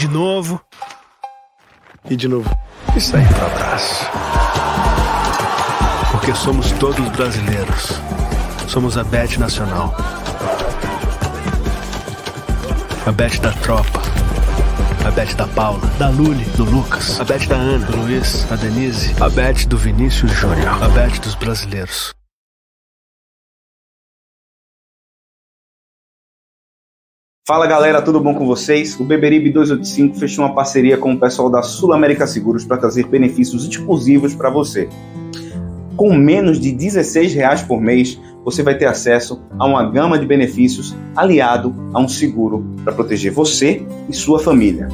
de 0.00 0.08
novo. 0.08 0.58
E 2.08 2.16
de 2.16 2.26
novo. 2.26 2.48
Isso 2.96 3.14
aí 3.14 3.26
pro 3.26 3.44
abraço. 3.44 4.06
Porque 6.10 6.34
somos 6.34 6.72
todos 6.72 7.06
brasileiros. 7.10 8.00
Somos 8.66 8.96
a 8.96 9.04
Bet 9.04 9.38
Nacional. 9.38 9.94
A 13.04 13.12
Bet 13.12 13.42
da 13.42 13.52
Tropa. 13.52 14.00
A 15.04 15.10
Bet 15.10 15.34
da 15.34 15.46
Paula, 15.48 15.86
da 15.98 16.08
Luli, 16.08 16.44
do 16.56 16.64
Lucas. 16.64 17.20
A 17.20 17.24
Bet 17.24 17.46
da 17.46 17.56
Ana, 17.56 17.84
do 17.84 17.96
Luiz, 17.98 18.44
da 18.44 18.56
Denise. 18.56 19.14
A 19.20 19.28
Bet 19.28 19.68
do 19.68 19.76
Vinícius 19.76 20.32
Júnior. 20.32 20.82
A 20.82 20.88
Bet 20.88 21.20
dos 21.20 21.34
brasileiros. 21.34 22.14
Fala 27.50 27.66
galera, 27.66 28.00
tudo 28.00 28.20
bom 28.20 28.32
com 28.32 28.46
vocês? 28.46 28.94
O 29.00 29.02
Beberibe 29.02 29.50
285 29.50 30.20
fechou 30.20 30.44
uma 30.44 30.54
parceria 30.54 30.96
com 30.96 31.12
o 31.12 31.18
pessoal 31.18 31.50
da 31.50 31.62
Sul 31.62 31.92
América 31.92 32.24
Seguros 32.24 32.64
para 32.64 32.76
trazer 32.76 33.08
benefícios 33.08 33.66
exclusivos 33.66 34.36
para 34.36 34.48
você. 34.48 34.88
Com 35.96 36.14
menos 36.14 36.60
de 36.60 36.70
16 36.70 37.34
reais 37.34 37.60
por 37.60 37.80
mês, 37.80 38.20
você 38.44 38.62
vai 38.62 38.78
ter 38.78 38.84
acesso 38.84 39.42
a 39.58 39.66
uma 39.66 39.82
gama 39.90 40.16
de 40.16 40.26
benefícios 40.26 40.94
aliado 41.16 41.74
a 41.92 41.98
um 41.98 42.06
seguro 42.06 42.64
para 42.84 42.92
proteger 42.92 43.32
você 43.32 43.84
e 44.08 44.12
sua 44.14 44.38
família. 44.38 44.86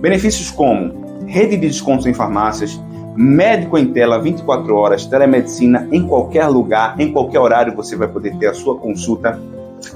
Benefícios 0.00 0.50
como 0.50 0.94
rede 1.26 1.58
de 1.58 1.66
descontos 1.66 2.06
em 2.06 2.14
farmácias, 2.14 2.80
médico 3.14 3.76
em 3.76 3.92
tela 3.92 4.18
24 4.18 4.74
horas, 4.74 5.04
telemedicina 5.04 5.86
em 5.92 6.08
qualquer 6.08 6.46
lugar, 6.46 6.98
em 6.98 7.12
qualquer 7.12 7.40
horário 7.40 7.76
você 7.76 7.96
vai 7.96 8.08
poder 8.08 8.34
ter 8.38 8.46
a 8.46 8.54
sua 8.54 8.78
consulta 8.78 9.38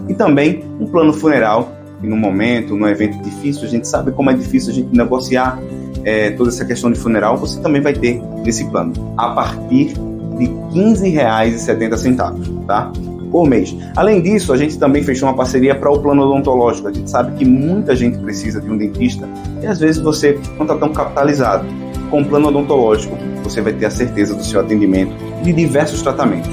e 0.08 0.14
também 0.14 0.62
um 0.78 0.86
plano 0.86 1.14
funeral 1.14 1.76
e 2.02 2.06
no 2.06 2.16
momento, 2.16 2.77
num 2.77 2.86
evento 2.86 3.22
difícil, 3.22 3.64
a 3.64 3.69
gente 3.69 3.89
sabe 3.89 4.12
como 4.12 4.30
é 4.30 4.34
difícil 4.34 4.70
a 4.72 4.75
gente 4.75 4.97
negociar 4.97 5.58
é, 6.05 6.30
toda 6.30 6.50
essa 6.50 6.64
questão 6.64 6.91
de 6.91 6.98
funeral, 6.98 7.36
você 7.36 7.61
também 7.61 7.83
vai 7.83 7.92
ter 7.92 8.22
nesse 8.44 8.64
plano, 8.66 8.92
a 9.16 9.30
partir 9.30 9.94
de 10.39 10.44
R$ 10.44 10.52
15,70, 10.72 12.67
tá? 12.67 12.92
Por 13.30 13.48
mês. 13.48 13.77
Além 13.97 14.22
disso, 14.22 14.52
a 14.52 14.56
gente 14.56 14.78
também 14.78 15.02
fechou 15.02 15.28
uma 15.28 15.34
parceria 15.34 15.74
para 15.74 15.91
o 15.91 15.98
plano 15.98 16.22
odontológico. 16.22 16.89
A 16.89 16.92
gente 16.92 17.11
sabe 17.11 17.36
que 17.36 17.44
muita 17.44 17.97
gente 17.97 18.19
precisa 18.19 18.61
de 18.61 18.70
um 18.70 18.77
dentista 18.77 19.28
e 19.61 19.67
às 19.67 19.80
vezes 19.80 20.00
você 20.00 20.39
não 20.56 20.62
está 20.62 20.77
tão 20.77 20.92
capitalizado. 20.92 21.67
Com 22.08 22.22
o 22.22 22.24
plano 22.24 22.48
odontológico, 22.48 23.19
você 23.42 23.61
vai 23.61 23.72
ter 23.72 23.86
a 23.86 23.91
certeza 23.91 24.33
do 24.33 24.44
seu 24.44 24.61
atendimento 24.61 25.12
de 25.42 25.52
diversos 25.52 26.02
tratamentos. 26.02 26.50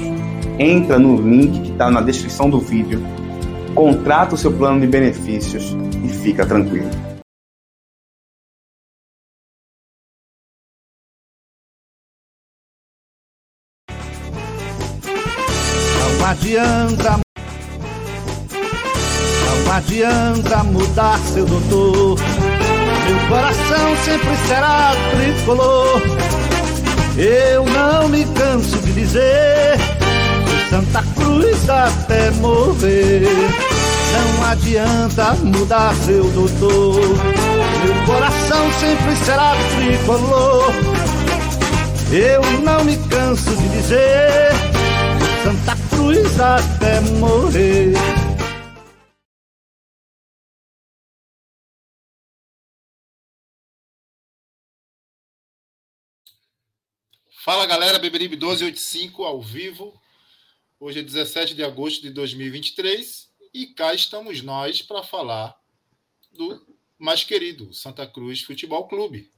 Entra 0.58 0.98
no 0.98 1.16
link 1.16 1.60
que 1.60 1.70
está 1.70 1.88
na 1.88 2.00
descrição 2.00 2.50
do 2.50 2.58
vídeo 2.58 3.00
contrata 3.74 4.34
o 4.34 4.38
seu 4.38 4.52
plano 4.52 4.80
de 4.80 4.86
benefícios 4.86 5.76
e 6.04 6.08
fica 6.08 6.46
tranquilo. 6.46 6.90
Não 15.98 16.30
adianta 16.30 17.20
Não 19.44 19.72
adianta 19.72 20.64
mudar 20.64 21.18
seu 21.18 21.44
doutor 21.44 22.18
Meu 22.18 23.28
coração 23.28 23.96
sempre 24.04 24.36
será 24.48 24.92
tricolor 25.10 26.00
Eu 27.18 27.66
não 27.66 28.08
me 28.08 28.24
canso 28.34 28.78
de 28.78 28.92
dizer 28.92 30.03
Santa 30.70 31.02
Cruz 31.14 31.68
até 31.68 32.30
morrer. 32.32 33.22
Não 34.12 34.44
adianta 34.44 35.34
mudar 35.34 35.94
seu 35.94 36.24
doutor. 36.30 37.00
Meu 37.84 38.06
coração 38.06 38.72
sempre 38.72 39.16
será 39.24 39.54
tricolor. 39.76 40.72
Eu 42.12 42.42
não 42.60 42.84
me 42.84 42.96
canso 43.08 43.54
de 43.56 43.68
dizer. 43.68 44.52
Santa 45.42 45.76
Cruz 45.90 46.40
até 46.40 47.00
morrer. 47.18 47.92
Fala 57.44 57.66
galera, 57.66 57.98
Beberibe 57.98 58.36
1285 58.36 59.22
ao 59.22 59.42
vivo. 59.42 59.92
Hoje 60.86 60.98
é 60.98 61.02
17 61.02 61.54
de 61.54 61.64
agosto 61.64 62.02
de 62.02 62.10
2023 62.10 63.32
e 63.54 63.68
cá 63.68 63.94
estamos 63.94 64.42
nós 64.42 64.82
para 64.82 65.02
falar 65.02 65.58
do 66.30 66.62
mais 66.98 67.24
querido 67.24 67.72
Santa 67.72 68.06
Cruz 68.06 68.42
Futebol 68.42 68.86
Clube. 68.86 69.32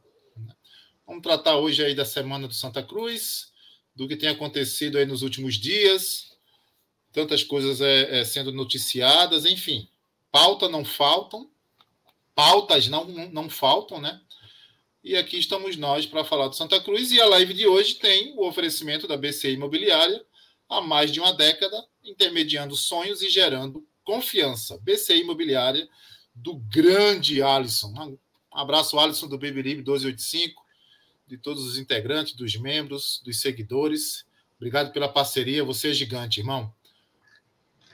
Vamos 1.06 1.22
tratar 1.22 1.56
hoje 1.56 1.84
aí 1.84 1.94
da 1.94 2.04
semana 2.04 2.48
do 2.48 2.52
Santa 2.52 2.82
Cruz, 2.82 3.52
do 3.94 4.08
que 4.08 4.16
tem 4.16 4.28
acontecido 4.28 4.98
aí 4.98 5.06
nos 5.06 5.22
últimos 5.22 5.54
dias, 5.54 6.36
tantas 7.12 7.44
coisas 7.44 7.80
é, 7.80 8.18
é, 8.18 8.24
sendo 8.24 8.50
noticiadas, 8.50 9.44
enfim, 9.44 9.88
pauta 10.32 10.68
não 10.68 10.84
faltam, 10.84 11.48
pautas 12.34 12.88
não, 12.88 13.04
não 13.04 13.48
faltam, 13.48 14.00
né? 14.00 14.20
E 15.00 15.16
aqui 15.16 15.38
estamos 15.38 15.76
nós 15.76 16.06
para 16.06 16.24
falar 16.24 16.48
do 16.48 16.56
Santa 16.56 16.80
Cruz 16.80 17.12
e 17.12 17.20
a 17.20 17.26
live 17.26 17.54
de 17.54 17.68
hoje 17.68 17.94
tem 17.94 18.34
o 18.36 18.44
oferecimento 18.48 19.06
da 19.06 19.16
BC 19.16 19.52
Imobiliária 19.52 20.25
há 20.68 20.80
mais 20.80 21.12
de 21.12 21.20
uma 21.20 21.32
década, 21.32 21.84
intermediando 22.04 22.76
sonhos 22.76 23.22
e 23.22 23.30
gerando 23.30 23.86
confiança. 24.04 24.78
BC 24.82 25.16
Imobiliária, 25.18 25.88
do 26.34 26.56
grande 26.56 27.42
Alisson. 27.42 27.92
Um 28.52 28.58
abraço, 28.58 28.98
Alisson, 28.98 29.28
do 29.28 29.38
Beberibe 29.38 29.82
1285, 29.82 30.62
de 31.26 31.38
todos 31.38 31.64
os 31.64 31.78
integrantes, 31.78 32.34
dos 32.34 32.56
membros, 32.56 33.20
dos 33.24 33.40
seguidores. 33.40 34.24
Obrigado 34.56 34.92
pela 34.92 35.08
parceria, 35.08 35.64
você 35.64 35.90
é 35.90 35.94
gigante, 35.94 36.40
irmão. 36.40 36.72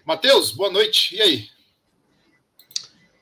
Matheus, 0.04 0.50
boa 0.50 0.70
noite. 0.70 1.16
E 1.16 1.22
aí? 1.22 1.48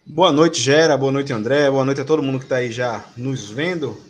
Boa 0.05 0.33
noite, 0.33 0.61
Gera. 0.61 0.97
Boa 0.97 1.13
noite, 1.13 1.33
André. 1.33 1.71
Boa 1.71 1.85
noite 1.85 2.01
a 2.01 2.05
todo 2.05 2.23
mundo 2.23 2.39
que 2.39 2.45
está 2.45 2.57
aí 2.57 2.73
já 2.73 3.09
nos 3.17 3.51
vendo 3.51 4.03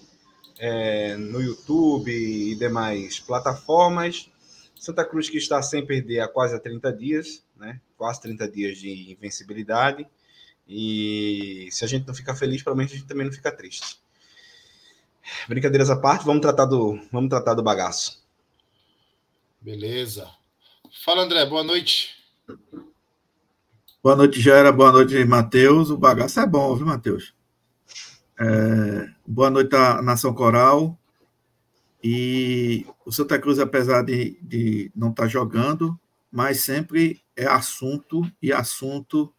é, 0.59 1.17
no 1.17 1.43
YouTube 1.43 2.11
e 2.11 2.55
demais 2.55 3.19
plataformas. 3.19 4.31
Santa 4.81 5.05
Cruz 5.05 5.29
que 5.29 5.37
está 5.37 5.61
sem 5.61 5.85
perder 5.85 6.21
há 6.21 6.27
quase 6.27 6.59
30 6.59 6.91
dias, 6.95 7.45
né? 7.55 7.79
Quase 7.99 8.23
30 8.23 8.49
dias 8.49 8.79
de 8.79 9.13
invencibilidade. 9.13 10.07
E 10.67 11.69
se 11.71 11.85
a 11.85 11.89
gente 11.89 12.07
não 12.07 12.15
fica 12.15 12.35
feliz, 12.35 12.63
provavelmente 12.63 12.95
a 12.95 12.97
gente 12.97 13.07
também 13.07 13.27
não 13.27 13.33
fica 13.33 13.53
triste. 13.53 14.01
Brincadeiras 15.47 15.91
à 15.91 15.97
parte, 15.97 16.25
vamos 16.25 16.41
tratar 16.41 16.65
do, 16.65 16.99
vamos 17.13 17.29
tratar 17.29 17.53
do 17.53 17.63
bagaço. 17.63 18.25
Beleza. 19.61 20.31
Fala, 21.05 21.25
André, 21.25 21.45
boa 21.45 21.63
noite. 21.63 22.17
Boa 24.03 24.17
noite, 24.17 24.41
Gera. 24.41 24.73
Boa 24.73 24.93
noite, 24.93 25.23
Matheus. 25.27 25.91
O 25.91 25.99
bagaço 25.99 26.41
é 26.41 26.47
bom, 26.47 26.75
viu, 26.75 26.87
Matheus? 26.87 27.35
É... 28.41 29.11
Boa 29.27 29.51
noite 29.51 29.77
à 29.77 30.01
Nação 30.01 30.33
Coral. 30.33 30.99
E 32.03 32.87
o 33.05 33.13
Santa 33.13 33.39
Cruz, 33.39 33.59
apesar 33.59 34.03
de, 34.03 34.39
de 34.43 34.91
não 34.95 35.11
estar 35.11 35.25
tá 35.25 35.29
jogando, 35.29 35.99
mas 36.31 36.61
sempre 36.61 37.21
é 37.37 37.47
assunto 37.47 38.23
e 38.41 38.53
assunto 38.53 39.33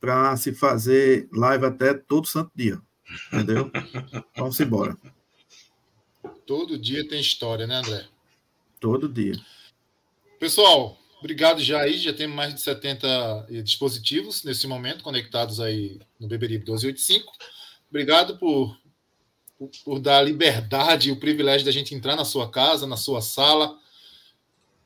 para 0.00 0.36
se 0.36 0.52
fazer 0.52 1.28
live 1.32 1.64
até 1.64 1.94
todo 1.94 2.26
santo 2.26 2.50
dia. 2.54 2.80
Entendeu? 3.32 3.70
Vamos 4.36 4.58
embora. 4.60 4.96
Todo 6.46 6.78
dia 6.78 7.06
tem 7.08 7.20
história, 7.20 7.66
né, 7.66 7.76
André? 7.76 8.06
Todo 8.78 9.08
dia. 9.08 9.34
Pessoal, 10.38 10.98
obrigado 11.20 11.62
já 11.62 11.80
aí. 11.80 11.96
Já 11.96 12.12
temos 12.12 12.36
mais 12.36 12.54
de 12.54 12.60
70 12.60 13.46
dispositivos 13.62 14.44
nesse 14.44 14.66
momento 14.66 15.02
conectados 15.02 15.58
aí 15.58 15.98
no 16.20 16.28
Beberibe 16.28 16.64
1285. 16.64 17.32
Obrigado 17.88 18.36
por 18.36 18.76
por, 19.84 19.98
dar 19.98 20.18
a 20.18 20.22
liberdade 20.22 21.08
e 21.08 21.12
o 21.12 21.20
privilégio 21.20 21.64
da 21.64 21.72
gente 21.72 21.94
entrar 21.94 22.16
na 22.16 22.24
sua 22.24 22.50
casa, 22.50 22.86
na 22.86 22.96
sua 22.96 23.20
sala. 23.20 23.78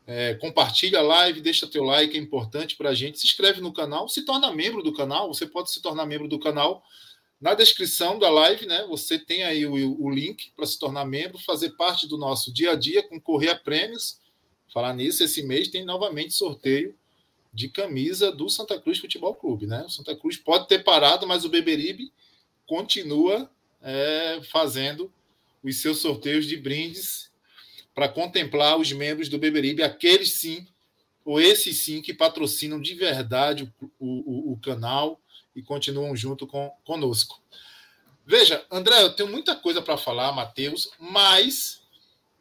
É, 0.07 0.35
compartilha 0.35 1.01
a 1.01 1.03
live, 1.03 1.41
deixa 1.41 1.67
teu 1.67 1.85
like, 1.85 2.17
é 2.17 2.21
importante 2.21 2.77
para 2.77 2.91
a 2.91 2.95
gente. 2.95 3.19
Se 3.19 3.27
inscreve 3.27 3.61
no 3.61 3.73
canal, 3.73 4.09
se 4.09 4.25
torna 4.25 4.51
membro 4.51 4.83
do 4.83 4.93
canal. 4.93 5.29
Você 5.29 5.47
pode 5.47 5.71
se 5.71 5.83
tornar 5.83 6.07
membro 6.07 6.27
do 6.27 6.39
canal 6.39 6.83
Na 7.41 7.55
descrição 7.55 8.19
da 8.19 8.29
live, 8.29 8.67
né, 8.67 8.85
você 8.89 9.17
tem 9.19 9.45
aí 9.45 9.65
o, 9.65 10.03
o 10.03 10.11
link 10.11 10.51
para 10.57 10.67
se 10.67 10.79
tornar 10.79 11.05
membro, 11.05 11.39
fazer 11.39 11.71
parte 11.77 12.09
do 12.09 12.19
nosso 12.19 12.53
dia 12.53 12.73
a 12.73 12.75
dia, 12.75 13.07
concorrer 13.07 13.51
a 13.51 13.55
prêmios. 13.55 14.19
Falar 14.73 14.93
nisso, 14.93 15.23
esse 15.23 15.43
mês 15.43 15.69
tem 15.69 15.85
novamente 15.85 16.35
sorteio 16.35 16.95
de 17.53 17.69
camisa 17.69 18.31
do 18.33 18.49
Santa 18.49 18.81
Cruz 18.81 18.99
Futebol 18.99 19.35
Clube, 19.35 19.67
né? 19.67 19.85
O 19.87 19.91
Santa 19.91 20.15
Cruz 20.17 20.37
pode 20.37 20.69
ter 20.69 20.85
parado, 20.85 21.27
mas 21.27 21.45
o 21.45 21.49
Beberibe 21.49 22.13
continua 22.67 23.51
é, 23.83 24.41
fazendo 24.51 25.13
os 25.63 25.81
seus 25.81 25.99
sorteios 25.99 26.47
de 26.47 26.57
brindes 26.57 27.31
para 27.95 28.09
contemplar 28.09 28.79
os 28.79 28.93
membros 28.93 29.29
do 29.29 29.39
Beberibe, 29.39 29.83
aqueles 29.83 30.35
sim, 30.35 30.67
ou 31.25 31.41
esses 31.41 31.79
sim, 31.79 32.01
que 32.01 32.15
patrocinam 32.15 32.81
de 32.81 32.95
verdade 32.95 33.73
o, 33.99 34.51
o, 34.51 34.53
o 34.53 34.61
canal 34.61 35.21
e 35.55 35.63
continuam 35.63 36.15
junto 36.15 36.47
com 36.47 36.71
conosco. 36.85 37.43
Veja, 38.25 38.65
André, 38.71 39.03
eu 39.03 39.15
tenho 39.15 39.29
muita 39.29 39.57
coisa 39.57 39.83
para 39.83 39.97
falar, 39.97 40.33
Matheus, 40.33 40.91
mas 40.99 41.83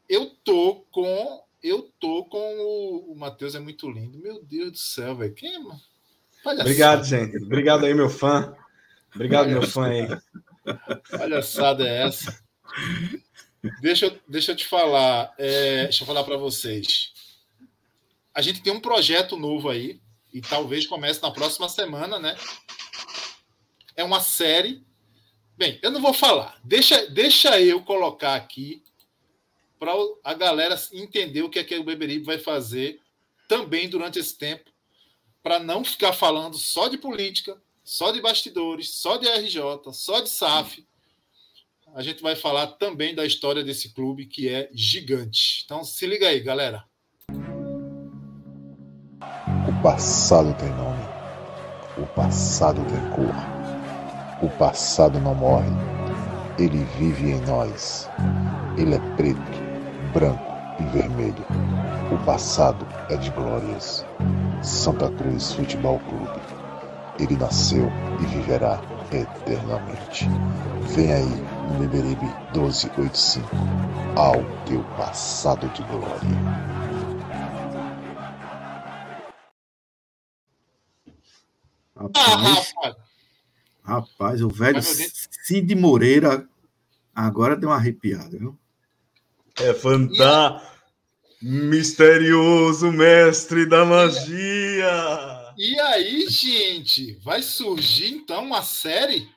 eu 0.07 0.27
tô 0.43 0.85
com 0.91 1.43
eu 1.63 1.91
tô 1.99 2.23
com 2.25 2.37
o, 2.37 3.11
o 3.11 3.15
Matheus 3.15 3.55
é 3.55 3.59
muito 3.59 3.89
lindo. 3.89 4.19
Meu 4.19 4.43
Deus 4.43 4.71
do 4.71 4.77
céu, 4.77 5.15
velho. 5.15 5.33
Quem 5.33 5.55
é? 5.55 5.59
Obrigado, 6.61 7.03
gente. 7.03 7.37
Obrigado 7.37 7.85
aí, 7.85 7.93
meu 7.93 8.09
fã. 8.09 8.55
Obrigado, 9.13 9.49
meu 9.49 9.63
fã 9.63 9.87
aí. 9.87 10.07
Palhaçada 11.09 11.87
é 11.87 12.03
essa? 12.03 12.39
Deixa, 13.81 14.19
deixa 14.27 14.51
eu 14.51 14.55
te 14.55 14.65
falar. 14.65 15.33
É, 15.37 15.83
deixa 15.83 16.03
eu 16.03 16.07
falar 16.07 16.23
para 16.23 16.37
vocês. 16.37 17.13
A 18.33 18.41
gente 18.41 18.61
tem 18.61 18.71
um 18.71 18.79
projeto 18.79 19.35
novo 19.35 19.69
aí, 19.69 19.99
e 20.33 20.41
talvez 20.41 20.85
comece 20.85 21.21
na 21.21 21.31
próxima 21.31 21.67
semana, 21.67 22.19
né? 22.19 22.37
É 23.95 24.03
uma 24.03 24.21
série. 24.21 24.85
Bem, 25.57 25.79
eu 25.81 25.89
não 25.89 26.01
vou 26.01 26.13
falar. 26.13 26.59
Deixa, 26.63 27.07
deixa 27.07 27.59
eu 27.59 27.81
colocar 27.81 28.35
aqui 28.35 28.83
para 29.79 29.91
a 30.23 30.33
galera 30.33 30.79
entender 30.93 31.41
o 31.41 31.49
que 31.49 31.59
é 31.59 31.63
que 31.63 31.75
o 31.75 31.83
Beberibe 31.83 32.25
vai 32.25 32.37
fazer 32.37 33.01
também 33.47 33.89
durante 33.89 34.19
esse 34.19 34.37
tempo, 34.37 34.69
para 35.41 35.59
não 35.59 35.83
ficar 35.83 36.13
falando 36.13 36.57
só 36.57 36.87
de 36.89 36.97
política, 36.97 37.59
só 37.87 38.11
de 38.11 38.19
bastidores, 38.19 38.95
só 38.95 39.15
de 39.15 39.29
RJ, 39.29 39.61
só 39.93 40.19
de 40.19 40.29
SAF. 40.29 40.85
A 41.95 42.01
gente 42.01 42.21
vai 42.21 42.35
falar 42.35 42.67
também 42.67 43.15
da 43.15 43.25
história 43.25 43.63
desse 43.63 43.93
clube 43.93 44.25
que 44.25 44.49
é 44.49 44.69
gigante. 44.73 45.61
Então 45.63 45.85
se 45.85 46.05
liga 46.05 46.27
aí, 46.27 46.41
galera. 46.41 46.83
O 49.21 49.81
passado 49.81 50.53
tem 50.59 50.67
nome. 50.71 51.01
O 51.97 52.05
passado 52.07 52.81
tem 52.89 52.99
cor. 53.15 54.45
O 54.45 54.49
passado 54.57 55.17
não 55.21 55.33
morre. 55.33 55.71
Ele 56.59 56.83
vive 56.99 57.31
em 57.31 57.41
nós. 57.45 58.09
Ele 58.77 58.95
é 58.95 59.15
preto 59.15 59.39
branco 60.13 60.53
e 60.81 60.83
vermelho. 60.91 61.45
O 62.11 62.25
passado 62.25 62.85
é 63.09 63.15
de 63.15 63.29
glórias. 63.29 64.05
Santa 64.61 65.09
Cruz 65.11 65.53
Futebol 65.53 65.99
Clube. 65.99 66.46
Ele 67.19 67.35
nasceu 67.35 67.89
e 68.21 68.25
viverá 68.27 68.81
eternamente. 69.11 70.25
Vem 70.93 71.13
aí 71.13 71.47
no 71.71 71.79
Beberibe 71.79 72.25
1285, 72.53 73.47
ao 74.15 74.43
teu 74.65 74.83
passado 74.95 75.67
de 75.69 75.81
glória. 75.83 76.77
Rapaz, 81.95 82.73
ah, 82.83 82.95
rapaz, 83.83 84.41
o 84.43 84.49
velho 84.49 84.79
Cid 84.81 85.73
Moreira 85.75 86.47
agora 87.15 87.55
deu 87.55 87.69
uma 87.69 87.75
arrepiada, 87.75 88.37
viu? 88.37 88.57
É 89.59 89.73
fantástico. 89.73 90.77
Misterioso 91.41 92.91
mestre 92.91 93.65
da 93.65 93.85
magia. 93.85 95.36
E 95.57 95.79
aí, 95.79 96.29
gente, 96.29 97.15
vai 97.23 97.41
surgir 97.41 98.09
então 98.09 98.45
uma 98.45 98.61
série 98.61 99.27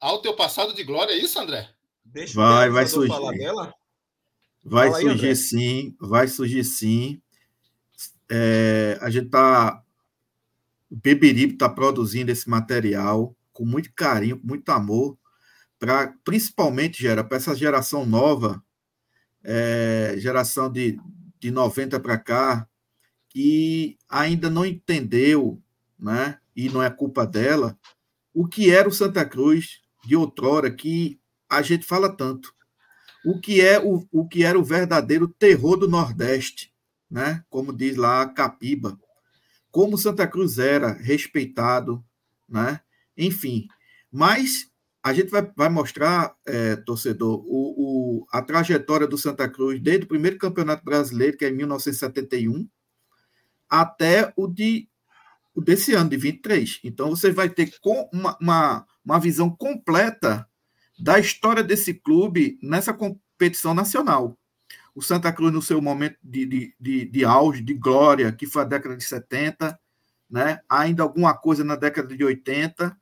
ao 0.00 0.22
teu 0.22 0.34
passado 0.34 0.72
de 0.72 0.84
glória, 0.84 1.12
é 1.12 1.18
isso, 1.18 1.38
André? 1.40 1.68
Deixa 2.04 2.34
vai, 2.34 2.70
vai 2.70 2.86
surgir. 2.86 3.12
Vai 4.62 4.88
Fala 4.90 5.00
surgir 5.00 5.28
aí, 5.28 5.36
sim, 5.36 5.96
vai 6.00 6.28
surgir 6.28 6.64
sim. 6.64 7.20
É, 8.30 8.98
a 9.00 9.10
gente 9.10 9.30
tá. 9.30 9.82
O 10.88 10.96
Beberibe 10.96 11.54
está 11.54 11.68
produzindo 11.68 12.30
esse 12.30 12.48
material 12.48 13.34
com 13.52 13.64
muito 13.64 13.92
carinho, 13.94 14.38
com 14.38 14.46
muito 14.46 14.68
amor 14.70 15.18
para 15.80 16.14
principalmente 16.22 17.02
gera 17.02 17.24
para 17.24 17.38
essa 17.38 17.56
geração 17.56 18.04
nova, 18.04 18.62
é, 19.42 20.14
geração 20.18 20.70
de, 20.70 21.00
de 21.40 21.50
90 21.50 21.98
para 21.98 22.18
cá, 22.18 22.68
que 23.30 23.96
ainda 24.08 24.50
não 24.50 24.66
entendeu, 24.66 25.62
né, 25.98 26.38
e 26.54 26.68
não 26.68 26.82
é 26.82 26.90
culpa 26.90 27.26
dela, 27.26 27.78
o 28.34 28.46
que 28.46 28.70
era 28.70 28.88
o 28.88 28.92
Santa 28.92 29.24
Cruz 29.24 29.80
de 30.04 30.16
outrora, 30.16 30.70
que 30.70 31.18
a 31.48 31.62
gente 31.62 31.86
fala 31.86 32.14
tanto. 32.14 32.54
O 33.24 33.38
que 33.38 33.60
é 33.60 33.78
o, 33.78 34.06
o 34.10 34.26
que 34.26 34.44
era 34.44 34.58
o 34.58 34.64
verdadeiro 34.64 35.28
terror 35.28 35.76
do 35.76 35.88
Nordeste, 35.88 36.72
né? 37.10 37.44
Como 37.50 37.72
diz 37.72 37.96
lá 37.96 38.26
Capiba. 38.26 38.98
Como 39.70 39.98
Santa 39.98 40.26
Cruz 40.26 40.58
era 40.58 40.92
respeitado, 40.92 42.02
né? 42.48 42.80
Enfim, 43.16 43.68
mas 44.10 44.70
a 45.02 45.12
gente 45.12 45.30
vai, 45.30 45.50
vai 45.56 45.68
mostrar, 45.68 46.34
é, 46.46 46.76
torcedor, 46.76 47.42
o, 47.46 48.20
o, 48.20 48.26
a 48.30 48.42
trajetória 48.42 49.06
do 49.06 49.18
Santa 49.18 49.48
Cruz 49.48 49.80
desde 49.80 50.04
o 50.04 50.08
primeiro 50.08 50.38
campeonato 50.38 50.84
brasileiro, 50.84 51.36
que 51.36 51.44
é 51.44 51.48
em 51.48 51.56
1971, 51.56 52.68
até 53.70 54.32
o, 54.36 54.48
de, 54.48 54.88
o 55.54 55.60
desse 55.60 55.94
ano, 55.94 56.10
de 56.10 56.16
23. 56.16 56.80
Então, 56.84 57.10
você 57.10 57.30
vai 57.30 57.48
ter 57.48 57.72
uma, 58.12 58.36
uma, 58.40 58.86
uma 59.04 59.20
visão 59.20 59.48
completa 59.48 60.46
da 60.98 61.18
história 61.18 61.62
desse 61.62 61.94
clube 61.94 62.58
nessa 62.62 62.92
competição 62.92 63.72
nacional. 63.72 64.36
O 64.94 65.00
Santa 65.00 65.32
Cruz, 65.32 65.52
no 65.52 65.62
seu 65.62 65.80
momento 65.80 66.18
de, 66.22 66.44
de, 66.44 66.74
de, 66.78 67.04
de 67.06 67.24
auge, 67.24 67.62
de 67.62 67.74
glória, 67.74 68.32
que 68.32 68.46
foi 68.46 68.62
a 68.62 68.66
década 68.66 68.96
de 68.96 69.04
70, 69.04 69.78
né? 70.28 70.60
ainda 70.68 71.02
alguma 71.02 71.32
coisa 71.32 71.64
na 71.64 71.76
década 71.76 72.14
de 72.14 72.24
80, 72.24 72.96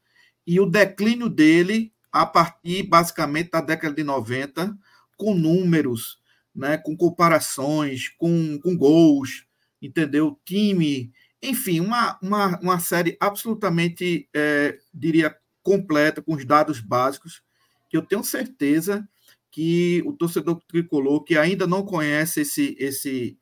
e 0.47 0.61
o 0.61 0.67
declínio 0.67 1.29
dele 1.29 1.93
a 2.13 2.25
partir 2.25 2.83
basicamente 2.85 3.51
da 3.51 3.61
década 3.61 3.95
de 3.95 4.03
90, 4.03 4.77
com 5.17 5.35
números, 5.35 6.19
né, 6.55 6.79
com 6.79 6.97
comparações, 6.97 8.09
com, 8.17 8.59
com 8.61 8.77
gols, 8.77 9.45
entendeu? 9.81 10.39
Time, 10.45 11.13
enfim, 11.43 11.81
uma, 11.81 12.19
uma, 12.23 12.59
uma 12.61 12.81
série 12.81 13.17
absolutamente, 13.21 14.29
é, 14.35 14.79
diria, 14.93 15.37
completa, 15.63 16.23
com 16.23 16.35
os 16.35 16.45
dados 16.45 16.81
básicos, 16.81 17.43
que 17.89 17.97
eu 17.97 18.03
tenho 18.03 18.25
certeza 18.25 19.07
que 19.51 20.03
o 20.07 20.13
torcedor 20.13 20.61
tricolor, 20.67 21.25
que 21.25 21.37
ainda 21.37 21.67
não 21.67 21.85
conhece 21.85 22.41
esse, 22.41 22.77
esse, 22.79 23.39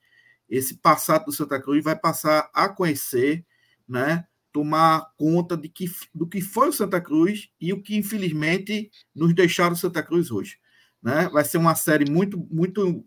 esse 0.49 0.77
passado 0.77 1.27
do 1.27 1.33
Santa 1.33 1.61
Cruz, 1.61 1.83
vai 1.83 1.97
passar 1.97 2.51
a 2.55 2.69
conhecer, 2.69 3.45
né? 3.89 4.25
tomar 4.53 5.13
conta 5.19 5.55
de 5.55 5.69
que, 5.69 5.85
do 6.15 6.27
que 6.27 6.41
foi 6.41 6.71
o 6.71 6.73
Santa 6.73 6.99
Cruz 6.99 7.51
e 7.61 7.75
o 7.75 7.83
que, 7.83 7.95
infelizmente, 7.95 8.91
nos 9.15 9.35
deixaram 9.35 9.75
o 9.75 9.77
Santa 9.77 10.03
Cruz 10.03 10.31
hoje. 10.31 10.59
Né? 11.03 11.29
Vai 11.29 11.45
ser 11.45 11.59
uma 11.59 11.75
série 11.75 12.11
muito, 12.11 12.39
muito, 12.51 13.05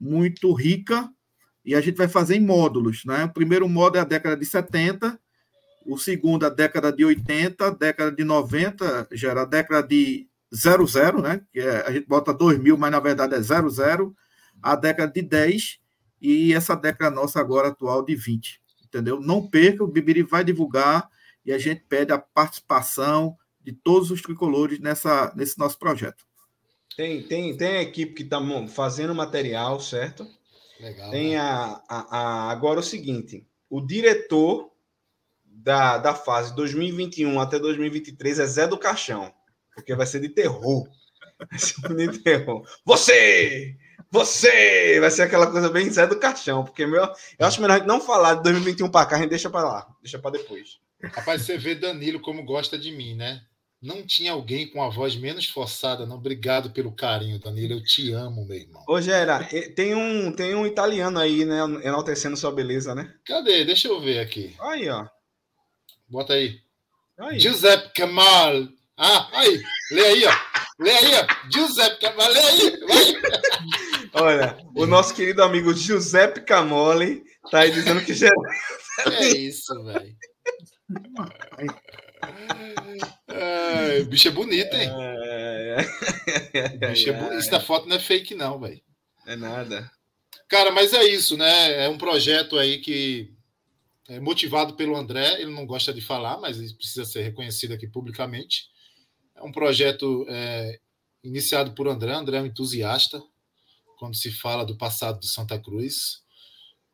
muito 0.00 0.52
rica 0.54 1.12
e 1.66 1.74
a 1.74 1.80
gente 1.80 1.96
vai 1.96 2.08
fazer 2.08 2.36
em 2.36 2.40
módulos. 2.40 3.04
Né? 3.04 3.24
O 3.24 3.32
primeiro 3.32 3.68
módulo 3.68 3.98
é 3.98 4.00
a 4.00 4.04
década 4.04 4.36
de 4.36 4.46
70, 4.46 5.18
o 5.84 5.98
segundo 5.98 6.46
a 6.46 6.48
década 6.48 6.92
de 6.92 7.04
80, 7.04 7.66
a 7.66 7.70
década 7.70 8.12
de 8.12 8.24
90, 8.24 9.08
já 9.12 9.30
era 9.30 9.42
a 9.42 9.44
década 9.44 9.86
de 9.86 10.26
00, 10.54 11.20
né? 11.20 11.42
que 11.52 11.60
é, 11.60 11.86
a 11.86 11.90
gente 11.90 12.06
bota 12.06 12.32
2000, 12.32 12.78
mas 12.78 12.90
na 12.90 13.00
verdade 13.00 13.34
é 13.34 13.40
00, 13.42 14.14
a 14.62 14.76
década 14.76 15.12
de 15.12 15.22
10 15.22 15.78
e 16.22 16.54
essa 16.54 16.74
década 16.74 17.14
nossa 17.14 17.40
agora 17.40 17.68
atual 17.68 18.02
de 18.02 18.14
20 18.14 18.64
entendeu? 18.96 19.20
Não 19.20 19.46
perca, 19.46 19.84
o 19.84 19.88
Bibiri 19.88 20.22
vai 20.22 20.42
divulgar 20.42 21.08
e 21.44 21.52
a 21.52 21.58
gente 21.58 21.82
pede 21.88 22.12
a 22.12 22.18
participação 22.18 23.36
de 23.60 23.72
todos 23.72 24.10
os 24.10 24.22
tricolores 24.22 24.80
nessa, 24.80 25.32
nesse 25.36 25.58
nosso 25.58 25.78
projeto. 25.78 26.24
Tem, 26.96 27.22
tem, 27.22 27.56
tem 27.56 27.76
a 27.76 27.82
equipe 27.82 28.14
que 28.14 28.22
está 28.22 28.40
fazendo 28.68 29.14
material, 29.14 29.80
certo? 29.80 30.26
Legal. 30.80 31.10
Tem 31.10 31.30
né? 31.30 31.38
a, 31.38 31.82
a, 31.88 32.18
a, 32.18 32.50
agora 32.50 32.80
o 32.80 32.82
seguinte: 32.82 33.46
o 33.68 33.80
diretor 33.80 34.70
da, 35.44 35.98
da 35.98 36.14
fase 36.14 36.54
2021 36.54 37.40
até 37.40 37.58
2023 37.58 38.38
é 38.38 38.46
Zé 38.46 38.66
do 38.66 38.78
Caixão, 38.78 39.32
porque 39.74 39.94
vai 39.94 40.06
ser 40.06 40.20
de 40.20 40.28
terror. 40.28 40.88
Vai 41.50 41.58
ser 41.58 42.10
de 42.12 42.18
terror. 42.20 42.66
Você! 42.82 43.76
Você! 44.10 44.98
Vai 45.00 45.10
ser 45.10 45.20
aquela 45.20 45.50
coisa 45.50 45.68
bem 45.68 45.90
Zé 45.90 46.06
do 46.06 46.18
Caixão, 46.18 46.64
porque 46.64 46.86
meu, 46.86 47.04
eu 47.38 47.46
acho 47.46 47.60
melhor 47.60 47.74
a 47.74 47.78
gente 47.78 47.86
não 47.86 48.00
falar 48.00 48.36
de 48.36 48.42
2021 48.44 48.88
para 48.88 49.04
cá, 49.04 49.16
a 49.16 49.18
gente 49.18 49.28
deixa 49.28 49.50
para 49.50 49.68
lá, 49.68 49.86
deixa 50.00 50.18
para 50.18 50.30
depois. 50.30 50.78
Rapaz, 51.02 51.42
você 51.42 51.58
vê 51.58 51.74
Danilo 51.74 52.20
como 52.20 52.42
gosta 52.42 52.78
de 52.78 52.90
mim, 52.90 53.14
né? 53.14 53.42
Não 53.86 54.04
tinha 54.04 54.32
alguém 54.32 54.66
com 54.66 54.82
a 54.82 54.90
voz 54.90 55.14
menos 55.14 55.48
forçada, 55.48 56.04
não. 56.04 56.16
Obrigado 56.16 56.70
pelo 56.70 56.90
carinho, 56.90 57.38
Danilo. 57.38 57.74
Eu 57.74 57.84
te 57.84 58.10
amo, 58.12 58.44
meu 58.44 58.56
irmão. 58.56 58.82
Ô, 58.88 59.00
Gera, 59.00 59.48
tem 59.76 59.94
um, 59.94 60.32
tem 60.32 60.56
um 60.56 60.66
italiano 60.66 61.20
aí, 61.20 61.44
né? 61.44 61.60
Enaltecendo 61.84 62.36
sua 62.36 62.50
beleza, 62.50 62.96
né? 62.96 63.14
Cadê? 63.24 63.64
Deixa 63.64 63.86
eu 63.86 64.00
ver 64.00 64.18
aqui. 64.18 64.56
Aí, 64.60 64.88
ó. 64.88 65.06
Bota 66.08 66.32
aí. 66.32 66.58
aí. 67.16 67.38
Giuseppe 67.38 67.94
Kamal. 67.94 68.68
Ah, 68.96 69.28
aí. 69.32 69.62
Lê 69.92 70.04
aí, 70.04 70.24
ó. 70.26 70.32
Lê 70.80 70.90
aí, 70.90 71.12
ó. 71.14 71.50
Giuseppe 71.52 72.00
Kamal. 72.00 72.28
Lê 72.28 72.40
aí. 72.40 72.80
Vai. 72.80 73.14
Olha, 74.20 74.58
o 74.74 74.84
nosso 74.84 75.14
querido 75.14 75.44
amigo 75.44 75.72
Giuseppe 75.72 76.40
Camoli 76.40 77.22
tá 77.52 77.60
aí 77.60 77.70
dizendo 77.70 78.04
que 78.04 78.14
já. 78.14 78.30
É 79.06 79.28
isso, 79.28 79.72
velho. 79.84 80.16
É, 83.28 84.00
o 84.00 84.06
bicho 84.06 84.28
é 84.28 84.30
bonito, 84.30 84.74
hein? 84.74 84.90
É, 84.90 86.88
bicho 86.88 87.10
é 87.10 87.12
bonito. 87.12 87.34
Essa 87.34 87.60
foto 87.60 87.88
não 87.88 87.96
é 87.96 87.98
fake, 87.98 88.34
não, 88.34 88.58
velho. 88.58 88.80
É 89.26 89.36
nada. 89.36 89.90
Cara, 90.48 90.70
mas 90.70 90.92
é 90.92 91.04
isso, 91.04 91.36
né? 91.36 91.84
É 91.84 91.88
um 91.88 91.98
projeto 91.98 92.58
aí 92.58 92.78
que 92.78 93.34
é 94.08 94.20
motivado 94.20 94.74
pelo 94.74 94.96
André. 94.96 95.40
Ele 95.40 95.50
não 95.50 95.66
gosta 95.66 95.92
de 95.92 96.00
falar, 96.00 96.38
mas 96.38 96.58
ele 96.58 96.72
precisa 96.74 97.04
ser 97.04 97.22
reconhecido 97.22 97.72
aqui 97.72 97.86
publicamente. 97.86 98.70
É 99.34 99.42
um 99.42 99.52
projeto 99.52 100.24
é, 100.28 100.78
iniciado 101.22 101.72
por 101.72 101.88
André. 101.88 102.12
André 102.12 102.38
é 102.38 102.42
um 102.42 102.46
entusiasta 102.46 103.22
quando 103.98 104.16
se 104.16 104.30
fala 104.30 104.64
do 104.64 104.76
passado 104.76 105.18
do 105.18 105.26
Santa 105.26 105.58
Cruz. 105.58 106.22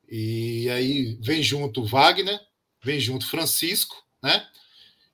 E 0.09 0.69
aí 0.71 1.19
vem 1.21 1.43
junto 1.43 1.85
Wagner, 1.85 2.41
vem 2.83 2.99
junto 2.99 3.29
Francisco, 3.29 3.97
né? 4.23 4.47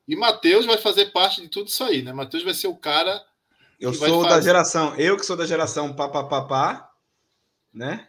E 0.09 0.17
Matheus 0.17 0.65
vai 0.65 0.79
fazer 0.79 1.13
parte 1.13 1.43
de 1.43 1.49
tudo 1.49 1.69
isso 1.69 1.85
aí, 1.85 2.01
né? 2.01 2.15
Matheus 2.15 2.43
vai 2.43 2.55
ser 2.55 2.67
o 2.67 2.75
cara. 2.75 3.23
Eu 3.79 3.93
sou 3.93 4.23
da 4.23 4.41
geração, 4.41 4.97
eu 4.97 5.17
que 5.19 5.27
sou 5.27 5.37
da 5.37 5.45
geração 5.45 5.95
papapá, 5.95 6.91
né? 7.73 8.09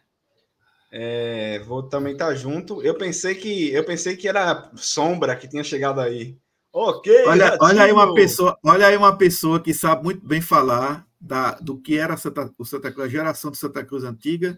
É, 0.90 1.60
vou 1.68 1.84
também 1.84 2.14
estar 2.14 2.28
tá 2.28 2.34
junto. 2.34 2.82
Eu 2.82 2.96
pensei 2.96 3.36
que 3.36 3.72
eu 3.74 3.84
pensei 3.84 4.16
que 4.16 4.30
era 4.30 4.72
sombra 4.76 5.36
que 5.36 5.48
tinha 5.48 5.64
chegado 5.64 6.00
aí. 6.00 6.38
Ok. 6.72 7.26
Olha, 7.26 7.58
olha 7.60 7.84
aí 7.84 7.92
uma 7.92 8.14
pessoa, 8.14 8.58
olha 8.64 8.88
aí 8.88 8.96
uma 8.96 9.18
pessoa 9.18 9.60
que 9.60 9.74
sabe 9.74 10.04
muito 10.04 10.26
bem 10.26 10.40
falar 10.40 11.06
da, 11.20 11.52
do 11.56 11.78
que 11.78 11.98
era 11.98 12.16
Santa, 12.16 12.52
o 12.58 12.64
Santa 12.64 12.92
Cruz, 12.92 13.08
a 13.08 13.12
geração 13.12 13.52
de 13.52 13.58
Santa 13.58 13.84
Cruz 13.84 14.06
antiga 14.06 14.58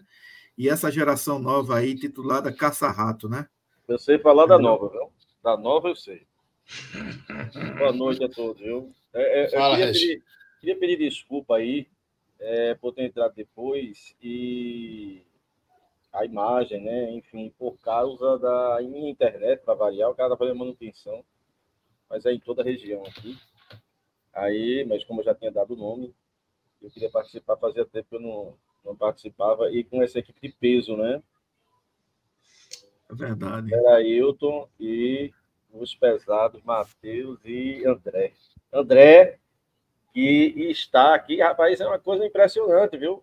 e 0.56 0.68
essa 0.68 0.92
geração 0.92 1.38
nova 1.38 1.78
aí 1.78 1.94
titulada 1.94 2.52
Caça-Rato, 2.52 3.28
né? 3.28 3.48
Eu 3.88 3.98
sei 3.98 4.18
falar 4.18 4.46
da 4.46 4.58
nova, 4.58 4.88
viu? 4.88 5.12
Da 5.42 5.56
nova 5.56 5.88
eu 5.88 5.96
sei. 5.96 6.26
Boa 7.78 7.92
noite 7.92 8.24
a 8.24 8.28
todos, 8.28 8.60
viu? 8.60 8.92
É, 9.14 9.44
é, 9.44 9.48
Fala, 9.48 9.74
eu 9.74 9.78
queria 9.78 9.92
pedir, 9.92 10.24
queria 10.60 10.78
pedir, 10.78 10.96
desculpa 10.98 11.56
aí 11.56 11.86
é, 12.38 12.74
por 12.74 12.92
ter 12.92 13.04
entrado 13.04 13.34
depois 13.34 14.14
e 14.22 15.22
a 16.12 16.24
imagem, 16.24 16.82
né? 16.82 17.10
Enfim, 17.12 17.52
por 17.58 17.78
causa 17.78 18.38
da 18.38 18.78
minha 18.82 19.10
internet, 19.10 19.62
para 19.64 19.74
variar, 19.74 20.10
o 20.10 20.14
cara 20.14 20.30
tá 20.30 20.36
fazendo 20.36 20.58
manutenção, 20.58 21.24
mas 22.08 22.26
é 22.26 22.32
em 22.32 22.40
toda 22.40 22.62
a 22.62 22.64
região 22.64 23.02
aqui. 23.04 23.38
Aí, 24.32 24.84
mas 24.88 25.04
como 25.04 25.20
eu 25.20 25.24
já 25.24 25.34
tinha 25.34 25.50
dado 25.50 25.74
o 25.74 25.76
nome, 25.76 26.14
eu 26.80 26.90
queria 26.90 27.10
participar, 27.10 27.56
fazia 27.56 27.84
tempo 27.84 28.08
que 28.08 28.16
eu 28.16 28.20
não, 28.20 28.56
não 28.84 28.96
participava, 28.96 29.70
e 29.70 29.84
com 29.84 30.02
essa 30.02 30.18
equipe 30.18 30.48
de 30.48 30.54
peso, 30.54 30.96
né? 30.96 31.22
É 33.10 33.14
verdade. 33.14 33.72
Era 33.72 33.96
Ailton 33.96 34.68
e 34.80 35.32
os 35.72 35.94
pesados 35.94 36.62
Matheus 36.62 37.38
e 37.44 37.84
André. 37.86 38.32
André, 38.72 39.38
que 40.12 40.54
está 40.70 41.14
aqui, 41.14 41.40
rapaz, 41.40 41.80
é 41.80 41.86
uma 41.86 41.98
coisa 41.98 42.24
impressionante, 42.24 42.96
viu? 42.96 43.22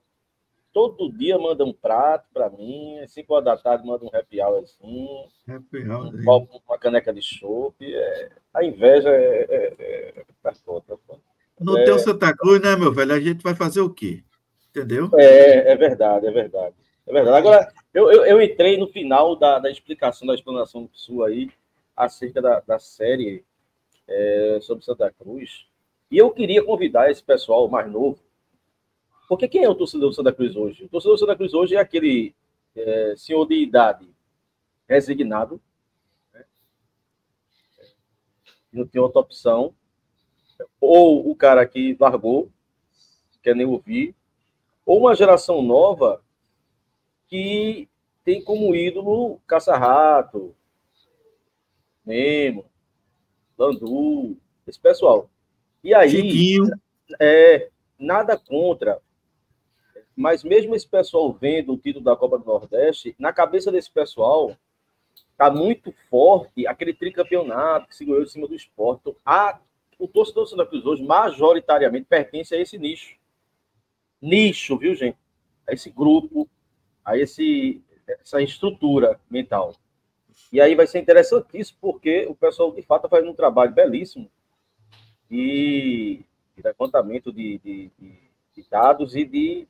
Todo 0.71 1.11
dia 1.11 1.37
manda 1.37 1.65
um 1.65 1.73
prato 1.73 2.27
para 2.33 2.49
mim, 2.49 2.99
às 2.99 3.11
5 3.11 3.33
horas 3.33 3.45
da 3.45 3.57
tarde 3.57 3.85
manda 3.85 4.05
um 4.05 4.09
happy 4.13 4.39
hour 4.41 4.63
assim, 4.63 5.07
happy 5.47 5.89
hour, 5.89 6.13
um 6.13 6.23
copo, 6.23 6.61
uma 6.67 6.77
caneca 6.77 7.11
de 7.11 7.21
chopp. 7.21 7.75
É, 7.81 8.29
a 8.53 8.63
inveja 8.63 9.09
é, 9.09 9.45
é, 9.49 9.75
é, 9.79 10.25
tá 10.43 10.53
foda, 10.53 10.97
tá 11.07 11.15
No 11.59 11.77
é, 11.77 11.85
teu 11.85 11.97
Santa 11.97 12.35
Cruz, 12.35 12.61
né, 12.61 12.75
meu 12.75 12.93
velho? 12.93 13.13
A 13.13 13.19
gente 13.19 13.41
vai 13.41 13.55
fazer 13.55 13.81
o 13.81 13.89
quê? 13.89 14.23
Entendeu? 14.69 15.09
É, 15.15 15.71
é 15.71 15.75
verdade, 15.75 16.27
é 16.27 16.31
verdade. 16.31 16.75
É 17.07 17.11
verdade. 17.11 17.37
Agora, 17.37 17.73
eu, 17.91 18.11
eu, 18.11 18.25
eu 18.25 18.41
entrei 18.41 18.77
no 18.77 18.87
final 18.87 19.35
da, 19.35 19.57
da 19.57 19.71
explicação, 19.71 20.27
da 20.27 20.35
explanação 20.35 20.87
sua 20.93 21.29
aí, 21.29 21.49
acerca 21.99 22.41
da, 22.41 22.61
da 22.61 22.79
série 22.79 23.43
é, 24.07 24.59
sobre 24.61 24.85
Santa 24.85 25.11
Cruz. 25.11 25.67
E 26.09 26.17
eu 26.17 26.31
queria 26.31 26.63
convidar 26.63 27.11
esse 27.11 27.21
pessoal 27.21 27.67
mais 27.67 27.91
novo. 27.91 28.19
Porque 29.27 29.47
quem 29.47 29.63
é 29.63 29.69
o 29.69 29.75
torcedor 29.75 30.09
do 30.09 30.15
Santa 30.15 30.31
Cruz 30.31 30.55
hoje? 30.55 30.85
O 30.85 30.89
torcedor 30.89 31.17
do 31.17 31.19
Santa 31.19 31.35
Cruz 31.35 31.53
hoje 31.53 31.75
é 31.75 31.79
aquele 31.79 32.33
é, 32.75 33.13
senhor 33.17 33.45
de 33.45 33.55
idade 33.55 34.09
resignado, 34.87 35.61
né? 36.33 36.45
não 38.71 38.87
tem 38.87 38.99
outra 38.99 39.19
opção, 39.19 39.75
ou 40.81 41.29
o 41.29 41.35
cara 41.35 41.67
que 41.67 41.95
largou, 41.99 42.49
quer 43.43 43.55
nem 43.55 43.67
ouvir, 43.67 44.15
ou 44.83 44.99
uma 44.99 45.13
geração 45.13 45.61
nova 45.61 46.23
que 47.27 47.87
tem 48.23 48.43
como 48.43 48.73
ídolo 48.73 49.39
Caça-Rato, 49.45 50.55
Nemo, 52.09 52.65
Landu, 53.55 54.35
esse 54.65 54.79
pessoal. 54.79 55.29
E 55.83 55.93
aí, 55.93 56.09
Chiquinho. 56.09 56.65
é, 57.21 57.69
nada 57.99 58.35
contra, 58.35 58.99
mas 60.15 60.43
mesmo 60.43 60.75
esse 60.75 60.87
pessoal 60.87 61.31
vendo 61.31 61.71
o 61.71 61.77
título 61.77 62.03
da 62.03 62.15
Copa 62.15 62.39
do 62.39 62.45
Nordeste, 62.45 63.15
na 63.19 63.31
cabeça 63.31 63.71
desse 63.71 63.91
pessoal 63.91 64.57
tá 65.37 65.51
muito 65.51 65.93
forte 66.09 66.65
aquele 66.65 66.93
tricampeonato 66.93 67.87
que 67.87 67.95
segurou 67.95 68.23
em 68.23 68.27
cima 68.27 68.47
do 68.47 68.55
esporte. 68.55 69.01
Então, 69.01 69.15
a, 69.23 69.59
o 69.99 70.07
torcedor 70.07 70.45
do 70.45 70.49
Santa 70.49 70.65
Cruz 70.65 70.85
hoje, 70.85 71.03
majoritariamente, 71.03 72.07
pertence 72.09 72.55
a 72.55 72.59
esse 72.59 72.77
nicho. 72.79 73.15
Nicho, 74.19 74.77
viu, 74.77 74.95
gente? 74.95 75.17
A 75.67 75.73
esse 75.73 75.91
grupo, 75.91 76.49
a 77.05 77.15
esse, 77.15 77.81
essa 78.07 78.41
estrutura 78.41 79.19
mental. 79.29 79.75
E 80.51 80.59
aí 80.59 80.75
vai 80.75 80.87
ser 80.87 80.99
interessantíssimo, 80.99 81.77
porque 81.79 82.25
o 82.27 82.35
pessoal, 82.35 82.71
de 82.71 82.81
fato, 82.81 83.05
está 83.05 83.09
fazendo 83.09 83.31
um 83.31 83.35
trabalho 83.35 83.71
belíssimo 83.71 84.29
de, 85.29 86.23
de 86.55 86.63
levantamento 86.63 87.31
de, 87.31 87.59
de, 87.59 87.91
de, 88.55 88.65
dados 88.69 89.15
e 89.15 89.23
de, 89.25 89.67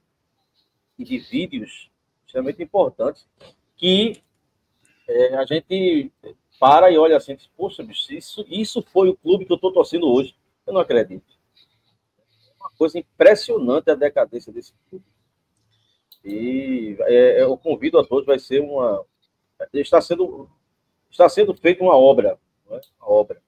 e 0.97 1.03
de 1.03 1.17
vídeos 1.17 1.91
extremamente 2.25 2.63
importantes 2.63 3.27
que 3.75 4.21
é, 5.07 5.35
a 5.35 5.45
gente 5.45 6.11
para 6.59 6.91
e 6.91 6.97
olha 6.97 7.15
assim, 7.17 7.37
poxa, 7.55 7.81
bicho, 7.81 8.13
isso, 8.13 8.45
isso 8.49 8.81
foi 8.81 9.09
o 9.09 9.15
clube 9.15 9.45
que 9.45 9.51
eu 9.51 9.55
estou 9.55 9.71
torcendo 9.71 10.07
hoje. 10.07 10.35
Eu 10.67 10.73
não 10.73 10.81
acredito. 10.81 11.23
É 12.47 12.53
uma 12.59 12.69
coisa 12.77 12.99
impressionante 12.99 13.89
a 13.89 13.95
decadência 13.95 14.51
desse 14.51 14.73
clube. 14.89 15.05
E 16.23 16.97
é, 17.01 17.41
eu 17.41 17.57
convido 17.57 17.97
a 17.97 18.05
todos, 18.05 18.25
vai 18.25 18.37
ser 18.37 18.61
uma. 18.61 19.05
Está 19.73 20.01
sendo 20.01 20.49
está 21.09 21.27
sendo 21.27 21.53
feita 21.53 21.83
uma 21.83 21.95
obra, 21.95 22.37
é? 22.69 22.81
uma 22.99 23.11
obra 23.11 23.41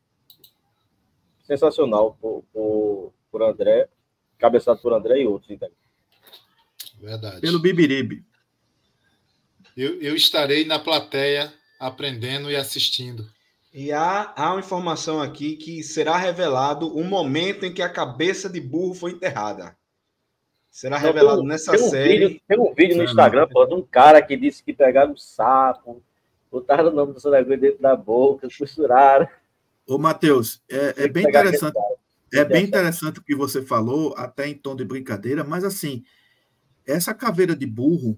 sensacional 1.44 2.18
por, 2.20 2.44
por, 2.53 3.13
por, 3.32 3.44
André, 3.44 3.89
cabeçado 4.38 4.80
por 4.80 4.94
André 4.94 5.22
e 5.22 5.27
outros. 5.27 5.51
Então. 5.51 5.70
Verdade. 7.00 7.41
Pelo 7.41 7.60
Bibiribe. 7.60 8.24
Eu, 9.75 10.01
eu 10.01 10.15
estarei 10.15 10.65
na 10.65 10.80
plateia 10.80 11.53
aprendendo 11.80 12.50
e 12.51 12.56
assistindo. 12.56 13.27
E 13.74 13.91
há, 13.91 14.34
há 14.36 14.51
uma 14.51 14.60
informação 14.60 15.22
aqui 15.22 15.56
que 15.56 15.82
será 15.82 16.18
revelado 16.18 16.94
o 16.96 17.03
momento 17.03 17.65
em 17.65 17.74
que 17.74 17.82
a 17.82 17.89
cabeça 17.89 18.50
de 18.50 18.60
burro 18.60 18.94
foi 18.94 19.12
enterrada. 19.12 19.75
Será 20.70 20.98
revelado 20.98 21.44
nessa 21.44 21.72
tem 21.72 21.82
um 21.82 21.89
série. 21.89 22.27
Vídeo, 22.27 22.41
tem 22.48 22.60
um 22.60 22.74
vídeo 22.74 22.98
no 22.98 23.03
Instagram 23.03 23.48
pô, 23.48 23.65
de 23.65 23.74
um 23.74 23.82
cara 23.82 24.22
que 24.22 24.38
disse 24.38 24.63
que 24.63 24.74
pegaram 24.74 25.13
um 25.13 25.18
sapo, 25.18 26.03
botaram 26.51 26.89
o 26.89 26.96
nome 26.96 27.13
do 27.13 27.20
Soneguinho 27.20 27.60
dentro 27.60 27.81
da 27.81 27.96
boca, 27.96 28.48
costuraram. 28.58 29.27
Ô, 29.88 29.98
Matheus, 29.98 30.62
é, 30.70 31.05
é 31.05 31.08
bem 31.08 31.24
interessante. 31.24 31.77
É 32.34 32.46
bem 32.46 32.63
interessante 32.63 33.20
o 33.20 33.24
que 33.24 33.36
você 33.36 33.62
falou, 33.62 34.13
até 34.15 34.48
em 34.48 34.53
tom 34.53 34.74
de 34.74 34.86
brincadeira, 34.86 35.43
mas 35.43 35.65
assim, 35.65 36.01
essa 36.88 37.13
caveira 37.13 37.53
de 37.53 37.65
burro 37.65 38.17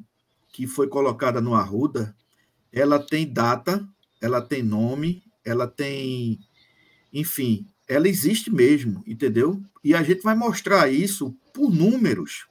que 0.51 0.67
foi 0.67 0.87
colocada 0.87 1.41
no 1.41 1.55
Arruda, 1.55 2.15
ela 2.71 2.99
tem 2.99 3.31
data, 3.31 3.83
ela 4.21 4.39
tem 4.39 4.61
nome, 4.61 5.23
ela 5.43 5.67
tem. 5.67 6.39
Enfim, 7.11 7.67
ela 7.87 8.07
existe 8.07 8.51
mesmo, 8.51 9.03
entendeu? 9.07 9.59
E 9.83 9.95
a 9.95 10.03
gente 10.03 10.21
vai 10.21 10.35
mostrar 10.35 10.91
isso 10.91 11.35
por 11.51 11.73
números, 11.73 12.47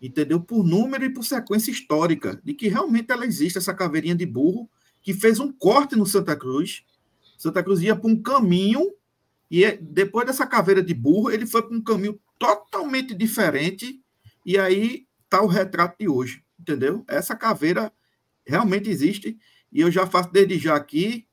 entendeu? 0.00 0.40
Por 0.40 0.64
número 0.64 1.04
e 1.04 1.12
por 1.12 1.24
sequência 1.24 1.72
histórica, 1.72 2.40
de 2.44 2.54
que 2.54 2.68
realmente 2.68 3.10
ela 3.10 3.26
existe, 3.26 3.58
essa 3.58 3.74
caveirinha 3.74 4.14
de 4.14 4.24
burro, 4.24 4.70
que 5.02 5.14
fez 5.14 5.40
um 5.40 5.52
corte 5.52 5.96
no 5.96 6.06
Santa 6.06 6.36
Cruz. 6.36 6.84
Santa 7.36 7.62
Cruz 7.62 7.80
ia 7.80 7.96
para 7.96 8.10
um 8.10 8.20
caminho 8.20 8.92
E 9.50 9.64
é, 9.64 9.78
depois 9.80 10.26
dessa 10.26 10.46
caveira 10.46 10.82
de 10.82 10.92
burro, 10.92 11.30
ele 11.30 11.46
foi 11.46 11.62
para 11.62 11.74
um 11.76 11.82
caminho 11.82 12.20
totalmente 12.38 13.14
diferente. 13.14 14.02
E 14.44 14.58
aí 14.58 15.06
está 15.24 15.42
o 15.42 15.46
retrato 15.46 15.96
de 15.98 16.08
hoje, 16.08 16.42
entendeu? 16.58 17.04
Essa 17.08 17.34
caveira 17.34 17.92
realmente 18.46 18.90
existe. 18.90 19.38
E 19.72 19.80
eu 19.80 19.90
já 19.90 20.06
faço 20.06 20.30
desde 20.32 20.58
já 20.58 20.76
aqui 20.76 21.26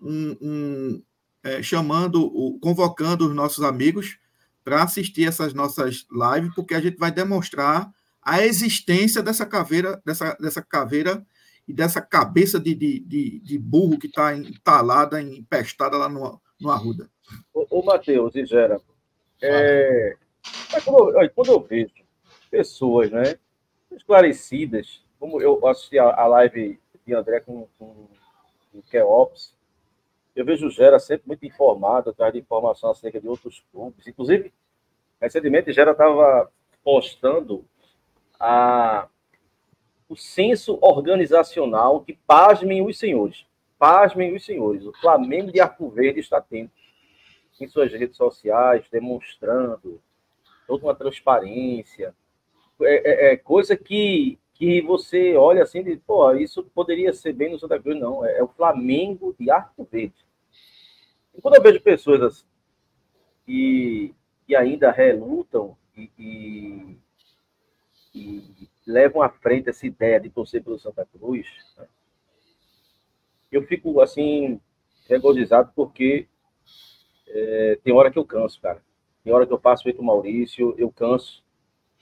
um, 0.00 0.36
um 0.40 1.02
é, 1.42 1.62
chamando, 1.62 2.58
convocando 2.60 3.26
os 3.26 3.34
nossos 3.34 3.64
amigos 3.64 4.18
para 4.64 4.82
assistir 4.82 5.26
essas 5.26 5.54
nossas 5.54 6.06
lives, 6.10 6.54
porque 6.54 6.74
a 6.74 6.80
gente 6.80 6.98
vai 6.98 7.10
demonstrar 7.10 7.90
a 8.22 8.44
existência 8.44 9.22
dessa 9.22 9.46
caveira, 9.46 10.02
dessa, 10.04 10.34
dessa 10.34 10.60
caveira 10.60 11.26
e 11.68 11.72
dessa 11.74 12.00
cabeça 12.00 12.58
de, 12.58 12.74
de, 12.74 12.98
de, 13.00 13.38
de 13.40 13.58
burro 13.58 13.98
que 13.98 14.06
está 14.06 14.34
entalada, 14.34 15.20
empestada 15.20 15.98
lá 15.98 16.08
no, 16.08 16.40
no 16.58 16.70
Arruda. 16.70 17.10
Ô, 17.52 17.66
ô 17.70 17.82
Matheus 17.84 18.34
e 18.34 18.46
Gera, 18.46 18.80
é, 19.42 20.16
quando, 20.82 21.20
eu, 21.20 21.30
quando 21.30 21.52
eu 21.52 21.60
vejo 21.60 21.92
pessoas 22.50 23.10
né, 23.10 23.34
esclarecidas, 23.92 25.04
como 25.20 25.42
eu 25.42 25.64
assisti 25.66 25.98
a, 25.98 26.04
a 26.04 26.26
live 26.26 26.80
de 27.06 27.14
André 27.14 27.40
com, 27.40 27.68
com, 27.78 28.08
com 28.72 28.78
o 28.78 28.82
Keops, 28.82 29.54
eu 30.34 30.44
vejo 30.44 30.68
o 30.68 30.70
Gera 30.70 30.98
sempre 30.98 31.28
muito 31.28 31.44
informado, 31.44 32.10
atrás 32.10 32.32
de 32.32 32.38
informação 32.38 32.90
acerca 32.90 33.20
de 33.20 33.28
outros 33.28 33.62
clubes. 33.70 34.06
Inclusive, 34.06 34.52
recentemente, 35.20 35.72
Gera 35.72 35.90
estava 35.90 36.50
postando 36.82 37.64
a, 38.40 39.08
o 40.08 40.16
censo 40.16 40.78
organizacional 40.80 42.00
que, 42.00 42.18
pasmem 42.26 42.84
os 42.84 42.98
senhores, 42.98 43.44
pasmem 43.78 44.34
os 44.34 44.44
senhores, 44.44 44.84
o 44.84 44.92
Flamengo 44.94 45.52
de 45.52 45.60
Arco 45.60 45.88
Verde 45.90 46.20
está 46.20 46.40
tendo 46.40 46.70
em 47.60 47.68
suas 47.68 47.92
redes 47.92 48.16
sociais, 48.16 48.84
demonstrando 48.90 50.00
toda 50.66 50.86
uma 50.86 50.94
transparência, 50.94 52.14
é, 52.80 53.30
é, 53.30 53.32
é 53.32 53.36
coisa 53.36 53.76
que, 53.76 54.38
que 54.54 54.80
você 54.82 55.34
olha 55.36 55.62
assim 55.62 55.80
e 55.80 55.96
pô, 55.96 56.32
isso 56.34 56.62
poderia 56.74 57.12
ser 57.12 57.32
bem 57.32 57.50
no 57.50 57.58
Santa 57.58 57.80
Cruz, 57.80 57.98
não, 57.98 58.24
é, 58.24 58.38
é 58.38 58.42
o 58.42 58.48
Flamengo 58.48 59.34
de 59.38 59.50
Arco 59.50 59.86
Verde. 59.90 60.14
E 61.34 61.40
quando 61.40 61.56
eu 61.56 61.62
vejo 61.62 61.80
pessoas 61.80 62.22
assim, 62.22 62.44
que, 63.44 64.14
que 64.46 64.54
ainda 64.54 64.90
relutam 64.90 65.76
e, 65.96 66.10
e, 66.18 66.98
e, 68.14 68.67
levam 68.90 69.22
à 69.22 69.28
frente 69.28 69.68
essa 69.68 69.86
ideia 69.86 70.18
de 70.18 70.30
torcer 70.30 70.62
pelo 70.62 70.78
Santa 70.78 71.06
Cruz, 71.06 71.46
né? 71.76 71.86
eu 73.52 73.62
fico 73.62 74.00
assim, 74.00 74.60
regozijado 75.08 75.72
porque 75.74 76.26
é, 77.26 77.78
tem 77.82 77.92
hora 77.92 78.10
que 78.10 78.18
eu 78.18 78.24
canso, 78.24 78.60
cara. 78.60 78.82
Tem 79.22 79.32
hora 79.32 79.46
que 79.46 79.52
eu 79.52 79.58
faço 79.58 79.82
feito 79.82 80.02
Maurício, 80.02 80.74
eu 80.78 80.90
canso. 80.90 81.42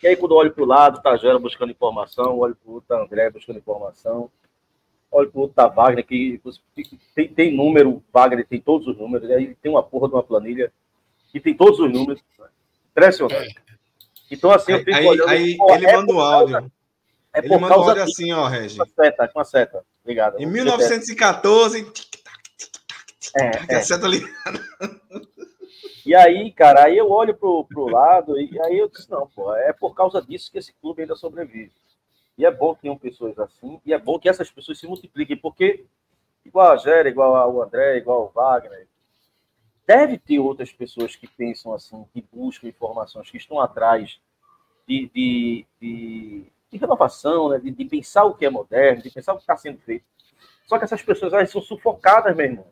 E 0.02 0.06
aí, 0.06 0.16
quando 0.16 0.32
eu 0.32 0.38
olho 0.38 0.52
para 0.52 0.62
o 0.62 0.66
lado, 0.66 1.02
tá 1.02 1.16
Gera 1.16 1.38
buscando 1.38 1.72
informação, 1.72 2.38
olho 2.38 2.54
para 2.54 2.70
o 2.70 2.74
outro, 2.74 2.88
tá 2.88 3.02
André 3.02 3.30
buscando 3.30 3.58
informação 3.58 4.30
olha 5.10 5.28
pro 5.28 5.40
outro 5.42 5.54
tá 5.54 5.68
Wagner, 5.68 6.04
que 6.04 6.40
tem, 7.14 7.28
tem 7.28 7.56
número, 7.56 8.02
Wagner 8.12 8.46
tem 8.46 8.60
todos 8.60 8.86
os 8.86 8.96
números, 8.96 9.30
aí 9.30 9.54
tem 9.56 9.70
uma 9.70 9.82
porra 9.82 10.08
de 10.08 10.14
uma 10.14 10.22
planilha 10.22 10.72
que 11.30 11.40
tem 11.40 11.54
todos 11.54 11.80
os 11.80 11.90
números. 11.90 12.22
Impressionante. 12.90 13.56
Então, 14.30 14.50
assim, 14.50 14.72
eu 14.72 14.78
fico 14.78 14.94
aí, 14.94 15.06
olhando. 15.06 15.28
Aí, 15.28 15.56
ele 15.70 15.86
é 15.86 15.96
manda 15.96 16.12
o 16.12 16.20
áudio. 16.20 16.72
É 17.36 17.40
ele 17.40 17.58
manda 17.58 17.78
o 17.78 17.82
áudio 17.82 18.02
assim, 18.02 18.32
ó, 18.32 18.46
Regi. 18.46 18.78
Com 18.78 18.82
a 18.82 18.86
seta, 18.86 19.28
com 19.28 19.40
a 19.40 19.44
seta. 19.44 19.84
Obrigado. 20.02 20.40
Em 20.40 20.46
1914. 20.46 21.86
É, 23.38 23.74
é. 23.74 23.76
A 23.76 23.82
seta 23.82 24.06
ligada. 24.06 24.60
E 26.06 26.14
aí, 26.14 26.50
cara, 26.52 26.84
aí 26.84 26.96
eu 26.96 27.10
olho 27.10 27.36
pro, 27.36 27.64
pro 27.64 27.88
lado 27.88 28.40
e 28.40 28.58
aí 28.62 28.78
eu 28.78 28.88
disse, 28.88 29.10
não, 29.10 29.26
pô, 29.26 29.52
é 29.54 29.72
por 29.72 29.92
causa 29.92 30.22
disso 30.22 30.50
que 30.50 30.56
esse 30.56 30.72
clube 30.74 31.02
ainda 31.02 31.16
sobrevive. 31.16 31.72
E 32.38 32.46
é 32.46 32.50
bom 32.50 32.74
que 32.74 32.82
tenham 32.82 32.96
pessoas 32.96 33.36
assim, 33.38 33.80
e 33.84 33.92
é 33.92 33.98
bom 33.98 34.18
que 34.18 34.28
essas 34.28 34.48
pessoas 34.48 34.78
se 34.78 34.86
multipliquem, 34.86 35.36
porque, 35.36 35.84
igual 36.44 36.70
a 36.70 36.76
Géria, 36.76 37.10
igual 37.10 37.34
ao 37.34 37.60
André, 37.60 37.96
igual 37.96 38.20
ao 38.20 38.32
Wagner, 38.32 38.86
deve 39.84 40.16
ter 40.16 40.38
outras 40.38 40.72
pessoas 40.72 41.16
que 41.16 41.26
pensam 41.26 41.74
assim, 41.74 42.06
que 42.12 42.24
buscam 42.32 42.68
informações, 42.68 43.28
que 43.28 43.36
estão 43.36 43.58
atrás 43.58 44.20
de, 44.86 45.10
de, 45.12 45.66
de, 45.80 46.52
de 46.76 46.80
renovação, 46.80 47.50
né? 47.50 47.58
de, 47.58 47.70
de, 47.70 47.84
pensar 47.84 48.24
o 48.24 48.34
que 48.34 48.46
é 48.46 48.50
moderno, 48.50 49.02
de 49.02 49.10
pensar 49.10 49.32
o 49.32 49.36
que 49.36 49.42
está 49.42 49.56
sendo 49.56 49.78
feito. 49.78 50.04
Só 50.66 50.78
que 50.78 50.84
essas 50.84 51.02
pessoas 51.02 51.32
elas 51.32 51.50
são 51.50 51.60
sufocadas, 51.60 52.34
meu 52.36 52.46
irmão. 52.46 52.66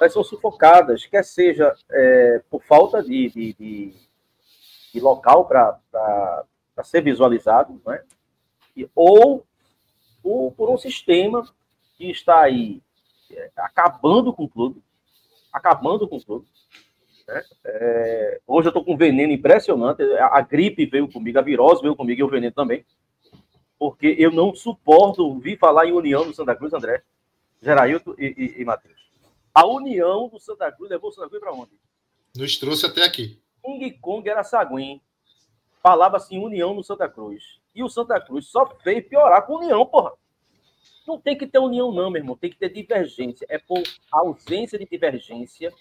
Elas 0.00 0.12
são 0.12 0.22
sufocadas, 0.22 1.06
quer 1.06 1.24
seja 1.24 1.74
é, 1.90 2.42
por 2.48 2.62
falta 2.62 3.02
de, 3.02 3.28
de, 3.30 3.52
de, 3.54 3.94
de 4.94 5.00
local 5.00 5.46
para 5.46 6.44
ser 6.84 7.02
visualizado, 7.02 7.80
né? 7.84 8.02
ou, 8.94 9.44
ou 10.22 10.52
por 10.52 10.70
um 10.70 10.78
sistema 10.78 11.44
que 11.96 12.10
está 12.10 12.40
aí 12.42 12.80
é, 13.30 13.50
acabando 13.56 14.32
com 14.32 14.46
tudo, 14.46 14.82
acabando 15.52 16.06
com 16.06 16.18
tudo. 16.18 16.46
Né? 17.26 17.42
É, 17.64 18.40
hoje 18.46 18.68
eu 18.68 18.70
estou 18.70 18.84
com 18.84 18.94
um 18.94 18.96
veneno 18.96 19.32
impressionante. 19.32 20.02
A, 20.14 20.38
a, 20.38 20.40
gripe 20.40 20.86
veio 20.86 21.10
comigo, 21.10 21.38
a 21.38 21.42
virose 21.42 21.82
veio 21.82 21.94
comigo 21.94 22.20
e 22.20 22.24
o 22.24 22.28
veneno 22.28 22.54
também. 22.54 22.84
Porque 23.78 24.16
eu 24.18 24.32
não 24.32 24.54
suporto 24.54 25.24
ouvir 25.24 25.58
falar 25.58 25.86
em 25.86 25.92
união 25.92 26.26
do 26.26 26.34
Santa 26.34 26.56
Cruz, 26.56 26.72
André, 26.72 27.02
Gerailton 27.62 28.14
e, 28.18 28.54
e, 28.56 28.62
e 28.62 28.64
Matheus. 28.64 29.08
A 29.54 29.66
união 29.66 30.28
do 30.28 30.38
Santa 30.38 30.70
Cruz 30.72 30.90
levou 30.90 31.10
o 31.10 31.12
Santa 31.12 31.28
Cruz 31.28 31.40
para 31.40 31.52
onde? 31.52 31.72
Nos 32.36 32.56
trouxe 32.58 32.86
até 32.86 33.04
aqui. 33.04 33.40
King 33.64 33.90
Kong 33.98 34.28
era 34.28 34.42
Saguim. 34.42 35.00
Falava 35.82 36.16
assim, 36.16 36.38
união 36.38 36.74
no 36.74 36.82
Santa 36.82 37.08
Cruz. 37.08 37.60
E 37.74 37.82
o 37.82 37.88
Santa 37.88 38.20
Cruz 38.20 38.46
só 38.46 38.66
fez 38.82 39.06
piorar 39.06 39.46
com 39.46 39.56
união, 39.56 39.84
porra. 39.86 40.12
Não 41.06 41.18
tem 41.18 41.36
que 41.36 41.46
ter 41.46 41.58
união, 41.58 41.90
não, 41.92 42.10
meu 42.10 42.20
irmão. 42.20 42.36
Tem 42.36 42.50
que 42.50 42.58
ter 42.58 42.68
divergência. 42.68 43.46
É 43.48 43.58
por 43.58 43.82
ausência 44.10 44.78
de 44.78 44.84
divergência 44.84 45.72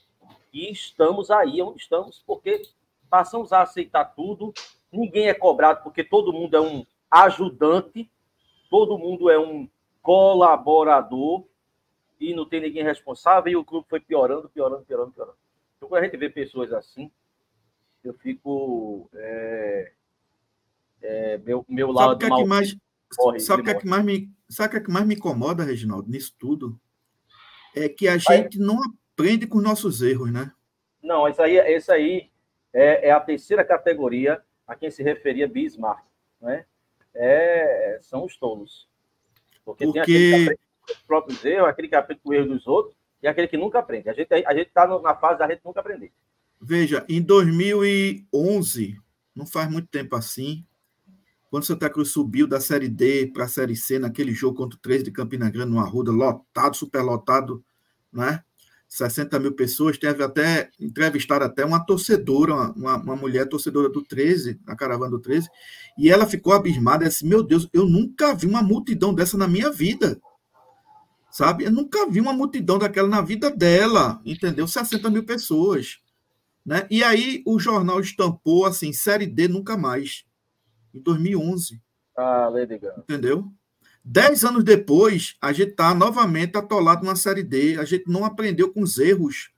que 0.52 0.72
estamos 0.72 1.30
aí 1.30 1.62
onde 1.62 1.82
estamos, 1.82 2.24
porque 2.26 2.62
passamos 3.10 3.52
a 3.52 3.62
aceitar 3.62 4.06
tudo. 4.06 4.54
Ninguém 4.92 5.28
é 5.28 5.34
cobrado, 5.34 5.84
porque 5.84 6.04
todo 6.04 6.32
mundo 6.32 6.56
é 6.56 6.62
um 6.62 6.86
ajudante, 7.10 8.10
todo 8.70 8.98
mundo 8.98 9.30
é 9.30 9.40
um 9.40 9.70
colaborador 10.02 11.46
e 12.20 12.34
não 12.34 12.48
tem 12.48 12.62
ninguém 12.62 12.84
responsável. 12.84 13.52
E 13.52 13.56
o 13.56 13.66
clube 13.66 13.88
foi 13.90 14.00
piorando, 14.00 14.50
piorando, 14.50 14.84
piorando, 14.84 15.12
piorando. 15.12 15.38
Então, 15.78 15.90
quando 15.90 16.02
a 16.02 16.06
gente 16.06 16.18
vê 16.18 16.30
pessoas 16.30 16.74
assim, 16.74 17.12
eu 18.04 18.14
fico. 18.14 19.10
É 19.14 19.92
é, 21.02 21.38
meu, 21.38 21.66
meu 21.68 21.92
lado 21.92 22.20
sabe 22.22 22.26
que 22.26 22.26
é 22.26 22.44
que 22.44 22.46
mais 22.46 22.78
morre, 23.20 23.40
sabe 23.40 23.62
o 23.62 23.66
que, 23.66 23.72
é 23.72 23.76
que 23.76 23.88
mais 23.88 24.04
me 24.04 24.32
sabe 24.50 24.72
que 24.72 24.78
é 24.78 24.80
que 24.82 24.92
mais 24.92 25.06
me 25.06 25.16
incomoda 25.16 25.64
Reginaldo 25.64 26.10
nisso 26.10 26.36
tudo 26.38 26.80
é 27.76 27.88
que 27.88 28.08
a 28.08 28.18
gente 28.18 28.58
não 28.60 28.80
aprende 28.84 29.46
com 29.46 29.62
nossos 29.62 30.02
erros 30.02 30.32
né 30.32 30.52
não 31.02 31.28
isso 31.28 31.42
aí 31.42 31.58
esse 31.58 31.92
aí 31.92 32.32
é, 32.74 33.10
é, 33.10 33.12
a 33.12 33.20
terceira 33.20 33.64
categoria 33.64 34.42
a 34.68 34.76
quem 34.76 34.90
se 34.90 35.04
referia 35.04 35.48
Bismarck 35.48 36.04
né 36.42 36.66
é, 37.14 38.00
são 38.02 38.26
os 38.26 38.38
tolos. 38.38 38.88
Porque, 39.66 39.86
porque... 39.86 40.02
tem 40.02 40.02
aquele 40.02 40.30
que 40.30 40.44
aprende 40.44 40.60
com 40.86 40.94
os 40.94 41.02
próprios 41.02 41.46
erros 41.46 41.70
aquele 41.70 41.88
que 41.88 41.96
aprende 41.96 42.22
com 42.24 42.30
o 42.30 42.34
erro 42.34 42.48
dos 42.48 42.68
outros 42.68 42.96
e 43.22 43.28
aquele 43.28 43.48
que 43.48 43.58
nunca 43.58 43.80
aprende. 43.80 44.10
A 44.10 44.14
gente 44.14 44.34
a 44.34 44.54
gente 44.54 44.68
está 44.68 44.88
na 45.00 45.16
fase 45.16 45.40
da 45.40 45.48
gente 45.48 45.62
nunca 45.64 45.80
aprender. 45.80 46.12
Veja 46.60 47.06
em 47.10 47.22
2011 47.22 48.98
não 49.36 49.46
faz 49.46 49.70
muito 49.70 49.88
tempo 49.88 50.16
assim 50.16 50.66
quando 51.50 51.66
Santa 51.66 51.90
Cruz 51.90 52.10
subiu 52.10 52.46
da 52.46 52.60
Série 52.60 52.90
D 52.90 53.28
para 53.28 53.46
a 53.46 53.48
Série 53.48 53.76
C, 53.76 53.98
naquele 53.98 54.34
jogo 54.34 54.58
contra 54.58 54.78
o 54.78 54.82
13 54.82 55.06
de 55.06 55.12
Campina 55.12 55.50
Grande, 55.50 55.72
no 55.72 55.80
Arruda, 55.80 56.12
lotado, 56.12 56.76
super 56.76 57.02
lotado, 57.02 57.64
né? 58.12 58.44
60 58.88 59.38
mil 59.40 59.54
pessoas, 59.54 59.98
teve 59.98 60.24
até, 60.24 60.70
entrevistaram 60.80 61.46
até 61.46 61.66
uma 61.66 61.86
torcedora, 61.86 62.54
uma, 62.72 62.98
uma 62.98 63.16
mulher 63.16 63.48
torcedora 63.48 63.90
do 63.90 64.02
13, 64.02 64.56
da 64.66 64.76
caravana 64.76 65.12
do 65.12 65.20
13, 65.20 65.50
e 65.98 66.10
ela 66.10 66.26
ficou 66.26 66.54
abismada, 66.54 67.06
disse, 67.06 67.26
meu 67.26 67.44
Deus, 67.44 67.68
eu 67.74 67.86
nunca 67.86 68.34
vi 68.34 68.48
uma 68.48 68.62
multidão 68.62 69.14
dessa 69.14 69.38
na 69.38 69.48
minha 69.48 69.70
vida, 69.72 70.20
sabe? 71.30 71.66
Eu 71.66 71.72
nunca 71.72 72.10
vi 72.10 72.22
uma 72.22 72.34
multidão 72.34 72.80
daquela 72.80 73.10
na 73.10 73.22
vida 73.22 73.52
dela, 73.52 74.22
entendeu? 74.26 74.68
60 74.68 75.10
mil 75.10 75.26
pessoas, 75.26 76.00
né? 76.66 76.88
E 76.90 77.04
aí 77.04 77.44
o 77.46 77.60
jornal 77.60 78.00
estampou, 78.00 78.66
assim, 78.66 78.94
Série 78.94 79.28
D 79.28 79.48
nunca 79.48 79.76
mais, 79.76 80.24
em 80.94 81.02
2011. 81.02 81.82
Ah, 82.16 82.48
legal. 82.48 82.98
Entendeu? 83.00 83.52
Dez 84.10 84.46
anos 84.46 84.64
depois, 84.64 85.36
a 85.42 85.52
gente 85.52 85.72
está 85.72 85.94
novamente 85.94 86.58
atolado 86.58 87.06
na 87.06 87.14
Série 87.14 87.44
D. 87.44 87.78
A 87.78 87.84
gente 87.84 88.10
não 88.10 88.24
aprendeu 88.24 88.72
com 88.72 88.82
os 88.82 88.98
erros. 88.98 89.52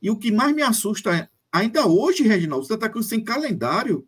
E 0.00 0.08
o 0.08 0.16
que 0.16 0.30
mais 0.30 0.54
me 0.54 0.62
assusta, 0.62 1.12
é, 1.12 1.28
ainda 1.50 1.88
hoje, 1.88 2.22
Reginaldo, 2.22 2.64
Santa 2.64 2.88
Cruz 2.88 3.06
sem 3.06 3.24
calendário, 3.24 4.06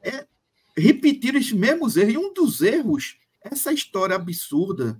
é 0.00 0.26
repetir 0.74 1.36
os 1.36 1.52
mesmos 1.52 1.98
erros. 1.98 2.14
E 2.14 2.16
um 2.16 2.32
dos 2.32 2.62
erros, 2.62 3.18
essa 3.42 3.70
história 3.70 4.16
absurda 4.16 4.98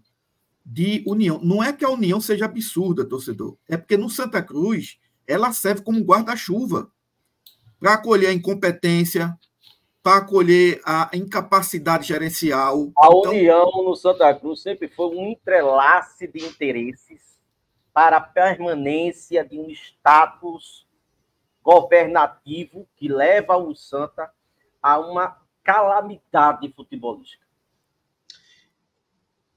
de 0.63 1.03
união. 1.07 1.41
Não 1.43 1.65
é 1.65 1.73
que 1.73 1.85
a 1.85 1.89
união 1.89 2.21
seja 2.21 2.45
absurda, 2.45 3.07
torcedor. 3.07 3.57
É 3.67 3.79
porque 3.79 3.97
no 3.97 4.11
Santa 4.11 4.43
Cruz 4.43 4.99
ela 5.27 5.55
serve 5.55 5.81
como 5.81 6.05
guarda-chuva 6.05 6.93
para 7.81 7.95
acolher 7.95 8.27
a 8.27 8.35
incompetência, 8.35 9.35
para 10.03 10.19
acolher 10.19 10.81
a 10.85 11.11
incapacidade 11.15 12.09
gerencial. 12.09 12.93
A 12.99 13.07
então... 13.07 13.31
União 13.31 13.71
no 13.85 13.95
Santa 13.95 14.35
Cruz 14.35 14.61
sempre 14.61 14.89
foi 14.89 15.15
um 15.15 15.29
entrelace 15.29 16.27
de 16.27 16.45
interesses 16.45 17.41
para 17.93 18.17
a 18.17 18.21
permanência 18.21 19.45
de 19.45 19.59
um 19.59 19.71
status 19.71 20.87
governativo 21.63 22.89
que 22.97 23.07
leva 23.07 23.57
o 23.57 23.75
Santa 23.75 24.33
a 24.83 24.99
uma 24.99 25.41
calamidade 25.63 26.73
futebolística. 26.75 27.47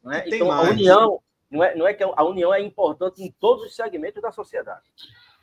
Não 0.03 0.11
é? 0.11 0.27
Então, 0.27 0.47
mais. 0.47 0.67
a 0.67 0.71
União, 0.71 1.23
não 1.49 1.63
é, 1.63 1.75
não 1.75 1.87
é 1.87 1.93
que 1.93 2.03
a 2.03 2.23
União 2.23 2.53
é 2.53 2.61
importante 2.61 3.23
em 3.23 3.31
todos 3.31 3.65
os 3.65 3.75
segmentos 3.75 4.21
da 4.21 4.31
sociedade. 4.31 4.83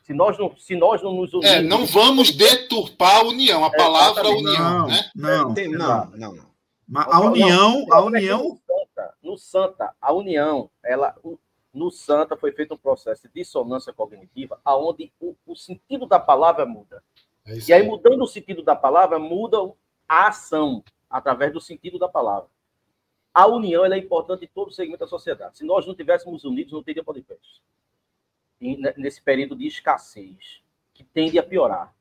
Se 0.02 0.12
nós 0.12 0.36
não, 0.36 0.56
se 0.56 0.74
nós 0.74 1.02
não 1.02 1.14
nos 1.14 1.32
unirmos... 1.32 1.56
É, 1.56 1.62
não 1.62 1.86
vamos 1.86 2.32
deturpar 2.32 3.20
a 3.20 3.22
união, 3.24 3.64
a 3.64 3.68
é, 3.68 3.76
palavra 3.76 4.28
união, 4.28 4.78
não, 4.78 4.86
né? 4.88 5.10
Não, 5.14 5.48
não, 5.48 6.10
não, 6.10 6.32
não. 6.34 6.46
Mas 6.88 7.06
a 7.08 7.20
união, 7.20 7.86
a 7.90 8.00
união... 8.02 8.60
No 9.22 9.38
Santa, 9.38 9.94
a 10.00 10.12
união, 10.12 10.68
ela, 10.82 11.14
no 11.72 11.90
Santa 11.90 12.36
foi 12.36 12.52
feito 12.52 12.74
um 12.74 12.76
processo 12.76 13.22
de 13.22 13.34
dissonância 13.34 13.92
cognitiva, 13.92 14.60
aonde 14.64 15.12
o, 15.20 15.34
o 15.46 15.56
sentido 15.56 16.06
da 16.06 16.18
palavra 16.18 16.66
muda. 16.66 17.02
É 17.46 17.56
e 17.68 17.72
aí, 17.72 17.82
mudando 17.82 18.22
o 18.22 18.26
sentido 18.26 18.62
da 18.62 18.76
palavra, 18.76 19.18
muda 19.18 19.58
a 20.08 20.28
ação 20.28 20.82
através 21.08 21.52
do 21.52 21.60
sentido 21.60 21.98
da 21.98 22.08
palavra. 22.08 22.48
A 23.32 23.46
união 23.46 23.84
é 23.86 23.96
importante 23.96 24.44
em 24.44 24.48
todo 24.48 24.68
o 24.68 24.72
segmento 24.72 25.00
da 25.00 25.06
sociedade. 25.06 25.58
Se 25.58 25.64
nós 25.64 25.86
não 25.86 25.94
tivéssemos 25.94 26.44
unidos, 26.44 26.72
não 26.72 26.82
teria 26.82 27.02
podcast 27.02 27.62
nesse 28.96 29.20
período 29.20 29.56
de 29.56 29.66
escassez, 29.66 30.62
que 30.94 31.02
tende 31.02 31.38
a 31.38 31.42
piorar. 31.42 31.94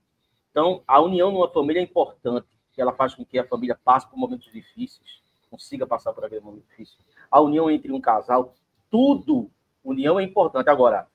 Então, 0.52 0.84
a 0.88 1.02
união 1.02 1.32
numa 1.32 1.50
família 1.50 1.80
é 1.80 1.84
importante, 1.84 2.48
ela 2.78 2.94
faz 2.94 3.14
com 3.14 3.24
que 3.24 3.38
a 3.38 3.48
família 3.48 3.80
passe 3.84 4.10
por 4.10 4.18
momentos 4.18 4.52
difíceis, 4.52 5.22
consiga 5.50 5.86
passar 5.86 6.14
por 6.14 6.26
aquele 6.26 6.42
momento 6.42 6.66
difícil. 6.70 6.98
A 7.30 7.40
união 7.40 7.70
entre 7.70 7.92
um 7.92 8.02
casal, 8.02 8.56
tudo, 8.90 9.50
união 9.84 10.20
é 10.20 10.24
importante. 10.24 10.70
Agora, 10.70 11.08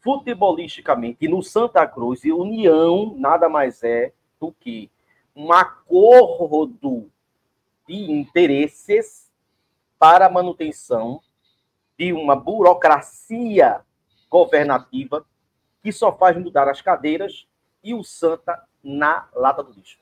futebolisticamente, 0.00 1.28
no 1.28 1.42
Santa 1.42 1.86
Cruz, 1.86 2.24
união 2.24 3.14
nada 3.16 3.48
mais 3.48 3.82
é 3.82 4.12
do 4.40 4.52
que 4.52 4.90
um 5.34 5.52
acordo 5.52 7.10
de 7.86 8.10
interesses 8.10 9.30
para 9.98 10.26
a 10.26 10.30
manutenção 10.30 11.20
de 11.96 12.12
uma 12.12 12.34
burocracia 12.34 13.82
governativa 14.32 15.26
que 15.82 15.92
só 15.92 16.16
faz 16.16 16.36
mudar 16.38 16.68
as 16.68 16.80
cadeiras 16.80 17.46
e 17.84 17.92
o 17.92 18.02
Santa 18.02 18.62
na 18.82 19.28
lata 19.34 19.62
do 19.62 19.72
lixo. 19.72 19.98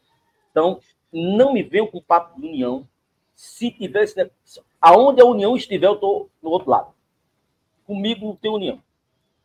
Então, 0.51 0.81
não 1.13 1.53
me 1.53 1.63
venham 1.63 1.89
com 1.89 2.01
papo 2.01 2.41
de 2.41 2.47
união. 2.47 2.87
Se 3.35 3.71
tivesse. 3.71 4.31
Aonde 4.81 5.21
a 5.21 5.25
união 5.25 5.57
estiver, 5.57 5.87
eu 5.87 5.95
estou 5.95 6.31
no 6.41 6.51
outro 6.51 6.71
lado. 6.71 6.95
Comigo 7.87 8.27
não 8.27 8.37
tem 8.37 8.51
união. 8.51 8.83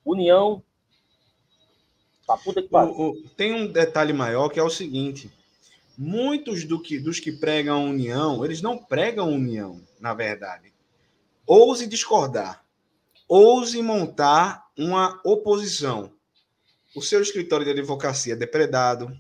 União. 0.06 0.62
Pra 2.28 2.38
puta 2.38 2.62
que 2.62 2.70
o, 2.72 3.10
o, 3.10 3.30
tem 3.30 3.54
um 3.54 3.68
detalhe 3.68 4.14
maior 4.14 4.50
que 4.50 4.60
é 4.60 4.64
o 4.64 4.70
seguinte: 4.70 5.32
muitos 5.98 6.66
do 6.66 6.82
que, 6.82 7.00
dos 7.00 7.20
que 7.20 7.32
pregam 7.32 7.86
união, 7.86 8.44
eles 8.44 8.62
não 8.62 8.78
pregam 8.78 9.34
união, 9.34 9.82
na 10.00 10.14
verdade. 10.14 10.74
Ouse 11.48 11.88
discordar. 11.88 12.64
Ouse 13.28 13.82
montar 13.82 14.65
uma 14.78 15.20
oposição. 15.24 16.12
O 16.96 17.02
seu 17.02 17.22
escritório 17.22 17.66
de 17.66 17.72
advocacia 17.72 18.34
é 18.34 18.38
depredado. 18.38 19.12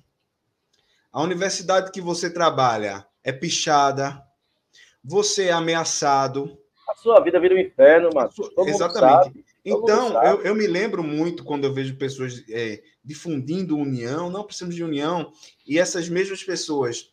A 1.12 1.22
universidade 1.22 1.92
que 1.92 2.02
você 2.02 2.30
trabalha 2.30 3.06
é 3.24 3.32
pichada. 3.32 4.22
Você 5.04 5.46
é 5.46 5.52
ameaçado. 5.52 6.58
A 6.90 6.96
sua 6.96 7.20
vida 7.22 7.40
vira 7.40 7.56
um 7.56 7.60
inferno, 7.60 8.10
mano. 8.14 8.30
Exatamente. 8.66 9.46
Então, 9.64 10.22
eu, 10.24 10.42
eu, 10.42 10.56
me 10.56 10.68
lembro 10.68 11.04
muito 11.04 11.44
quando 11.44 11.64
eu 11.64 11.74
vejo 11.74 11.98
pessoas 11.98 12.44
é, 12.50 12.84
difundindo 13.04 13.76
união, 13.76 14.30
não 14.30 14.44
precisamos 14.44 14.76
de 14.76 14.84
união, 14.84 15.32
e 15.66 15.80
essas 15.80 16.08
mesmas 16.08 16.44
pessoas, 16.44 17.12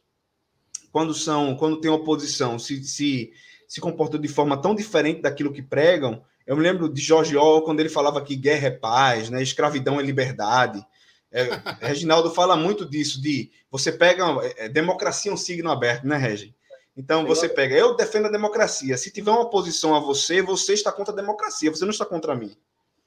quando 0.93 1.15
são, 1.15 1.57
quando 1.57 1.81
tem 1.81 1.91
oposição, 1.91 2.59
se, 2.59 2.85
se, 2.85 3.33
se 3.67 3.81
comportam 3.81 4.21
de 4.21 4.29
forma 4.29 4.61
tão 4.61 4.75
diferente 4.75 5.23
daquilo 5.23 5.53
que 5.53 5.63
pregam, 5.63 6.23
eu 6.47 6.57
me 6.57 6.63
lembro 6.63 6.89
de 6.89 7.01
George 7.01 7.37
Orwell 7.37 7.63
quando 7.63 7.81
ele 7.81 7.89
falava 7.89 8.23
que 8.23 8.37
guerra 8.37 8.69
é 8.69 8.71
paz, 8.71 9.31
né? 9.31 9.43
escravidão 9.43 10.01
é 10.01 10.03
liberdade. 10.03 10.85
É, 11.31 11.49
Reginaldo 11.81 12.31
fala 12.31 12.57
muito 12.57 12.85
disso, 12.85 13.21
de 13.21 13.51
você 13.71 13.91
pega. 13.91 14.25
É, 14.57 14.69
democracia 14.69 15.31
é 15.31 15.35
um 15.35 15.39
signo 15.39 15.71
aberto, 15.71 16.07
né, 16.07 16.17
Regi? 16.17 16.55
Então 16.95 17.27
você 17.27 17.49
pega, 17.49 17.75
eu 17.75 17.97
defendo 17.97 18.27
a 18.27 18.31
democracia. 18.31 18.97
Se 18.99 19.11
tiver 19.11 19.31
uma 19.31 19.41
oposição 19.41 19.95
a 19.95 20.01
você, 20.01 20.43
você 20.43 20.75
está 20.75 20.93
contra 20.93 21.13
a 21.13 21.17
democracia, 21.17 21.71
você 21.71 21.85
não 21.85 21.91
está 21.91 22.05
contra 22.05 22.35
mim. 22.35 22.55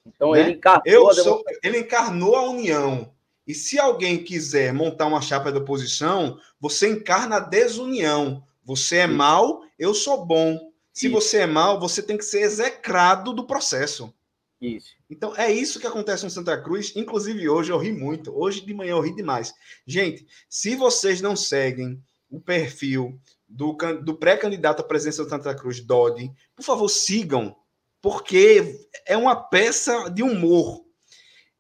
Então 0.06 0.32
né? 0.32 0.42
ele 0.42 0.52
encarnou 0.54 0.82
eu 0.86 1.14
sou, 1.14 1.44
ele 1.62 1.80
encarnou 1.80 2.36
a 2.36 2.50
união. 2.50 3.12
E 3.48 3.54
se 3.54 3.78
alguém 3.78 4.24
quiser 4.24 4.74
montar 4.74 5.06
uma 5.06 5.22
chapa 5.22 5.52
de 5.52 5.60
oposição, 5.60 6.40
você 6.60 6.90
encarna 6.90 7.36
a 7.36 7.40
desunião. 7.40 8.44
Você 8.64 8.98
é 8.98 9.08
mal, 9.08 9.62
eu 9.78 9.94
sou 9.94 10.26
bom. 10.26 10.72
Se 10.96 11.08
isso. 11.08 11.14
você 11.14 11.40
é 11.40 11.46
mal, 11.46 11.78
você 11.78 12.02
tem 12.02 12.18
que 12.18 12.24
ser 12.24 12.40
execrado 12.40 13.34
do 13.34 13.46
processo. 13.46 14.14
Isso. 14.62 14.96
Então 15.10 15.36
é 15.36 15.52
isso 15.52 15.78
que 15.78 15.86
acontece 15.86 16.24
no 16.24 16.30
Santa 16.30 16.58
Cruz. 16.60 16.96
Inclusive 16.96 17.50
hoje 17.50 17.70
eu 17.70 17.78
ri 17.78 17.92
muito. 17.92 18.34
Hoje 18.34 18.66
de 18.66 18.74
manhã 18.74 18.92
eu 18.92 19.02
ri 19.02 19.14
demais. 19.14 19.54
Gente, 19.86 20.26
se 20.50 20.74
vocês 20.78 21.22
não 21.22 21.36
seguem 21.36 22.02
o 22.30 22.40
perfil 22.40 23.20
do, 23.48 23.74
do 24.02 24.16
pré-candidato 24.16 24.80
à 24.80 24.84
presidência 24.84 25.26
do 25.26 25.30
Santa 25.30 25.54
Cruz, 25.54 25.82
Dodi, 25.82 26.32
por 26.56 26.64
favor 26.64 26.88
sigam, 26.88 27.54
porque 28.02 28.88
é 29.06 29.18
uma 29.18 29.36
peça 29.36 30.10
de 30.10 30.24
humor. 30.24 30.86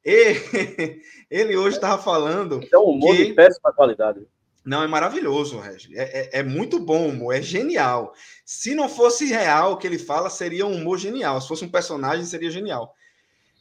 E, 0.03 0.35
ele 1.29 1.57
hoje 1.57 1.75
estava 1.75 2.01
falando. 2.01 2.61
É 2.71 2.77
um 2.77 2.91
humor 2.91 3.13
que... 3.17 3.25
de 3.25 3.33
péssima 3.33 3.73
qualidade. 3.73 4.25
Não, 4.65 4.81
é 4.81 4.87
maravilhoso, 4.87 5.59
Regi. 5.59 5.95
É, 5.95 6.21
é, 6.21 6.39
é, 6.39 6.43
muito 6.43 6.79
bom 6.79 7.07
humor, 7.07 7.35
é 7.35 7.41
genial. 7.41 8.15
Se 8.43 8.73
não 8.73 8.89
fosse 8.89 9.25
real 9.25 9.73
o 9.73 9.77
que 9.77 9.85
ele 9.85 9.99
fala, 9.99 10.27
seria 10.27 10.65
um 10.65 10.75
humor 10.75 10.97
genial. 10.97 11.39
Se 11.39 11.47
fosse 11.47 11.63
um 11.63 11.69
personagem, 11.69 12.25
seria 12.25 12.49
genial. 12.49 12.95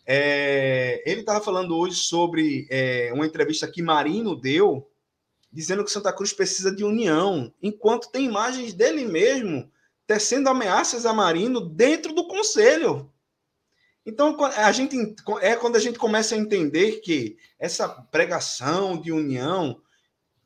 É, 0.07 1.03
ele 1.05 1.21
estava 1.21 1.45
falando 1.45 1.77
hoje 1.77 1.97
sobre 1.97 2.67
é, 2.71 3.11
uma 3.13 3.27
entrevista 3.27 3.69
que 3.71 3.83
Marino 3.83 4.35
deu, 4.35 4.91
dizendo 5.53 5.85
que 5.85 5.91
Santa 5.91 6.13
Cruz 6.13 6.33
precisa 6.33 6.75
de 6.75 6.85
união, 6.85 7.53
enquanto 7.63 8.11
tem 8.11 8.25
imagens 8.25 8.73
dele 8.73 9.05
mesmo 9.05 9.71
tecendo 10.07 10.49
ameaças 10.49 11.05
a 11.05 11.13
Marino 11.13 11.61
dentro 11.61 12.15
do 12.15 12.27
conselho. 12.27 13.11
Então, 14.07 14.37
a 14.43 14.71
gente 14.73 15.15
é 15.41 15.57
quando 15.57 15.77
a 15.77 15.81
gente 15.81 15.99
começa 15.99 16.35
a 16.35 16.39
entender 16.39 17.01
que 17.01 17.39
essa 17.59 17.89
pregação 17.89 18.99
de 19.01 19.11
união 19.11 19.81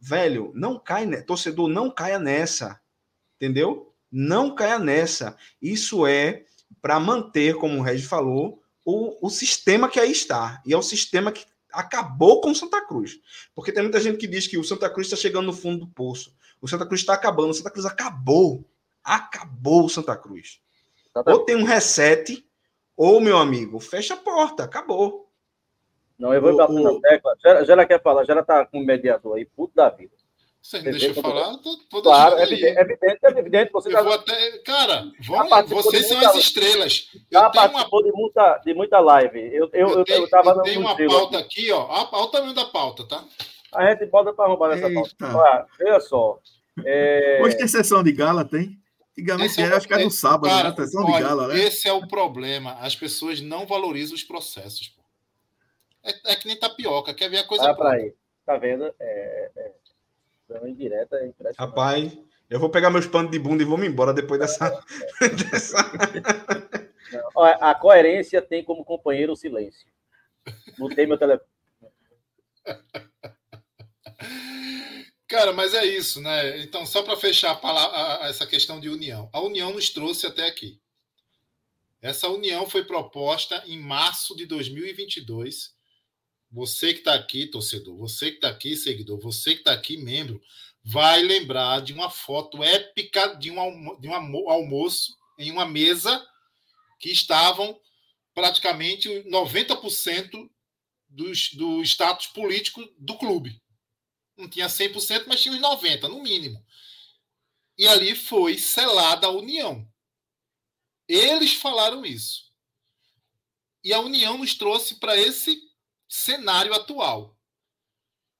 velho, 0.00 0.52
não 0.54 0.78
cai, 0.78 1.06
né? 1.06 1.20
torcedor, 1.20 1.68
não 1.68 1.90
caia 1.90 2.18
nessa, 2.18 2.80
entendeu? 3.36 3.94
Não 4.10 4.54
caia 4.54 4.78
nessa. 4.78 5.36
Isso 5.60 6.06
é 6.06 6.44
para 6.80 6.98
manter, 7.00 7.56
como 7.56 7.78
o 7.78 7.82
Regi 7.82 8.06
falou, 8.06 8.62
o, 8.84 9.26
o 9.26 9.30
sistema 9.30 9.88
que 9.88 10.00
aí 10.00 10.12
está. 10.12 10.62
E 10.64 10.72
é 10.72 10.76
o 10.76 10.82
sistema 10.82 11.32
que 11.32 11.44
acabou 11.72 12.40
com 12.40 12.50
o 12.50 12.54
Santa 12.54 12.84
Cruz. 12.86 13.18
Porque 13.54 13.72
tem 13.72 13.82
muita 13.82 14.00
gente 14.00 14.18
que 14.18 14.26
diz 14.26 14.46
que 14.46 14.58
o 14.58 14.64
Santa 14.64 14.88
Cruz 14.88 15.06
está 15.06 15.16
chegando 15.16 15.46
no 15.46 15.52
fundo 15.52 15.80
do 15.80 15.88
poço. 15.88 16.34
O 16.60 16.68
Santa 16.68 16.86
Cruz 16.86 17.00
está 17.00 17.14
acabando. 17.14 17.50
O 17.50 17.54
Santa 17.54 17.70
Cruz 17.70 17.84
acabou. 17.84 18.64
Acabou 19.04 19.84
o 19.84 19.88
Santa 19.88 20.16
Cruz. 20.16 20.60
Tá 21.12 21.22
ou 21.26 21.44
tem 21.44 21.56
um 21.56 21.64
reset, 21.64 22.44
ou, 22.96 23.20
meu 23.20 23.38
amigo, 23.38 23.78
fecha 23.78 24.14
a 24.14 24.18
porta. 24.18 24.64
Acabou. 24.64 25.27
Não, 26.18 26.34
eu 26.34 26.42
vou 26.42 26.56
bater 26.56 26.80
na 26.80 27.00
tecla. 27.00 27.36
Já, 27.42 27.64
já 27.64 27.72
ela 27.72 27.86
quer 27.86 28.02
falar, 28.02 28.24
já 28.24 28.32
ela 28.32 28.42
tá 28.42 28.66
com 28.66 28.80
o 28.80 28.84
mediador 28.84 29.36
aí, 29.36 29.44
puto 29.44 29.74
da 29.74 29.88
vida. 29.88 30.12
Você 30.60 30.80
deixa 30.80 31.06
eu 31.06 31.14
falar? 31.14 31.56
Tô, 31.58 31.76
tô 31.88 32.02
claro, 32.02 32.36
é 32.36 32.42
evidente, 32.42 32.76
é 32.76 32.80
evidente, 32.82 33.18
é 33.22 33.28
evidente. 33.30 33.72
Você 33.72 33.90
tá... 33.90 34.14
até... 34.14 34.58
Cara, 34.58 35.04
vamos, 35.26 35.70
vocês 35.70 36.08
são 36.08 36.18
muita... 36.18 36.32
as 36.32 36.36
estrelas. 36.36 37.08
Eu 37.14 37.40
já 37.40 37.50
participou 37.50 38.00
uma... 38.00 38.10
de, 38.10 38.18
muita, 38.18 38.58
de 38.58 38.74
muita 38.74 39.00
live. 39.00 39.38
Eu, 39.54 39.70
eu, 39.72 39.88
eu, 39.90 40.04
tenho, 40.04 40.22
eu 40.24 40.28
tava 40.28 40.50
eu 40.50 40.62
tenho 40.62 40.80
uma 40.80 40.96
pauta 40.96 41.38
aqui, 41.38 41.70
aqui 41.70 41.72
ó. 41.72 41.86
Olha 41.88 42.24
o 42.24 42.26
tamanho 42.26 42.54
da 42.54 42.64
pauta, 42.66 43.06
tá? 43.06 43.24
A 43.72 43.90
gente 43.90 44.06
bota 44.06 44.32
para 44.32 44.46
arrumar 44.46 44.72
essa 44.74 44.92
pauta. 44.92 45.38
Olha, 45.38 45.66
olha 45.80 46.00
só. 46.00 46.38
É... 46.84 47.40
Hoje 47.42 47.56
tem 47.56 47.68
sessão 47.68 48.02
de 48.02 48.12
gala, 48.12 48.44
tem? 48.44 48.76
Antigamente 49.12 49.60
era, 49.60 49.74
é, 49.74 49.76
acho 49.76 49.86
que 49.86 49.94
era 49.94 50.04
no 50.04 50.10
sábado, 50.10 50.50
cara, 50.50 50.70
né? 50.70 50.76
Sessão 50.76 51.04
olha, 51.04 51.14
de 51.14 51.22
gala, 51.22 51.48
né? 51.48 51.58
Esse 51.60 51.88
é 51.88 51.92
o 51.92 52.06
problema. 52.06 52.74
As 52.80 52.94
pessoas 52.94 53.40
não 53.40 53.66
valorizam 53.66 54.14
os 54.14 54.22
processos. 54.22 54.97
É, 56.02 56.32
é, 56.32 56.36
que 56.36 56.46
nem 56.46 56.58
tapioca, 56.58 57.14
quer 57.14 57.28
ver 57.28 57.38
a 57.38 57.44
coisa. 57.44 57.70
Ah, 57.70 57.74
pra 57.74 57.92
aí. 57.92 58.14
Tá 58.44 58.56
vendo? 58.56 58.84
É, 58.98 59.50
é, 59.56 60.68
indireta, 60.68 61.16
é 61.16 61.32
Rapaz, 61.58 62.16
eu 62.48 62.58
vou 62.58 62.70
pegar 62.70 62.90
meus 62.90 63.06
panos 63.06 63.30
de 63.30 63.38
bunda 63.38 63.62
e 63.62 63.66
vou 63.66 63.76
me 63.76 63.86
embora 63.86 64.14
depois 64.14 64.40
dessa. 64.40 64.70
dessa... 65.50 65.76
Não, 67.12 67.42
a 67.60 67.74
coerência 67.74 68.40
tem 68.40 68.64
como 68.64 68.84
companheiro 68.84 69.32
o 69.32 69.36
silêncio. 69.36 69.86
Mutei 70.78 71.06
meu 71.06 71.18
telefone. 71.18 71.48
Cara, 75.28 75.52
mas 75.52 75.74
é 75.74 75.84
isso, 75.84 76.22
né? 76.22 76.62
Então, 76.62 76.86
só 76.86 77.02
para 77.02 77.16
fechar 77.16 77.50
a 77.50 77.56
palavra, 77.56 78.24
a, 78.24 78.28
essa 78.28 78.46
questão 78.46 78.80
de 78.80 78.88
união. 78.88 79.28
A 79.30 79.40
união 79.40 79.72
nos 79.72 79.90
trouxe 79.90 80.26
até 80.26 80.46
aqui. 80.46 80.80
Essa 82.00 82.28
união 82.28 82.66
foi 82.66 82.84
proposta 82.84 83.62
em 83.66 83.78
março 83.78 84.34
de 84.34 84.46
2022. 84.46 85.76
Você 86.50 86.94
que 86.94 87.00
está 87.00 87.14
aqui, 87.14 87.46
torcedor, 87.46 87.96
você 87.96 88.30
que 88.30 88.36
está 88.36 88.48
aqui, 88.48 88.76
seguidor, 88.76 89.20
você 89.20 89.52
que 89.52 89.60
está 89.60 89.72
aqui, 89.72 89.98
membro, 89.98 90.40
vai 90.82 91.22
lembrar 91.22 91.82
de 91.82 91.92
uma 91.92 92.08
foto 92.08 92.62
épica 92.62 93.36
de 93.36 93.50
um, 93.50 93.60
almo 93.60 94.00
de 94.00 94.08
um 94.08 94.14
almoço 94.50 95.14
em 95.38 95.50
uma 95.50 95.66
mesa 95.66 96.26
que 96.98 97.10
estavam 97.10 97.78
praticamente 98.34 99.08
90% 99.24 100.48
dos, 101.08 101.52
do 101.52 101.82
status 101.82 102.28
político 102.28 102.82
do 102.98 103.18
clube. 103.18 103.60
Não 104.36 104.48
tinha 104.48 104.66
100%, 104.66 105.24
mas 105.26 105.42
tinha 105.42 105.54
uns 105.54 105.60
90%, 105.60 106.02
no 106.02 106.22
mínimo. 106.22 106.64
E 107.76 107.86
ali 107.86 108.14
foi 108.14 108.56
selada 108.56 109.26
a 109.26 109.30
união. 109.30 109.86
Eles 111.06 111.54
falaram 111.54 112.04
isso. 112.04 112.52
E 113.82 113.92
a 113.92 114.00
união 114.00 114.38
nos 114.38 114.54
trouxe 114.54 114.96
para 114.96 115.16
esse 115.16 115.67
cenário 116.08 116.72
atual. 116.72 117.36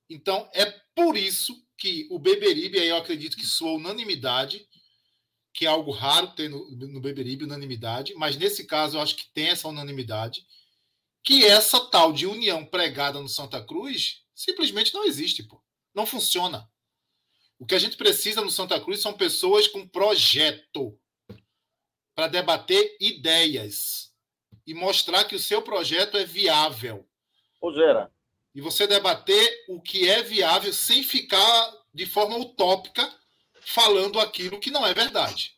Então, 0.09 0.49
é 0.55 0.67
por 0.95 1.17
isso 1.17 1.63
que 1.77 2.09
o 2.11 2.19
Beberibe, 2.19 2.79
aí 2.79 2.89
eu 2.89 2.97
acredito 2.97 3.37
que 3.37 3.47
sua 3.47 3.73
unanimidade, 3.73 4.67
que 5.53 5.67
é 5.67 5.69
algo 5.69 5.91
raro 5.91 6.35
ter 6.35 6.49
no, 6.49 6.71
no 6.71 7.01
Beberibe 7.01 7.45
unanimidade, 7.45 8.15
mas 8.15 8.37
nesse 8.37 8.65
caso 8.65 8.97
eu 8.97 9.01
acho 9.01 9.17
que 9.17 9.31
tem 9.33 9.49
essa 9.49 9.69
unanimidade, 9.69 10.47
que 11.23 11.45
essa 11.45 11.79
tal 11.91 12.13
de 12.13 12.27
união 12.27 12.65
pregada 12.65 13.21
no 13.21 13.29
Santa 13.29 13.63
Cruz 13.63 14.23
simplesmente 14.35 14.95
não 14.95 15.05
existe, 15.05 15.43
pô. 15.43 15.63
Não 15.95 16.07
funciona. 16.07 16.71
O 17.59 17.67
que 17.67 17.75
a 17.75 17.79
gente 17.79 17.97
precisa 17.97 18.41
no 18.41 18.51
Santa 18.51 18.81
Cruz 18.81 19.01
são 19.01 19.13
pessoas 19.13 19.67
com 19.67 19.87
projeto 19.87 20.99
para 22.15 22.29
debater 22.29 22.97
ideias 23.01 24.13
e 24.67 24.75
mostrar 24.75 25.25
que 25.25 25.35
o 25.35 25.41
seu 25.41 25.61
projeto 25.61 26.17
é 26.17 26.25
viável. 26.25 27.09
Rogera. 27.61 28.11
E 28.55 28.61
você 28.61 28.87
debater 28.87 29.65
o 29.69 29.81
que 29.81 30.09
é 30.09 30.23
viável 30.23 30.73
sem 30.73 31.03
ficar 31.03 31.73
de 31.93 32.07
forma 32.07 32.37
utópica 32.37 33.09
falando 33.61 34.19
aquilo 34.19 34.59
que 34.59 34.71
não 34.71 34.87
é 34.87 34.95
verdade. 34.95 35.57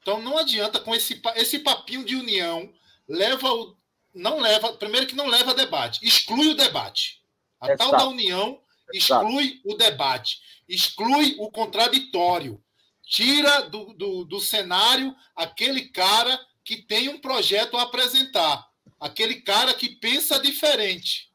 Então 0.00 0.20
não 0.20 0.38
adianta 0.38 0.80
com 0.80 0.94
esse, 0.94 1.20
esse 1.36 1.58
papinho 1.58 2.04
de 2.04 2.16
união, 2.16 2.72
leva 3.08 3.52
o, 3.52 3.76
não 4.14 4.38
leva, 4.38 4.72
primeiro 4.74 5.06
que 5.06 5.14
não 5.14 5.26
leva 5.26 5.50
a 5.50 5.54
debate, 5.54 6.00
exclui 6.02 6.48
o 6.48 6.54
debate. 6.54 7.22
A 7.60 7.76
tal 7.76 7.90
da 7.90 8.06
união 8.06 8.60
exclui 8.92 9.60
o 9.64 9.74
debate, 9.74 10.40
exclui 10.68 11.36
o 11.38 11.50
contraditório, 11.50 12.62
tira 13.04 13.62
do, 13.62 13.92
do, 13.94 14.24
do 14.24 14.40
cenário 14.40 15.14
aquele 15.34 15.88
cara 15.88 16.38
que 16.64 16.76
tem 16.76 17.08
um 17.08 17.18
projeto 17.18 17.76
a 17.76 17.82
apresentar, 17.82 18.69
aquele 19.00 19.36
cara 19.36 19.72
que 19.74 19.88
pensa 19.88 20.38
diferente. 20.38 21.30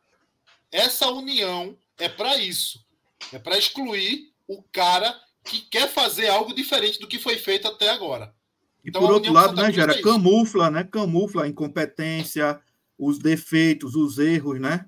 Essa 0.71 1.09
união 1.09 1.77
é 1.97 2.07
para 2.07 2.37
isso, 2.37 2.85
é 3.33 3.39
para 3.39 3.57
excluir 3.57 4.31
o 4.47 4.61
cara 4.61 5.19
que 5.43 5.61
quer 5.61 5.89
fazer 5.89 6.27
algo 6.27 6.53
diferente 6.53 6.99
do 6.99 7.07
que 7.07 7.19
foi 7.19 7.37
feito 7.37 7.67
até 7.67 7.89
agora. 7.89 8.33
E 8.83 8.89
então, 8.89 9.01
por 9.01 9.11
outro 9.11 9.33
lado, 9.33 9.55
né, 9.55 9.71
Gera, 9.71 9.93
é 9.93 10.01
camufla, 10.01 10.69
né? 10.69 10.83
Camufla 10.83 11.43
a 11.43 11.47
incompetência, 11.47 12.59
os 12.97 13.17
defeitos, 13.17 13.95
os 13.95 14.19
erros, 14.19 14.59
né? 14.59 14.85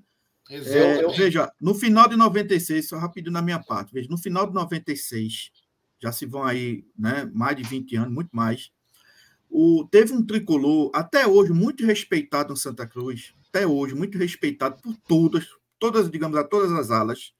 É, 0.50 1.06
veja, 1.08 1.52
no 1.60 1.74
final 1.74 2.08
de 2.08 2.16
96, 2.16 2.88
só 2.88 2.96
rapidinho 2.96 3.32
na 3.32 3.42
minha 3.42 3.58
parte, 3.58 3.92
veja, 3.92 4.08
no 4.08 4.16
final 4.16 4.46
de 4.46 4.54
96, 4.54 5.50
já 6.00 6.10
se 6.10 6.24
vão 6.24 6.42
aí 6.42 6.86
né, 6.98 7.30
mais 7.34 7.54
de 7.54 7.62
20 7.64 7.96
anos, 7.96 8.14
muito 8.14 8.30
mais, 8.32 8.70
o, 9.50 9.86
teve 9.90 10.12
um 10.12 10.24
tricolor, 10.24 10.90
até 10.94 11.26
hoje, 11.26 11.52
muito 11.52 11.84
respeitado 11.84 12.50
no 12.50 12.56
Santa 12.56 12.86
Cruz, 12.86 13.34
até 13.48 13.66
hoje, 13.66 13.94
muito 13.94 14.18
respeitado 14.18 14.80
por 14.82 14.94
todas, 15.08 15.46
todas, 15.78 16.10
digamos, 16.10 16.36
a 16.36 16.44
todas 16.44 16.70
as 16.72 16.90
alas, 16.90 17.32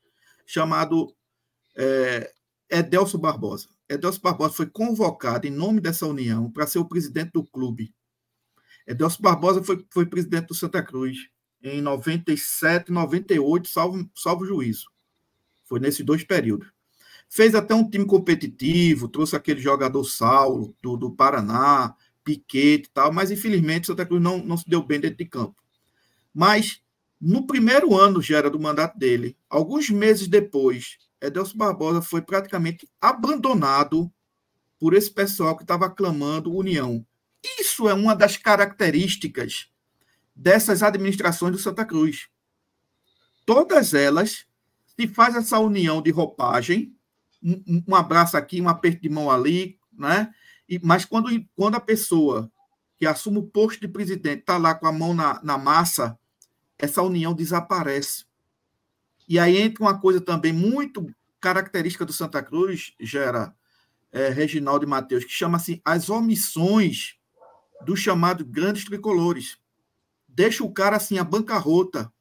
chamado 0.47 1.15
é, 1.77 2.33
Edelso 2.71 3.19
Barbosa. 3.19 3.69
Edelso 3.89 4.21
Barbosa 4.21 4.55
foi 4.55 4.67
convocado 4.67 5.47
em 5.47 5.51
nome 5.51 5.81
dessa 5.81 6.07
união 6.07 6.51
para 6.51 6.67
ser 6.67 6.79
o 6.79 6.89
presidente 6.89 7.33
do 7.33 7.45
clube. 7.45 7.95
Edelso 8.87 9.21
Barbosa 9.21 9.63
foi, 9.63 9.85
foi 9.91 10.07
presidente 10.07 10.47
do 10.47 10.55
Santa 10.55 10.83
Cruz 10.83 11.29
em 11.63 11.83
97, 11.83 12.91
98, 12.91 13.69
salvo, 13.69 14.11
salvo 14.15 14.47
juízo. 14.47 14.87
Foi 15.65 15.79
nesses 15.79 16.05
dois 16.05 16.25
períodos. 16.25 16.69
Fez 17.29 17.55
até 17.55 17.75
um 17.75 17.89
time 17.89 18.07
competitivo, 18.07 19.09
trouxe 19.09 19.37
aquele 19.37 19.61
jogador 19.61 20.03
Saulo, 20.05 20.75
do, 20.83 20.97
do 20.97 21.11
Paraná, 21.11 21.95
Piquete 22.25 22.89
e 22.89 22.93
tal, 22.93 23.13
mas 23.13 23.31
infelizmente 23.31 23.87
Santa 23.87 24.05
Cruz 24.07 24.23
não, 24.23 24.39
não 24.39 24.57
se 24.57 24.69
deu 24.69 24.83
bem 24.83 25.01
dentro 25.01 25.19
de 25.19 25.27
campo. 25.27 25.57
Mas 26.35 26.83
no 27.21 27.47
primeiro 27.47 27.97
ano, 27.97 28.23
já 28.23 28.39
era 28.39 28.51
do 28.51 28.61
mandato 28.61 28.97
dele, 28.97 29.37
alguns 29.51 29.91
meses 29.91 30.29
depois, 30.29 30.99
Edelso 31.21 31.57
Barbosa 31.57 32.01
foi 32.01 32.23
praticamente 32.23 32.89
abandonado 33.01 34.11
por 34.79 34.95
esse 34.95 35.11
pessoal 35.11 35.57
que 35.57 35.65
estava 35.65 35.91
clamando 35.91 36.55
união. 36.55 37.05
Isso 37.59 37.89
é 37.89 37.95
uma 37.95 38.15
das 38.15 38.37
características 38.37 39.69
dessas 40.35 40.83
administrações 40.83 41.53
do 41.53 41.59
Santa 41.59 41.85
Cruz. 41.85 42.29
Todas 43.45 43.95
elas 43.95 44.47
se 44.97 45.09
faz 45.09 45.35
essa 45.35 45.59
união 45.59 46.01
de 46.01 46.11
roupagem, 46.11 46.95
um, 47.43 47.83
um 47.89 47.95
abraço 47.95 48.37
aqui, 48.37 48.61
um 48.61 48.69
aperto 48.69 49.01
de 49.01 49.09
mão 49.09 49.31
ali, 49.31 49.79
né? 49.93 50.33
E, 50.69 50.79
mas 50.83 51.05
quando, 51.05 51.29
quando 51.55 51.77
a 51.77 51.81
pessoa 51.81 52.51
que 52.99 53.07
assume 53.07 53.39
o 53.39 53.47
posto 53.47 53.81
de 53.81 53.89
presidente 53.89 54.41
está 54.41 54.57
lá 54.57 54.75
com 54.75 54.87
a 54.87 54.93
mão 54.93 55.15
na, 55.15 55.41
na 55.43 55.57
massa, 55.57 56.19
essa 56.79 57.03
união 57.03 57.33
desaparece. 57.33 58.25
E 59.29 59.39
aí 59.39 59.57
entra 59.57 59.85
uma 59.85 59.99
coisa 59.99 60.21
também 60.21 60.53
muito 60.53 61.07
característica 61.41 62.05
do 62.05 62.13
Santa 62.13 62.43
Cruz, 62.43 62.95
gera 63.01 63.55
é, 64.11 64.29
Reginaldo 64.31 64.85
e 64.85 64.89
Matheus, 64.89 65.25
que 65.25 65.31
chama 65.31 65.57
assim 65.57 65.81
as 65.85 66.11
omissões 66.11 67.15
dos 67.85 68.01
chamados 68.01 68.45
grandes 68.49 68.85
tricolores 68.85 69.59
deixa 70.39 70.63
o 70.63 70.73
cara 70.73 70.95
assim, 70.95 71.19
a 71.19 71.25
bancarrota. 71.25 72.13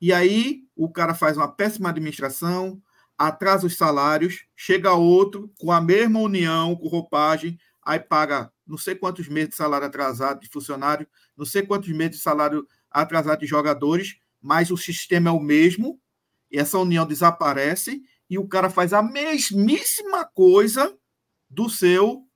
E 0.00 0.12
aí 0.12 0.64
o 0.74 0.90
cara 0.90 1.14
faz 1.14 1.36
uma 1.36 1.46
péssima 1.46 1.88
administração, 1.88 2.82
atrasa 3.18 3.66
os 3.66 3.76
salários, 3.76 4.46
chega 4.54 4.94
outro 4.94 5.52
com 5.58 5.72
a 5.72 5.80
mesma 5.80 6.20
união, 6.20 6.76
com 6.76 6.86
roupagem, 6.86 7.58
aí 7.84 7.98
paga 7.98 8.52
não 8.64 8.78
sei 8.78 8.94
quantos 8.94 9.28
meses 9.28 9.50
de 9.50 9.56
salário 9.56 9.86
atrasado 9.86 10.40
de 10.40 10.48
funcionário, 10.48 11.08
não 11.36 11.44
sei 11.44 11.62
quantos 11.62 11.88
meses 11.88 12.16
de 12.16 12.22
salário 12.22 12.66
atrasado 12.90 13.40
de 13.40 13.46
jogadores, 13.46 14.18
mas 14.40 14.70
o 14.70 14.76
sistema 14.76 15.30
é 15.30 15.32
o 15.32 15.40
mesmo, 15.40 16.00
e 16.50 16.58
essa 16.58 16.78
união 16.78 17.06
desaparece, 17.06 18.02
e 18.30 18.38
o 18.38 18.46
cara 18.46 18.70
faz 18.70 18.92
a 18.92 19.02
mesmíssima 19.02 20.24
coisa 20.24 20.96
do 21.48 21.68
seu 21.68 22.26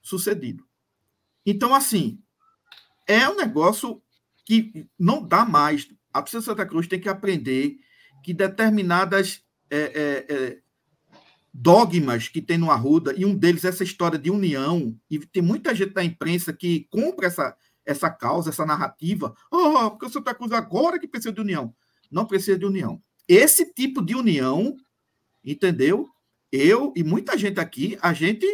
sucedido. 0.00 0.64
Então, 1.44 1.74
assim, 1.74 2.22
é 3.06 3.28
um 3.28 3.36
negócio 3.36 4.00
que 4.44 4.88
não 4.98 5.26
dá 5.26 5.44
mais. 5.44 5.88
A 6.12 6.22
Precisa 6.22 6.44
Santa 6.44 6.64
Cruz 6.64 6.86
tem 6.86 7.00
que 7.00 7.08
aprender 7.08 7.78
que 8.22 8.32
determinadas 8.32 9.42
é, 9.70 9.78
é, 9.78 10.34
é, 10.34 10.58
dogmas 11.52 12.28
que 12.28 12.42
tem 12.42 12.58
no 12.58 12.70
Arruda, 12.70 13.14
e 13.16 13.24
um 13.24 13.34
deles 13.34 13.64
é 13.64 13.68
essa 13.68 13.84
história 13.84 14.18
de 14.18 14.30
união, 14.30 14.98
e 15.10 15.18
tem 15.18 15.42
muita 15.42 15.74
gente 15.74 15.92
da 15.92 16.04
imprensa 16.04 16.52
que 16.52 16.86
compra 16.90 17.26
essa, 17.26 17.56
essa 17.84 18.10
causa, 18.10 18.50
essa 18.50 18.66
narrativa, 18.66 19.34
oh, 19.50 19.90
porque 19.90 20.06
o 20.06 20.10
Santa 20.10 20.34
Cruz 20.34 20.52
agora 20.52 20.98
que 20.98 21.08
precisa 21.08 21.32
de 21.32 21.40
união. 21.40 21.74
Não 22.10 22.26
precisa 22.26 22.58
de 22.58 22.66
união. 22.66 23.02
Esse 23.28 23.72
tipo 23.72 24.02
de 24.02 24.14
união, 24.14 24.76
entendeu? 25.44 26.08
Eu 26.50 26.92
e 26.96 27.04
muita 27.04 27.38
gente 27.38 27.60
aqui, 27.60 27.96
a 28.02 28.12
gente 28.12 28.46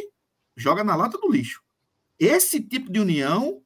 joga 0.54 0.84
na 0.84 0.94
lata 0.94 1.18
do 1.18 1.30
lixo. 1.30 1.62
Esse 2.18 2.60
tipo 2.60 2.90
de 2.90 3.00
união 3.00 3.62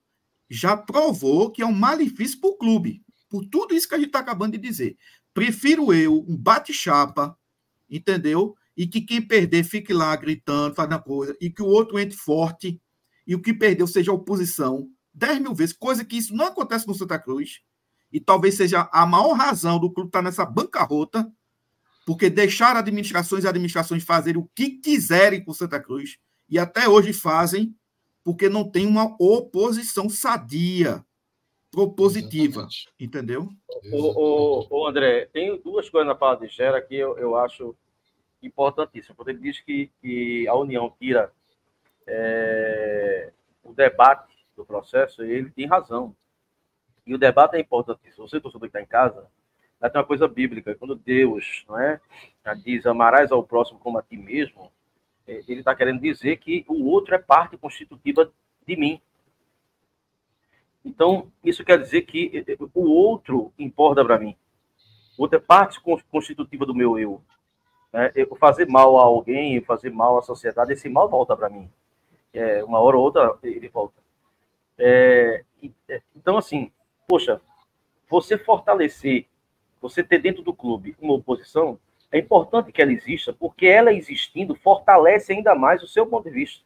já 0.48 0.76
provou 0.76 1.50
que 1.50 1.62
é 1.62 1.66
um 1.66 1.72
malefício 1.72 2.40
para 2.40 2.50
o 2.50 2.56
clube. 2.56 3.02
Por 3.28 3.44
tudo 3.44 3.74
isso 3.74 3.88
que 3.88 3.94
a 3.94 3.98
gente 3.98 4.08
está 4.08 4.18
acabando 4.18 4.52
de 4.52 4.58
dizer. 4.58 4.96
Prefiro 5.32 5.92
eu 5.92 6.24
um 6.28 6.36
bate-chapa, 6.36 7.38
entendeu? 7.90 8.54
E 8.76 8.86
que 8.86 9.00
quem 9.00 9.20
perder 9.20 9.64
fique 9.64 9.92
lá 9.92 10.14
gritando, 10.16 10.74
fazendo 10.74 11.02
coisa, 11.02 11.36
e 11.40 11.50
que 11.50 11.62
o 11.62 11.66
outro 11.66 11.98
entre 11.98 12.16
forte, 12.16 12.80
e 13.26 13.34
o 13.34 13.42
que 13.42 13.52
perdeu 13.52 13.86
seja 13.86 14.12
oposição, 14.12 14.88
10 15.12 15.40
mil 15.40 15.54
vezes, 15.54 15.76
coisa 15.76 16.04
que 16.04 16.16
isso 16.16 16.34
não 16.34 16.46
acontece 16.46 16.86
no 16.86 16.94
Santa 16.94 17.18
Cruz, 17.18 17.60
e 18.12 18.20
talvez 18.20 18.56
seja 18.56 18.88
a 18.92 19.04
maior 19.04 19.32
razão 19.32 19.78
do 19.78 19.90
clube 19.92 20.08
estar 20.08 20.20
tá 20.20 20.22
nessa 20.22 20.44
bancarrota, 20.44 21.30
porque 22.06 22.30
deixaram 22.30 22.80
administrações 22.80 23.44
e 23.44 23.48
administrações 23.48 24.02
fazerem 24.02 24.40
o 24.40 24.50
que 24.54 24.70
quiserem 24.70 25.44
com 25.44 25.52
Santa 25.52 25.80
Cruz, 25.80 26.18
e 26.48 26.58
até 26.58 26.88
hoje 26.88 27.12
fazem, 27.12 27.74
porque 28.24 28.48
não 28.48 28.68
tem 28.68 28.86
uma 28.86 29.16
oposição 29.18 30.08
sadia. 30.08 31.04
Propositiva, 31.70 32.62
Exatamente. 32.62 32.92
entendeu? 32.98 33.48
O, 33.92 34.66
o, 34.66 34.66
o, 34.70 34.86
André, 34.86 35.26
tem 35.26 35.60
duas 35.60 35.88
coisas 35.88 36.08
na 36.08 36.16
fala 36.16 36.36
de 36.36 36.48
Gera 36.48 36.80
que 36.82 36.94
eu, 36.94 37.16
eu 37.18 37.36
acho 37.36 37.76
importantíssimo. 38.42 39.14
Quando 39.14 39.28
ele 39.28 39.38
diz 39.38 39.60
que, 39.60 39.90
que 40.00 40.48
a 40.48 40.54
União 40.54 40.92
tira 40.98 41.32
é, 42.06 43.32
o 43.62 43.72
debate 43.72 44.34
do 44.56 44.64
processo, 44.64 45.22
ele 45.22 45.50
tem 45.50 45.66
razão. 45.66 46.14
E 47.06 47.14
o 47.14 47.18
debate 47.18 47.56
é 47.56 47.60
importantíssimo. 47.60 48.28
Você, 48.28 48.40
torcedor 48.40 48.68
que 48.68 48.76
está 48.76 48.82
em 48.82 48.86
casa, 48.86 49.26
vai 49.80 49.90
ter 49.90 49.98
uma 49.98 50.04
coisa 50.04 50.28
bíblica. 50.28 50.74
Quando 50.74 50.94
Deus 50.94 51.64
não 51.68 51.78
é, 51.78 52.00
diz 52.62 52.86
amarás 52.86 53.32
ao 53.32 53.42
próximo 53.42 53.78
como 53.78 53.98
a 53.98 54.02
ti 54.02 54.16
mesmo, 54.16 54.70
é, 55.26 55.42
ele 55.48 55.60
está 55.60 55.74
querendo 55.74 56.00
dizer 56.00 56.36
que 56.36 56.64
o 56.68 56.84
outro 56.86 57.14
é 57.14 57.18
parte 57.18 57.56
constitutiva 57.56 58.30
de 58.66 58.76
mim. 58.76 59.00
Então, 60.84 61.30
isso 61.44 61.64
quer 61.64 61.78
dizer 61.80 62.02
que 62.02 62.44
é, 62.46 62.52
é, 62.52 62.56
o 62.74 62.90
outro 62.90 63.52
importa 63.58 64.04
para 64.04 64.18
mim. 64.18 64.36
O 65.18 65.22
outro 65.22 65.36
é 65.36 65.40
parte 65.40 65.80
constitutiva 66.10 66.64
do 66.64 66.74
meu 66.74 66.98
eu. 66.98 67.20
Né? 67.92 68.12
Eu 68.14 68.34
fazer 68.36 68.66
mal 68.66 68.98
a 68.98 69.02
alguém, 69.02 69.60
fazer 69.60 69.90
mal 69.90 70.18
à 70.18 70.22
sociedade, 70.22 70.72
esse 70.72 70.88
mal 70.88 71.08
volta 71.08 71.36
para 71.36 71.50
mim. 71.50 71.70
É, 72.32 72.64
uma 72.64 72.78
hora 72.78 72.96
ou 72.96 73.02
outra 73.02 73.38
ele 73.42 73.68
volta. 73.68 74.00
É, 74.78 75.44
então, 76.16 76.38
assim, 76.38 76.72
poxa, 77.06 77.40
você 78.08 78.38
fortalecer, 78.38 79.26
você 79.80 80.02
ter 80.02 80.18
dentro 80.18 80.42
do 80.42 80.54
clube 80.54 80.96
uma 81.00 81.14
oposição, 81.14 81.78
é 82.10 82.18
importante 82.18 82.72
que 82.72 82.80
ela 82.80 82.92
exista, 82.92 83.32
porque 83.32 83.66
ela 83.66 83.92
existindo 83.92 84.54
fortalece 84.54 85.32
ainda 85.32 85.54
mais 85.54 85.82
o 85.82 85.86
seu 85.86 86.06
ponto 86.06 86.24
de 86.24 86.30
vista. 86.30 86.64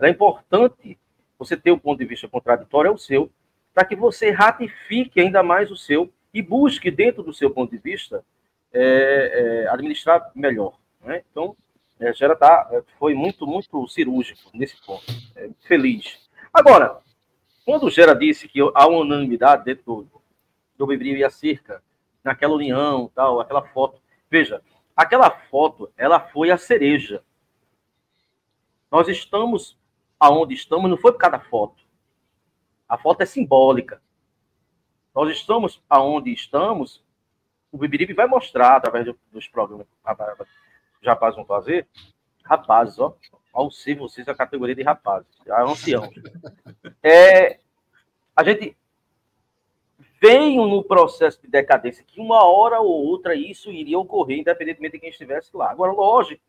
É 0.00 0.08
importante 0.08 0.98
você 1.38 1.56
ter 1.56 1.70
o 1.70 1.74
um 1.74 1.78
ponto 1.78 1.98
de 1.98 2.04
vista 2.04 2.28
contraditório, 2.28 2.88
é 2.88 2.92
o 2.92 2.98
seu, 2.98 3.30
para 3.74 3.84
que 3.84 3.96
você 3.96 4.30
ratifique 4.30 5.20
ainda 5.20 5.42
mais 5.42 5.70
o 5.70 5.76
seu 5.76 6.12
e 6.32 6.42
busque, 6.42 6.90
dentro 6.90 7.22
do 7.22 7.32
seu 7.32 7.50
ponto 7.50 7.70
de 7.70 7.78
vista, 7.78 8.24
é, 8.72 9.64
é, 9.64 9.68
administrar 9.68 10.30
melhor. 10.34 10.78
Né? 11.00 11.22
Então, 11.30 11.56
é, 12.00 12.12
Gera 12.12 12.34
tá, 12.34 12.68
é, 12.72 12.82
foi 12.98 13.14
muito, 13.14 13.46
muito 13.46 13.86
cirúrgico 13.88 14.50
nesse 14.54 14.80
ponto. 14.84 15.04
É, 15.36 15.50
feliz. 15.66 16.28
Agora, 16.52 16.98
quando 17.64 17.90
Gera 17.90 18.14
disse 18.14 18.48
que 18.48 18.60
há 18.74 18.88
unanimidade 18.88 19.64
dentro 19.64 19.84
do, 19.84 20.22
do 20.76 20.86
Bebrio 20.86 21.16
e 21.16 21.24
a 21.24 21.30
Cerca, 21.30 21.82
naquela 22.24 22.54
união, 22.54 23.10
tal, 23.14 23.40
aquela 23.40 23.62
foto. 23.62 24.00
Veja, 24.30 24.62
aquela 24.96 25.30
foto, 25.30 25.90
ela 25.96 26.20
foi 26.20 26.50
a 26.50 26.56
cereja. 26.56 27.22
Nós 28.90 29.08
estamos 29.08 29.78
aonde 30.18 30.54
estamos, 30.54 30.88
não 30.88 30.96
foi 30.96 31.12
por 31.12 31.18
causa 31.18 31.38
da 31.38 31.44
foto. 31.44 31.81
A 32.92 32.98
foto 32.98 33.22
é 33.22 33.24
simbólica. 33.26 34.02
Nós 35.14 35.30
estamos 35.30 35.82
aonde 35.88 36.30
estamos 36.30 37.02
o 37.70 37.78
Bibiribe 37.78 38.12
vai 38.12 38.26
mostrar, 38.26 38.76
através 38.76 39.06
dos 39.32 39.48
programas 39.48 39.86
que 39.86 39.94
os 41.00 41.06
rapazes 41.06 41.36
vão 41.36 41.46
fazer, 41.46 41.88
rapazes, 42.44 42.98
ó, 42.98 43.16
ao 43.50 43.70
ser 43.70 43.94
vocês 43.94 44.28
a 44.28 44.34
categoria 44.34 44.74
de 44.74 44.82
rapazes, 44.82 45.26
a 45.48 45.62
ancião. 45.62 46.10
É, 47.02 47.58
a 48.36 48.44
gente 48.44 48.76
veio 50.20 50.66
no 50.66 50.84
processo 50.84 51.40
de 51.40 51.48
decadência 51.48 52.04
que 52.06 52.20
uma 52.20 52.44
hora 52.44 52.78
ou 52.78 53.06
outra 53.06 53.34
isso 53.34 53.72
iria 53.72 53.98
ocorrer, 53.98 54.40
independentemente 54.40 54.92
de 54.92 55.00
quem 55.00 55.08
estivesse 55.08 55.56
lá. 55.56 55.70
Agora, 55.70 55.92
lógico, 55.92 56.42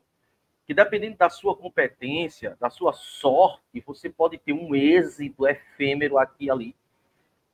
que 0.66 0.74
dependendo 0.74 1.18
da 1.18 1.30
sua 1.30 1.56
competência, 1.56 2.58
da 2.60 2.70
sua 2.70 2.94
sorte, 2.94 3.84
você 3.86 4.10
pode 4.10 4.38
ter 4.38 4.54
um 4.54 4.74
êxito 4.74 5.48
efêmero 5.48 6.18
aqui 6.18 6.46
e 6.46 6.52
ali, 6.52 6.76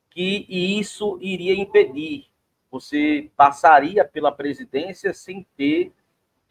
que 0.09 0.45
isso 0.49 1.17
iria 1.21 1.53
impedir 1.53 2.29
você 2.71 3.31
passaria 3.35 4.05
pela 4.05 4.31
presidência 4.31 5.13
sem 5.13 5.45
ter 5.57 5.91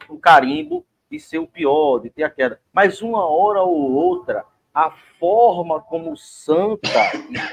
o 0.08 0.18
carimbo 0.18 0.84
de 1.10 1.18
ser 1.18 1.38
o 1.38 1.46
pior, 1.46 2.00
de 2.00 2.10
ter 2.10 2.24
a 2.24 2.30
queda. 2.30 2.60
Mas 2.72 3.00
uma 3.00 3.24
hora 3.24 3.62
ou 3.62 3.92
outra, 3.92 4.44
a 4.74 4.90
forma 5.18 5.80
como 5.80 6.16
Santa 6.16 6.88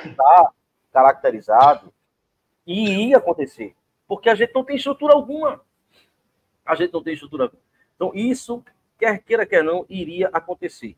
está 0.03 0.51
caracterizado 0.91 1.93
iria 2.65 3.17
acontecer. 3.17 3.75
Porque 4.07 4.29
a 4.29 4.35
gente 4.35 4.53
não 4.53 4.63
tem 4.63 4.75
estrutura 4.75 5.13
alguma. 5.13 5.61
A 6.65 6.75
gente 6.75 6.91
não 6.91 7.03
tem 7.03 7.13
estrutura 7.13 7.45
alguma. 7.45 7.61
Então, 7.95 8.11
isso, 8.13 8.63
quer 8.97 9.21
queira, 9.23 9.45
quer 9.45 9.63
não, 9.63 9.86
iria 9.89 10.29
acontecer. 10.34 10.95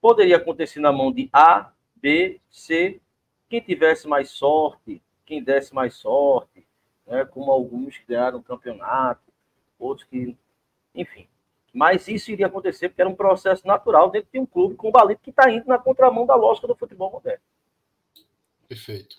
Poderia 0.00 0.36
acontecer 0.36 0.80
na 0.80 0.92
mão 0.92 1.12
de 1.12 1.28
A, 1.32 1.72
B, 1.96 2.40
C. 2.50 3.00
Quem 3.48 3.60
tivesse 3.60 4.06
mais 4.06 4.30
sorte, 4.30 5.02
quem 5.24 5.42
desse 5.42 5.74
mais 5.74 5.94
sorte, 5.94 6.66
né, 7.06 7.24
como 7.24 7.50
alguns 7.50 7.96
que 7.96 8.06
ganharam 8.06 8.38
o 8.38 8.42
campeonato, 8.42 9.32
outros 9.78 10.06
que. 10.08 10.36
Enfim. 10.94 11.28
Mas 11.72 12.06
isso 12.06 12.30
iria 12.30 12.46
acontecer 12.46 12.88
porque 12.88 13.02
era 13.02 13.10
um 13.10 13.16
processo 13.16 13.66
natural 13.66 14.10
dentro 14.10 14.28
de 14.32 14.38
um 14.38 14.46
clube 14.46 14.76
com 14.76 14.88
o 14.88 14.92
Balito 14.92 15.22
que 15.22 15.30
está 15.30 15.50
indo 15.50 15.66
na 15.66 15.78
contramão 15.78 16.24
da 16.24 16.36
lógica 16.36 16.68
do 16.68 16.76
futebol 16.76 17.10
moderno. 17.10 17.42
Perfeito. 18.68 19.16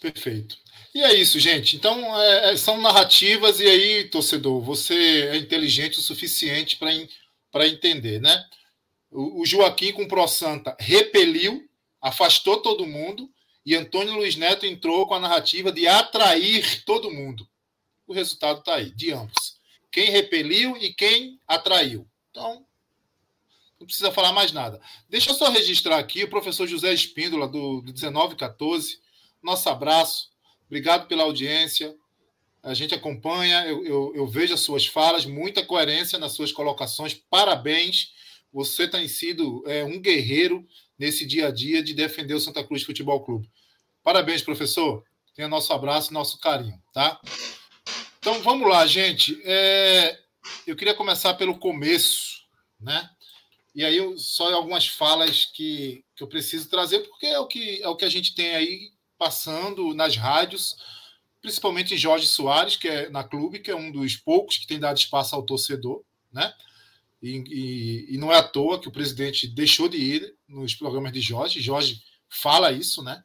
Perfeito. 0.00 0.61
E 0.94 1.02
é 1.02 1.14
isso, 1.14 1.40
gente. 1.40 1.76
Então, 1.76 2.20
é, 2.20 2.52
é 2.52 2.56
são 2.56 2.80
narrativas, 2.80 3.60
e 3.60 3.66
aí, 3.66 4.04
torcedor, 4.04 4.60
você 4.60 5.28
é 5.30 5.36
inteligente 5.36 5.98
o 5.98 6.02
suficiente 6.02 6.76
para 6.76 7.66
entender, 7.66 8.20
né? 8.20 8.44
O, 9.10 9.42
o 9.42 9.46
Joaquim 9.46 9.92
com 9.92 10.06
Pro 10.06 10.26
Santa 10.28 10.76
repeliu, 10.78 11.66
afastou 12.00 12.58
todo 12.58 12.86
mundo, 12.86 13.30
e 13.64 13.74
Antônio 13.74 14.14
Luiz 14.14 14.36
Neto 14.36 14.66
entrou 14.66 15.06
com 15.06 15.14
a 15.14 15.20
narrativa 15.20 15.70
de 15.70 15.86
atrair 15.86 16.82
todo 16.84 17.10
mundo. 17.10 17.48
O 18.06 18.12
resultado 18.12 18.58
está 18.58 18.74
aí, 18.74 18.90
de 18.90 19.12
ambos. 19.12 19.60
Quem 19.90 20.10
repeliu 20.10 20.76
e 20.76 20.92
quem 20.92 21.38
atraiu. 21.46 22.06
Então, 22.30 22.66
não 23.78 23.86
precisa 23.86 24.10
falar 24.10 24.32
mais 24.32 24.52
nada. 24.52 24.80
Deixa 25.08 25.30
eu 25.30 25.34
só 25.34 25.50
registrar 25.50 25.98
aqui 25.98 26.24
o 26.24 26.30
professor 26.30 26.66
José 26.66 26.92
Espíndola, 26.92 27.46
do, 27.46 27.80
do 27.80 27.92
1914. 27.92 29.00
Nosso 29.42 29.68
abraço. 29.68 30.31
Obrigado 30.72 31.06
pela 31.06 31.24
audiência. 31.24 31.94
A 32.62 32.72
gente 32.72 32.94
acompanha, 32.94 33.66
eu, 33.66 33.84
eu, 33.84 34.12
eu 34.14 34.26
vejo 34.26 34.54
as 34.54 34.60
suas 34.60 34.86
falas, 34.86 35.26
muita 35.26 35.62
coerência 35.62 36.18
nas 36.18 36.32
suas 36.32 36.50
colocações. 36.50 37.12
Parabéns. 37.12 38.14
Você 38.50 38.88
tem 38.88 39.06
sido 39.06 39.62
é, 39.66 39.84
um 39.84 40.00
guerreiro 40.00 40.66
nesse 40.98 41.26
dia 41.26 41.48
a 41.48 41.50
dia 41.50 41.82
de 41.82 41.92
defender 41.92 42.32
o 42.32 42.40
Santa 42.40 42.64
Cruz 42.64 42.84
Futebol 42.84 43.22
Clube. 43.22 43.50
Parabéns, 44.02 44.40
professor. 44.40 45.04
Tenha 45.34 45.46
nosso 45.46 45.74
abraço 45.74 46.10
nosso 46.10 46.40
carinho, 46.40 46.82
tá? 46.90 47.20
Então 48.18 48.40
vamos 48.40 48.66
lá, 48.66 48.86
gente. 48.86 49.38
É... 49.44 50.18
Eu 50.66 50.74
queria 50.74 50.94
começar 50.94 51.34
pelo 51.34 51.58
começo, 51.58 52.46
né? 52.80 53.10
E 53.74 53.84
aí 53.84 53.98
só 54.18 54.50
algumas 54.54 54.86
falas 54.86 55.44
que, 55.44 56.02
que 56.16 56.24
eu 56.24 56.28
preciso 56.28 56.70
trazer, 56.70 57.00
porque 57.00 57.26
é 57.26 57.38
o 57.38 57.46
que, 57.46 57.82
é 57.82 57.88
o 57.88 57.96
que 57.96 58.06
a 58.06 58.10
gente 58.10 58.34
tem 58.34 58.54
aí 58.54 58.90
passando 59.22 59.94
nas 59.94 60.16
rádios, 60.16 60.76
principalmente 61.40 61.96
Jorge 61.96 62.26
Soares, 62.26 62.74
que 62.74 62.88
é 62.88 63.08
na 63.08 63.22
clube, 63.22 63.60
que 63.60 63.70
é 63.70 63.76
um 63.76 63.92
dos 63.92 64.16
poucos 64.16 64.58
que 64.58 64.66
tem 64.66 64.80
dado 64.80 64.98
espaço 64.98 65.36
ao 65.36 65.46
torcedor, 65.46 66.02
né? 66.32 66.52
E, 67.22 67.36
e, 67.48 68.14
e, 68.14 68.18
não 68.18 68.32
é 68.32 68.38
à 68.38 68.42
toa 68.42 68.80
que 68.80 68.88
o 68.88 68.92
presidente 68.92 69.46
deixou 69.46 69.88
de 69.88 69.96
ir 69.96 70.34
nos 70.48 70.74
programas 70.74 71.12
de 71.12 71.20
Jorge. 71.20 71.62
Jorge 71.62 72.02
fala 72.28 72.72
isso, 72.72 73.00
né? 73.00 73.22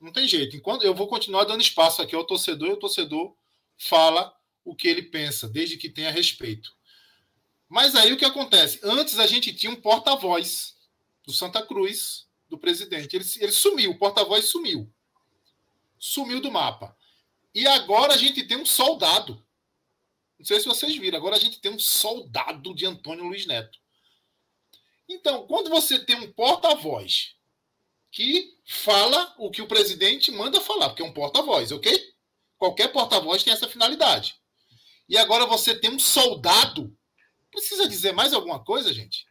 Não 0.00 0.12
tem 0.12 0.26
jeito. 0.26 0.56
Enquanto 0.56 0.82
eu 0.82 0.92
vou 0.92 1.06
continuar 1.06 1.44
dando 1.44 1.60
espaço 1.60 2.02
aqui 2.02 2.16
ao 2.16 2.26
torcedor, 2.26 2.70
e 2.70 2.72
o 2.72 2.78
torcedor 2.80 3.32
fala 3.78 4.34
o 4.64 4.74
que 4.74 4.88
ele 4.88 5.02
pensa, 5.02 5.48
desde 5.48 5.76
que 5.76 5.88
tenha 5.88 6.10
respeito. 6.10 6.72
Mas 7.68 7.94
aí 7.94 8.12
o 8.12 8.16
que 8.16 8.24
acontece? 8.24 8.80
Antes 8.82 9.20
a 9.20 9.28
gente 9.28 9.54
tinha 9.54 9.70
um 9.70 9.80
porta-voz 9.80 10.74
do 11.24 11.32
Santa 11.32 11.64
Cruz, 11.64 12.26
do 12.48 12.58
presidente. 12.58 13.14
Ele, 13.14 13.24
ele 13.38 13.52
sumiu, 13.52 13.92
o 13.92 13.98
porta-voz 13.98 14.46
sumiu. 14.46 14.92
Sumiu 15.98 16.40
do 16.40 16.50
mapa. 16.50 16.96
E 17.54 17.66
agora 17.66 18.14
a 18.14 18.16
gente 18.16 18.44
tem 18.44 18.56
um 18.56 18.66
soldado 18.66 19.44
não 20.38 20.44
sei 20.44 20.60
se 20.60 20.66
vocês 20.66 20.96
viram. 20.96 21.16
Agora 21.16 21.36
a 21.36 21.38
gente 21.38 21.60
tem 21.60 21.72
um 21.72 21.78
soldado 21.78 22.74
de 22.74 22.86
Antônio 22.86 23.24
Luiz 23.24 23.46
Neto. 23.46 23.78
Então, 25.08 25.46
quando 25.46 25.70
você 25.70 25.98
tem 25.98 26.16
um 26.16 26.32
porta-voz 26.32 27.34
que 28.10 28.54
fala 28.64 29.34
o 29.38 29.50
que 29.50 29.62
o 29.62 29.68
presidente 29.68 30.30
manda 30.30 30.60
falar, 30.60 30.88
porque 30.88 31.02
é 31.02 31.06
um 31.06 31.12
porta-voz, 31.12 31.70
ok? 31.70 32.14
Qualquer 32.58 32.88
porta-voz 32.88 33.42
tem 33.42 33.52
essa 33.52 33.68
finalidade. 33.68 34.34
E 35.08 35.16
agora 35.16 35.46
você 35.46 35.78
tem 35.78 35.90
um 35.90 35.98
soldado. 35.98 36.96
Precisa 37.50 37.88
dizer 37.88 38.12
mais 38.12 38.32
alguma 38.32 38.62
coisa, 38.62 38.92
gente? 38.92 39.26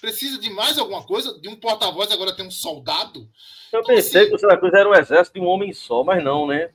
Precisa 0.00 0.38
de 0.38 0.48
mais 0.50 0.78
alguma 0.78 1.04
coisa? 1.04 1.38
De 1.40 1.48
um 1.48 1.56
porta-voz 1.56 2.10
agora 2.10 2.34
tem 2.34 2.46
um 2.46 2.50
soldado? 2.50 3.28
Eu 3.72 3.80
então, 3.80 3.94
pensei 3.94 4.22
assim, 4.22 4.30
que 4.30 4.36
o 4.36 4.38
Santa 4.38 4.56
Cruz 4.56 4.72
era 4.72 4.88
um 4.88 4.94
exército 4.94 5.38
de 5.38 5.44
um 5.44 5.48
homem 5.48 5.72
só, 5.72 6.02
mas 6.02 6.22
não, 6.24 6.46
né? 6.46 6.72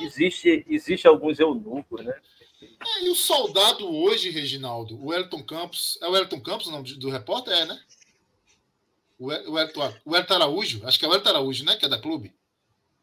Existe, 0.00 0.64
existe 0.68 1.06
alguns 1.06 1.38
eunucos, 1.38 2.04
né? 2.04 2.14
É, 2.60 3.04
e 3.04 3.10
o 3.10 3.14
soldado 3.14 3.88
hoje, 3.88 4.30
Reginaldo, 4.30 4.98
o 5.04 5.12
Elton 5.12 5.42
Campos, 5.42 5.98
é 6.02 6.08
o 6.08 6.16
Elton 6.16 6.40
Campos 6.40 6.66
o 6.66 6.70
nome 6.72 6.92
do 6.94 7.10
repórter? 7.10 7.52
É, 7.52 7.66
né? 7.66 7.80
O, 9.18 9.32
Elton, 9.32 9.94
o 10.04 10.16
Elton 10.16 10.34
Araújo, 10.34 10.86
acho 10.86 10.98
que 10.98 11.04
é 11.04 11.08
o 11.08 11.14
Elton 11.14 11.28
Araújo, 11.28 11.64
né? 11.64 11.76
Que 11.76 11.86
é 11.86 11.88
da 11.88 12.00
clube. 12.00 12.34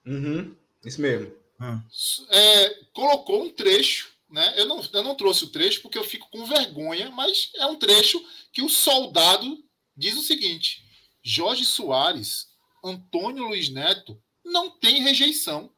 Uhum, 0.06 0.56
isso 0.84 1.02
mesmo. 1.02 1.32
Ah. 1.60 1.82
É, 2.30 2.70
colocou 2.94 3.44
um 3.44 3.50
trecho, 3.50 4.15
né? 4.36 4.54
Eu 4.58 4.66
não, 4.66 4.84
eu 4.92 5.02
não 5.02 5.16
trouxe 5.16 5.46
o 5.46 5.50
trecho 5.50 5.82
porque 5.82 5.98
eu 5.98 6.04
fico 6.04 6.30
com 6.30 6.46
vergonha, 6.46 7.10
mas 7.10 7.52
é 7.56 7.66
um 7.68 7.78
trecho 7.78 8.22
que 8.52 8.62
o 8.62 8.68
soldado 8.68 9.64
diz 9.96 10.18
o 10.18 10.22
seguinte: 10.22 10.84
Jorge 11.24 11.64
Soares, 11.64 12.50
Antônio 12.84 13.46
Luiz 13.46 13.70
Neto 13.70 14.22
não 14.44 14.70
tem 14.70 15.02
rejeição. 15.02 15.72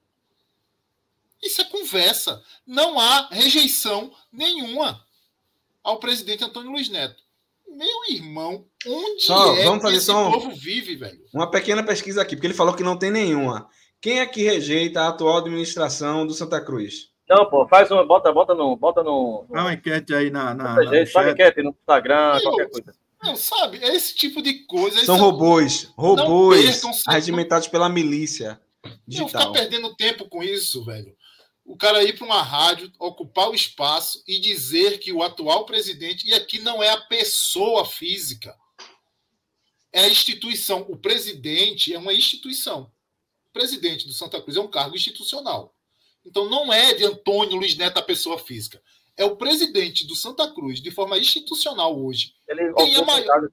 Isso 1.39 1.61
é 1.61 1.65
conversa. 1.65 2.43
Não 2.65 2.99
há 2.99 3.27
rejeição 3.29 4.11
nenhuma 4.31 5.05
ao 5.83 5.99
presidente 5.99 6.43
Antônio 6.43 6.71
Luiz 6.71 6.89
Neto. 6.89 7.23
Meu 7.69 8.09
irmão, 8.09 8.65
onde 8.87 9.21
só, 9.21 9.55
é 9.55 9.65
vamos 9.65 9.83
fazer 9.83 9.97
esse 9.97 10.07
só 10.07 10.29
um, 10.29 10.31
povo 10.31 10.49
vive, 10.55 10.95
velho? 10.95 11.23
Uma 11.31 11.51
pequena 11.51 11.83
pesquisa 11.83 12.23
aqui, 12.23 12.35
porque 12.35 12.47
ele 12.47 12.55
falou 12.55 12.73
que 12.73 12.81
não 12.81 12.97
tem 12.97 13.11
nenhuma. 13.11 13.69
Quem 14.01 14.19
é 14.19 14.25
que 14.25 14.41
rejeita 14.41 15.01
a 15.01 15.09
atual 15.09 15.37
administração 15.37 16.25
do 16.25 16.33
Santa 16.33 16.59
Cruz? 16.59 17.15
Não, 17.29 17.49
pô, 17.49 17.67
faz 17.67 17.91
uma, 17.91 18.05
bota, 18.05 18.31
bota 18.31 18.53
no, 18.55 18.75
bota 18.75 19.03
no. 19.03 19.45
Dá 19.51 19.61
uma 19.61 19.73
enquete 19.73 20.13
aí 20.13 20.29
na, 20.29 20.53
na, 20.53 20.75
na 20.75 20.85
gente, 20.85 21.11
faz 21.11 21.27
enquete 21.31 21.61
no 21.61 21.71
Instagram, 21.71 22.39
qualquer 22.41 22.69
coisa. 22.69 22.95
Não, 23.21 23.35
sabe, 23.35 23.79
é 23.83 23.95
esse 23.95 24.15
tipo 24.15 24.41
de 24.41 24.65
coisa. 24.65 25.03
São 25.03 25.17
robôs, 25.17 25.91
robôs 25.97 26.81
regimentados 27.07 27.67
pela 27.67 27.89
milícia 27.89 28.61
digital. 29.07 29.41
Não 29.41 29.53
ficar 29.53 29.59
perdendo 29.59 29.95
tempo 29.95 30.29
com 30.29 30.43
isso, 30.43 30.85
velho 30.85 31.17
o 31.67 31.75
cara 31.75 32.01
ir 32.01 32.17
para 32.17 32.25
uma 32.25 32.41
rádio, 32.41 32.91
ocupar 32.97 33.49
o 33.49 33.53
espaço 33.53 34.23
e 34.25 34.39
dizer 34.39 34.99
que 34.99 35.11
o 35.11 35.21
atual 35.21 35.65
presidente, 35.65 36.25
e 36.25 36.33
aqui 36.33 36.59
não 36.59 36.81
é 36.81 36.89
a 36.89 37.01
pessoa 37.01 37.85
física, 37.85 38.57
é 39.91 40.05
a 40.05 40.07
instituição. 40.07 40.85
O 40.87 40.95
presidente 40.95 41.93
é 41.93 41.99
uma 41.99 42.13
instituição. 42.13 42.89
O 43.49 43.51
presidente 43.51 44.07
do 44.07 44.13
Santa 44.13 44.41
Cruz 44.41 44.55
é 44.55 44.61
um 44.61 44.69
cargo 44.69 44.95
institucional. 44.95 45.75
Então 46.27 46.49
não 46.49 46.73
é 46.73 46.93
de 46.93 47.05
Antônio 47.05 47.55
Luiz 47.55 47.77
Neto 47.77 47.97
a 47.99 48.03
pessoa 48.03 48.37
física. 48.37 48.81
É 49.15 49.23
o 49.23 49.37
presidente 49.37 50.05
do 50.05 50.13
Santa 50.13 50.53
Cruz, 50.53 50.81
de 50.81 50.91
forma 50.91 51.17
institucional 51.17 51.97
hoje, 51.97 52.35
Ele 52.47 52.71
tem, 52.73 52.95
a 52.97 53.03
maior, 53.03 53.49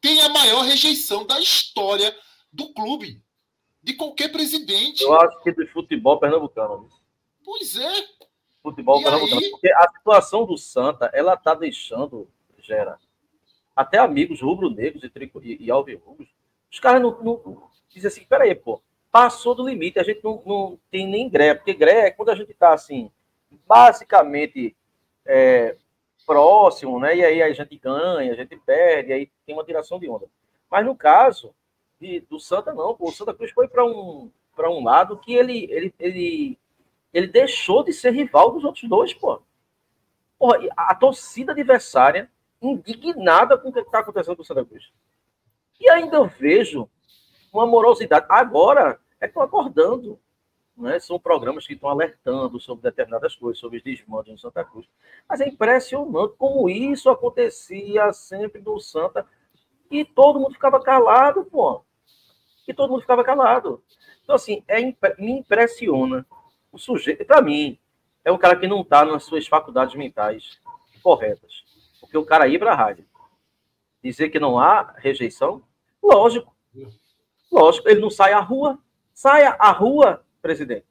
tem 0.00 0.20
a 0.20 0.28
maior 0.28 0.62
rejeição 0.62 1.24
da 1.24 1.40
história 1.40 2.14
do 2.52 2.74
clube. 2.74 3.22
De 3.80 3.94
qualquer 3.94 4.30
presidente. 4.30 5.02
Eu 5.02 5.18
acho 5.18 5.40
que 5.42 5.52
do 5.52 5.66
futebol 5.68 6.18
pernambucano. 6.18 6.90
Pois 7.44 7.76
é. 7.76 8.06
Futebol 8.60 8.98
aí... 8.98 9.50
Porque 9.50 9.72
a 9.72 9.88
situação 9.96 10.44
do 10.44 10.58
Santa, 10.58 11.10
ela 11.14 11.36
tá 11.36 11.54
deixando, 11.54 12.28
gera, 12.58 12.98
até 13.74 13.96
amigos 13.98 14.42
rubro-negros 14.42 15.04
e, 15.04 15.08
trico, 15.08 15.40
e, 15.42 15.56
e 15.64 15.70
alvirrubros, 15.70 16.28
os 16.70 16.80
caras 16.80 17.00
não, 17.00 17.22
não 17.22 17.70
dizem 17.88 18.08
assim, 18.08 18.24
peraí, 18.24 18.54
pô, 18.54 18.82
passou 19.18 19.52
do 19.52 19.68
limite, 19.68 19.98
a 19.98 20.04
gente 20.04 20.22
não, 20.22 20.40
não 20.46 20.78
tem 20.92 21.04
nem 21.04 21.28
gré, 21.28 21.52
porque 21.52 21.74
gré 21.74 22.06
é 22.06 22.10
quando 22.12 22.28
a 22.28 22.36
gente 22.36 22.54
tá 22.54 22.72
assim, 22.72 23.10
basicamente 23.66 24.76
é, 25.26 25.74
próximo, 26.24 27.00
né? 27.00 27.16
E 27.16 27.24
aí 27.24 27.42
a 27.42 27.52
gente 27.52 27.76
ganha, 27.76 28.30
a 28.30 28.36
gente 28.36 28.56
perde, 28.58 29.12
aí 29.12 29.28
tem 29.44 29.56
uma 29.56 29.64
direção 29.64 29.98
de 29.98 30.08
onda. 30.08 30.26
Mas 30.70 30.86
no 30.86 30.94
caso 30.94 31.52
de, 32.00 32.20
do 32.20 32.38
Santa, 32.38 32.72
não, 32.72 32.94
o 32.96 33.10
Santa 33.10 33.34
Cruz 33.34 33.50
foi 33.50 33.66
para 33.66 33.84
um, 33.84 34.30
um 34.56 34.84
lado 34.84 35.18
que 35.18 35.34
ele, 35.34 35.66
ele, 35.68 35.92
ele 35.98 36.58
ele 37.12 37.26
deixou 37.26 37.82
de 37.82 37.92
ser 37.92 38.12
rival 38.12 38.52
dos 38.52 38.62
outros 38.62 38.88
dois, 38.88 39.12
pô. 39.12 39.42
Porra, 40.38 40.60
a 40.76 40.94
torcida 40.94 41.50
adversária 41.50 42.30
indignada 42.62 43.58
com 43.58 43.70
o 43.70 43.72
que 43.72 43.80
está 43.80 43.98
acontecendo 43.98 44.36
com 44.36 44.42
o 44.42 44.44
Santa 44.44 44.64
Cruz. 44.64 44.92
E 45.80 45.90
ainda 45.90 46.24
vejo 46.24 46.88
uma 47.52 47.66
morosidade. 47.66 48.26
Agora 48.28 49.00
é 49.20 49.26
acordando. 49.26 50.18
Né? 50.76 51.00
São 51.00 51.18
programas 51.18 51.66
que 51.66 51.74
estão 51.74 51.88
alertando 51.88 52.60
sobre 52.60 52.82
determinadas 52.82 53.34
coisas, 53.34 53.58
sobre 53.58 53.78
os 53.78 53.82
desmandos 53.82 54.30
no 54.30 54.38
Santa 54.38 54.64
Cruz. 54.64 54.88
Mas 55.28 55.40
é 55.40 55.48
impressionante 55.48 56.34
como 56.38 56.68
isso 56.68 57.10
acontecia 57.10 58.12
sempre 58.12 58.62
no 58.62 58.78
Santa 58.78 59.26
e 59.90 60.04
todo 60.04 60.38
mundo 60.38 60.54
ficava 60.54 60.80
calado, 60.80 61.44
pô. 61.44 61.82
E 62.66 62.74
todo 62.74 62.90
mundo 62.90 63.00
ficava 63.00 63.24
calado. 63.24 63.82
Então, 64.22 64.36
assim, 64.36 64.62
é, 64.68 64.80
me 65.18 65.32
impressiona 65.38 66.24
o 66.70 66.78
sujeito, 66.78 67.24
para 67.24 67.40
mim, 67.40 67.78
é 68.24 68.30
um 68.30 68.38
cara 68.38 68.54
que 68.56 68.66
não 68.66 68.82
está 68.82 69.04
nas 69.04 69.24
suas 69.24 69.46
faculdades 69.46 69.94
mentais 69.94 70.60
corretas. 71.02 71.64
Porque 72.00 72.18
o 72.18 72.24
cara 72.24 72.46
ir 72.46 72.58
para 72.58 72.72
a 72.72 72.76
rádio 72.76 73.06
dizer 74.02 74.28
que 74.30 74.38
não 74.38 74.58
há 74.58 74.94
rejeição, 74.96 75.62
lógico. 76.02 76.54
Lógico, 77.50 77.88
ele 77.88 78.00
não 78.00 78.10
sai 78.10 78.32
à 78.32 78.40
rua. 78.40 78.78
Saia 79.20 79.50
à 79.58 79.72
rua, 79.72 80.24
presidente. 80.40 80.86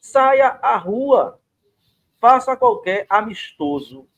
Saia 0.00 0.50
à 0.62 0.76
rua. 0.76 1.40
Faça 2.20 2.56
qualquer 2.56 3.06
amistoso 3.10 4.08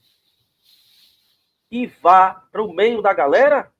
e 1.70 1.86
vá 1.86 2.34
para 2.52 2.62
o 2.62 2.74
meio 2.74 3.00
da 3.00 3.14
galera. 3.14 3.72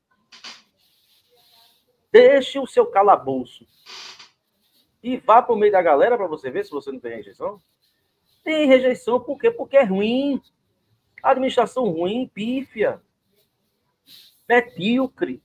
Deixe 2.10 2.58
o 2.58 2.66
seu 2.66 2.86
calabouço 2.86 3.66
e 5.02 5.18
vá 5.18 5.42
para 5.42 5.54
o 5.54 5.58
meio 5.58 5.72
da 5.72 5.82
galera 5.82 6.16
para 6.16 6.26
você 6.26 6.50
ver 6.50 6.64
se 6.64 6.70
você 6.70 6.90
não 6.90 6.98
tem 6.98 7.16
rejeição. 7.16 7.60
Tem 8.42 8.66
rejeição 8.66 9.20
por 9.20 9.38
quê? 9.38 9.50
Porque 9.50 9.76
é 9.76 9.84
ruim. 9.84 10.40
Administração 11.22 11.90
ruim, 11.90 12.26
pífia, 12.26 13.02
medíocre, 14.48 15.42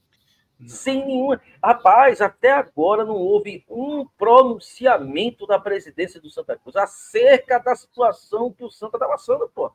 sem 0.68 1.06
nenhuma. 1.06 1.42
Rapaz, 1.64 2.22
até 2.22 2.52
agora 2.52 3.06
não 3.06 3.16
houve 3.16 3.64
um 3.70 4.06
pronunciamento 4.18 5.46
da 5.46 5.60
presidência 5.60 6.20
do 6.20 6.30
Santa 6.30 6.58
Cruz 6.58 6.76
acerca 6.76 7.60
da 7.60 7.76
situação 7.76 8.52
que 8.52 8.64
o 8.64 8.72
Santa 8.72 8.98
está 8.98 9.08
passando, 9.08 9.50
pô. 9.50 9.72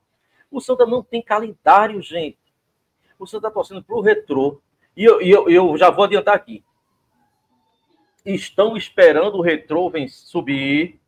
O 0.51 0.61
Santa 0.61 0.87
não 0.87 1.03
tem 1.03 1.23
calendário, 1.23 2.01
gente. 2.01 2.39
O 3.19 3.27
Santa 3.27 3.49
está 3.49 3.55
torcendo 3.55 3.83
para 3.83 3.97
o 3.97 4.01
retrô. 4.01 4.61
E 4.97 5.05
eu, 5.05 5.21
eu, 5.21 5.49
eu 5.49 5.77
já 5.77 5.91
vou 5.91 6.05
adiantar 6.05 6.35
aqui 6.35 6.65
estão 8.35 8.77
esperando 8.77 9.37
o 9.37 9.41
Retrô 9.41 9.93
subir 10.09 11.01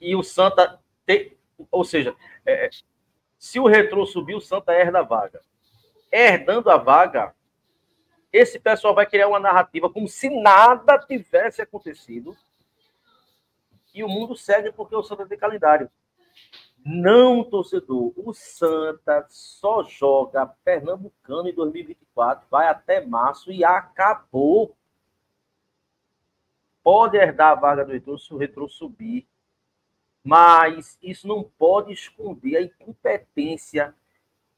e 0.00 0.14
o 0.14 0.22
Santa 0.22 0.78
ter, 1.04 1.36
ou 1.70 1.84
seja, 1.84 2.14
é, 2.46 2.70
se 3.38 3.58
o 3.58 3.66
Retrô 3.66 4.06
subir, 4.06 4.34
o 4.34 4.40
Santa 4.40 4.72
herda 4.72 5.00
a 5.00 5.02
vaga. 5.02 5.40
Herdando 6.12 6.70
a 6.70 6.76
vaga, 6.76 7.34
esse 8.34 8.58
pessoal 8.58 8.92
vai 8.92 9.06
criar 9.06 9.28
uma 9.28 9.38
narrativa 9.38 9.88
como 9.88 10.08
se 10.08 10.28
nada 10.28 10.98
tivesse 10.98 11.62
acontecido 11.62 12.36
e 13.94 14.02
o 14.02 14.08
mundo 14.08 14.34
segue 14.34 14.72
porque 14.72 14.96
o 14.96 15.04
Santa 15.04 15.24
tem 15.24 15.38
calendário. 15.38 15.88
Não, 16.84 17.44
torcedor. 17.44 18.12
O 18.16 18.34
Santa 18.34 19.24
só 19.28 19.84
joga 19.84 20.46
Pernambucano 20.64 21.48
em 21.48 21.54
2024, 21.54 22.48
vai 22.50 22.66
até 22.66 23.06
março 23.06 23.52
e 23.52 23.64
acabou 23.64 24.76
pode 26.82 27.16
herdar 27.16 27.52
a 27.52 27.54
vaga 27.54 27.84
do 27.84 27.92
Retrô 27.92 28.18
se 28.18 28.34
o 28.34 28.36
Retrô 28.36 28.68
subir, 28.68 29.28
mas 30.24 30.98
isso 31.00 31.28
não 31.28 31.44
pode 31.44 31.92
esconder 31.92 32.56
a 32.56 32.62
incompetência 32.62 33.94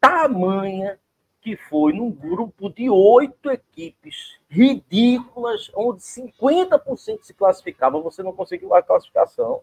tamanha 0.01 0.99
que 1.47 1.57
foi 1.57 1.92
num 1.92 2.11
grupo 2.11 2.68
de 2.68 2.90
oito 2.90 3.53
equipes 3.53 4.36
ridículas, 4.51 5.70
onde 5.76 6.03
50% 6.03 7.22
se 7.22 7.32
classificava, 7.32 8.01
você 8.01 8.20
não 8.20 8.32
conseguiu 8.32 8.74
a 8.74 8.82
classificação. 8.82 9.61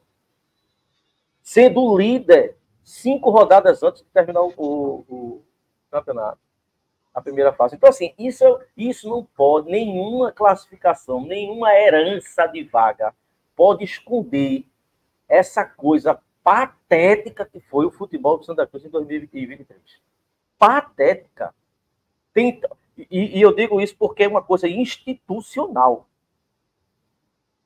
Sendo 1.42 1.98
líder 1.98 2.56
cinco 2.86 3.30
rodadas 3.30 3.84
antes 3.84 4.02
de 4.02 4.08
terminar 4.12 4.44
o, 4.44 4.54
o, 4.56 5.42
campeonato 5.92 6.40
a 7.14 7.22
primeira 7.22 7.52
fase. 7.52 7.76
Então, 7.76 7.90
assim, 7.90 8.14
isso, 8.18 8.62
isso 8.78 9.10
não 9.10 9.26
pode, 9.26 9.70
nenhuma 9.70 10.32
classificação, 10.32 11.20
nenhuma 11.20 11.76
herança 11.76 12.48
de 12.48 12.64
vaga 12.64 13.14
pode 13.58 13.84
esconder 13.84 14.66
essa 15.28 15.66
coisa 15.66 16.18
patética 16.42 17.46
que 17.46 17.60
foi 17.60 17.86
o 17.86 17.92
futebol 17.92 18.38
do 18.38 18.46
Santa 18.46 18.66
Cruz 18.66 18.86
em 18.86 18.90
2023. 18.90 19.82
Patética. 20.58 21.54
Tem, 22.34 22.62
e, 22.98 23.40
e 23.40 23.42
eu 23.42 23.54
digo 23.54 23.80
isso 23.80 23.96
porque 23.98 24.24
é 24.24 24.28
uma 24.28 24.42
coisa 24.42 24.68
institucional. 24.68 26.08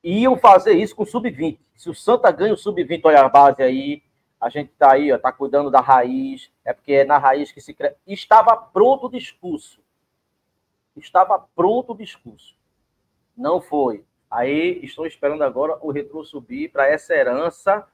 Iam 0.02 0.38
fazer 0.38 0.72
isso 0.72 0.94
com 0.94 1.02
o 1.02 1.06
sub-20. 1.06 1.58
Se 1.74 1.90
o 1.90 1.94
Santa 1.94 2.30
ganha 2.30 2.54
o 2.54 2.56
sub-20, 2.56 3.00
olha 3.04 3.20
a 3.20 3.28
base 3.28 3.62
aí, 3.62 4.02
a 4.40 4.48
gente 4.48 4.70
está 4.70 4.92
aí, 4.92 5.10
está 5.10 5.32
cuidando 5.32 5.70
da 5.70 5.80
raiz, 5.80 6.50
é 6.64 6.72
porque 6.72 6.92
é 6.92 7.04
na 7.04 7.18
raiz 7.18 7.50
que 7.50 7.60
se 7.60 7.74
cresce. 7.74 7.96
Estava 8.06 8.56
pronto 8.56 9.06
o 9.06 9.10
discurso. 9.10 9.80
Estava 10.96 11.38
pronto 11.54 11.92
o 11.92 11.96
discurso. 11.96 12.56
Não 13.36 13.60
foi. 13.60 14.04
Aí 14.30 14.80
estou 14.82 15.06
esperando 15.06 15.42
agora 15.42 15.78
o 15.80 15.90
retrô 15.90 16.24
subir 16.24 16.70
para 16.70 16.86
essa 16.86 17.14
herança, 17.14 17.86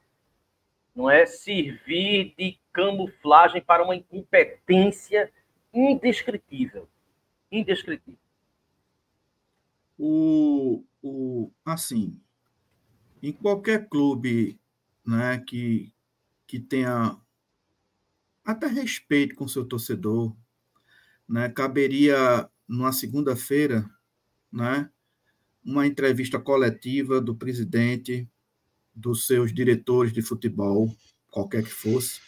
não 0.95 1.09
é 1.09 1.25
servir 1.25 2.33
de 2.37 2.57
camuflagem 2.71 3.61
para 3.61 3.83
uma 3.83 3.95
incompetência 3.95 5.31
indescritível. 5.75 6.87
Indescritível. 7.51 8.17
O, 9.97 10.83
o, 11.03 11.51
assim, 11.63 12.19
em 13.21 13.31
qualquer 13.31 13.87
clube 13.89 14.59
né, 15.05 15.37
que, 15.39 15.93
que 16.47 16.59
tenha 16.59 17.17
até 18.43 18.67
respeito 18.67 19.35
com 19.35 19.47
seu 19.47 19.65
torcedor, 19.65 20.35
né, 21.27 21.49
caberia, 21.49 22.49
numa 22.67 22.91
segunda-feira, 22.91 23.89
né, 24.51 24.89
uma 25.63 25.87
entrevista 25.87 26.39
coletiva 26.39 27.19
do 27.19 27.35
presidente, 27.35 28.29
dos 28.93 29.25
seus 29.25 29.53
diretores 29.53 30.13
de 30.13 30.21
futebol, 30.21 30.95
qualquer 31.29 31.63
que 31.63 31.71
fosse, 31.71 32.21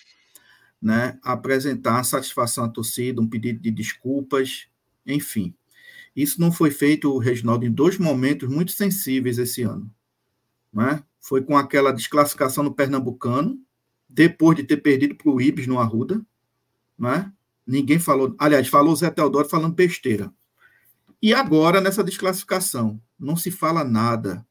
né, 0.87 1.19
apresentar 1.21 2.01
satisfação 2.05 2.63
à 2.63 2.69
torcida, 2.69 3.21
um 3.21 3.27
pedido 3.27 3.59
de 3.59 3.69
desculpas, 3.69 4.69
enfim. 5.05 5.53
Isso 6.15 6.39
não 6.39 6.49
foi 6.49 6.71
feito, 6.71 7.17
Reginaldo, 7.17 7.65
em 7.65 7.71
dois 7.71 7.97
momentos 7.97 8.47
muito 8.47 8.71
sensíveis 8.71 9.37
esse 9.37 9.63
ano. 9.63 9.93
Né? 10.71 11.03
Foi 11.19 11.43
com 11.43 11.57
aquela 11.57 11.91
desclassificação 11.91 12.63
no 12.63 12.73
Pernambucano, 12.73 13.59
depois 14.07 14.55
de 14.55 14.63
ter 14.63 14.77
perdido 14.77 15.13
para 15.13 15.29
o 15.29 15.41
Ibis 15.41 15.67
no 15.67 15.77
Arruda. 15.77 16.25
Né? 16.97 17.33
Ninguém 17.65 17.99
falou. 17.99 18.33
Aliás, 18.39 18.69
falou 18.69 18.95
Zé 18.95 19.09
Teodoro 19.09 19.49
falando 19.49 19.75
besteira. 19.75 20.33
E 21.21 21.33
agora, 21.33 21.81
nessa 21.81 22.01
desclassificação, 22.01 22.97
não 23.19 23.35
se 23.35 23.51
fala 23.51 23.83
nada. 23.83 24.47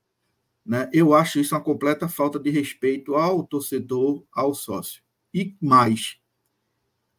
Né? 0.66 0.90
Eu 0.92 1.14
acho 1.14 1.40
isso 1.40 1.54
uma 1.54 1.62
completa 1.62 2.08
falta 2.08 2.38
de 2.38 2.50
respeito 2.50 3.14
ao 3.14 3.42
torcedor, 3.42 4.22
ao 4.30 4.54
sócio. 4.54 5.02
E 5.32 5.56
mais, 5.62 6.18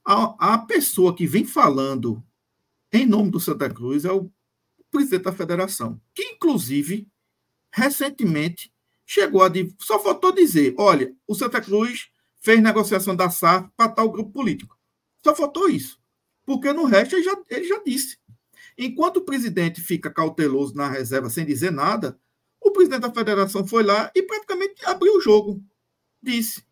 a, 0.07 0.53
a 0.53 0.57
pessoa 0.59 1.13
que 1.13 1.27
vem 1.27 1.43
falando 1.43 2.23
em 2.93 3.05
nome 3.05 3.29
do 3.29 3.41
Santa 3.41 3.69
Cruz 3.69 4.05
é 4.05 4.11
o 4.11 4.31
presidente 4.89 5.23
da 5.23 5.33
federação, 5.33 5.99
que 6.15 6.23
inclusive 6.23 7.05
recentemente 7.69 8.71
chegou 9.05 9.43
a 9.43 9.51
só 9.79 9.99
faltou 9.99 10.31
dizer, 10.31 10.73
olha, 10.77 11.13
o 11.27 11.35
Santa 11.35 11.59
Cruz 11.59 12.09
fez 12.39 12.61
negociação 12.61 13.17
da 13.17 13.29
SAF 13.29 13.69
para 13.75 13.91
tal 13.91 14.09
grupo 14.09 14.31
político. 14.31 14.77
Só 15.21 15.35
faltou 15.35 15.69
isso. 15.69 15.99
Porque 16.45 16.71
no 16.71 16.85
resto 16.85 17.15
ele 17.15 17.23
já, 17.23 17.37
ele 17.49 17.67
já 17.67 17.83
disse. 17.83 18.17
Enquanto 18.77 19.17
o 19.17 19.25
presidente 19.25 19.81
fica 19.81 20.09
cauteloso 20.09 20.73
na 20.73 20.89
reserva 20.89 21.29
sem 21.29 21.45
dizer 21.45 21.71
nada, 21.71 22.17
o 22.61 22.71
presidente 22.71 23.01
da 23.01 23.13
federação 23.13 23.67
foi 23.67 23.83
lá 23.83 24.09
e 24.15 24.23
praticamente 24.23 24.85
abriu 24.85 25.17
o 25.17 25.21
jogo. 25.21 25.61
Disse. 26.23 26.66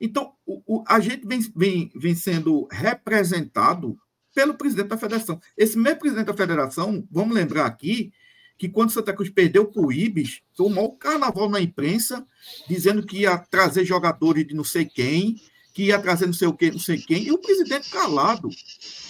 Então, 0.00 0.32
o, 0.44 0.62
o, 0.66 0.84
a 0.86 1.00
gente 1.00 1.26
vem, 1.26 1.40
vem, 1.54 1.90
vem 1.94 2.14
sendo 2.14 2.68
representado 2.70 3.98
pelo 4.34 4.54
presidente 4.54 4.88
da 4.88 4.98
federação. 4.98 5.40
Esse 5.56 5.78
mesmo 5.78 6.00
presidente 6.00 6.26
da 6.26 6.34
federação, 6.34 7.06
vamos 7.10 7.34
lembrar 7.34 7.66
aqui, 7.66 8.12
que 8.58 8.68
quando 8.68 8.90
Santa 8.90 9.12
Cruz 9.12 9.30
perdeu 9.30 9.66
para 9.66 9.82
o 9.82 9.92
Ibis, 9.92 10.42
foi 10.54 10.72
o 10.72 10.92
carnaval 10.92 11.48
na 11.48 11.60
imprensa, 11.60 12.26
dizendo 12.68 13.04
que 13.04 13.20
ia 13.20 13.36
trazer 13.38 13.84
jogadores 13.84 14.46
de 14.46 14.54
não 14.54 14.64
sei 14.64 14.84
quem, 14.86 15.40
que 15.74 15.84
ia 15.84 15.98
trazer 15.98 16.26
não 16.26 16.32
sei 16.32 16.48
o 16.48 16.54
quê, 16.54 16.70
não 16.70 16.78
sei 16.78 16.98
quem, 16.98 17.24
e 17.24 17.32
o 17.32 17.38
presidente 17.38 17.90
calado, 17.90 18.48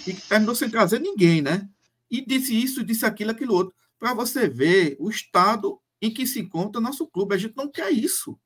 e 0.06 0.12
terminou 0.12 0.54
sem 0.54 0.68
trazer 0.68 1.00
ninguém, 1.00 1.40
né? 1.40 1.68
E 2.10 2.24
disse 2.24 2.60
isso, 2.60 2.84
disse 2.84 3.06
aquilo, 3.06 3.30
aquilo 3.30 3.54
outro. 3.54 3.74
Para 3.98 4.14
você 4.14 4.48
ver 4.48 4.96
o 4.98 5.08
estado 5.08 5.80
em 6.00 6.12
que 6.12 6.26
se 6.26 6.40
encontra 6.40 6.80
nosso 6.80 7.06
clube. 7.06 7.34
A 7.34 7.38
gente 7.38 7.56
não 7.56 7.68
quer 7.68 7.90
isso. 7.90 8.38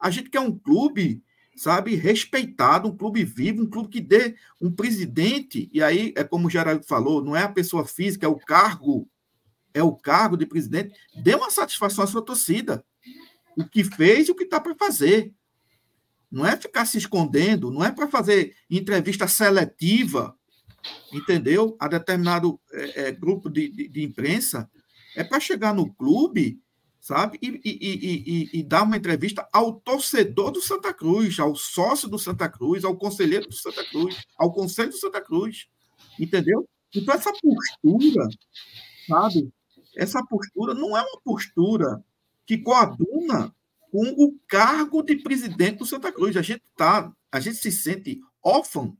A 0.00 0.10
gente 0.10 0.30
quer 0.30 0.40
um 0.40 0.56
clube 0.56 1.22
sabe, 1.56 1.94
respeitado, 1.94 2.88
um 2.88 2.96
clube 2.96 3.24
vivo, 3.24 3.62
um 3.62 3.70
clube 3.70 3.88
que 3.88 4.00
dê 4.00 4.34
um 4.60 4.70
presidente, 4.70 5.68
e 5.72 5.82
aí 5.82 6.12
é 6.16 6.24
como 6.24 6.48
o 6.48 6.50
Geraldo 6.50 6.84
falou, 6.84 7.22
não 7.22 7.36
é 7.36 7.42
a 7.42 7.48
pessoa 7.48 7.86
física, 7.86 8.26
é 8.26 8.28
o 8.28 8.36
cargo, 8.36 9.08
é 9.72 9.82
o 9.82 9.94
cargo 9.94 10.36
de 10.36 10.46
presidente, 10.46 10.94
dê 11.14 11.34
uma 11.34 11.50
satisfação 11.50 12.04
à 12.04 12.06
sua 12.06 12.22
torcida. 12.22 12.84
O 13.56 13.64
que 13.64 13.84
fez 13.84 14.28
e 14.28 14.32
o 14.32 14.34
que 14.34 14.44
está 14.44 14.60
para 14.60 14.74
fazer. 14.74 15.32
Não 16.30 16.44
é 16.44 16.56
ficar 16.56 16.84
se 16.84 16.98
escondendo, 16.98 17.70
não 17.70 17.84
é 17.84 17.92
para 17.92 18.08
fazer 18.08 18.56
entrevista 18.68 19.28
seletiva, 19.28 20.36
entendeu? 21.12 21.76
A 21.78 21.86
determinado 21.86 22.60
é, 22.72 23.08
é, 23.08 23.12
grupo 23.12 23.48
de, 23.48 23.68
de, 23.68 23.88
de 23.88 24.02
imprensa. 24.02 24.68
É 25.14 25.22
para 25.22 25.38
chegar 25.38 25.72
no 25.72 25.92
clube 25.94 26.60
sabe? 27.04 27.38
E, 27.42 27.60
e, 27.62 27.70
e, 27.70 28.50
e, 28.60 28.62
dar 28.62 28.82
uma 28.82 28.96
entrevista 28.96 29.46
ao 29.52 29.74
torcedor 29.74 30.50
do 30.50 30.62
Santa 30.62 30.94
Cruz, 30.94 31.38
ao 31.38 31.54
sócio 31.54 32.08
do 32.08 32.18
Santa 32.18 32.48
Cruz, 32.48 32.82
ao 32.82 32.96
conselheiro 32.96 33.46
do 33.46 33.54
Santa 33.54 33.84
Cruz, 33.84 34.24
ao 34.38 34.50
conselho 34.50 34.88
do 34.88 34.96
Santa 34.96 35.20
Cruz, 35.20 35.68
entendeu? 36.18 36.66
Então, 36.94 37.14
essa 37.14 37.30
postura, 37.30 38.26
sabe? 39.06 39.52
Essa 39.94 40.24
postura 40.24 40.72
não 40.72 40.96
é 40.96 41.02
uma 41.02 41.20
postura 41.20 42.02
que 42.46 42.56
coaduna 42.56 43.54
com 43.92 44.06
o 44.16 44.34
cargo 44.48 45.02
de 45.02 45.16
presidente 45.16 45.80
do 45.80 45.86
Santa 45.86 46.10
Cruz. 46.10 46.38
A 46.38 46.42
gente 46.42 46.62
tá, 46.74 47.12
a 47.30 47.38
gente 47.38 47.58
se 47.58 47.70
sente 47.70 48.18
órfão. 48.42 48.96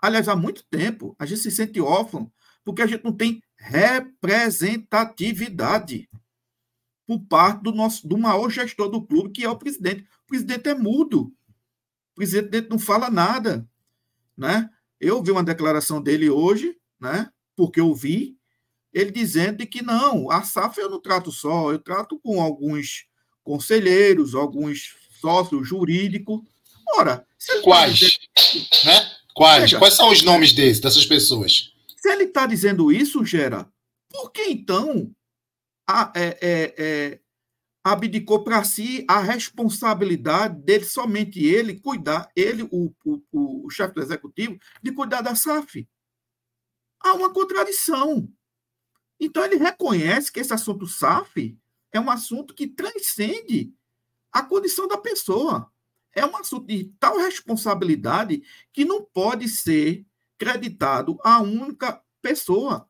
Aliás, 0.00 0.28
há 0.28 0.34
muito 0.34 0.64
tempo 0.64 1.14
a 1.20 1.24
gente 1.24 1.40
se 1.40 1.52
sente 1.52 1.80
órfão 1.80 2.28
porque 2.64 2.82
a 2.82 2.86
gente 2.86 3.04
não 3.04 3.12
tem 3.12 3.40
representatividade 3.56 6.08
por 7.06 7.20
parte 7.20 7.62
do 7.62 7.72
nosso 7.72 8.06
do 8.06 8.16
maior 8.16 8.48
gestor 8.50 8.88
do 8.88 9.02
clube, 9.02 9.30
que 9.30 9.44
é 9.44 9.48
o 9.48 9.56
presidente. 9.56 10.02
O 10.24 10.26
presidente 10.28 10.68
é 10.68 10.74
mudo. 10.74 11.32
O 12.12 12.14
presidente 12.16 12.68
não 12.68 12.78
fala 12.78 13.10
nada, 13.10 13.68
né? 14.36 14.70
Eu 15.00 15.22
vi 15.22 15.30
uma 15.30 15.42
declaração 15.42 16.00
dele 16.00 16.30
hoje, 16.30 16.76
né? 17.00 17.30
Porque 17.56 17.80
eu 17.80 17.94
vi 17.94 18.36
ele 18.92 19.10
dizendo 19.10 19.66
que 19.66 19.82
não, 19.82 20.30
a 20.30 20.42
SAF 20.42 20.78
eu 20.78 20.90
não 20.90 21.00
trato 21.00 21.32
só, 21.32 21.72
eu 21.72 21.78
trato 21.78 22.18
com 22.18 22.42
alguns 22.42 23.06
conselheiros, 23.42 24.34
alguns 24.34 24.94
sócios 25.20 25.66
jurídicos. 25.66 26.40
Ora, 26.96 27.26
quais, 27.62 28.00
tá 28.00 28.42
né? 28.84 29.10
Quais? 29.34 29.62
Veja, 29.62 29.78
Quais 29.78 29.94
são 29.94 30.10
os 30.10 30.22
nomes 30.22 30.52
desses, 30.52 30.80
dessas 30.80 31.06
pessoas? 31.06 31.72
Se 31.96 32.10
ele 32.10 32.24
está 32.24 32.46
dizendo 32.46 32.92
isso, 32.92 33.24
Gera, 33.24 33.66
por 34.10 34.30
que 34.30 34.42
então 34.42 35.10
a, 35.86 36.12
é, 36.14 36.38
é, 36.40 36.74
é, 36.78 37.20
abdicou 37.84 38.44
para 38.44 38.62
si 38.64 39.04
a 39.08 39.18
responsabilidade 39.20 40.60
dele, 40.62 40.84
somente 40.84 41.44
ele, 41.44 41.80
cuidar, 41.80 42.30
ele, 42.36 42.62
o, 42.70 42.94
o, 43.04 43.66
o 43.66 43.70
chefe 43.70 43.94
do 43.94 44.02
executivo, 44.02 44.58
de 44.82 44.92
cuidar 44.92 45.20
da 45.20 45.34
SAF. 45.34 45.88
Há 47.00 47.14
uma 47.14 47.32
contradição. 47.32 48.28
Então, 49.18 49.44
ele 49.44 49.56
reconhece 49.56 50.30
que 50.30 50.40
esse 50.40 50.52
assunto 50.52 50.86
SAF 50.86 51.58
é 51.92 52.00
um 52.00 52.10
assunto 52.10 52.54
que 52.54 52.66
transcende 52.66 53.74
a 54.32 54.42
condição 54.42 54.86
da 54.86 54.96
pessoa. 54.96 55.70
É 56.14 56.24
um 56.24 56.36
assunto 56.36 56.66
de 56.66 56.92
tal 57.00 57.16
responsabilidade 57.18 58.42
que 58.72 58.84
não 58.84 59.04
pode 59.04 59.48
ser 59.48 60.06
creditado 60.38 61.18
a 61.22 61.40
única 61.40 62.02
pessoa. 62.20 62.88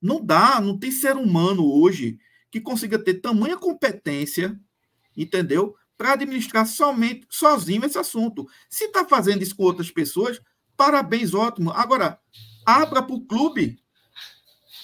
Não 0.00 0.24
dá, 0.24 0.60
não 0.60 0.78
tem 0.78 0.90
ser 0.90 1.16
humano 1.16 1.64
hoje 1.64 2.18
que 2.54 2.60
consiga 2.60 2.96
ter 2.96 3.14
tamanha 3.14 3.56
competência, 3.56 4.56
entendeu? 5.16 5.74
Para 5.98 6.12
administrar 6.12 6.64
somente, 6.64 7.26
sozinho 7.28 7.84
esse 7.84 7.98
assunto. 7.98 8.48
Se 8.70 8.84
está 8.84 9.04
fazendo 9.04 9.42
isso 9.42 9.56
com 9.56 9.64
outras 9.64 9.90
pessoas, 9.90 10.40
parabéns, 10.76 11.34
ótimo. 11.34 11.72
Agora, 11.72 12.16
abra 12.64 13.02
para 13.02 13.16
o 13.16 13.26
clube, 13.26 13.76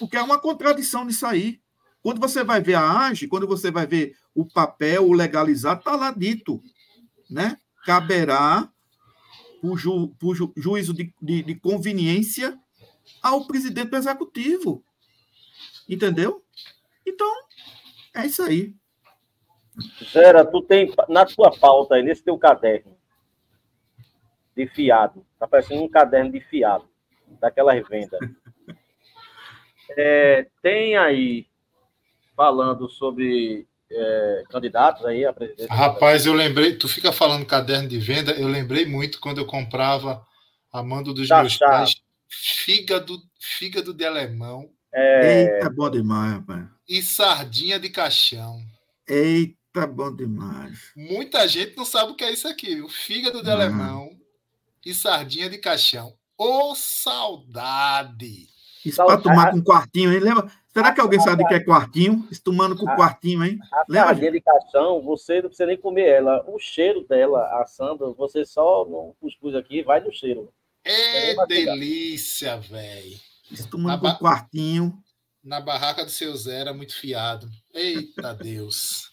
porque 0.00 0.16
há 0.16 0.24
uma 0.24 0.36
contradição 0.36 1.04
nisso 1.04 1.24
aí. 1.24 1.60
Quando 2.02 2.18
você 2.18 2.42
vai 2.42 2.60
ver 2.60 2.74
a 2.74 3.06
AGE, 3.06 3.28
quando 3.28 3.46
você 3.46 3.70
vai 3.70 3.86
ver 3.86 4.16
o 4.34 4.44
papel, 4.44 5.06
o 5.06 5.12
legalizado, 5.12 5.78
está 5.78 5.94
lá 5.94 6.10
dito, 6.10 6.60
né? 7.30 7.56
Caberá 7.86 8.68
o, 9.62 9.76
ju, 9.76 10.12
ju, 10.34 10.52
juízo 10.56 10.92
de, 10.92 11.14
de, 11.22 11.44
de 11.44 11.54
conveniência 11.54 12.58
ao 13.22 13.46
presidente 13.46 13.90
do 13.90 13.96
executivo. 13.96 14.82
Entendeu? 15.88 16.42
Então, 17.10 17.32
é 18.14 18.26
isso 18.26 18.42
aí. 18.42 18.74
Gera, 20.12 20.44
tu 20.44 20.62
tem 20.62 20.92
na 21.08 21.24
tua 21.24 21.50
pauta 21.58 21.94
aí, 21.94 22.02
nesse 22.02 22.22
teu 22.22 22.38
caderno 22.38 22.96
de 24.56 24.66
fiado, 24.66 25.24
tá 25.38 25.48
parecendo 25.48 25.82
um 25.82 25.88
caderno 25.88 26.32
de 26.32 26.40
fiado, 26.40 26.88
daquela 27.40 27.72
revenda. 27.72 28.18
É, 29.96 30.46
tem 30.62 30.96
aí, 30.96 31.48
falando 32.36 32.88
sobre 32.88 33.66
é, 33.90 34.44
candidatos 34.48 35.04
aí 35.04 35.24
a 35.24 35.32
presidente. 35.32 35.68
Rapaz, 35.68 36.26
eu 36.26 36.32
lembrei, 36.32 36.76
tu 36.76 36.86
fica 36.86 37.10
falando 37.10 37.44
caderno 37.44 37.88
de 37.88 37.98
venda, 37.98 38.30
eu 38.30 38.46
lembrei 38.46 38.86
muito 38.86 39.18
quando 39.18 39.38
eu 39.38 39.46
comprava 39.46 40.24
a 40.72 40.80
mando 40.80 41.12
dos 41.12 41.26
tá, 41.26 41.40
meus 41.40 41.58
tá. 41.58 41.66
pais 41.66 42.00
fígado, 42.28 43.20
fígado 43.40 43.92
de 43.92 44.06
alemão. 44.06 44.70
É... 44.92 45.56
Eita, 45.56 45.70
bom 45.70 45.90
demais, 45.90 46.32
rapaz 46.32 46.68
e 46.90 47.00
sardinha 47.02 47.78
de 47.78 47.88
caixão. 47.88 48.60
Eita, 49.08 49.86
bom 49.86 50.12
demais. 50.12 50.90
Muita 50.96 51.46
gente 51.46 51.76
não 51.76 51.84
sabe 51.84 52.10
o 52.10 52.16
que 52.16 52.24
é 52.24 52.32
isso 52.32 52.48
aqui, 52.48 52.80
o 52.80 52.88
fígado 52.88 53.44
de 53.44 53.48
ah. 53.48 53.52
alemão 53.52 54.10
e 54.84 54.92
sardinha 54.92 55.48
de 55.48 55.56
caixão. 55.58 56.12
Ô, 56.36 56.72
oh, 56.72 56.74
saudade! 56.74 58.48
Isso 58.84 59.04
para 59.04 59.20
tomar 59.20 59.52
com 59.52 59.62
quartinho, 59.62 60.12
hein? 60.12 60.18
Lembra? 60.18 60.50
Será 60.72 60.92
que 60.92 61.00
alguém 61.00 61.20
sabe 61.20 61.44
o 61.44 61.46
que 61.46 61.54
é 61.54 61.60
quartinho? 61.60 62.26
Estumando 62.30 62.76
com 62.76 62.86
quartinho, 62.86 63.44
hein? 63.44 63.60
A 63.72 63.84
sardinha 63.92 64.32
de 64.32 64.40
caixão, 64.40 65.00
você 65.00 65.34
não 65.42 65.48
precisa 65.48 65.66
nem 65.66 65.78
comer 65.78 66.08
ela. 66.08 66.44
O 66.48 66.58
cheiro 66.58 67.06
dela, 67.06 67.62
assando, 67.62 68.12
você 68.14 68.44
só 68.44 68.84
no 68.84 69.14
cuscuz 69.20 69.54
aqui, 69.54 69.82
vai 69.84 70.00
no 70.00 70.12
cheiro. 70.12 70.52
É, 70.84 71.32
é 71.32 71.46
delícia, 71.46 72.56
velho. 72.56 73.29
Estumando 73.50 74.00
com 74.00 74.14
quartinho. 74.24 75.02
Na 75.42 75.60
barraca 75.60 76.04
do 76.04 76.10
seu 76.10 76.36
Zé 76.36 76.60
era 76.60 76.74
muito 76.74 76.94
fiado. 76.94 77.48
Eita 77.72 78.34
Deus. 78.34 79.10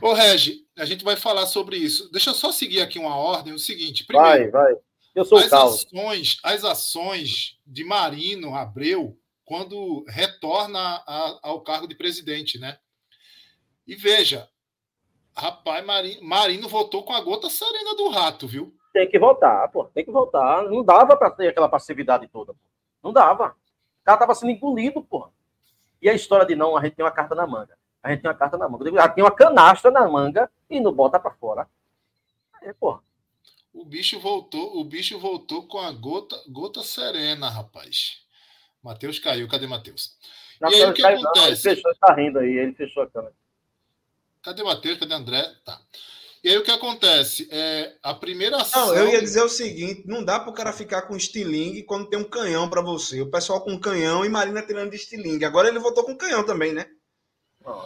Ô, 0.00 0.12
Regi, 0.12 0.66
a 0.76 0.84
gente 0.84 1.04
vai 1.04 1.16
falar 1.16 1.46
sobre 1.46 1.76
isso. 1.76 2.10
Deixa 2.10 2.30
eu 2.30 2.34
só 2.34 2.52
seguir 2.52 2.80
aqui 2.80 2.98
uma 2.98 3.16
ordem. 3.16 3.52
O 3.52 3.58
seguinte, 3.58 4.04
primeiro, 4.04 4.50
vai, 4.50 4.72
vai. 4.72 4.74
Eu 5.14 5.24
sou 5.24 5.38
as 5.38 5.52
ações, 5.52 6.38
as 6.42 6.64
ações 6.64 7.58
de 7.66 7.84
Marino 7.84 8.54
Abreu 8.54 9.16
quando 9.44 10.04
retorna 10.08 11.02
a, 11.06 11.38
ao 11.42 11.60
cargo 11.60 11.86
de 11.86 11.94
presidente, 11.94 12.58
né? 12.58 12.78
E 13.86 13.94
veja, 13.94 14.48
rapaz, 15.36 15.84
Marino, 15.84 16.22
Marino 16.22 16.68
votou 16.68 17.04
com 17.04 17.12
a 17.12 17.20
gota 17.20 17.50
serena 17.50 17.94
do 17.94 18.08
rato, 18.08 18.46
viu? 18.46 18.74
Tem 18.92 19.10
que 19.10 19.18
votar, 19.18 19.70
pô, 19.70 19.84
tem 19.86 20.04
que 20.04 20.10
votar. 20.10 20.64
Não 20.64 20.82
dava 20.82 21.16
para 21.16 21.30
ter 21.30 21.48
aquela 21.48 21.68
passividade 21.68 22.28
toda, 22.28 22.54
pô. 22.54 22.60
Não 23.02 23.12
dava. 23.12 23.54
O 24.02 24.04
cara 24.04 24.18
tava 24.18 24.34
sendo 24.34 24.50
engolido, 24.50 25.02
pô. 25.02 25.28
E 26.00 26.10
a 26.10 26.14
história 26.14 26.44
de 26.44 26.56
não, 26.56 26.76
a 26.76 26.82
gente 26.82 26.96
tem 26.96 27.04
uma 27.04 27.12
carta 27.12 27.34
na 27.34 27.46
manga. 27.46 27.78
A 28.02 28.10
gente 28.10 28.22
tem 28.22 28.28
uma 28.28 28.36
carta 28.36 28.58
na 28.58 28.68
manga. 28.68 28.90
Já 28.90 29.08
tem 29.08 29.22
uma 29.22 29.30
canastra 29.30 29.90
na 29.90 30.06
manga 30.08 30.50
e 30.68 30.80
não 30.80 30.92
bota 30.92 31.20
para 31.20 31.30
fora. 31.30 31.68
É, 32.60 32.72
pô. 32.72 33.00
O 33.72 33.84
bicho 33.84 34.20
voltou, 34.20 34.78
o 34.78 34.84
bicho 34.84 35.18
voltou 35.18 35.66
com 35.66 35.78
a 35.78 35.90
gota, 35.92 36.36
gota 36.48 36.82
serena, 36.82 37.48
rapaz. 37.48 38.26
Matheus 38.82 39.18
caiu. 39.18 39.48
Cadê 39.48 39.66
Matheus? 39.66 40.18
E 40.60 40.64
aí, 40.66 40.84
o 40.84 40.92
que 40.92 41.02
caiu, 41.02 41.18
acontece? 41.18 41.40
Não, 41.40 41.46
ele 41.46 41.56
fechou, 41.56 41.94
tá 41.94 42.14
rindo 42.14 42.38
aí, 42.40 42.58
ele 42.58 42.74
fechou 42.74 43.02
a 43.04 43.10
câmera. 43.10 43.34
Cadê 44.42 44.62
Matheus? 44.64 44.98
Cadê 44.98 45.14
André? 45.14 45.42
Tá. 45.64 45.80
E 46.42 46.48
aí 46.48 46.58
o 46.58 46.64
que 46.64 46.70
acontece? 46.72 47.46
É, 47.52 47.94
a 48.02 48.12
primeira 48.12 48.56
ação. 48.56 48.88
Não, 48.88 48.96
eu 48.96 49.08
ia 49.10 49.20
dizer 49.20 49.42
o 49.42 49.48
seguinte: 49.48 50.02
não 50.06 50.24
dá 50.24 50.40
para 50.40 50.50
o 50.50 50.54
cara 50.54 50.72
ficar 50.72 51.02
com 51.02 51.16
estilingue 51.16 51.84
quando 51.84 52.08
tem 52.08 52.18
um 52.18 52.28
canhão 52.28 52.68
para 52.68 52.82
você. 52.82 53.20
O 53.20 53.30
pessoal 53.30 53.60
com 53.60 53.78
canhão 53.78 54.24
e 54.24 54.28
Marina 54.28 54.60
tirando 54.60 54.90
de 54.90 54.96
estilingue. 54.96 55.44
Agora 55.44 55.68
ele 55.68 55.78
voltou 55.78 56.04
com 56.04 56.16
canhão 56.16 56.44
também, 56.44 56.72
né? 56.72 56.86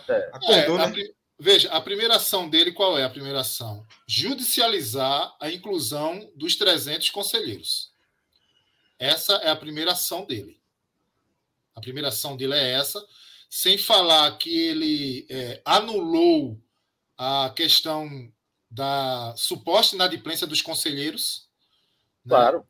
É. 0.08 0.30
Acordou, 0.32 0.80
é, 0.80 0.90
né? 0.90 1.02
A, 1.02 1.12
veja, 1.38 1.70
a 1.70 1.80
primeira 1.82 2.16
ação 2.16 2.48
dele, 2.48 2.72
qual 2.72 2.98
é 2.98 3.04
a 3.04 3.10
primeira 3.10 3.40
ação? 3.40 3.86
Judicializar 4.06 5.36
a 5.38 5.50
inclusão 5.50 6.30
dos 6.34 6.56
300 6.56 7.10
conselheiros. 7.10 7.92
Essa 8.98 9.34
é 9.34 9.50
a 9.50 9.56
primeira 9.56 9.92
ação 9.92 10.24
dele. 10.24 10.58
A 11.74 11.80
primeira 11.82 12.08
ação 12.08 12.38
dele 12.38 12.54
é 12.54 12.72
essa, 12.72 13.04
sem 13.50 13.76
falar 13.76 14.38
que 14.38 14.48
ele 14.48 15.26
é, 15.28 15.60
anulou 15.62 16.58
a 17.18 17.52
questão 17.54 18.32
da 18.76 19.34
suposta 19.36 19.96
inadimplência 19.96 20.46
dos 20.46 20.60
conselheiros. 20.60 21.48
Né? 22.24 22.36
Claro. 22.36 22.66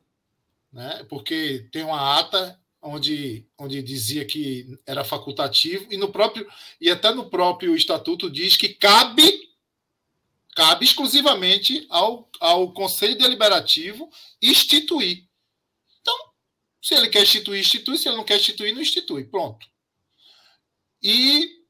Né? 0.71 1.05
Porque 1.09 1.67
tem 1.69 1.83
uma 1.83 2.17
ata 2.17 2.57
onde, 2.81 3.45
onde 3.57 3.83
dizia 3.83 4.23
que 4.23 4.79
era 4.85 5.03
facultativo, 5.03 5.91
e 5.91 5.97
no 5.97 6.09
próprio, 6.09 6.49
e 6.79 6.89
até 6.89 7.13
no 7.13 7.29
próprio 7.29 7.75
estatuto 7.75 8.29
diz 8.29 8.55
que 8.55 8.69
cabe 8.69 9.45
cabe 10.55 10.85
exclusivamente 10.85 11.85
ao, 11.87 12.27
ao 12.39 12.73
Conselho 12.73 13.15
Deliberativo 13.15 14.09
instituir. 14.41 15.27
Se 16.81 16.95
ele 16.95 17.09
quer 17.09 17.23
instituir, 17.23 17.59
institui. 17.59 17.97
Se 17.97 18.07
ele 18.07 18.17
não 18.17 18.23
quer 18.23 18.37
instituir, 18.37 18.73
não 18.73 18.81
institui. 18.81 19.25
Pronto. 19.25 19.67
E, 21.03 21.63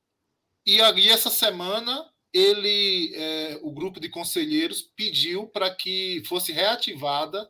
e 0.65 0.79
aí, 0.79 1.09
essa 1.09 1.29
semana, 1.29 2.07
ele, 2.37 3.15
é, 3.15 3.59
o 3.61 3.71
grupo 3.71 3.99
de 3.99 4.09
conselheiros 4.09 4.81
pediu 4.81 5.47
para 5.47 5.73
que 5.73 6.21
fosse 6.25 6.51
reativada 6.51 7.49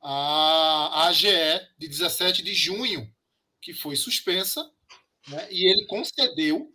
a 0.00 1.08
AGE 1.08 1.28
de 1.78 1.88
17 1.88 2.42
de 2.42 2.54
junho, 2.54 3.12
que 3.60 3.74
foi 3.74 3.96
suspensa, 3.96 4.70
né? 5.28 5.48
e 5.50 5.66
ele 5.66 5.84
concedeu 5.86 6.72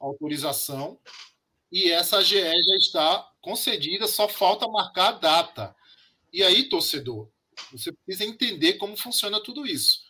autorização, 0.00 0.98
e 1.70 1.90
essa 1.90 2.18
AGE 2.18 2.40
já 2.40 2.76
está 2.76 3.32
concedida, 3.42 4.06
só 4.06 4.28
falta 4.28 4.66
marcar 4.68 5.08
a 5.08 5.18
data. 5.18 5.76
E 6.32 6.42
aí, 6.42 6.68
torcedor, 6.68 7.28
você 7.70 7.92
precisa 7.92 8.24
entender 8.24 8.74
como 8.74 8.96
funciona 8.96 9.42
tudo 9.42 9.66
isso. 9.66 10.07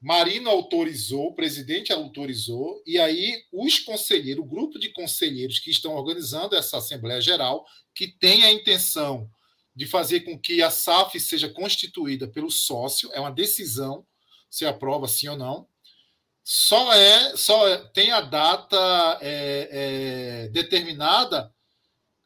Marino 0.00 0.48
autorizou, 0.48 1.26
o 1.26 1.34
presidente 1.34 1.92
autorizou, 1.92 2.80
e 2.86 2.98
aí 2.98 3.42
os 3.52 3.80
conselheiros, 3.80 4.44
o 4.44 4.48
grupo 4.48 4.78
de 4.78 4.90
conselheiros 4.90 5.58
que 5.58 5.70
estão 5.70 5.94
organizando 5.94 6.54
essa 6.54 6.78
Assembleia 6.78 7.20
Geral, 7.20 7.66
que 7.94 8.06
tem 8.06 8.44
a 8.44 8.52
intenção 8.52 9.28
de 9.74 9.86
fazer 9.86 10.20
com 10.20 10.38
que 10.38 10.62
a 10.62 10.70
SAF 10.70 11.18
seja 11.18 11.48
constituída 11.48 12.28
pelo 12.28 12.50
sócio, 12.50 13.10
é 13.12 13.20
uma 13.20 13.32
decisão 13.32 14.06
se 14.50 14.64
aprova 14.64 15.06
sim 15.06 15.28
ou 15.28 15.36
não. 15.36 15.68
Só 16.42 16.92
é, 16.94 17.36
só 17.36 17.68
é, 17.68 17.76
tem 17.92 18.10
a 18.10 18.20
data 18.20 19.18
é, 19.20 19.68
é, 19.70 20.48
determinada 20.48 21.52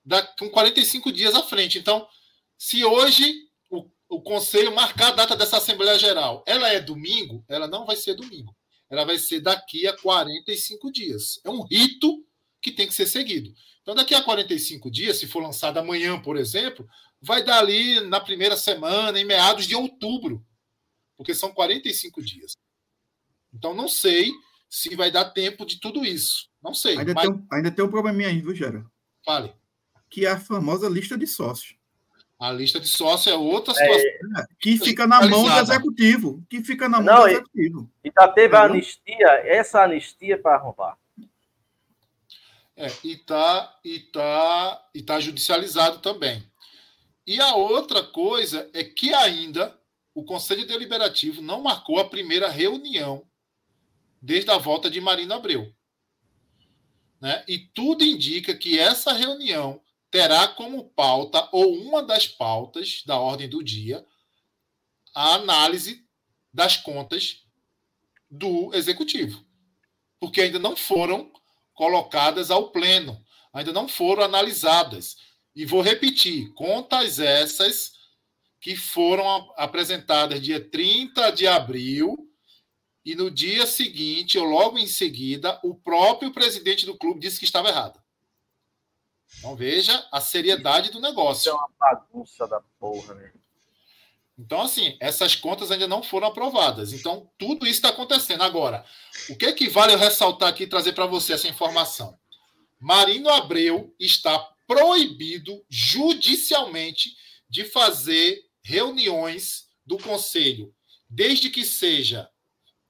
da, 0.04 0.22
com 0.22 0.48
45 0.48 1.10
dias 1.10 1.34
à 1.34 1.42
frente. 1.42 1.78
Então, 1.78 2.06
se 2.56 2.84
hoje 2.84 3.34
o 4.12 4.20
conselho 4.20 4.74
marcar 4.74 5.08
a 5.08 5.14
data 5.16 5.34
dessa 5.34 5.56
Assembleia 5.56 5.98
Geral. 5.98 6.44
Ela 6.46 6.68
é 6.68 6.78
domingo? 6.78 7.42
Ela 7.48 7.66
não 7.66 7.86
vai 7.86 7.96
ser 7.96 8.14
domingo. 8.14 8.54
Ela 8.90 9.06
vai 9.06 9.18
ser 9.18 9.40
daqui 9.40 9.86
a 9.86 9.96
45 9.96 10.92
dias. 10.92 11.40
É 11.42 11.48
um 11.48 11.62
rito 11.62 12.22
que 12.60 12.70
tem 12.70 12.86
que 12.86 12.92
ser 12.92 13.06
seguido. 13.06 13.54
Então, 13.80 13.94
daqui 13.94 14.14
a 14.14 14.22
45 14.22 14.90
dias, 14.90 15.16
se 15.16 15.26
for 15.26 15.42
lançada 15.42 15.80
amanhã, 15.80 16.20
por 16.20 16.36
exemplo, 16.36 16.86
vai 17.22 17.42
dar 17.42 17.58
ali 17.58 18.00
na 18.00 18.20
primeira 18.20 18.54
semana, 18.54 19.18
em 19.18 19.24
meados 19.24 19.66
de 19.66 19.74
outubro, 19.74 20.44
porque 21.16 21.34
são 21.34 21.50
45 21.50 22.22
dias. 22.22 22.52
Então, 23.50 23.72
não 23.72 23.88
sei 23.88 24.30
se 24.68 24.94
vai 24.94 25.10
dar 25.10 25.30
tempo 25.30 25.64
de 25.64 25.80
tudo 25.80 26.04
isso. 26.04 26.50
Não 26.62 26.74
sei. 26.74 26.98
Ainda, 26.98 27.14
mas... 27.14 27.24
tem, 27.24 27.32
um, 27.32 27.46
ainda 27.50 27.70
tem 27.70 27.84
um 27.84 27.90
probleminha 27.90 28.28
aí, 28.28 28.42
viu, 28.42 28.54
Gera? 28.54 28.84
Fale. 29.24 29.54
Que 30.10 30.26
é 30.26 30.30
a 30.30 30.38
famosa 30.38 30.86
lista 30.86 31.16
de 31.16 31.26
sócios. 31.26 31.81
A 32.42 32.50
lista 32.50 32.80
de 32.80 32.88
sócio 32.88 33.30
é 33.30 33.36
outra 33.36 33.72
situação. 33.72 34.00
É, 34.36 34.46
que 34.58 34.76
fica 34.76 35.06
na 35.06 35.24
mão 35.28 35.44
do 35.44 35.60
executivo. 35.60 36.44
Que 36.50 36.64
fica 36.64 36.88
na 36.88 37.00
mão 37.00 37.14
Não, 37.14 37.22
do 37.22 37.28
executivo. 37.28 37.88
E, 38.02 38.08
e 38.08 38.12
já 38.12 38.26
teve 38.26 38.56
a 38.56 38.64
anistia, 38.64 39.28
essa 39.44 39.84
anistia 39.84 40.36
para 40.36 40.56
roubar. 40.56 40.98
É, 42.76 42.88
e 43.04 43.12
está 43.12 43.78
e 43.84 44.00
tá, 44.00 44.88
e 44.92 45.02
tá 45.02 45.20
judicializado 45.20 46.00
também. 46.00 46.44
E 47.24 47.40
a 47.40 47.54
outra 47.54 48.02
coisa 48.02 48.68
é 48.74 48.82
que 48.82 49.14
ainda 49.14 49.78
o 50.12 50.24
Conselho 50.24 50.66
Deliberativo 50.66 51.40
não 51.40 51.62
marcou 51.62 52.00
a 52.00 52.08
primeira 52.08 52.48
reunião 52.48 53.24
desde 54.20 54.50
a 54.50 54.58
volta 54.58 54.90
de 54.90 55.00
Marina 55.00 55.36
Abreu. 55.36 55.72
Né? 57.20 57.44
E 57.46 57.56
tudo 57.56 58.02
indica 58.02 58.52
que 58.52 58.80
essa 58.80 59.12
reunião 59.12 59.80
terá 60.12 60.46
como 60.46 60.90
pauta, 60.90 61.48
ou 61.50 61.74
uma 61.74 62.02
das 62.02 62.28
pautas 62.28 63.02
da 63.06 63.18
ordem 63.18 63.48
do 63.48 63.64
dia, 63.64 64.06
a 65.14 65.36
análise 65.36 66.06
das 66.52 66.76
contas 66.76 67.46
do 68.30 68.72
executivo. 68.74 69.42
Porque 70.20 70.42
ainda 70.42 70.58
não 70.58 70.76
foram 70.76 71.32
colocadas 71.72 72.50
ao 72.50 72.70
pleno, 72.70 73.24
ainda 73.54 73.72
não 73.72 73.88
foram 73.88 74.22
analisadas. 74.22 75.16
E 75.56 75.64
vou 75.64 75.80
repetir: 75.80 76.52
contas 76.52 77.18
essas 77.18 77.92
que 78.60 78.76
foram 78.76 79.26
apresentadas 79.56 80.42
dia 80.42 80.60
30 80.60 81.30
de 81.30 81.46
abril, 81.46 82.16
e 83.02 83.14
no 83.14 83.30
dia 83.30 83.64
seguinte, 83.64 84.38
ou 84.38 84.44
logo 84.44 84.78
em 84.78 84.86
seguida, 84.86 85.58
o 85.64 85.74
próprio 85.74 86.32
presidente 86.32 86.84
do 86.84 86.98
clube 86.98 87.18
disse 87.18 87.38
que 87.38 87.46
estava 87.46 87.70
errado. 87.70 88.01
Então 89.38 89.56
veja 89.56 90.06
a 90.12 90.20
seriedade 90.20 90.90
do 90.90 91.00
negócio. 91.00 91.50
é 91.50 91.54
uma 91.54 91.70
bagunça 91.78 92.46
da 92.46 92.60
porra, 92.78 93.14
né? 93.14 93.32
Então, 94.38 94.62
assim, 94.62 94.96
essas 94.98 95.36
contas 95.36 95.70
ainda 95.70 95.86
não 95.86 96.02
foram 96.02 96.26
aprovadas. 96.26 96.92
Então, 96.92 97.30
tudo 97.38 97.66
isso 97.66 97.76
está 97.76 97.90
acontecendo. 97.90 98.42
Agora, 98.42 98.84
o 99.28 99.36
que, 99.36 99.46
é 99.46 99.52
que 99.52 99.68
vale 99.68 99.92
eu 99.92 99.98
ressaltar 99.98 100.48
aqui 100.48 100.64
e 100.64 100.68
trazer 100.68 100.94
para 100.94 101.06
você 101.06 101.34
essa 101.34 101.48
informação? 101.48 102.18
Marino 102.80 103.28
Abreu 103.28 103.94
está 104.00 104.38
proibido 104.66 105.64
judicialmente 105.68 107.14
de 107.48 107.64
fazer 107.64 108.42
reuniões 108.62 109.68
do 109.84 109.98
conselho, 109.98 110.74
desde 111.08 111.50
que 111.50 111.64
seja 111.64 112.28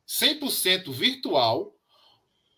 100% 0.06 0.90
virtual 0.92 1.71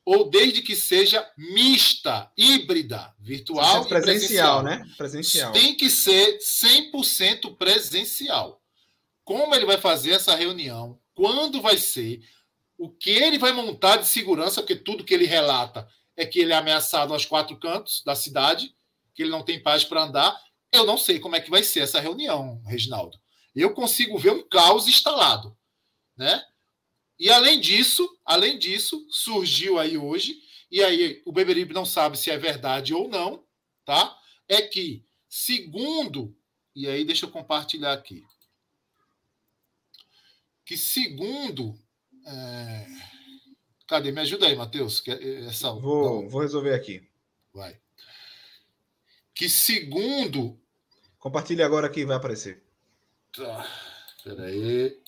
ou 0.04 0.28
desde 0.28 0.62
que 0.62 0.76
seja 0.76 1.26
mista, 1.36 2.30
híbrida, 2.36 3.14
virtual 3.18 3.84
presencial, 3.86 4.60
presencial, 4.60 4.62
né? 4.62 4.94
Presencial. 4.96 5.52
Tem 5.52 5.76
que 5.76 5.88
ser 5.88 6.38
100% 6.38 7.56
presencial. 7.56 8.60
Como 9.24 9.54
ele 9.54 9.64
vai 9.64 9.78
fazer 9.78 10.12
essa 10.12 10.34
reunião? 10.34 10.98
Quando 11.14 11.62
vai 11.62 11.78
ser? 11.78 12.20
o 12.78 12.90
que 12.90 13.10
ele 13.10 13.38
vai 13.38 13.52
montar 13.52 13.96
de 13.96 14.06
segurança, 14.06 14.60
porque 14.60 14.76
tudo 14.76 15.04
que 15.04 15.14
ele 15.14 15.26
relata 15.26 15.88
é 16.16 16.26
que 16.26 16.40
ele 16.40 16.52
é 16.52 16.56
ameaçado 16.56 17.12
aos 17.12 17.24
quatro 17.24 17.58
cantos 17.58 18.02
da 18.04 18.14
cidade, 18.14 18.74
que 19.14 19.22
ele 19.22 19.30
não 19.30 19.44
tem 19.44 19.62
paz 19.62 19.84
para 19.84 20.02
andar. 20.02 20.38
Eu 20.72 20.84
não 20.84 20.98
sei 20.98 21.18
como 21.18 21.36
é 21.36 21.40
que 21.40 21.50
vai 21.50 21.62
ser 21.62 21.80
essa 21.80 22.00
reunião, 22.00 22.60
Reginaldo. 22.66 23.18
Eu 23.54 23.72
consigo 23.72 24.18
ver 24.18 24.32
um 24.32 24.46
caos 24.48 24.88
instalado, 24.88 25.56
né? 26.16 26.42
E 27.24 27.30
além 27.30 27.58
disso, 27.58 28.06
além 28.22 28.58
disso, 28.58 29.06
surgiu 29.08 29.78
aí 29.78 29.96
hoje, 29.96 30.38
e 30.70 30.84
aí 30.84 31.22
o 31.24 31.32
Beberibe 31.32 31.72
não 31.72 31.86
sabe 31.86 32.18
se 32.18 32.30
é 32.30 32.36
verdade 32.36 32.92
ou 32.92 33.08
não, 33.08 33.42
tá? 33.82 34.14
É 34.46 34.60
que, 34.60 35.02
segundo, 35.26 36.36
e 36.76 36.86
aí 36.86 37.02
deixa 37.02 37.24
eu 37.24 37.30
compartilhar 37.30 37.94
aqui, 37.94 38.22
que 40.66 40.76
segundo. 40.76 41.74
É... 42.26 42.86
Cadê? 43.86 44.12
Me 44.12 44.20
ajuda 44.20 44.46
aí, 44.46 44.54
Matheus. 44.54 45.02
É, 45.08 45.46
essa... 45.46 45.72
Vou, 45.72 46.28
vou 46.28 46.42
resolver 46.42 46.74
aqui. 46.74 47.08
Vai. 47.54 47.80
Que 49.34 49.48
segundo. 49.48 50.60
Compartilhe 51.18 51.62
agora 51.62 51.86
aqui, 51.86 52.04
vai 52.04 52.16
aparecer. 52.16 52.62
Tá. 53.32 53.66
Peraí. 54.22 55.02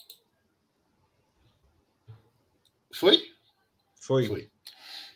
Foi? 2.96 3.32
Foi. 4.00 4.26
Foi. 4.26 4.50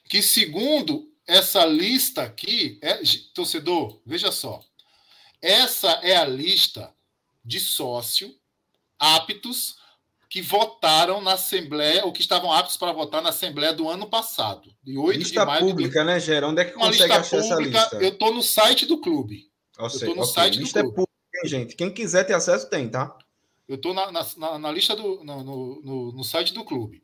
Que 0.09 0.23
segundo 0.23 1.11
essa 1.27 1.65
lista 1.65 2.23
aqui, 2.23 2.79
é, 2.83 3.01
torcedor, 3.33 4.01
veja 4.05 4.33
só. 4.33 4.61
Essa 5.41 5.93
é 6.03 6.17
a 6.17 6.25
lista 6.25 6.93
de 7.45 7.61
sócio 7.61 8.35
aptos 8.99 9.79
que 10.29 10.43
votaram 10.43 11.21
na 11.21 11.33
Assembleia, 11.33 12.05
ou 12.05 12.13
que 12.13 12.21
estavam 12.21 12.53
aptos 12.53 12.77
para 12.77 12.93
votar 12.93 13.23
na 13.23 13.31
Assembleia 13.31 13.73
do 13.73 13.89
ano 13.89 14.09
passado. 14.09 14.73
De 14.83 14.97
8 14.97 15.19
lista 15.19 15.41
de 15.41 15.47
maio 15.47 15.67
pública, 15.67 16.01
de... 16.01 16.07
né, 16.07 16.21
Gera? 16.21 16.47
Onde 16.47 16.61
é 16.61 16.65
que 16.67 16.73
consegue 16.73 17.15
lista 17.15 17.21
achar 17.21 17.41
pública, 17.41 17.79
essa 17.79 17.89
lista? 17.91 17.97
Eu 17.97 18.09
estou 18.11 18.35
no 18.35 18.43
site 18.43 18.87
do 18.87 18.99
clube. 18.99 19.51
Eu 19.79 19.87
estou 19.87 20.15
no 20.15 20.23
okay. 20.23 20.35
site 20.35 20.59
lista 20.59 20.83
do 20.83 20.93
clube. 20.93 21.09
Lista 21.09 21.13
é 21.13 21.43
pública, 21.43 21.49
gente. 21.49 21.75
Quem 21.75 21.93
quiser 21.93 22.25
ter 22.25 22.35
acesso, 22.35 22.69
tem, 22.69 22.89
tá? 22.89 23.17
Eu 23.67 23.77
estou 23.77 23.95
na, 23.95 24.13
na, 24.13 24.59
na, 24.59 24.71
lista 24.71 24.95
do. 24.95 25.25
No, 25.25 25.43
no, 25.43 26.13
no 26.13 26.25
site 26.25 26.53
do 26.53 26.65
clube. 26.65 27.03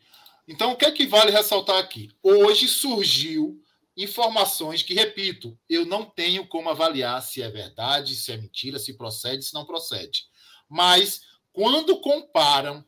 Então, 0.48 0.72
o 0.72 0.76
que 0.76 0.84
é 0.84 0.92
que 0.92 1.06
vale 1.06 1.32
ressaltar 1.32 1.78
aqui? 1.78 2.10
Hoje 2.22 2.68
surgiu 2.68 3.60
informações 3.96 4.82
que, 4.82 4.94
repito, 4.94 5.58
eu 5.68 5.84
não 5.84 6.04
tenho 6.04 6.46
como 6.46 6.68
avaliar 6.68 7.20
se 7.22 7.42
é 7.42 7.50
verdade, 7.50 8.14
se 8.14 8.30
é 8.30 8.36
mentira, 8.36 8.78
se 8.78 8.94
procede, 8.94 9.44
se 9.44 9.54
não 9.54 9.64
procede. 9.64 10.24
Mas, 10.68 11.22
quando 11.52 12.00
comparam 12.00 12.84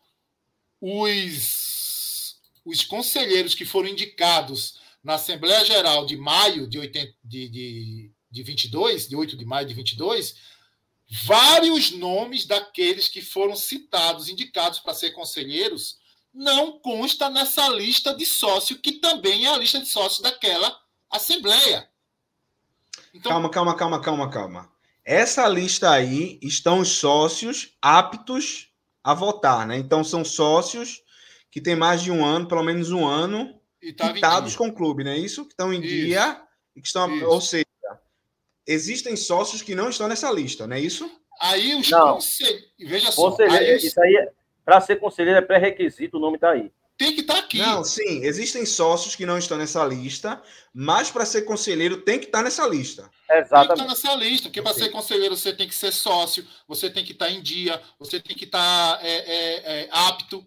os, 0.80 2.36
os 2.64 2.84
conselheiros 2.84 3.54
que 3.54 3.64
foram 3.64 3.88
indicados 3.88 4.78
na 5.02 5.14
Assembleia 5.14 5.64
Geral 5.64 6.06
de 6.06 6.16
maio 6.16 6.68
de, 6.68 6.78
80, 6.78 7.14
de, 7.24 7.48
de, 7.48 8.12
de 8.30 8.42
22, 8.42 9.09
de 9.09 9.16
8 9.16 9.36
de 9.36 9.44
maio 9.44 9.66
de 9.66 9.74
22, 9.74 10.36
vários 11.24 11.90
nomes 11.90 12.46
daqueles 12.46 13.09
que 13.09 13.22
foram 13.22 13.56
citados, 13.56 14.28
indicados 14.28 14.78
para 14.78 14.94
ser 14.94 15.12
conselheiros, 15.12 15.97
não 16.39 16.78
consta 16.78 17.28
nessa 17.28 17.68
lista 17.68 18.14
de 18.14 18.24
sócio, 18.24 18.78
que 18.78 18.93
também 18.93 19.47
é 19.47 19.49
a 19.49 19.57
lista 19.57 19.80
de 19.80 19.86
sócios 19.86 20.20
daquela 20.20 20.72
Assembleia. 21.11 21.89
Então... 23.12 23.32
Calma, 23.32 23.51
calma, 23.51 23.76
calma, 23.76 24.01
calma, 24.01 24.30
calma. 24.30 24.72
Essa 25.05 25.49
lista 25.49 25.91
aí 25.91 26.39
estão 26.41 26.78
os 26.78 26.91
sócios 26.91 27.76
aptos 27.82 28.70
a 29.03 29.14
votar, 29.14 29.66
né? 29.66 29.78
Então 29.78 30.05
são 30.05 30.24
sócios 30.24 31.03
que 31.51 31.61
têm 31.61 31.74
mais 31.74 32.03
de 32.03 32.12
um 32.12 32.24
ano, 32.24 32.47
pelo 32.47 32.62
menos 32.62 32.93
um 32.93 33.05
ano, 33.05 33.59
quitados 33.80 34.55
com 34.55 34.68
o 34.68 34.72
clube, 34.72 35.03
não 35.03 35.11
é 35.11 35.18
isso? 35.18 35.45
Que 35.45 35.55
estão 35.55 35.72
em 35.72 35.80
isso. 35.80 35.89
dia 35.89 36.41
e 36.76 36.80
que 36.80 36.86
estão, 36.86 37.12
isso. 37.16 37.26
ou 37.26 37.41
seja, 37.41 37.66
existem 38.64 39.16
sócios 39.16 39.61
que 39.61 39.74
não 39.74 39.89
estão 39.89 40.07
nessa 40.07 40.30
lista, 40.30 40.68
não 40.68 40.76
é 40.76 40.80
isso? 40.80 41.11
Aí 41.41 41.74
os 41.74 41.91
conselheiros, 41.91 42.70
veja 42.78 43.11
só, 43.11 43.34
aí 43.41 43.76
os... 43.76 43.82
isso 43.82 44.01
aí 44.01 44.16
é 44.16 44.39
para 44.68 44.82
ser 44.82 44.96
conselheiro 44.96 45.38
é 45.38 45.40
pré-requisito, 45.40 46.18
o 46.18 46.20
nome 46.20 46.34
está 46.34 46.50
aí. 46.50 46.70
Tem 46.98 47.14
que 47.14 47.22
estar 47.22 47.32
tá 47.32 47.40
aqui. 47.40 47.56
Não, 47.56 47.82
sim, 47.82 48.22
existem 48.22 48.66
sócios 48.66 49.16
que 49.16 49.24
não 49.24 49.38
estão 49.38 49.56
nessa 49.56 49.82
lista, 49.82 50.42
mas 50.74 51.10
para 51.10 51.24
ser 51.24 51.42
conselheiro 51.46 52.02
tem 52.02 52.18
que 52.18 52.26
estar 52.26 52.40
tá 52.40 52.44
nessa 52.44 52.66
lista. 52.66 53.10
Exatamente. 53.30 53.48
Tem 53.48 53.48
que 53.48 53.72
estar 53.72 53.76
tá 53.76 53.88
nessa 53.88 54.14
lista, 54.16 54.48
porque 54.50 54.60
para 54.60 54.74
ser 54.74 54.90
conselheiro 54.90 55.34
você 55.34 55.54
tem 55.54 55.66
que 55.66 55.74
ser 55.74 55.90
sócio, 55.90 56.46
você 56.68 56.90
tem 56.90 57.02
que 57.02 57.12
estar 57.12 57.30
em 57.30 57.40
dia, 57.40 57.80
você 57.98 58.20
tem 58.20 58.36
que 58.36 58.44
estar 58.44 59.02
é, 59.02 59.08
é, 59.08 59.84
é, 59.84 59.88
apto. 59.90 60.46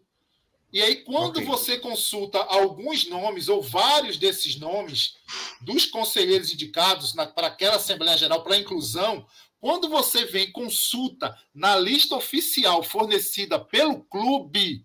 E 0.72 0.80
aí, 0.84 0.98
quando 0.98 1.38
okay. 1.38 1.46
você 1.46 1.80
consulta 1.80 2.38
alguns 2.38 3.10
nomes, 3.10 3.50
ou 3.50 3.60
vários 3.60 4.18
desses 4.18 4.56
nomes, 4.60 5.16
dos 5.62 5.88
conselheiros 5.88 6.54
indicados 6.54 7.14
para 7.34 7.48
aquela 7.48 7.78
Assembleia 7.78 8.16
Geral 8.16 8.44
para 8.44 8.56
inclusão, 8.56 9.26
quando 9.62 9.88
você 9.88 10.26
vem 10.26 10.52
consulta 10.52 11.38
na 11.54 11.76
lista 11.76 12.16
oficial 12.16 12.82
fornecida 12.82 13.60
pelo 13.60 14.04
clube, 14.06 14.84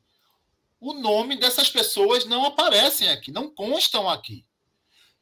o 0.78 0.92
nome 0.92 1.34
dessas 1.36 1.70
pessoas 1.70 2.26
não 2.26 2.44
aparecem 2.44 3.08
aqui, 3.08 3.32
não 3.32 3.48
constam 3.48 4.06
aqui. 4.06 4.44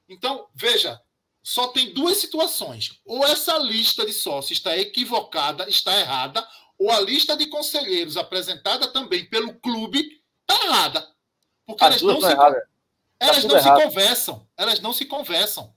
Então, 0.08 0.48
veja, 0.52 1.00
só 1.40 1.68
tem 1.68 1.94
duas 1.94 2.16
situações. 2.16 3.00
Ou 3.04 3.24
essa 3.24 3.56
lista 3.58 4.04
de 4.04 4.12
sócios 4.12 4.58
está 4.58 4.76
equivocada, 4.76 5.68
está 5.68 6.00
errada, 6.00 6.44
ou 6.76 6.90
a 6.90 7.00
lista 7.00 7.36
de 7.36 7.46
conselheiros 7.46 8.16
apresentada 8.16 8.88
também 8.88 9.24
pelo 9.24 9.54
clube 9.60 10.20
está 10.40 10.64
errada. 10.64 11.14
Porque 11.64 11.84
As 11.84 12.02
elas 12.02 12.02
não, 12.02 12.20
se, 12.20 12.66
elas 13.20 13.44
não 13.44 13.62
se 13.62 13.84
conversam. 13.84 14.48
Elas 14.56 14.80
não 14.80 14.92
se 14.92 15.04
conversam. 15.04 15.72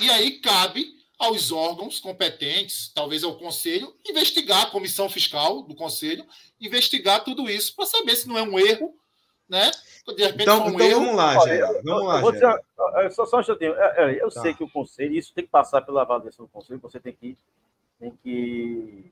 E 0.00 0.10
aí 0.10 0.40
cabe 0.40 0.95
aos 1.18 1.50
órgãos 1.50 1.98
competentes, 1.98 2.92
talvez 2.94 3.24
ao 3.24 3.36
Conselho, 3.38 3.94
investigar 4.06 4.62
a 4.62 4.70
comissão 4.70 5.08
fiscal 5.08 5.62
do 5.62 5.74
Conselho, 5.74 6.26
investigar 6.60 7.24
tudo 7.24 7.48
isso 7.48 7.74
para 7.74 7.86
saber 7.86 8.16
se 8.16 8.28
não 8.28 8.36
é 8.36 8.42
um 8.42 8.58
erro, 8.58 8.94
né? 9.48 9.70
De 10.06 10.22
repente, 10.22 10.42
então, 10.42 10.66
um 10.66 10.68
então 10.68 10.86
erro. 10.86 11.00
vamos 11.00 11.16
lá, 11.16 11.38
Geraldo. 11.40 11.80
Vamos 11.82 12.06
lá, 12.06 12.30
dizer, 12.30 13.10
só, 13.10 13.26
só 13.26 13.38
um 13.38 13.40
instantinho. 13.40 13.72
Eu 13.72 14.30
tá. 14.30 14.42
sei 14.42 14.54
que 14.54 14.62
o 14.62 14.70
Conselho, 14.70 15.14
isso 15.14 15.32
tem 15.34 15.44
que 15.44 15.50
passar 15.50 15.82
pela 15.82 16.02
avaliação 16.02 16.44
do 16.44 16.50
Conselho, 16.50 16.80
você 16.80 17.00
tem 17.00 17.12
que. 17.12 17.36
Tem 17.98 18.10
que 18.22 19.10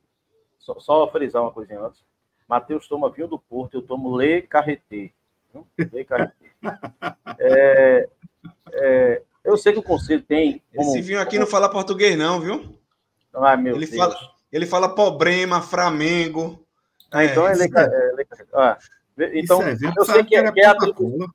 só, 0.59 0.79
só 0.79 1.11
frisar 1.11 1.43
uma 1.43 1.51
coisinha 1.51 1.81
antes. 1.81 2.05
Matheus 2.47 2.87
toma 2.87 3.11
vinho 3.11 3.27
do 3.27 3.39
Porto, 3.39 3.75
eu 3.75 3.83
tomo 3.83 4.17
Le 4.17 4.43
Carreté. 4.43 5.13
Le 5.79 6.05
Carreté. 6.05 6.35
é, 7.39 8.09
é, 8.73 9.23
eu 9.45 9.57
sei 9.57 9.73
que 9.73 9.79
o 9.79 9.83
conselho 9.83 10.23
tem. 10.23 10.63
Como, 10.75 10.91
Esse 10.91 11.03
vinho 11.03 11.21
aqui 11.21 11.39
não 11.39 11.47
fala 11.47 11.69
português, 11.69 12.17
não, 12.17 12.41
viu? 12.41 12.79
Ai, 13.35 13.57
meu 13.57 13.77
ele 13.77 13.87
Deus. 13.87 13.97
Fala, 13.97 14.17
ele 14.51 14.67
fala 14.67 14.95
problema, 14.95 15.61
Flamengo. 15.61 16.65
Ah, 17.11 17.25
então 17.25 17.47
é, 17.47 17.53
ele, 17.53 17.65
é, 17.65 18.37
ah, 18.55 18.79
então, 19.35 19.63
é, 19.63 19.77
eu 19.97 20.05
sei 20.05 20.25
que, 20.25 20.35
é, 20.35 20.51
que 20.51 20.61
é 20.61 20.67
a, 20.67 20.73
atribuição, 20.73 21.35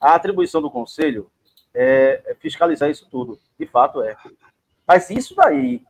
a, 0.00 0.14
atribuição 0.14 0.60
do 0.60 0.70
conselho 0.70 1.30
é 1.72 2.36
fiscalizar 2.40 2.90
isso 2.90 3.06
tudo. 3.10 3.38
De 3.58 3.66
fato 3.66 4.02
é. 4.02 4.16
Mas 4.86 5.08
isso 5.08 5.34
daí, 5.34 5.82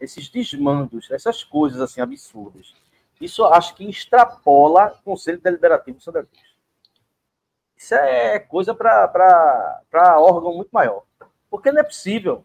esses 0.00 0.28
desmandos, 0.28 1.10
essas 1.10 1.42
coisas 1.42 1.80
assim 1.80 2.00
absurdas, 2.00 2.74
isso 3.20 3.42
eu 3.42 3.54
acho 3.54 3.74
que 3.74 3.88
extrapola 3.88 4.92
o 5.00 5.02
Conselho 5.04 5.40
Deliberativo 5.40 5.98
do 5.98 6.02
Santa 6.02 6.24
Cruz. 6.24 6.51
Isso 7.82 7.96
é 7.96 8.38
coisa 8.38 8.72
para 8.76 10.20
órgão 10.20 10.54
muito 10.54 10.70
maior. 10.70 11.02
Porque 11.50 11.72
não 11.72 11.80
é 11.80 11.82
possível. 11.82 12.44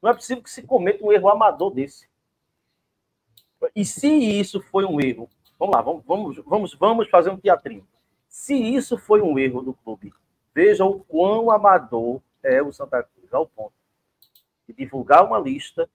Não 0.00 0.10
é 0.10 0.14
possível 0.14 0.44
que 0.44 0.50
se 0.50 0.62
cometa 0.62 1.04
um 1.04 1.12
erro 1.12 1.28
amador 1.28 1.74
desse. 1.74 2.08
E 3.74 3.84
se 3.84 4.06
isso 4.06 4.60
foi 4.60 4.84
um 4.84 5.00
erro, 5.00 5.28
vamos 5.58 5.74
lá, 5.74 5.82
vamos, 5.82 6.04
vamos, 6.06 6.36
vamos, 6.46 6.74
vamos 6.74 7.10
fazer 7.10 7.30
um 7.30 7.36
teatrinho. 7.36 7.84
Se 8.28 8.54
isso 8.54 8.96
foi 8.96 9.20
um 9.20 9.36
erro 9.36 9.60
do 9.60 9.74
clube, 9.74 10.14
veja 10.54 10.84
o 10.84 11.00
quão 11.00 11.50
amador 11.50 12.20
é 12.40 12.62
o 12.62 12.72
Santa 12.72 13.02
Cruz, 13.02 13.34
ao 13.34 13.44
ponto 13.44 13.72
de 14.68 14.72
divulgar 14.72 15.24
uma 15.24 15.40
lista 15.40 15.90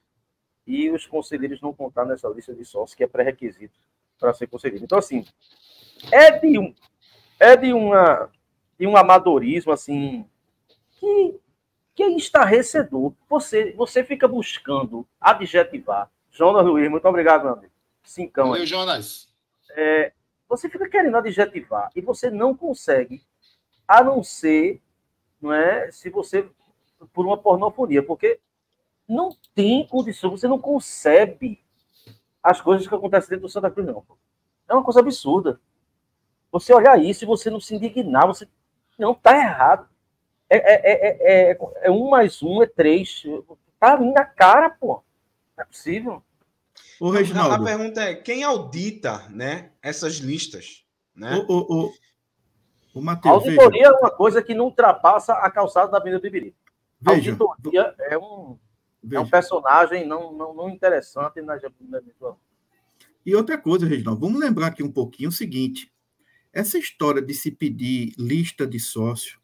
e 0.67 0.89
os 0.89 1.05
conselheiros 1.05 1.61
não 1.61 1.73
contar 1.73 2.03
nessa 2.03 2.27
lista 2.27 2.53
de 2.53 2.65
sócios, 2.65 2.93
que 2.93 3.05
é 3.05 3.07
pré-requisito 3.07 3.79
para 4.19 4.33
ser 4.33 4.47
conselheiro. 4.47 4.83
Então, 4.83 4.97
assim, 4.97 5.25
é 6.11 6.37
de, 6.37 6.59
um, 6.59 6.75
é 7.39 7.55
de, 7.55 7.73
uma, 7.73 8.29
de 8.79 8.87
um 8.87 8.95
amadorismo, 8.95 9.71
assim, 9.71 10.25
que 10.99 11.39
que 11.95 12.03
é 12.03 12.09
estarrecedor. 12.15 13.13
Você, 13.29 13.71
você 13.73 14.03
fica 14.03 14.27
buscando 14.27 15.07
adjetivar. 15.19 16.09
Jonas 16.31 16.65
Luiz, 16.65 16.89
muito 16.89 17.07
obrigado, 17.07 17.43
meu 17.43 17.53
amigo. 17.53 17.71
Cincão. 18.03 18.49
Valeu, 18.49 18.65
Jonas. 18.65 19.29
É, 19.71 20.11
você 20.49 20.67
fica 20.69 20.89
querendo 20.89 21.15
adjetivar 21.17 21.89
e 21.95 22.01
você 22.01 22.29
não 22.29 22.55
consegue, 22.55 23.21
a 23.87 24.03
não 24.03 24.23
ser, 24.23 24.81
não 25.41 25.53
é, 25.53 25.91
se 25.91 26.09
você, 26.09 26.47
por 27.13 27.25
uma 27.25 27.37
pornofonia, 27.37 28.03
porque 28.03 28.39
não 29.07 29.35
tem 29.53 29.85
condição, 29.87 30.31
você 30.31 30.47
não 30.47 30.59
concebe 30.59 31.59
as 32.41 32.59
coisas 32.59 32.87
que 32.87 32.95
acontecem 32.95 33.29
dentro 33.29 33.43
do 33.43 33.49
Santa 33.49 33.69
Cruz, 33.69 33.87
não. 33.87 34.03
É 34.67 34.73
uma 34.73 34.83
coisa 34.83 34.99
absurda. 34.99 35.59
Você 36.53 36.71
olhar 36.71 37.03
isso 37.03 37.23
e 37.23 37.27
você 37.27 37.49
não 37.49 37.59
se 37.59 37.75
indignar, 37.75 38.27
você 38.27 38.47
não 38.97 39.15
tá 39.15 39.35
errado. 39.35 39.89
É, 40.47 40.57
é, 40.57 41.51
é, 41.51 41.57
é, 41.81 41.91
um 41.91 42.11
mais 42.11 42.43
um 42.43 42.61
é 42.61 42.67
três. 42.67 43.23
Tá 43.79 43.95
ali 43.95 44.11
na 44.13 44.23
cara, 44.23 44.69
pô. 44.69 45.03
Não 45.57 45.63
é 45.63 45.65
possível. 45.65 46.21
O 46.99 47.09
Reginaldo. 47.09 47.55
A 47.55 47.63
pergunta 47.65 48.03
é: 48.03 48.13
quem 48.13 48.43
audita 48.43 49.27
né, 49.29 49.71
essas 49.81 50.17
listas? 50.17 50.85
Né? 51.15 51.43
O, 51.47 51.51
o, 51.51 51.85
o, 51.85 51.93
o 52.93 53.01
Mateus, 53.01 53.33
Auditoria 53.33 53.89
veja. 53.89 53.95
é 53.95 53.99
uma 53.99 54.11
coisa 54.11 54.43
que 54.43 54.53
não 54.53 54.65
ultrapassa 54.65 55.33
a 55.33 55.49
calçada 55.49 55.91
da 55.91 55.97
Avenida 55.97 56.21
Bibiri. 56.21 56.55
Veja, 57.01 57.35
Auditoria 57.39 57.95
é 57.99 58.15
um, 58.15 58.59
é 59.11 59.19
um 59.19 59.27
personagem 59.27 60.05
não, 60.05 60.31
não, 60.31 60.53
não 60.53 60.69
interessante 60.69 61.41
na, 61.41 61.55
na 61.55 62.01
E 63.25 63.35
outra 63.35 63.57
coisa, 63.57 63.87
Reginaldo, 63.87 64.21
vamos 64.21 64.39
lembrar 64.39 64.67
aqui 64.67 64.83
um 64.83 64.91
pouquinho 64.91 65.29
o 65.29 65.33
seguinte: 65.33 65.91
essa 66.53 66.77
história 66.77 67.21
de 67.21 67.33
se 67.33 67.49
pedir 67.49 68.13
lista 68.17 68.67
de 68.67 68.79
sócio, 68.79 69.39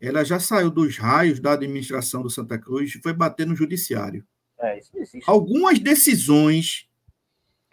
ela 0.00 0.24
já 0.24 0.38
saiu 0.38 0.70
dos 0.70 0.96
raios 0.96 1.40
da 1.40 1.52
administração 1.52 2.22
do 2.22 2.30
Santa 2.30 2.56
Cruz 2.56 2.94
e 2.94 3.02
foi 3.02 3.12
bater 3.12 3.46
no 3.46 3.56
judiciário. 3.56 4.24
É, 4.58 4.78
isso 4.78 4.90
existe. 4.94 5.28
Algumas 5.28 5.80
decisões, 5.80 6.88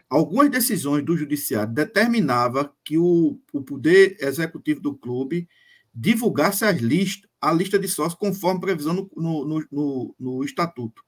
algumas 0.09 0.49
decisões 0.49 1.05
do 1.05 1.15
judiciário 1.15 1.71
determinava 1.71 2.73
que 2.83 2.97
o, 2.97 3.39
o 3.53 3.61
poder 3.61 4.17
executivo 4.19 4.81
do 4.81 4.95
clube 4.95 5.47
divulgasse 5.93 6.65
as 6.65 6.77
listas, 6.77 7.29
a 7.39 7.53
lista 7.53 7.77
de 7.77 7.87
sócios 7.87 8.15
conforme 8.15 8.61
previsão 8.61 8.93
no, 9.15 9.45
no, 9.45 9.67
no, 9.71 10.15
no 10.19 10.43
estatuto. 10.43 11.03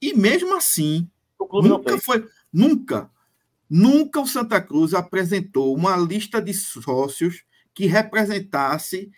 E 0.00 0.14
mesmo 0.14 0.56
assim, 0.56 1.10
nunca 1.38 1.98
foi, 1.98 2.26
nunca 2.52 3.10
Nunca 3.74 4.20
o 4.20 4.26
Santa 4.26 4.60
Cruz 4.60 4.92
apresentou 4.92 5.74
uma 5.74 5.96
lista 5.96 6.42
de 6.42 6.52
sócios 6.52 7.42
que 7.74 7.86
representasse 7.86 9.10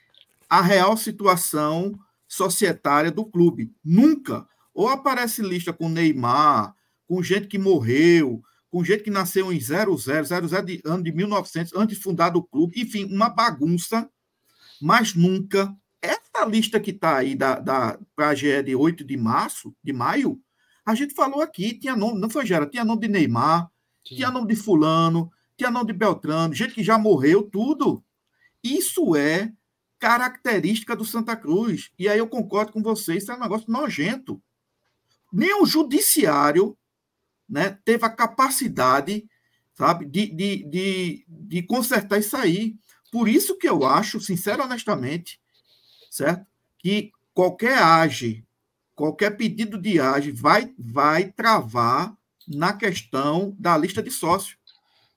a 0.49 0.61
real 0.61 0.97
situação 0.97 1.99
societária 2.29 3.11
do 3.11 3.25
clube. 3.25 3.75
Nunca. 3.85 4.47
Ou 4.73 4.87
aparece 4.87 5.43
lista 5.43 5.73
com 5.73 5.89
Neymar, 5.89 6.73
com 7.05 7.21
gente 7.21 7.49
que 7.49 7.59
morreu, 7.59 8.45
com 8.71 8.85
gente 8.85 9.03
que 9.03 9.11
nasceu 9.11 9.53
em 9.53 9.59
00, 9.59 9.97
00 9.99 10.63
de 10.63 10.81
ano 10.85 11.03
de 11.03 11.11
1900, 11.11 11.73
antes 11.75 11.97
de 11.97 12.03
fundar 12.05 12.37
o 12.37 12.43
clube. 12.45 12.81
Enfim, 12.81 13.13
uma 13.13 13.29
bagunça. 13.29 14.09
Mas 14.81 15.17
nunca. 15.17 15.75
Essa 16.01 16.47
lista 16.47 16.79
que 16.79 16.93
está 16.93 17.17
aí 17.17 17.35
da, 17.35 17.59
da, 17.59 17.99
para 18.15 18.29
a 18.29 18.35
GE 18.37 18.63
de 18.63 18.77
8 18.77 19.03
de 19.03 19.17
março, 19.17 19.75
de 19.83 19.93
maio, 19.93 20.41
a 20.87 20.95
gente 20.95 21.13
falou 21.13 21.43
aqui, 21.43 21.77
tinha 21.77 21.97
nome, 21.97 22.21
não 22.21 22.31
foi 22.31 22.47
Gera, 22.47 22.67
tinha 22.67 22.85
nome 22.85 23.01
de 23.01 23.09
Neymar, 23.09 23.74
tinha 24.05 24.31
nome 24.31 24.49
de 24.49 24.57
fulano, 24.57 25.33
tinha 25.57 25.71
nome 25.71 25.87
de 25.87 25.93
Beltrano, 25.93 26.55
gente 26.55 26.75
que 26.75 26.85
já 26.85 26.99
morreu, 26.99 27.43
tudo. 27.43 28.05
Isso 28.63 29.17
é 29.17 29.53
característica 29.99 30.95
do 30.95 31.05
Santa 31.05 31.35
Cruz. 31.35 31.91
E 31.99 32.09
aí 32.09 32.19
eu 32.19 32.29
concordo 32.29 32.73
com 32.73 32.83
vocês, 32.83 33.23
isso 33.23 33.33
é 33.33 33.37
um 33.37 33.41
negócio 33.41 33.71
nojento. 33.71 34.43
Nem 35.33 35.61
o 35.61 35.67
judiciário 35.67 36.77
né, 37.49 37.79
teve 37.85 38.05
a 38.05 38.11
capacidade, 38.11 39.29
sabe, 39.75 40.07
de, 40.07 40.27
de, 40.27 40.65
de, 40.65 41.25
de 41.29 41.63
consertar 41.63 42.19
isso 42.19 42.37
aí. 42.37 42.77
Por 43.11 43.29
isso 43.29 43.57
que 43.57 43.69
eu 43.69 43.85
acho, 43.85 44.21
sincero 44.21 44.63
honestamente, 44.63 45.41
certo? 46.11 46.47
Que 46.79 47.13
qualquer 47.33 47.79
age, 47.79 48.45
qualquer 48.95 49.37
pedido 49.37 49.81
de 49.81 50.01
age 50.01 50.33
vai, 50.33 50.73
vai 50.79 51.33
travar 51.33 52.17
na 52.47 52.72
questão 52.72 53.55
da 53.59 53.76
lista 53.76 54.03
de 54.03 54.11
sócios. 54.11 54.57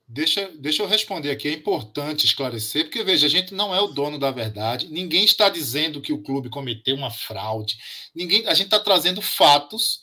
Deixa, 0.08 0.50
deixa 0.58 0.82
eu 0.82 0.88
responder 0.88 1.32
aqui. 1.32 1.50
É 1.50 1.52
importante 1.52 2.26
esclarecer, 2.26 2.86
porque 2.86 3.04
veja, 3.04 3.28
a 3.28 3.30
gente 3.30 3.54
não 3.54 3.76
é 3.76 3.82
o 3.82 3.88
dono 3.88 4.18
da 4.18 4.32
verdade. 4.32 4.88
Ninguém 4.88 5.26
está 5.26 5.50
dizendo 5.50 6.02
que 6.02 6.14
o 6.14 6.24
clube 6.24 6.50
cometeu 6.50 6.96
uma 6.96 7.12
fraude. 7.12 7.78
Ninguém, 8.16 8.48
a 8.48 8.54
gente 8.54 8.68
está 8.68 8.80
trazendo 8.80 9.22
fatos 9.22 10.02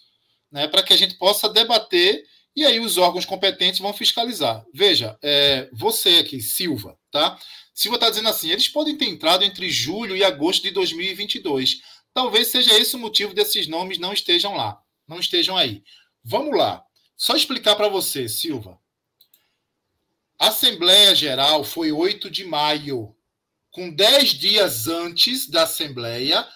né, 0.52 0.68
para 0.68 0.82
que 0.82 0.92
a 0.92 0.96
gente 0.96 1.14
possa 1.14 1.48
debater 1.48 2.24
e 2.56 2.64
aí 2.64 2.78
os 2.78 2.98
órgãos 2.98 3.24
competentes 3.24 3.80
vão 3.80 3.92
fiscalizar. 3.92 4.64
Veja, 4.72 5.18
é, 5.22 5.68
você 5.72 6.18
aqui, 6.18 6.40
Silva, 6.40 6.96
tá? 7.10 7.38
Silva 7.74 7.96
está 7.96 8.08
dizendo 8.08 8.28
assim: 8.28 8.50
eles 8.50 8.68
podem 8.68 8.96
ter 8.96 9.06
entrado 9.06 9.42
entre 9.42 9.68
julho 9.70 10.16
e 10.16 10.22
agosto 10.22 10.62
de 10.62 10.70
2022. 10.70 11.80
Talvez 12.12 12.48
seja 12.48 12.78
esse 12.78 12.94
o 12.94 12.98
motivo 12.98 13.34
desses 13.34 13.66
nomes 13.66 13.98
não 13.98 14.12
estejam 14.12 14.54
lá, 14.54 14.80
não 15.08 15.18
estejam 15.18 15.56
aí. 15.56 15.82
Vamos 16.22 16.56
lá. 16.56 16.84
Só 17.16 17.36
explicar 17.36 17.76
para 17.76 17.88
você, 17.88 18.28
Silva. 18.28 18.78
A 20.38 20.48
Assembleia 20.48 21.14
Geral 21.14 21.64
foi 21.64 21.92
8 21.92 22.30
de 22.30 22.44
maio. 22.44 23.14
Com 23.70 23.90
10 23.90 24.30
dias 24.30 24.86
antes 24.86 25.48
da 25.48 25.62
Assembleia, 25.62 26.46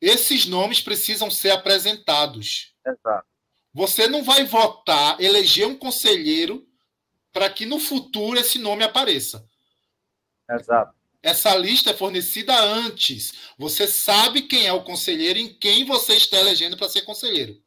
esses 0.00 0.46
nomes 0.46 0.80
precisam 0.80 1.30
ser 1.30 1.50
apresentados. 1.50 2.74
Exato. 2.86 3.26
Você 3.72 4.06
não 4.06 4.22
vai 4.22 4.44
votar, 4.44 5.20
eleger 5.20 5.66
um 5.66 5.76
conselheiro 5.76 6.66
para 7.32 7.50
que 7.50 7.66
no 7.66 7.80
futuro 7.80 8.38
esse 8.38 8.58
nome 8.58 8.84
apareça. 8.84 9.48
Exato. 10.48 10.94
Essa 11.22 11.56
lista 11.56 11.90
é 11.90 11.94
fornecida 11.94 12.54
antes. 12.54 13.32
Você 13.58 13.88
sabe 13.88 14.42
quem 14.42 14.66
é 14.66 14.72
o 14.72 14.84
conselheiro 14.84 15.38
e 15.38 15.42
em 15.42 15.54
quem 15.54 15.84
você 15.84 16.14
está 16.14 16.38
elegendo 16.38 16.76
para 16.76 16.88
ser 16.88 17.00
conselheiro. 17.02 17.63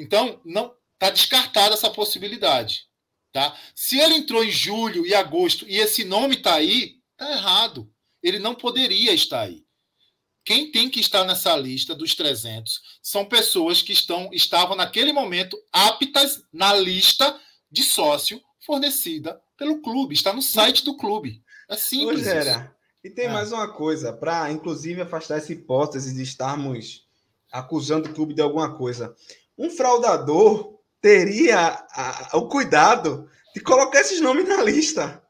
Então, 0.00 0.40
não 0.44 0.74
está 0.94 1.10
descartada 1.10 1.74
essa 1.74 1.90
possibilidade. 1.90 2.86
Tá? 3.32 3.54
Se 3.74 3.98
ele 3.98 4.14
entrou 4.14 4.42
em 4.42 4.50
julho 4.50 5.06
e 5.06 5.14
agosto 5.14 5.66
e 5.68 5.76
esse 5.76 6.04
nome 6.04 6.36
está 6.36 6.54
aí, 6.54 6.96
está 7.12 7.30
errado. 7.30 7.92
Ele 8.22 8.38
não 8.38 8.54
poderia 8.54 9.12
estar 9.12 9.42
aí. 9.42 9.64
Quem 10.44 10.72
tem 10.72 10.88
que 10.88 11.00
estar 11.00 11.24
nessa 11.24 11.54
lista 11.54 11.94
dos 11.94 12.14
300 12.14 12.80
são 13.02 13.26
pessoas 13.26 13.82
que 13.82 13.92
estão 13.92 14.30
estavam 14.32 14.74
naquele 14.74 15.12
momento 15.12 15.56
aptas 15.70 16.42
na 16.52 16.74
lista 16.74 17.38
de 17.70 17.84
sócio 17.84 18.42
fornecida 18.64 19.40
pelo 19.56 19.82
clube. 19.82 20.14
Está 20.14 20.32
no 20.32 20.42
site 20.42 20.84
do 20.84 20.96
clube. 20.96 21.44
É 21.68 21.76
simples. 21.76 22.22
Pois 22.22 22.26
era. 22.26 22.74
E 23.04 23.10
tem 23.10 23.26
é. 23.26 23.32
mais 23.32 23.52
uma 23.52 23.68
coisa, 23.68 24.12
para 24.12 24.50
inclusive 24.50 25.02
afastar 25.02 25.36
essa 25.36 25.52
hipótese 25.52 26.14
de 26.14 26.22
estarmos 26.22 27.06
acusando 27.52 28.08
o 28.08 28.14
clube 28.14 28.34
de 28.34 28.42
alguma 28.42 28.76
coisa 28.76 29.14
um 29.60 29.68
fraudador 29.68 30.80
teria 31.02 31.86
a, 31.92 32.30
o 32.38 32.48
cuidado 32.48 33.28
de 33.54 33.60
colocar 33.60 34.00
esses 34.00 34.18
nomes 34.18 34.48
na 34.48 34.62
lista. 34.62 35.22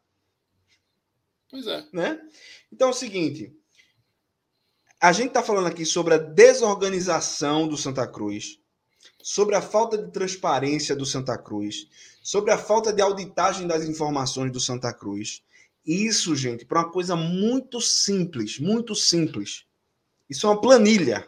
Pois 1.51 1.67
é. 1.67 1.85
Né? 1.93 2.21
Então 2.73 2.89
é 2.89 2.91
o 2.93 2.95
seguinte: 2.95 3.53
a 5.01 5.11
gente 5.11 5.29
está 5.29 5.43
falando 5.43 5.67
aqui 5.67 5.85
sobre 5.85 6.15
a 6.15 6.19
desorganização 6.19 7.67
do 7.67 7.77
Santa 7.77 8.07
Cruz, 8.07 8.61
sobre 9.21 9.57
a 9.57 9.61
falta 9.61 9.99
de 9.99 10.13
transparência 10.13 10.95
do 10.95 11.05
Santa 11.05 11.37
Cruz, 11.37 11.89
sobre 12.23 12.53
a 12.53 12.59
falta 12.59 12.93
de 12.93 13.03
auditagem 13.03 13.67
das 13.67 13.85
informações 13.85 14.53
do 14.53 14.61
Santa 14.61 14.95
Cruz. 14.95 15.43
Isso, 15.85 16.37
gente, 16.37 16.65
para 16.65 16.81
uma 16.81 16.93
coisa 16.93 17.17
muito 17.17 17.81
simples, 17.81 18.61
muito 18.61 18.95
simples. 18.95 19.65
Isso 20.29 20.47
é 20.47 20.51
uma 20.51 20.61
planilha 20.61 21.27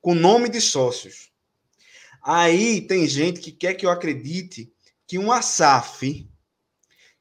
com 0.00 0.14
nome 0.14 0.48
de 0.48 0.62
sócios. 0.62 1.29
Aí 2.22 2.80
tem 2.82 3.06
gente 3.06 3.40
que 3.40 3.52
quer 3.52 3.74
que 3.74 3.86
eu 3.86 3.90
acredite 3.90 4.72
que 5.06 5.18
uma 5.18 5.42
SAF 5.42 6.28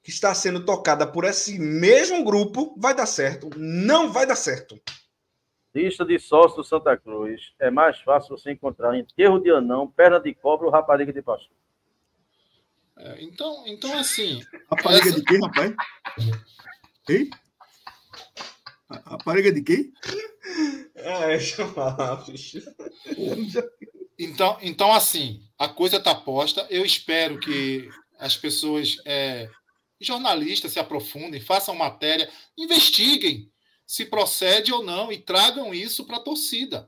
que 0.04 0.10
está 0.10 0.34
sendo 0.34 0.66
tocada 0.66 1.06
por 1.06 1.24
esse 1.24 1.60
mesmo 1.60 2.24
grupo 2.24 2.76
vai 2.78 2.95
dar 2.95 3.06
certo. 3.06 3.50
Não 3.58 4.12
vai 4.12 4.26
dar 4.26 4.36
certo. 4.36 4.80
Lista 5.74 6.04
de 6.04 6.18
sócios 6.20 6.56
do 6.56 6.64
Santa 6.64 6.97
Cruz. 6.97 7.54
É 7.60 7.70
mais 7.70 8.00
fácil 8.02 8.38
você 8.38 8.52
encontrar 8.52 8.97
enterro 8.97 9.39
de 9.39 9.52
anão, 9.52 9.88
perna 9.88 10.20
de 10.20 10.34
cobra 10.34 10.66
ou 10.66 10.72
rapariga 10.72 11.14
de 11.14 11.22
pastor. 11.22 11.56
É, 12.97 13.24
então, 13.24 13.64
então, 13.66 13.97
assim. 13.97 14.43
Rapariga 14.70 15.10
essa... 15.10 15.16
de 15.20 15.24
quem, 15.24 15.39
rapaz? 15.39 15.74
Ei? 17.08 17.30
Rapariga 18.89 19.52
de 19.52 19.62
quem? 19.62 19.93
É, 20.95 21.28
deixa 21.28 21.62
eu 21.62 21.70
falar, 21.70 22.26
bicho. 22.26 22.60
Então, 24.20 24.57
então, 24.61 24.91
assim, 24.91 25.41
a 25.57 25.70
coisa 25.70 25.95
está 25.95 26.13
posta. 26.13 26.67
Eu 26.70 26.86
espero 26.86 27.39
que 27.39 27.89
as 28.20 28.36
pessoas, 28.36 28.97
é, 29.05 29.49
jornalistas, 29.99 30.74
se 30.74 30.80
aprofundem, 30.80 31.39
façam 31.39 31.74
matéria, 31.74 32.30
investiguem 32.57 33.49
se 33.88 34.05
procede 34.05 34.72
ou 34.72 34.84
não 34.84 35.11
e 35.11 35.17
tragam 35.17 35.74
isso 35.74 36.05
para 36.05 36.17
a 36.17 36.22
torcida. 36.22 36.88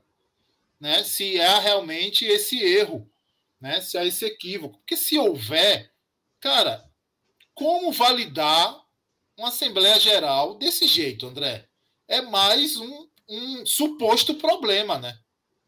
Né? 0.78 1.02
Se 1.02 1.40
há 1.40 1.58
realmente 1.58 2.24
esse 2.24 2.62
erro, 2.62 3.10
né? 3.60 3.80
se 3.80 3.98
há 3.98 4.04
esse 4.04 4.24
equívoco. 4.24 4.78
Porque 4.78 4.96
se 4.96 5.18
houver, 5.18 5.90
cara, 6.38 6.88
como 7.54 7.90
validar 7.90 8.80
uma 9.36 9.48
Assembleia 9.48 9.98
Geral 9.98 10.54
desse 10.54 10.86
jeito, 10.86 11.26
André? 11.26 11.66
É 12.06 12.20
mais 12.20 12.76
um, 12.76 13.08
um 13.28 13.66
suposto 13.66 14.34
problema, 14.34 14.98
né? 14.98 15.18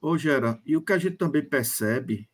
Ô, 0.04 0.18
Gera, 0.18 0.60
e 0.66 0.76
o 0.76 0.82
que 0.82 0.92
a 0.92 0.98
gente 0.98 1.16
também 1.16 1.42
percebe, 1.42 2.28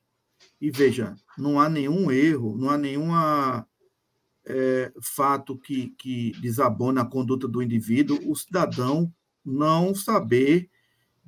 e 0.61 0.73
veja, 0.73 1.15
não 1.39 1.61
há 1.61 1.69
nenhum 1.69 2.11
erro, 2.11 2.59
não 2.59 2.69
há 2.69 2.77
nenhuma 2.77 3.65
é, 4.45 4.93
fato 5.01 5.57
que, 5.57 5.91
que 5.91 6.33
desabona 6.41 7.03
a 7.03 7.07
conduta 7.07 7.47
do 7.47 7.63
indivíduo 7.63 8.19
o 8.29 8.35
cidadão 8.35 9.15
não 9.45 9.95
saber 9.95 10.69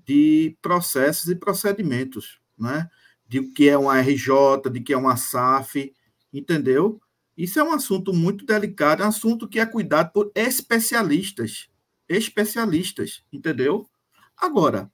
de 0.04 0.58
processos 0.60 1.30
e 1.30 1.36
procedimentos, 1.36 2.40
né? 2.58 2.90
de 3.28 3.38
o 3.38 3.52
que 3.52 3.68
é 3.68 3.78
uma 3.78 4.00
RJ, 4.00 4.68
de 4.68 4.80
que 4.80 4.92
é 4.92 4.96
uma 4.96 5.16
SAF, 5.16 5.94
entendeu? 6.32 7.00
Isso 7.36 7.60
é 7.60 7.62
um 7.62 7.70
assunto 7.70 8.12
muito 8.12 8.44
delicado, 8.44 9.04
é 9.04 9.06
um 9.06 9.10
assunto 9.10 9.46
que 9.46 9.60
é 9.60 9.64
cuidado 9.64 10.10
por 10.12 10.32
especialistas, 10.34 11.68
especialistas, 12.08 13.22
entendeu? 13.32 13.88
Agora, 14.36 14.90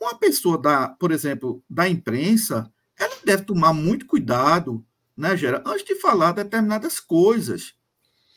uma 0.00 0.16
pessoa 0.16 0.56
da, 0.56 0.88
por 0.88 1.10
exemplo, 1.10 1.62
da 1.68 1.88
imprensa, 1.88 2.72
ela 2.98 3.14
deve 3.24 3.44
tomar 3.44 3.72
muito 3.72 4.06
cuidado, 4.06 4.84
né, 5.16 5.36
Gera, 5.36 5.62
antes 5.66 5.84
de 5.84 5.96
falar 5.96 6.32
determinadas 6.32 7.00
coisas, 7.00 7.74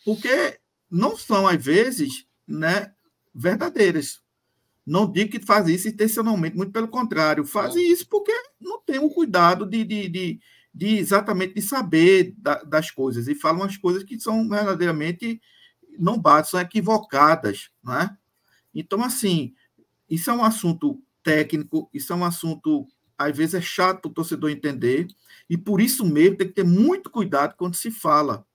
porque 0.03 0.59
não 0.89 1.15
são 1.15 1.47
às 1.47 1.63
vezes, 1.63 2.25
né, 2.47 2.93
verdadeiras. 3.33 4.21
Não 4.85 5.09
digo 5.09 5.31
que 5.31 5.39
faz 5.39 5.67
isso 5.67 5.87
intencionalmente, 5.87 6.57
muito 6.57 6.71
pelo 6.71 6.87
contrário, 6.87 7.45
fazem 7.45 7.91
isso 7.91 8.07
porque 8.09 8.33
não 8.59 8.81
tem 8.81 8.99
o 8.99 9.09
cuidado 9.09 9.65
de, 9.65 9.83
de, 9.83 10.09
de, 10.09 10.39
de 10.73 10.97
exatamente 10.97 11.53
de 11.53 11.61
saber 11.61 12.33
da, 12.37 12.63
das 12.63 12.89
coisas 12.89 13.27
e 13.27 13.35
falam 13.35 13.63
as 13.63 13.77
coisas 13.77 14.03
que 14.03 14.19
são 14.19 14.49
verdadeiramente 14.49 15.39
não 15.99 16.17
batem, 16.17 16.49
são 16.49 16.59
equivocadas, 16.59 17.69
não 17.83 17.99
é? 17.99 18.17
Então, 18.73 19.03
assim, 19.03 19.53
isso 20.09 20.29
é 20.29 20.33
um 20.33 20.43
assunto 20.43 21.01
técnico, 21.23 21.89
isso 21.93 22.13
é 22.13 22.15
um 22.15 22.25
assunto, 22.25 22.87
às 23.17 23.35
vezes, 23.35 23.55
é 23.55 23.61
chato 23.61 24.01
para 24.01 24.09
o 24.09 24.13
torcedor 24.13 24.49
entender, 24.49 25.07
e 25.49 25.57
por 25.57 25.81
isso 25.81 26.05
mesmo 26.05 26.37
tem 26.37 26.47
que 26.47 26.53
ter 26.53 26.65
muito 26.65 27.09
cuidado 27.09 27.55
quando 27.55 27.75
se 27.75 27.91
fala, 27.91 28.45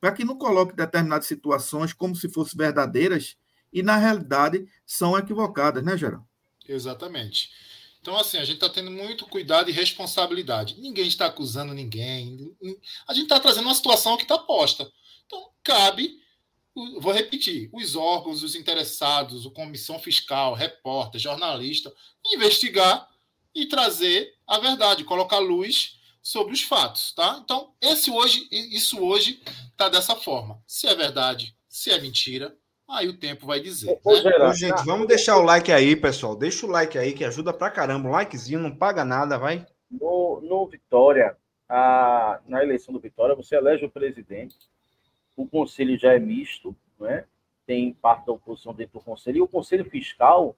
para 0.00 0.12
que 0.12 0.24
não 0.24 0.36
coloque 0.36 0.74
determinadas 0.74 1.26
situações 1.26 1.92
como 1.92 2.14
se 2.14 2.28
fossem 2.28 2.56
verdadeiras 2.56 3.36
e, 3.72 3.82
na 3.82 3.96
realidade, 3.96 4.66
são 4.84 5.16
equivocadas, 5.18 5.82
né, 5.82 5.96
Geraldo? 5.96 6.26
Exatamente. 6.68 7.50
Então, 8.00 8.16
assim, 8.16 8.38
a 8.38 8.44
gente 8.44 8.54
está 8.54 8.68
tendo 8.68 8.90
muito 8.90 9.26
cuidado 9.26 9.68
e 9.68 9.72
responsabilidade. 9.72 10.80
Ninguém 10.80 11.08
está 11.08 11.26
acusando 11.26 11.74
ninguém. 11.74 12.56
A 13.08 13.12
gente 13.12 13.24
está 13.24 13.40
trazendo 13.40 13.64
uma 13.64 13.74
situação 13.74 14.16
que 14.16 14.22
está 14.22 14.38
posta. 14.38 14.88
Então, 15.26 15.50
cabe, 15.64 16.20
vou 17.00 17.12
repetir, 17.12 17.70
os 17.72 17.96
órgãos, 17.96 18.42
os 18.42 18.54
interessados, 18.54 19.46
a 19.46 19.50
comissão 19.50 19.98
fiscal, 19.98 20.54
repórter, 20.54 21.20
jornalista, 21.20 21.92
investigar 22.34 23.08
e 23.54 23.66
trazer 23.66 24.34
a 24.46 24.58
verdade, 24.58 25.04
colocar 25.04 25.38
luz 25.38 25.98
sobre 26.22 26.52
os 26.52 26.62
fatos, 26.62 27.12
tá? 27.14 27.40
Então, 27.42 27.72
esse 27.80 28.10
hoje, 28.10 28.48
isso 28.50 29.02
hoje 29.02 29.40
está 29.70 29.88
dessa 29.88 30.14
forma. 30.16 30.62
Se 30.66 30.86
é 30.86 30.94
verdade, 30.94 31.56
se 31.68 31.90
é 31.90 32.00
mentira, 32.00 32.56
Aí 32.88 33.08
o 33.08 33.18
tempo 33.18 33.46
vai 33.46 33.58
dizer. 33.58 33.98
Ô, 34.04 34.12
né? 34.12 34.30
Ô, 34.48 34.52
gente, 34.52 34.84
vamos 34.84 35.08
deixar 35.08 35.36
o 35.38 35.42
like 35.42 35.72
aí, 35.72 35.96
pessoal. 35.96 36.36
Deixa 36.36 36.64
o 36.64 36.70
like 36.70 36.96
aí 36.96 37.12
que 37.12 37.24
ajuda 37.24 37.52
pra 37.52 37.70
caramba. 37.70 38.08
Um 38.08 38.12
likezinho 38.12 38.60
não 38.60 38.74
paga 38.74 39.04
nada, 39.04 39.36
vai. 39.36 39.66
No, 39.90 40.40
no 40.40 40.66
Vitória, 40.68 41.36
a, 41.68 42.40
na 42.46 42.62
eleição 42.62 42.94
do 42.94 43.00
Vitória, 43.00 43.34
você 43.34 43.56
elege 43.56 43.84
o 43.84 43.90
presidente. 43.90 44.56
O 45.36 45.46
conselho 45.46 45.98
já 45.98 46.14
é 46.14 46.18
misto, 46.18 46.74
né? 46.98 47.24
Tem 47.66 47.92
parte 47.92 48.26
da 48.26 48.32
oposição 48.32 48.72
dentro 48.72 48.98
do 48.98 49.04
conselho. 49.04 49.38
E 49.38 49.42
o 49.42 49.48
conselho 49.48 49.84
fiscal, 49.84 50.56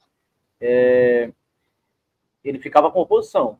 é, 0.60 1.32
ele 2.44 2.58
ficava 2.58 2.90
com 2.90 3.00
oposição. 3.00 3.58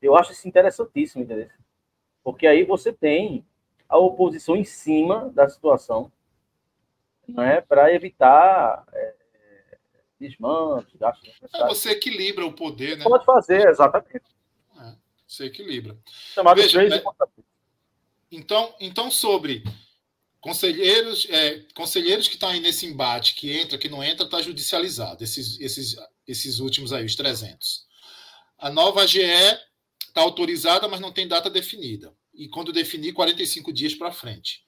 Eu 0.00 0.16
acho 0.16 0.32
isso 0.32 0.48
interessantíssimo, 0.48 1.22
entendeu? 1.22 1.50
Porque 2.22 2.46
aí 2.46 2.64
você 2.64 2.92
tem 2.92 3.44
a 3.88 3.98
oposição 3.98 4.56
em 4.56 4.64
cima 4.64 5.30
da 5.30 5.48
situação 5.48 6.10
né, 7.28 7.60
para 7.60 7.92
evitar 7.92 8.84
é, 8.92 9.14
desmantes, 10.18 10.94
gastos 10.96 11.28
É, 11.54 11.66
você 11.66 11.90
equilibra 11.90 12.46
o 12.46 12.52
poder, 12.52 12.96
né? 12.96 13.04
Pode 13.04 13.24
fazer, 13.24 13.68
exatamente. 13.68 14.22
É, 14.80 14.94
você 15.26 15.46
equilibra. 15.46 15.96
Chamado 16.04 16.60
Veja, 16.60 16.82
é, 16.82 17.02
então, 18.30 18.74
então, 18.80 19.10
sobre 19.10 19.62
conselheiros, 20.46 21.26
é, 21.28 21.64
conselheiros 21.74 22.28
que 22.28 22.34
estão 22.34 22.50
aí 22.50 22.60
nesse 22.60 22.86
embate, 22.86 23.34
que 23.34 23.50
entra, 23.50 23.76
que 23.76 23.88
não 23.88 24.04
entra, 24.04 24.24
está 24.24 24.40
judicializado, 24.40 25.24
esses, 25.24 25.58
esses, 25.58 25.96
esses 26.24 26.60
últimos 26.60 26.92
aí, 26.92 27.04
os 27.04 27.16
300. 27.16 27.84
A 28.56 28.70
nova 28.70 29.02
AGE 29.02 29.22
está 30.06 30.20
autorizada, 30.20 30.86
mas 30.86 31.00
não 31.00 31.10
tem 31.10 31.26
data 31.26 31.50
definida. 31.50 32.14
E 32.32 32.48
quando 32.48 32.72
definir, 32.72 33.12
45 33.12 33.72
dias 33.72 33.92
para 33.92 34.12
frente. 34.12 34.64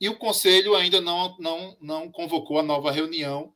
E 0.00 0.08
o 0.08 0.16
Conselho 0.16 0.76
ainda 0.76 1.00
não, 1.00 1.36
não, 1.40 1.76
não 1.80 2.08
convocou 2.08 2.60
a 2.60 2.62
nova 2.62 2.92
reunião, 2.92 3.52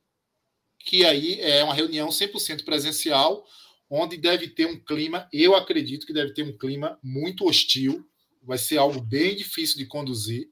que 0.80 1.04
aí 1.04 1.40
é 1.40 1.62
uma 1.62 1.74
reunião 1.74 2.08
100% 2.08 2.64
presencial, 2.64 3.46
onde 3.88 4.16
deve 4.16 4.48
ter 4.48 4.66
um 4.66 4.76
clima, 4.76 5.28
eu 5.32 5.54
acredito 5.54 6.04
que 6.04 6.12
deve 6.12 6.32
ter 6.32 6.42
um 6.42 6.58
clima 6.58 6.98
muito 7.00 7.46
hostil, 7.46 8.04
vai 8.42 8.58
ser 8.58 8.78
algo 8.78 9.00
bem 9.00 9.36
difícil 9.36 9.78
de 9.78 9.86
conduzir. 9.86 10.50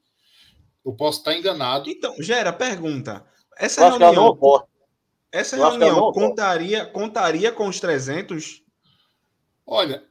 Eu 0.86 0.94
posso 0.94 1.18
estar 1.18 1.34
enganado. 1.34 1.90
Então, 1.90 2.14
Gera, 2.20 2.52
pergunta. 2.52 3.26
Essa 3.58 3.88
reunião, 3.88 4.38
essa 5.32 5.56
reunião 5.56 6.12
contaria, 6.12 6.86
contaria 6.86 7.50
com 7.50 7.66
os 7.66 7.80
300? 7.80 8.62
Olha, 9.66 10.04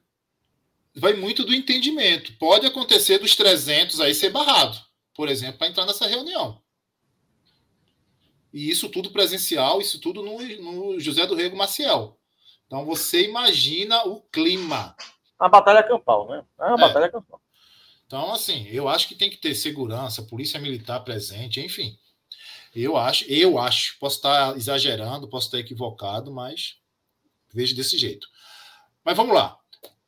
vai 0.93 1.13
muito 1.13 1.45
do 1.45 1.53
entendimento. 1.55 2.37
Pode 2.37 2.67
acontecer 2.67 3.17
dos 3.19 3.35
300 3.35 4.01
aí 4.01 4.13
ser 4.13 4.31
barrado 4.31 4.77
por 5.15 5.29
exemplo, 5.29 5.57
para 5.57 5.67
entrar 5.67 5.85
nessa 5.85 6.05
reunião. 6.05 6.61
E 8.53 8.69
isso 8.69 8.89
tudo 8.89 9.11
presencial, 9.11 9.81
isso 9.81 9.99
tudo 9.99 10.21
no, 10.21 10.37
no 10.39 10.99
José 10.99 11.25
do 11.25 11.35
Rego 11.35 11.57
Maciel. 11.57 12.19
Então 12.67 12.85
você 12.85 13.27
imagina 13.27 14.05
o 14.05 14.21
clima. 14.21 14.95
A 15.39 15.49
batalha 15.49 15.83
campal, 15.83 16.27
né? 16.27 16.45
É 16.59 16.65
uma 16.65 16.75
é. 16.75 16.87
batalha 16.87 17.09
campal. 17.09 17.41
Então, 18.05 18.33
assim, 18.33 18.67
eu 18.67 18.87
acho 18.87 19.07
que 19.07 19.15
tem 19.15 19.29
que 19.29 19.37
ter 19.37 19.55
segurança, 19.55 20.23
polícia 20.23 20.59
militar 20.59 20.99
presente, 21.01 21.59
enfim. 21.59 21.97
Eu 22.73 22.97
acho, 22.97 23.25
eu 23.25 23.57
acho, 23.57 23.97
posso 23.99 24.17
estar 24.17 24.55
exagerando, 24.57 25.27
posso 25.27 25.47
estar 25.47 25.59
equivocado, 25.59 26.31
mas 26.31 26.75
vejo 27.53 27.75
desse 27.75 27.97
jeito. 27.97 28.27
Mas 29.03 29.15
vamos 29.15 29.33
lá. 29.33 29.57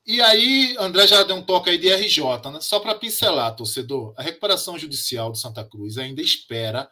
E 0.06 0.22
aí, 0.22 0.76
André 0.80 1.08
já 1.08 1.24
deu 1.24 1.36
um 1.36 1.42
toque 1.42 1.70
aí 1.70 1.78
de 1.78 1.90
RJ, 1.90 2.52
né? 2.52 2.62
Só 2.62 2.80
para 2.80 2.96
pincelar, 2.96 3.56
torcedor, 3.56 4.14
a 4.18 4.22
recuperação 4.22 4.78
judicial 4.78 5.32
de 5.32 5.40
Santa 5.40 5.64
Cruz 5.64 5.98
ainda 5.98 6.22
espera 6.22 6.90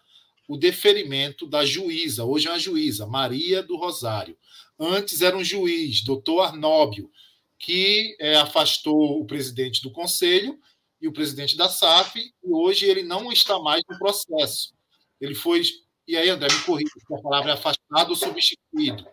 o 0.47 0.57
deferimento 0.57 1.47
da 1.47 1.65
juíza, 1.65 2.23
hoje 2.23 2.47
é 2.47 2.51
uma 2.51 2.59
juíza, 2.59 3.07
Maria 3.07 3.63
do 3.63 3.77
Rosário. 3.77 4.37
Antes 4.79 5.21
era 5.21 5.35
um 5.35 5.43
juiz, 5.43 6.03
doutor 6.03 6.41
Arnóbio, 6.41 7.09
que 7.57 8.15
é, 8.19 8.35
afastou 8.35 9.21
o 9.21 9.25
presidente 9.25 9.81
do 9.81 9.91
conselho 9.91 10.59
e 11.05 11.07
o 11.07 11.13
presidente 11.13 11.55
da 11.55 11.69
SAF, 11.69 12.19
e 12.19 12.51
hoje 12.51 12.85
ele 12.85 13.03
não 13.03 13.31
está 13.31 13.59
mais 13.59 13.83
no 13.87 13.95
processo. 13.99 14.73
Ele 15.21 15.35
foi. 15.35 15.61
E 16.07 16.17
aí, 16.17 16.29
André, 16.29 16.47
me 16.51 16.63
corrija 16.63 16.89
se 16.97 17.13
a 17.13 17.21
palavra 17.21 17.51
é 17.51 17.53
afastado 17.53 18.09
ou 18.09 18.15
substituído. 18.15 19.05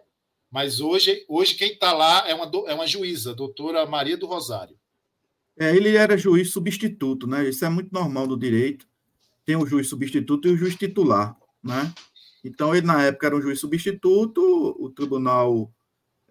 Mas 0.50 0.80
hoje, 0.80 1.22
hoje 1.28 1.54
quem 1.54 1.72
está 1.72 1.92
lá 1.92 2.26
é 2.26 2.34
uma, 2.34 2.50
é 2.66 2.74
uma 2.74 2.86
juíza, 2.86 3.32
a 3.32 3.34
doutora 3.34 3.84
Maria 3.84 4.16
do 4.16 4.26
Rosário. 4.26 4.74
É, 5.58 5.76
ele 5.76 5.94
era 5.94 6.16
juiz 6.16 6.50
substituto, 6.50 7.26
né? 7.26 7.46
Isso 7.46 7.62
é 7.62 7.68
muito 7.68 7.92
normal 7.92 8.26
no 8.26 8.38
direito. 8.38 8.86
Tem 9.44 9.56
o 9.56 9.66
juiz 9.66 9.88
substituto 9.88 10.48
e 10.48 10.52
o 10.52 10.56
juiz 10.56 10.74
titular, 10.74 11.36
né? 11.62 11.92
Então, 12.42 12.74
ele, 12.74 12.86
na 12.86 13.02
época, 13.02 13.26
era 13.26 13.36
um 13.36 13.42
juiz 13.42 13.60
substituto, 13.60 14.40
o 14.78 14.88
tribunal 14.88 15.70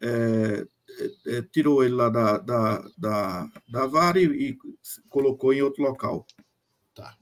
é, 0.01 0.65
é, 1.27 1.41
tirou 1.41 1.83
ele 1.83 1.95
lá 1.95 2.09
da, 2.09 2.37
da, 2.37 2.89
da, 2.97 3.51
da 3.67 3.85
vara 3.87 4.21
e, 4.21 4.25
e 4.25 4.57
colocou 5.09 5.53
em 5.53 5.61
outro 5.61 5.83
local. 5.83 6.25
Tá. 6.93 7.17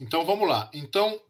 Então, 0.00 0.24
vamos 0.24 0.48
lá. 0.48 0.70
Então, 0.72 1.20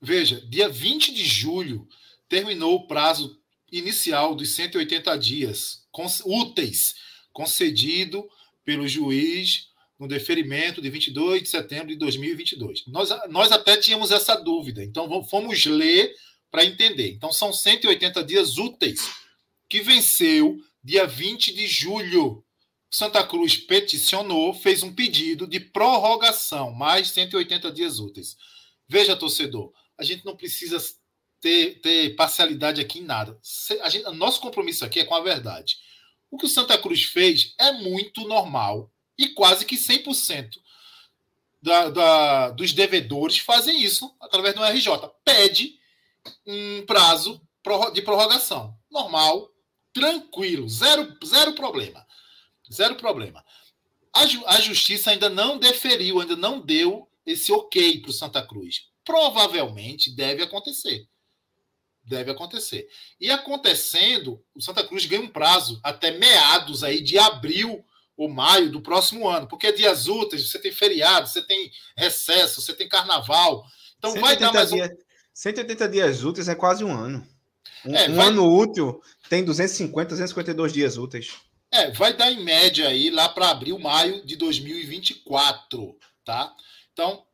veja, 0.00 0.40
dia 0.48 0.68
20 0.68 1.12
de 1.12 1.24
julho 1.24 1.86
terminou 2.28 2.74
o 2.74 2.86
prazo 2.86 3.38
inicial 3.70 4.34
dos 4.34 4.54
180 4.54 5.16
dias 5.18 5.86
úteis 6.24 6.94
concedido 7.32 8.28
pelo 8.64 8.88
juiz 8.88 9.68
no 9.98 10.06
deferimento 10.06 10.80
de 10.80 10.88
22 10.90 11.42
de 11.42 11.48
setembro 11.48 11.88
de 11.88 11.96
2022. 11.96 12.86
Nós, 12.86 13.10
nós 13.28 13.50
até 13.50 13.76
tínhamos 13.76 14.10
essa 14.10 14.36
dúvida, 14.36 14.84
então 14.84 15.24
fomos 15.24 15.64
ler 15.66 16.14
para 16.50 16.64
entender. 16.64 17.12
Então 17.12 17.32
são 17.32 17.52
180 17.52 18.22
dias 18.24 18.58
úteis 18.58 19.10
que 19.68 19.82
venceu 19.82 20.58
dia 20.82 21.06
20 21.06 21.54
de 21.54 21.66
julho. 21.66 22.44
Santa 22.90 23.22
Cruz 23.22 23.56
peticionou, 23.56 24.54
fez 24.54 24.82
um 24.82 24.94
pedido 24.94 25.46
de 25.46 25.60
prorrogação, 25.60 26.72
mais 26.72 27.10
180 27.10 27.70
dias 27.70 27.98
úteis. 27.98 28.36
Veja, 28.88 29.14
torcedor, 29.14 29.72
a 29.98 30.02
gente 30.02 30.24
não 30.24 30.34
precisa 30.34 30.82
ter, 31.40 31.80
ter 31.80 32.16
parcialidade 32.16 32.80
aqui 32.80 33.00
em 33.00 33.04
nada. 33.04 33.38
A 33.82 33.90
gente, 33.90 34.04
nosso 34.12 34.40
compromisso 34.40 34.84
aqui 34.84 35.00
é 35.00 35.04
com 35.04 35.14
a 35.14 35.20
verdade. 35.20 35.76
O 36.30 36.38
que 36.38 36.46
o 36.46 36.48
Santa 36.48 36.78
Cruz 36.78 37.04
fez 37.04 37.54
é 37.58 37.72
muito 37.72 38.26
normal 38.26 38.90
e 39.18 39.28
quase 39.28 39.64
que 39.64 39.76
100% 39.76 40.58
da, 41.60 41.90
da, 41.90 42.50
dos 42.50 42.72
devedores 42.72 43.38
fazem 43.38 43.82
isso 43.82 44.14
através 44.20 44.54
do 44.54 44.64
RJ. 44.64 45.10
Pede 45.24 45.78
um 46.46 46.84
prazo 46.86 47.40
de 47.92 48.02
prorrogação. 48.02 48.74
Normal, 48.90 49.50
tranquilo, 49.98 50.68
zero, 50.68 51.16
zero 51.24 51.52
problema. 51.54 52.06
Zero 52.72 52.94
problema. 52.96 53.44
A, 54.14 54.22
a 54.54 54.60
justiça 54.60 55.10
ainda 55.10 55.28
não 55.28 55.58
deferiu, 55.58 56.20
ainda 56.20 56.36
não 56.36 56.60
deu 56.60 57.08
esse 57.26 57.52
ok 57.52 58.00
para 58.00 58.10
o 58.10 58.14
Santa 58.14 58.46
Cruz. 58.46 58.88
Provavelmente 59.04 60.14
deve 60.14 60.42
acontecer. 60.42 61.06
Deve 62.04 62.30
acontecer. 62.30 62.88
E 63.20 63.30
acontecendo, 63.30 64.42
o 64.54 64.62
Santa 64.62 64.86
Cruz 64.86 65.04
ganha 65.04 65.22
um 65.22 65.28
prazo 65.28 65.80
até 65.82 66.10
meados 66.10 66.82
aí 66.84 67.00
de 67.00 67.18
abril 67.18 67.84
ou 68.16 68.28
maio 68.28 68.70
do 68.70 68.80
próximo 68.80 69.28
ano, 69.28 69.46
porque 69.46 69.68
é 69.68 69.72
dias 69.72 70.08
úteis, 70.08 70.50
você 70.50 70.58
tem 70.58 70.72
feriado, 70.72 71.28
você 71.28 71.40
tem 71.40 71.70
recesso, 71.96 72.60
você 72.60 72.74
tem 72.74 72.88
carnaval. 72.88 73.64
Então 73.96 74.14
vai 74.20 74.36
dar 74.36 74.52
mais 74.52 74.70
dias, 74.70 74.90
um... 74.90 74.96
180 75.32 75.88
dias 75.88 76.24
úteis 76.24 76.48
é 76.48 76.54
quase 76.54 76.82
um 76.82 76.92
ano. 76.92 77.24
Um, 77.84 77.94
é, 77.94 78.08
um 78.08 78.14
vai... 78.14 78.28
ano 78.28 78.46
útil 78.46 79.00
tem 79.28 79.44
250, 79.44 80.10
252 80.10 80.72
dias 80.72 80.96
úteis. 80.96 81.36
É, 81.70 81.90
vai 81.90 82.16
dar 82.16 82.30
em 82.30 82.42
média 82.42 82.88
aí 82.88 83.10
lá 83.10 83.28
para 83.28 83.50
abril, 83.50 83.78
maio 83.78 84.24
de 84.24 84.36
2024, 84.36 85.96
tá? 86.24 86.54
Então, 86.92 87.24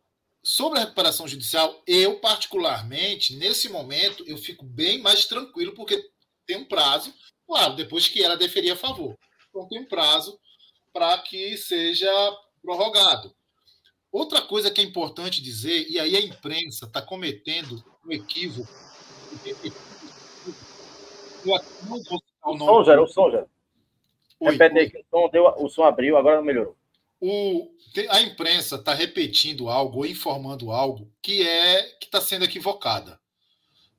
sobre 0.43 0.79
a 0.79 0.83
recuperação 0.83 1.27
judicial, 1.27 1.83
eu 1.87 2.19
particularmente, 2.19 3.37
nesse 3.37 3.69
momento, 3.69 4.25
eu 4.27 4.37
fico 4.37 4.65
bem 4.65 5.01
mais 5.01 5.27
tranquilo 5.27 5.73
porque 5.73 6.11
tem 6.47 6.59
um 6.59 6.65
prazo, 6.65 7.15
claro, 7.47 7.77
depois 7.77 8.09
que 8.09 8.23
ela 8.23 8.37
deferir 8.37 8.73
a 8.73 8.77
favor. 8.77 9.17
Então 9.49 9.69
tem 9.69 9.81
um 9.81 9.87
prazo 9.87 10.39
para 10.93 11.17
que 11.19 11.57
seja 11.57 12.11
prorrogado. 12.61 13.35
Outra 14.13 14.43
coisa 14.43 14.71
que 14.71 14.81
é 14.81 14.85
importante 14.85 15.43
dizer, 15.43 15.89
e 15.89 15.99
aí 15.99 16.17
a 16.17 16.21
imprensa 16.21 16.87
está 16.87 17.01
cometendo 17.01 17.83
um 18.07 18.13
equívoco. 18.13 18.73
Eu 21.45 21.89
não 21.89 22.03
vou 22.03 22.21
o, 22.45 22.59
som, 22.59 22.85
já, 22.85 23.01
o 23.01 23.07
som, 23.07 23.31
já. 23.31 23.47
Repete 24.41 24.79
aí 24.79 24.91
que 24.91 24.99
o 24.99 25.05
som, 25.11 25.29
deu, 25.31 25.47
o 25.47 25.69
som 25.69 25.85
abriu, 25.85 26.17
agora 26.17 26.43
melhorou. 26.43 26.77
O, 27.21 27.71
a 28.11 28.21
imprensa 28.21 28.77
está 28.77 28.93
repetindo 28.93 29.69
algo 29.69 29.99
ou 29.99 30.07
informando 30.07 30.71
algo 30.71 31.11
que 31.23 31.47
é 31.47 31.83
que 32.01 32.07
está 32.07 32.21
sendo 32.21 32.45
equivocada. 32.45 33.19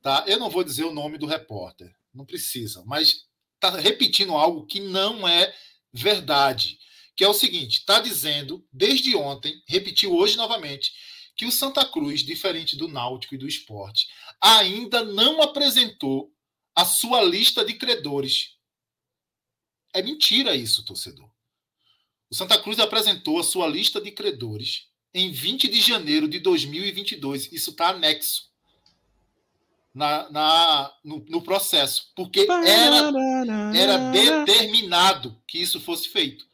Tá? 0.01 0.23
Eu 0.27 0.39
não 0.39 0.49
vou 0.49 0.63
dizer 0.63 0.83
o 0.83 0.93
nome 0.93 1.17
do 1.17 1.25
repórter, 1.25 1.91
não 2.13 2.25
precisa, 2.25 2.83
mas 2.85 3.25
está 3.55 3.71
repetindo 3.71 4.33
algo 4.33 4.65
que 4.67 4.79
não 4.79 5.27
é 5.27 5.51
verdade 5.91 6.77
que 7.15 7.23
é 7.23 7.27
o 7.27 7.33
seguinte: 7.33 7.79
está 7.79 7.99
dizendo, 7.99 8.63
desde 8.71 9.15
ontem, 9.15 9.61
repetiu 9.67 10.13
hoje 10.13 10.35
novamente, 10.35 10.91
que 11.35 11.45
o 11.45 11.51
Santa 11.51 11.85
Cruz, 11.85 12.21
diferente 12.21 12.77
do 12.77 12.87
Náutico 12.87 13.35
e 13.35 13.37
do 13.37 13.47
esporte, 13.47 14.07
ainda 14.41 15.03
não 15.03 15.41
apresentou 15.41 16.31
a 16.75 16.83
sua 16.83 17.23
lista 17.23 17.63
de 17.63 17.73
credores. 17.73 18.55
É 19.93 20.01
mentira 20.01 20.55
isso, 20.55 20.83
torcedor. 20.83 21.29
O 22.29 22.35
Santa 22.35 22.61
Cruz 22.61 22.79
apresentou 22.79 23.39
a 23.39 23.43
sua 23.43 23.67
lista 23.67 24.01
de 24.01 24.11
credores 24.11 24.87
em 25.13 25.31
20 25.31 25.69
de 25.69 25.79
janeiro 25.79 26.27
de 26.27 26.39
2022. 26.39 27.51
Isso 27.53 27.69
está 27.69 27.89
anexo 27.89 28.49
na, 29.93 30.29
na 30.29 30.93
no, 31.01 31.25
no, 31.29 31.41
processo, 31.41 32.11
porque 32.13 32.45
era, 32.49 33.11
era 33.73 33.97
determinado 34.11 35.41
que 35.47 35.57
isso 35.57 35.79
fosse 35.79 36.09
feito. 36.09 36.45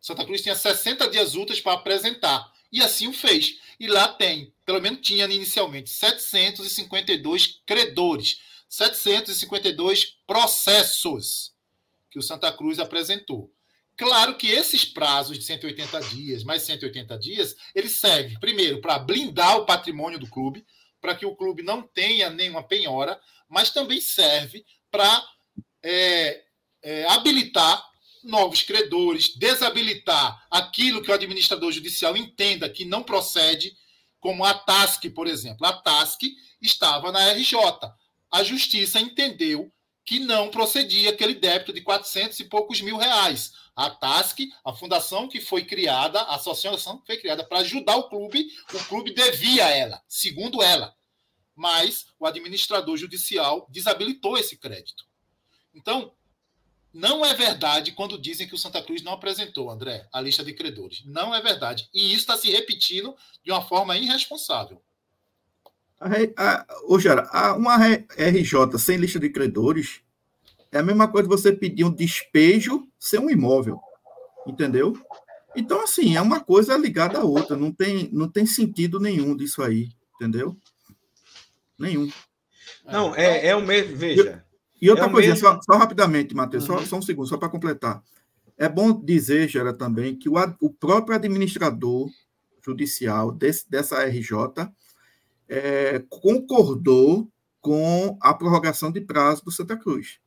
Santa 0.00 0.24
Cruz 0.24 0.42
tinha 0.42 0.54
60 0.54 1.10
dias 1.10 1.34
úteis 1.34 1.60
para 1.60 1.72
apresentar. 1.72 2.52
E 2.70 2.80
assim 2.80 3.08
o 3.08 3.12
fez. 3.12 3.58
E 3.80 3.88
lá 3.88 4.06
tem, 4.06 4.52
pelo 4.64 4.80
menos 4.80 5.00
tinha 5.00 5.24
inicialmente, 5.24 5.90
752 5.90 7.62
credores, 7.66 8.38
752 8.68 10.18
processos 10.26 11.52
que 12.10 12.18
o 12.18 12.22
Santa 12.22 12.52
Cruz 12.52 12.78
apresentou. 12.78 13.52
Claro 13.96 14.36
que 14.36 14.48
esses 14.48 14.84
prazos 14.84 15.38
de 15.38 15.44
180 15.44 16.00
dias, 16.00 16.42
mais 16.42 16.62
180 16.62 17.18
dias, 17.18 17.56
eles 17.74 17.92
servem, 17.92 18.38
primeiro, 18.40 18.80
para 18.80 18.98
blindar 18.98 19.56
o 19.58 19.66
patrimônio 19.66 20.18
do 20.18 20.28
clube, 20.28 20.64
para 21.00 21.14
que 21.14 21.26
o 21.26 21.36
clube 21.36 21.62
não 21.62 21.82
tenha 21.82 22.30
nenhuma 22.30 22.62
penhora, 22.62 23.20
mas 23.48 23.70
também 23.70 24.00
serve 24.00 24.64
para 24.90 25.24
é, 25.82 26.44
é, 26.82 27.06
habilitar 27.08 27.84
novos 28.24 28.62
credores, 28.62 29.36
desabilitar 29.36 30.46
aquilo 30.50 31.02
que 31.02 31.10
o 31.10 31.14
administrador 31.14 31.70
judicial 31.70 32.16
entenda 32.16 32.68
que 32.70 32.84
não 32.84 33.02
procede, 33.02 33.76
como 34.18 34.44
a 34.44 34.54
TASC, 34.54 35.10
por 35.10 35.26
exemplo. 35.26 35.66
A 35.66 35.72
TASC 35.72 36.22
estava 36.60 37.12
na 37.12 37.32
RJ. 37.32 37.54
A 38.34 38.42
justiça 38.42 38.98
entendeu 39.00 39.72
que 40.04 40.18
não 40.18 40.50
procedia 40.50 41.10
aquele 41.10 41.34
débito 41.34 41.72
de 41.72 41.80
400 41.82 42.40
e 42.40 42.44
poucos 42.46 42.80
mil 42.80 42.96
reais. 42.96 43.52
A 43.76 43.88
TASC, 43.88 44.40
a 44.64 44.72
fundação 44.72 45.28
que 45.28 45.40
foi 45.40 45.64
criada, 45.64 46.20
a 46.20 46.34
associação 46.34 46.98
que 46.98 47.06
foi 47.06 47.16
criada 47.16 47.44
para 47.44 47.60
ajudar 47.60 47.94
o 47.94 48.08
clube, 48.08 48.48
o 48.72 48.84
clube 48.86 49.14
devia 49.14 49.66
a 49.66 49.70
ela, 49.70 50.02
segundo 50.08 50.64
ela. 50.64 50.92
Mas 51.54 52.06
o 52.18 52.26
administrador 52.26 52.96
judicial 52.96 53.68
desabilitou 53.70 54.36
esse 54.36 54.56
crédito. 54.58 55.04
Então, 55.72 56.12
não 56.92 57.24
é 57.24 57.34
verdade 57.34 57.92
quando 57.92 58.20
dizem 58.20 58.48
que 58.48 58.54
o 58.56 58.58
Santa 58.58 58.82
Cruz 58.82 59.00
não 59.00 59.12
apresentou, 59.12 59.70
André, 59.70 60.08
a 60.12 60.20
lista 60.20 60.42
de 60.42 60.52
credores. 60.54 61.04
Não 61.04 61.32
é 61.32 61.40
verdade. 61.40 61.88
E 61.94 62.06
isso 62.08 62.22
está 62.22 62.36
se 62.36 62.50
repetindo 62.50 63.16
de 63.44 63.52
uma 63.52 63.62
forma 63.62 63.96
irresponsável. 63.96 64.82
Ô, 66.86 66.98
Gera, 66.98 67.28
uma 67.56 67.76
RJ 67.76 68.78
sem 68.78 68.96
lista 68.96 69.18
de 69.18 69.30
credores 69.30 70.00
é 70.70 70.78
a 70.78 70.82
mesma 70.82 71.08
coisa 71.08 71.28
que 71.28 71.34
você 71.34 71.52
pedir 71.52 71.84
um 71.84 71.94
despejo 71.94 72.86
sem 72.98 73.20
um 73.20 73.30
imóvel. 73.30 73.78
Entendeu? 74.46 74.94
Então, 75.56 75.82
assim, 75.82 76.16
é 76.16 76.20
uma 76.20 76.40
coisa 76.40 76.76
ligada 76.76 77.18
à 77.18 77.24
outra. 77.24 77.56
Não 77.56 77.72
tem, 77.72 78.10
não 78.12 78.28
tem 78.28 78.44
sentido 78.44 78.98
nenhum 78.98 79.36
disso 79.36 79.62
aí. 79.62 79.88
Entendeu? 80.16 80.56
Nenhum. 81.78 82.10
Não, 82.84 83.14
é, 83.14 83.46
é 83.46 83.56
o 83.56 83.62
mesmo. 83.62 83.96
Veja. 83.96 84.44
E 84.80 84.90
outra 84.90 85.06
é 85.06 85.08
coisa, 85.08 85.36
só, 85.36 85.58
só, 85.62 85.78
rapidamente, 85.78 86.34
Matheus, 86.34 86.68
uhum. 86.68 86.78
só, 86.78 86.84
só, 86.84 86.96
um 86.96 87.02
segundo, 87.02 87.28
só 87.28 87.38
para 87.38 87.48
completar. 87.48 88.02
É 88.58 88.68
bom 88.68 88.92
dizer, 88.92 89.48
Gera, 89.48 89.72
também, 89.72 90.14
que 90.14 90.28
o, 90.28 90.34
o 90.60 90.70
próprio 90.70 91.16
administrador 91.16 92.10
judicial 92.64 93.32
desse, 93.32 93.68
dessa 93.70 94.04
RJ 94.04 94.68
é, 95.48 96.02
concordou 96.08 97.28
com 97.60 98.16
a 98.20 98.34
prorrogação 98.34 98.90
de 98.90 99.00
prazo 99.00 99.44
do 99.44 99.50
Santa 99.50 99.76
Cruz. 99.76 100.18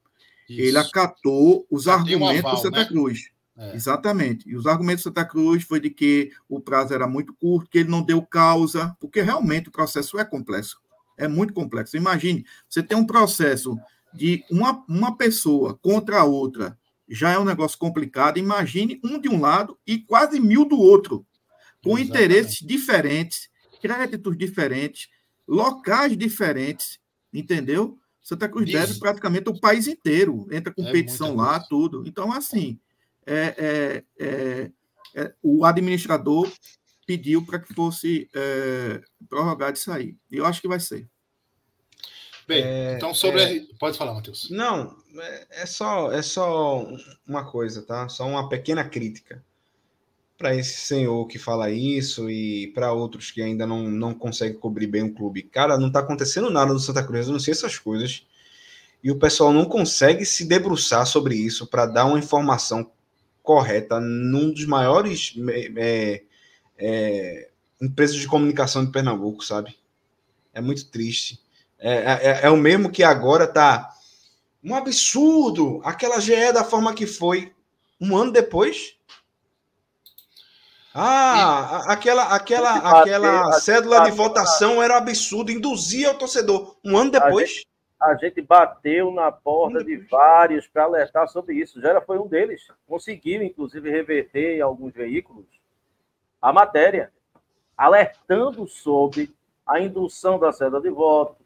Isso. 0.49 0.61
Ele 0.61 0.77
acatou 0.77 1.65
os 1.69 1.83
Já 1.83 1.95
argumentos 1.95 2.43
um 2.43 2.47
aval, 2.47 2.55
do 2.55 2.61
Santa 2.61 2.79
né? 2.79 2.85
Cruz. 2.85 3.31
É. 3.57 3.75
Exatamente. 3.75 4.47
E 4.49 4.55
os 4.55 4.65
argumentos 4.65 5.03
do 5.03 5.09
Santa 5.09 5.25
Cruz 5.25 5.63
foi 5.63 5.79
de 5.79 5.89
que 5.89 6.31
o 6.47 6.59
prazo 6.59 6.93
era 6.93 7.07
muito 7.07 7.33
curto, 7.33 7.69
que 7.69 7.79
ele 7.79 7.89
não 7.89 8.01
deu 8.01 8.21
causa, 8.21 8.95
porque 8.99 9.21
realmente 9.21 9.69
o 9.69 9.71
processo 9.71 10.17
é 10.19 10.25
complexo. 10.25 10.79
É 11.17 11.27
muito 11.27 11.53
complexo. 11.53 11.97
Imagine, 11.97 12.45
você 12.69 12.83
tem 12.83 12.97
um 12.97 13.05
processo 13.05 13.77
de 14.13 14.43
uma, 14.49 14.83
uma 14.87 15.17
pessoa 15.17 15.77
contra 15.81 16.19
a 16.19 16.23
outra 16.23 16.77
já 17.09 17.31
é 17.31 17.39
um 17.39 17.45
negócio 17.45 17.77
complicado. 17.77 18.37
Imagine 18.37 18.99
um 19.03 19.19
de 19.19 19.29
um 19.29 19.39
lado 19.39 19.77
e 19.85 19.99
quase 19.99 20.39
mil 20.39 20.65
do 20.65 20.77
outro, 20.77 21.25
com 21.83 21.97
Exatamente. 21.97 22.09
interesses 22.09 22.59
diferentes, 22.59 23.49
créditos 23.79 24.37
diferentes, 24.37 25.09
locais 25.47 26.17
diferentes, 26.17 26.99
entendeu? 27.33 27.97
Santa 28.21 28.49
Cruz 28.49 28.67
Isso. 28.67 28.77
deve 28.77 28.99
praticamente 28.99 29.49
o 29.49 29.59
país 29.59 29.87
inteiro, 29.87 30.47
entra 30.51 30.73
competição 30.73 31.29
é 31.29 31.35
lá, 31.35 31.59
tudo. 31.59 32.03
Então, 32.05 32.31
assim, 32.31 32.77
é, 33.25 33.55
é, 33.57 34.03
é, 34.19 34.71
é 35.15 35.33
o 35.41 35.63
administrador 35.63 36.51
pediu 37.05 37.45
para 37.45 37.57
que 37.57 37.73
fosse 37.73 38.29
é, 38.35 39.01
prorrogado 39.29 39.77
isso 39.77 39.89
aí. 39.91 40.15
E 40.29 40.35
eu 40.35 40.45
acho 40.45 40.59
que 40.59 40.67
vai 40.67 40.79
ser. 40.79 41.07
Bem, 42.45 42.63
é, 42.63 42.95
então 42.95 43.13
sobre. 43.13 43.41
É... 43.41 43.61
Pode 43.79 43.97
falar, 43.97 44.13
Matheus. 44.13 44.49
Não, 44.49 44.97
é, 45.15 45.47
é, 45.61 45.65
só, 45.65 46.11
é 46.11 46.21
só 46.21 46.85
uma 47.25 47.49
coisa, 47.49 47.81
tá? 47.81 48.09
Só 48.09 48.27
uma 48.27 48.49
pequena 48.49 48.83
crítica 48.83 49.43
para 50.37 50.55
esse 50.55 50.77
senhor 50.85 51.25
que 51.27 51.39
fala 51.39 51.71
isso 51.71 52.29
e 52.29 52.67
para 52.67 52.93
outros 52.93 53.31
que 53.31 53.41
ainda 53.41 53.65
não, 53.65 53.89
não 53.89 54.13
conseguem 54.13 54.59
cobrir 54.59 54.87
bem 54.87 55.03
o 55.03 55.13
clube. 55.13 55.43
Cara, 55.43 55.77
não 55.77 55.91
tá 55.91 55.99
acontecendo 55.99 56.51
nada 56.51 56.71
no 56.73 56.79
Santa 56.79 57.03
Cruz, 57.03 57.25
eu 57.25 57.33
não 57.33 57.39
sei 57.39 57.53
essas 57.53 57.79
coisas. 57.79 58.25
E 59.03 59.09
o 59.09 59.17
pessoal 59.17 59.51
não 59.51 59.65
consegue 59.65 60.25
se 60.25 60.45
debruçar 60.45 61.05
sobre 61.07 61.35
isso 61.35 61.65
para 61.65 61.85
dar 61.85 62.05
uma 62.05 62.19
informação 62.19 62.91
correta 63.41 63.99
num 63.99 64.51
dos 64.51 64.65
maiores 64.65 65.33
é, 65.77 66.23
é, 66.77 67.49
empresas 67.81 68.17
de 68.17 68.27
comunicação 68.27 68.85
de 68.85 68.91
Pernambuco, 68.91 69.43
sabe? 69.43 69.75
É 70.53 70.61
muito 70.61 70.89
triste. 70.89 71.39
É, 71.79 71.93
é, 71.93 72.39
é, 72.43 72.49
o 72.49 72.57
mesmo 72.57 72.91
que 72.91 73.03
agora 73.03 73.47
tá 73.47 73.91
um 74.63 74.75
absurdo. 74.75 75.79
Aquela 75.83 76.19
GE 76.19 76.51
da 76.51 76.63
forma 76.63 76.93
que 76.93 77.07
foi 77.07 77.53
um 78.01 78.17
ano 78.17 78.31
depois. 78.31 78.95
Ah, 80.99 81.83
e... 81.85 81.91
aquela, 81.91 82.23
aquela, 82.33 82.99
aquela 82.99 83.51
cédula 83.53 84.01
de 84.01 84.09
votação 84.09 84.81
era 84.81 84.97
absurdo, 84.97 85.51
induzia 85.51 86.11
o 86.11 86.17
torcedor. 86.17 86.75
Um 86.83 86.97
ano 86.97 87.11
depois. 87.11 87.63
A 88.01 88.13
gente, 88.13 88.15
a 88.15 88.15
gente 88.15 88.41
bateu 88.41 89.11
na 89.11 89.31
porta 89.31 89.83
de 89.83 89.95
vários 89.97 90.65
para 90.65 90.85
alertar 90.85 91.27
sobre 91.27 91.53
isso. 91.55 91.79
Já 91.79 92.01
foi 92.01 92.17
um 92.17 92.27
deles. 92.27 92.63
Conseguiu, 92.87 93.43
inclusive, 93.43 93.91
reverter 93.91 94.57
em 94.57 94.61
alguns 94.61 94.91
veículos 94.91 95.45
a 96.41 96.51
matéria, 96.51 97.11
alertando 97.77 98.67
sobre 98.67 99.31
a 99.67 99.79
indução 99.79 100.39
da 100.39 100.51
cédula 100.51 100.81
de 100.81 100.89
voto, 100.89 101.37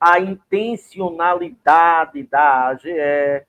a 0.00 0.18
intencionalidade 0.18 2.22
da 2.22 2.68
AGE. 2.68 3.44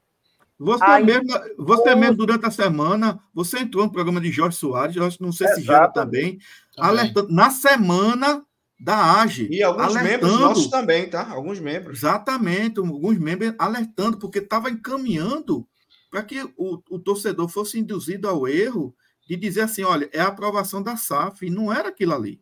Você, 0.57 0.99
mesmo, 0.99 1.27
você 1.57 1.95
mesmo, 1.95 2.15
durante 2.15 2.45
a 2.45 2.51
semana, 2.51 3.19
você 3.33 3.59
entrou 3.59 3.83
no 3.85 3.91
programa 3.91 4.21
de 4.21 4.31
Jorge 4.31 4.57
Soares, 4.57 5.19
não 5.19 5.31
sei 5.31 5.47
se 5.49 5.61
já 5.61 5.89
também, 5.89 6.37
também, 6.37 6.39
alertando, 6.77 7.33
na 7.33 7.49
semana 7.49 8.45
da 8.79 9.21
AGE. 9.21 9.49
E 9.51 9.61
alguns 9.61 9.93
membros 9.95 10.39
nossos 10.39 10.67
também, 10.67 11.09
tá? 11.09 11.29
Alguns 11.29 11.59
membros. 11.59 11.97
Exatamente, 11.99 12.79
alguns 12.79 13.17
membros 13.17 13.53
alertando, 13.57 14.17
porque 14.17 14.39
estava 14.39 14.69
encaminhando 14.69 15.67
para 16.09 16.23
que 16.23 16.41
o, 16.55 16.81
o 16.89 16.99
torcedor 16.99 17.49
fosse 17.49 17.77
induzido 17.77 18.29
ao 18.29 18.47
erro 18.47 18.95
de 19.27 19.35
dizer 19.35 19.61
assim, 19.61 19.83
olha, 19.83 20.09
é 20.13 20.21
a 20.21 20.27
aprovação 20.27 20.81
da 20.81 20.95
SAF, 20.95 21.45
e 21.45 21.49
não 21.49 21.73
era 21.73 21.89
aquilo 21.89 22.13
ali. 22.13 22.39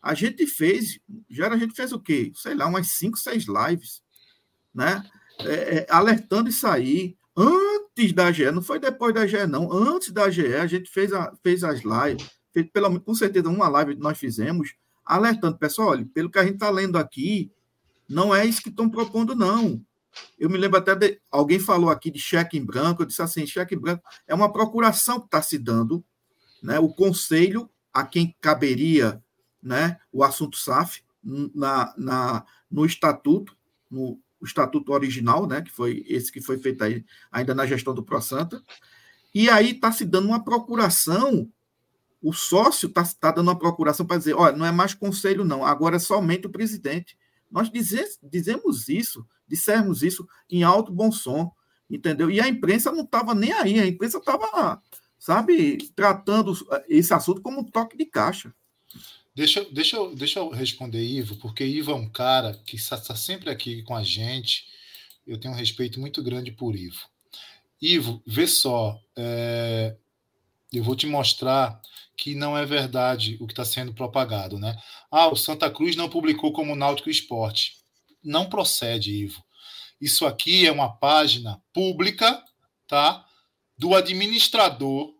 A 0.00 0.14
gente 0.14 0.46
fez, 0.46 1.00
já 1.28 1.48
a 1.48 1.56
gente 1.56 1.74
fez 1.74 1.92
o 1.92 1.98
quê? 1.98 2.30
Sei 2.36 2.54
lá, 2.54 2.66
umas 2.66 2.88
cinco, 2.88 3.16
seis 3.16 3.46
lives, 3.46 4.02
né? 4.72 5.02
É, 5.40 5.78
é, 5.78 5.86
alertando 5.90 6.48
isso 6.48 6.66
aí, 6.66 7.16
antes 7.36 8.12
da 8.12 8.32
GE, 8.32 8.50
não 8.50 8.62
foi 8.62 8.78
depois 8.78 9.14
da 9.14 9.26
GE, 9.26 9.46
não, 9.46 9.72
antes 9.72 10.10
da 10.12 10.30
GE, 10.30 10.54
a 10.54 10.66
gente 10.66 10.90
fez, 10.90 11.12
a, 11.12 11.32
fez 11.42 11.62
as 11.62 11.80
lives, 11.82 12.28
fez, 12.52 12.68
pelo, 12.70 13.00
com 13.00 13.14
certeza 13.14 13.48
uma 13.48 13.68
live 13.68 13.94
que 13.94 14.02
nós 14.02 14.18
fizemos, 14.18 14.74
alertando, 15.04 15.58
pessoal, 15.58 15.90
olha, 15.90 16.06
pelo 16.12 16.30
que 16.30 16.38
a 16.38 16.44
gente 16.44 16.54
está 16.54 16.70
lendo 16.70 16.96
aqui, 16.96 17.50
não 18.08 18.34
é 18.34 18.44
isso 18.44 18.62
que 18.62 18.68
estão 18.68 18.88
propondo, 18.88 19.34
não. 19.34 19.80
Eu 20.38 20.48
me 20.48 20.56
lembro 20.56 20.78
até 20.78 20.94
de 20.94 21.20
alguém 21.30 21.58
falou 21.58 21.90
aqui 21.90 22.10
de 22.10 22.18
cheque 22.18 22.56
em 22.56 22.64
branco, 22.64 23.02
eu 23.02 23.06
disse 23.06 23.20
assim, 23.20 23.46
cheque 23.46 23.74
em 23.74 23.78
branco 23.78 24.02
é 24.26 24.34
uma 24.34 24.52
procuração 24.52 25.20
que 25.20 25.26
está 25.26 25.42
se 25.42 25.58
dando, 25.58 26.02
né? 26.62 26.78
O 26.78 26.88
conselho 26.88 27.68
a 27.92 28.04
quem 28.04 28.34
caberia 28.40 29.22
né, 29.62 29.98
o 30.12 30.22
assunto 30.22 30.56
SAF 30.56 31.02
na, 31.22 31.92
na, 31.96 32.44
no 32.70 32.86
estatuto, 32.86 33.56
no 33.90 34.20
estatuto 34.44 34.92
original, 34.92 35.46
né, 35.46 35.62
que 35.62 35.70
foi 35.70 36.04
esse 36.08 36.30
que 36.30 36.40
foi 36.40 36.58
feito 36.58 36.82
aí, 36.84 37.04
ainda 37.30 37.54
na 37.54 37.66
gestão 37.66 37.94
do 37.94 38.02
ProSanta, 38.02 38.62
e 39.34 39.48
aí 39.48 39.72
está 39.72 39.92
se 39.92 40.04
dando 40.04 40.28
uma 40.28 40.42
procuração, 40.42 41.50
o 42.22 42.32
sócio 42.32 42.88
está 42.88 43.04
tá 43.20 43.30
dando 43.30 43.48
uma 43.48 43.58
procuração 43.58 44.06
para 44.06 44.18
dizer, 44.18 44.34
olha, 44.34 44.56
não 44.56 44.66
é 44.66 44.72
mais 44.72 44.94
conselho 44.94 45.44
não, 45.44 45.64
agora 45.64 45.96
é 45.96 45.98
somente 45.98 46.46
o 46.46 46.50
presidente. 46.50 47.16
Nós 47.50 47.70
dizemos 47.70 48.88
isso, 48.88 49.26
dissemos 49.46 50.02
isso 50.02 50.26
em 50.50 50.62
alto 50.62 50.92
bom 50.92 51.12
som, 51.12 51.52
entendeu? 51.88 52.30
E 52.30 52.40
a 52.40 52.48
imprensa 52.48 52.90
não 52.90 53.04
estava 53.04 53.34
nem 53.34 53.52
aí, 53.52 53.78
a 53.78 53.86
imprensa 53.86 54.18
estava, 54.18 54.80
sabe, 55.18 55.78
tratando 55.94 56.52
esse 56.88 57.14
assunto 57.14 57.40
como 57.40 57.60
um 57.60 57.64
toque 57.64 57.96
de 57.96 58.06
caixa. 58.06 58.54
Deixa, 59.36 59.62
deixa, 59.70 59.98
deixa 60.14 60.38
eu 60.38 60.48
responder, 60.48 61.04
Ivo, 61.04 61.36
porque 61.36 61.62
Ivo 61.62 61.92
é 61.92 61.94
um 61.94 62.08
cara 62.08 62.54
que 62.64 62.74
está 62.74 62.96
sempre 63.14 63.50
aqui 63.50 63.82
com 63.82 63.94
a 63.94 64.02
gente. 64.02 64.64
Eu 65.26 65.38
tenho 65.38 65.52
um 65.52 65.56
respeito 65.56 66.00
muito 66.00 66.22
grande 66.22 66.50
por 66.50 66.74
Ivo. 66.74 67.06
Ivo, 67.78 68.22
vê 68.26 68.46
só, 68.46 68.98
é, 69.14 69.94
eu 70.72 70.82
vou 70.82 70.96
te 70.96 71.06
mostrar 71.06 71.78
que 72.16 72.34
não 72.34 72.56
é 72.56 72.64
verdade 72.64 73.36
o 73.38 73.46
que 73.46 73.52
está 73.52 73.62
sendo 73.62 73.92
propagado, 73.92 74.58
né? 74.58 74.74
Ah, 75.10 75.28
o 75.28 75.36
Santa 75.36 75.70
Cruz 75.70 75.96
não 75.96 76.08
publicou 76.08 76.50
como 76.50 76.74
Náutico 76.74 77.10
Esporte. 77.10 77.76
Não 78.24 78.48
procede, 78.48 79.12
Ivo. 79.12 79.44
Isso 80.00 80.24
aqui 80.24 80.66
é 80.66 80.72
uma 80.72 80.96
página 80.96 81.62
pública, 81.74 82.42
tá? 82.88 83.22
Do 83.76 83.94
administrador 83.94 85.14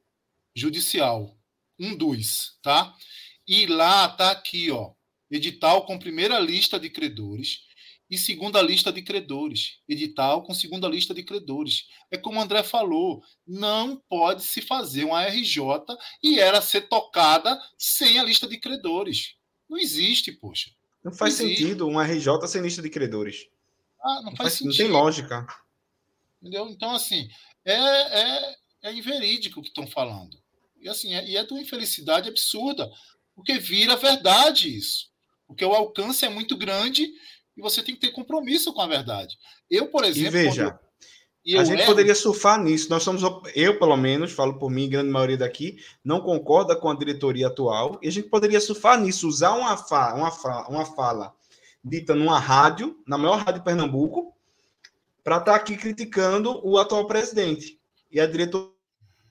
judicial, 0.55 1.37
um 1.79 1.95
dos, 1.95 2.59
tá? 2.63 2.95
E 3.47 3.66
lá 3.66 4.06
está 4.06 4.31
aqui, 4.31 4.70
ó, 4.70 4.93
edital 5.31 5.85
com 5.86 5.98
primeira 5.98 6.39
lista 6.39 6.78
de 6.81 6.90
credores 6.90 7.60
e 8.10 8.16
segunda 8.16 8.62
lista 8.62 8.93
de 8.93 9.02
credores. 9.02 9.78
Edital 9.89 10.43
com 10.43 10.55
segunda 10.55 10.89
lista 10.89 11.12
de 11.12 11.23
credores. 11.23 11.86
É 12.10 12.16
como 12.16 12.39
o 12.39 12.43
André 12.43 12.62
falou, 12.62 13.23
não 13.47 13.97
pode 14.09 14.43
se 14.43 14.60
fazer 14.60 15.05
uma 15.05 15.24
RJ 15.24 15.60
e 16.23 16.39
era 16.39 16.60
ser 16.60 16.82
tocada 16.82 17.60
sem 17.77 18.18
a 18.18 18.24
lista 18.24 18.47
de 18.47 18.59
credores. 18.59 19.35
Não 19.68 19.78
existe, 19.78 20.32
poxa. 20.32 20.70
Não 21.02 21.12
faz 21.12 21.39
não 21.39 21.48
sentido 21.48 21.89
uma 21.89 22.05
RJ 22.05 22.47
sem 22.48 22.62
lista 22.62 22.82
de 22.82 22.90
credores. 22.90 23.48
Ah, 24.02 24.16
não, 24.16 24.31
não 24.31 24.36
faz, 24.36 24.39
faz 24.39 24.52
sentido. 24.55 24.70
Não 24.70 24.77
tem 24.77 24.89
lógica. 24.89 25.47
Entendeu? 26.40 26.68
Então, 26.68 26.94
assim, 26.94 27.28
é, 27.64 27.74
é, 27.74 28.56
é 28.82 28.93
inverídico 28.93 29.60
o 29.60 29.62
que 29.62 29.68
estão 29.68 29.86
falando. 29.86 30.40
E 30.81 30.89
assim, 30.89 31.14
é, 31.14 31.27
e 31.27 31.36
é 31.36 31.44
de 31.44 31.52
uma 31.52 31.60
infelicidade 31.60 32.28
absurda. 32.28 32.89
Porque 33.37 33.59
vira 33.59 33.97
verdade 33.97 34.75
isso. 34.75 35.11
Porque 35.47 35.65
o 35.65 35.73
alcance 35.73 36.25
é 36.25 36.29
muito 36.29 36.57
grande 36.57 37.07
e 37.57 37.61
você 37.61 37.83
tem 37.83 37.95
que 37.95 38.01
ter 38.01 38.13
compromisso 38.13 38.73
com 38.73 38.81
a 38.81 38.89
verdade. 38.89 39.37
Eu, 39.71 39.89
por 39.89 40.05
exemplo. 40.05 40.29
E 40.29 40.31
veja, 40.45 40.81
eu, 41.45 41.61
a 41.61 41.65
gente 41.65 41.81
erro, 41.81 41.87
poderia 41.87 42.15
surfar 42.15 42.61
nisso. 42.61 42.91
Nós 42.91 43.05
somos, 43.05 43.23
eu, 43.55 43.79
pelo 43.79 43.97
menos, 43.97 44.33
falo 44.33 44.59
por 44.59 44.71
mim, 44.71 44.89
grande 44.89 45.11
maioria 45.11 45.37
daqui, 45.37 45.77
não 46.03 46.21
concorda 46.21 46.75
com 46.75 46.91
a 46.91 46.97
diretoria 46.97 47.47
atual, 47.47 48.01
e 48.03 48.09
a 48.09 48.11
gente 48.11 48.29
poderia 48.29 48.61
surfar 48.61 49.01
nisso, 49.01 49.29
usar 49.29 49.53
uma, 49.53 49.77
fa, 49.77 50.15
uma, 50.15 50.33
fa, 50.33 50.67
uma 50.69 50.85
fala 50.85 51.33
dita 51.85 52.17
numa 52.17 52.41
rádio, 52.41 52.99
na 53.07 53.17
maior 53.17 53.37
rádio 53.37 53.61
de 53.61 53.65
Pernambuco, 53.65 54.35
para 55.23 55.37
estar 55.37 55.53
tá 55.53 55.57
aqui 55.57 55.77
criticando 55.77 56.61
o 56.67 56.79
atual 56.79 57.07
presidente. 57.07 57.79
E 58.11 58.19
a 58.19 58.27
diretoria 58.27 58.75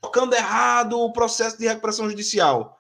tocando 0.02 0.36
errado 0.36 1.00
o 1.00 1.12
processo 1.12 1.58
de 1.58 1.68
recuperação 1.68 2.08
judicial. 2.08 2.75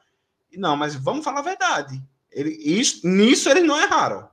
Não, 0.57 0.76
mas 0.76 0.95
vamos 0.95 1.23
falar 1.23 1.40
a 1.40 1.44
verdade. 1.44 2.02
Ele, 2.32 2.52
isso, 2.52 3.07
nisso 3.07 3.49
eles 3.49 3.64
não 3.64 3.80
erraram. 3.80 4.30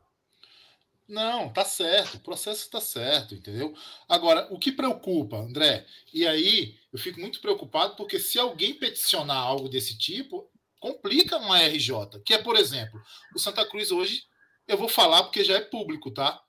Não, 1.08 1.52
tá 1.52 1.64
certo, 1.64 2.14
o 2.14 2.20
processo 2.20 2.62
está 2.62 2.80
certo, 2.80 3.34
entendeu? 3.34 3.74
Agora, 4.08 4.48
o 4.50 4.58
que 4.58 4.72
preocupa, 4.72 5.36
André, 5.36 5.86
e 6.12 6.26
aí 6.26 6.78
eu 6.92 6.98
fico 6.98 7.20
muito 7.20 7.40
preocupado 7.40 7.96
porque 7.96 8.18
se 8.18 8.38
alguém 8.38 8.72
peticionar 8.74 9.36
algo 9.36 9.68
desse 9.68 9.98
tipo, 9.98 10.50
complica 10.80 11.36
uma 11.36 11.58
RJ, 11.58 12.20
que 12.24 12.32
é, 12.34 12.38
por 12.38 12.56
exemplo, 12.56 13.00
o 13.34 13.38
Santa 13.38 13.64
Cruz 13.68 13.90
hoje, 13.90 14.24
eu 14.66 14.76
vou 14.78 14.88
falar 14.88 15.24
porque 15.24 15.44
já 15.44 15.56
é 15.56 15.60
público, 15.60 16.10
tá? 16.10 16.42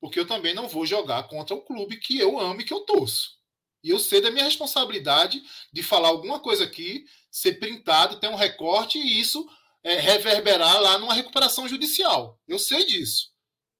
Porque 0.00 0.18
eu 0.18 0.26
também 0.26 0.54
não 0.54 0.68
vou 0.68 0.84
jogar 0.84 1.28
contra 1.28 1.54
o 1.54 1.62
clube 1.62 1.96
que 1.98 2.18
eu 2.18 2.38
amo 2.38 2.60
e 2.60 2.64
que 2.64 2.74
eu 2.74 2.80
torço. 2.80 3.38
E 3.82 3.90
eu 3.90 3.98
sei 3.98 4.20
da 4.20 4.30
minha 4.30 4.44
responsabilidade 4.44 5.42
de 5.72 5.82
falar 5.82 6.08
alguma 6.08 6.40
coisa 6.40 6.64
aqui, 6.64 7.06
ser 7.34 7.54
printado, 7.58 8.20
ter 8.20 8.28
um 8.28 8.36
recorte 8.36 8.96
e 8.96 9.20
isso 9.20 9.44
é, 9.82 9.98
reverberar 9.98 10.80
lá 10.80 10.96
numa 10.98 11.12
recuperação 11.12 11.66
judicial. 11.66 12.40
Eu 12.46 12.60
sei 12.60 12.86
disso. 12.86 13.32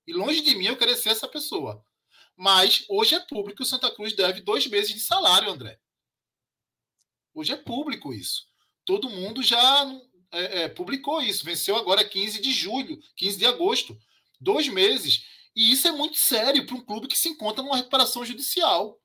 E 0.09 0.12
longe 0.12 0.40
de 0.40 0.56
mim 0.56 0.66
eu 0.66 0.76
querer 0.76 0.97
ser 0.97 1.10
essa 1.10 1.28
pessoa. 1.28 1.81
Mas 2.36 2.85
hoje 2.89 3.14
é 3.14 3.20
público 3.20 3.62
o 3.62 3.66
Santa 3.66 3.89
Cruz 3.94 4.12
deve 4.12 4.40
dois 4.40 4.66
meses 4.66 4.93
de 4.93 4.98
salário, 4.98 5.48
André. 5.48 5.78
Hoje 7.32 7.52
é 7.52 7.56
público 7.56 8.12
isso. 8.12 8.44
Todo 8.85 9.09
mundo 9.09 9.40
já 9.40 9.86
é, 10.32 10.62
é, 10.62 10.68
publicou 10.68 11.22
isso. 11.22 11.44
Venceu 11.44 11.76
agora 11.76 12.05
15 12.05 12.40
de 12.40 12.52
julho, 12.52 13.01
15 13.14 13.39
de 13.39 13.47
agosto. 13.47 13.97
Dois 14.40 14.66
meses. 14.66 15.24
E 15.55 15.70
isso 15.70 15.86
é 15.86 15.93
muito 15.93 16.18
sério 16.18 16.66
para 16.66 16.74
um 16.74 16.85
clube 16.85 17.06
que 17.06 17.16
se 17.16 17.28
encontra 17.28 17.62
numa 17.62 17.76
recuperação 17.76 18.24
judicial. 18.24 19.01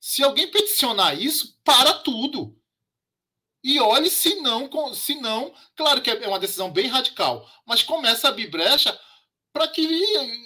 Se 0.00 0.20
alguém 0.24 0.50
peticionar 0.50 1.16
isso, 1.16 1.56
para 1.62 1.94
tudo. 1.94 2.60
E 3.62 3.80
olhe 3.80 4.10
se 4.10 4.36
não, 4.40 4.68
se 4.92 5.14
não, 5.20 5.52
claro 5.76 6.02
que 6.02 6.10
é 6.10 6.26
uma 6.26 6.38
decisão 6.38 6.70
bem 6.70 6.88
radical, 6.88 7.48
mas 7.64 7.82
começa 7.82 8.26
a 8.26 8.30
abrir 8.30 8.48
brecha 8.48 8.98
para 9.52 9.68
que 9.68 9.86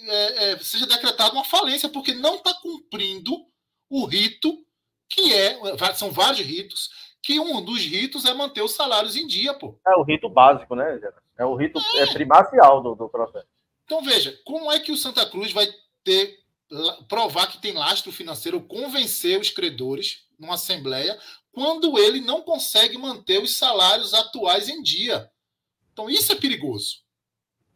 é, 0.07 0.51
é, 0.51 0.57
seja 0.59 0.85
decretada 0.85 1.33
uma 1.33 1.43
falência, 1.43 1.89
porque 1.89 2.13
não 2.13 2.35
está 2.35 2.53
cumprindo 2.55 3.45
o 3.89 4.05
rito 4.05 4.63
que 5.09 5.33
é, 5.33 5.57
são 5.95 6.11
vários 6.11 6.45
ritos, 6.45 6.89
que 7.23 7.39
um 7.39 7.63
dos 7.63 7.81
ritos 7.81 8.25
é 8.25 8.33
manter 8.33 8.61
os 8.61 8.73
salários 8.73 9.15
em 9.15 9.25
dia, 9.25 9.53
pô. 9.53 9.79
É 9.87 9.95
o 9.95 10.03
rito 10.03 10.29
básico, 10.29 10.75
né? 10.75 10.99
É 11.37 11.45
o 11.45 11.55
rito 11.55 11.79
é. 11.95 12.03
é 12.03 12.13
primacial 12.13 12.83
do, 12.83 12.93
do 12.93 13.09
processo. 13.09 13.47
Então 13.85 14.01
veja, 14.03 14.37
como 14.45 14.71
é 14.71 14.79
que 14.79 14.91
o 14.91 14.97
Santa 14.97 15.25
Cruz 15.29 15.51
vai 15.53 15.67
ter 16.03 16.45
provar 17.07 17.47
que 17.47 17.59
tem 17.59 17.73
lastro 17.73 18.11
financeiro, 18.11 18.61
convencer 18.61 19.39
os 19.39 19.49
credores 19.49 20.27
numa 20.37 20.55
assembleia, 20.55 21.17
quando 21.57 21.97
ele 21.97 22.21
não 22.21 22.43
consegue 22.43 22.99
manter 22.99 23.41
os 23.41 23.57
salários 23.57 24.13
atuais 24.13 24.69
em 24.69 24.79
dia. 24.79 25.27
Então 25.91 26.07
isso 26.07 26.31
é 26.31 26.35
perigoso. 26.35 27.03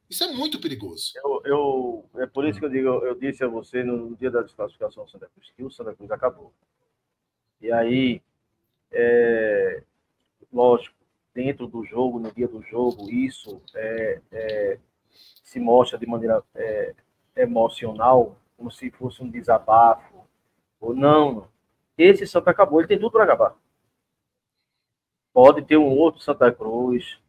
Isso 0.07 0.23
é 0.23 0.27
muito 0.27 0.61
perigoso. 0.61 1.11
Eu, 1.15 1.41
eu 1.45 2.09
é 2.21 2.27
por 2.27 2.47
isso 2.47 2.59
que 2.59 2.65
eu 2.65 2.69
digo, 2.69 2.87
eu 2.87 3.15
disse 3.15 3.43
a 3.43 3.47
você 3.47 3.83
no 3.83 4.15
dia 4.17 4.29
da 4.29 4.43
desclassificação 4.43 5.05
do 5.05 5.09
Santa 5.09 5.27
Cruz 5.33 5.51
que 5.57 5.63
o 5.63 5.71
Santa 5.71 5.95
Cruz 5.95 6.11
acabou. 6.11 6.53
E 7.59 7.71
aí, 7.71 8.21
é, 8.91 9.81
lógico, 10.53 10.95
dentro 11.33 11.65
do 11.65 11.83
jogo, 11.83 12.19
no 12.19 12.31
dia 12.31 12.47
do 12.47 12.61
jogo, 12.61 13.09
isso 13.09 13.59
é, 13.73 14.21
é, 14.31 14.79
se 15.43 15.59
mostra 15.59 15.97
de 15.97 16.05
maneira 16.05 16.43
é, 16.53 16.93
emocional, 17.35 18.37
como 18.55 18.69
se 18.69 18.91
fosse 18.91 19.23
um 19.23 19.31
desabafo, 19.31 20.23
ou 20.79 20.93
não. 20.93 21.47
Esse 21.97 22.27
Santa 22.27 22.51
acabou, 22.51 22.79
ele 22.79 22.87
tem 22.87 22.99
tudo 22.99 23.13
para 23.13 23.23
acabar. 23.23 23.60
Pode 25.33 25.61
ter 25.61 25.77
um 25.77 25.89
outro 25.97 26.21
Santa 26.21 26.51
Cruz, 26.51 27.19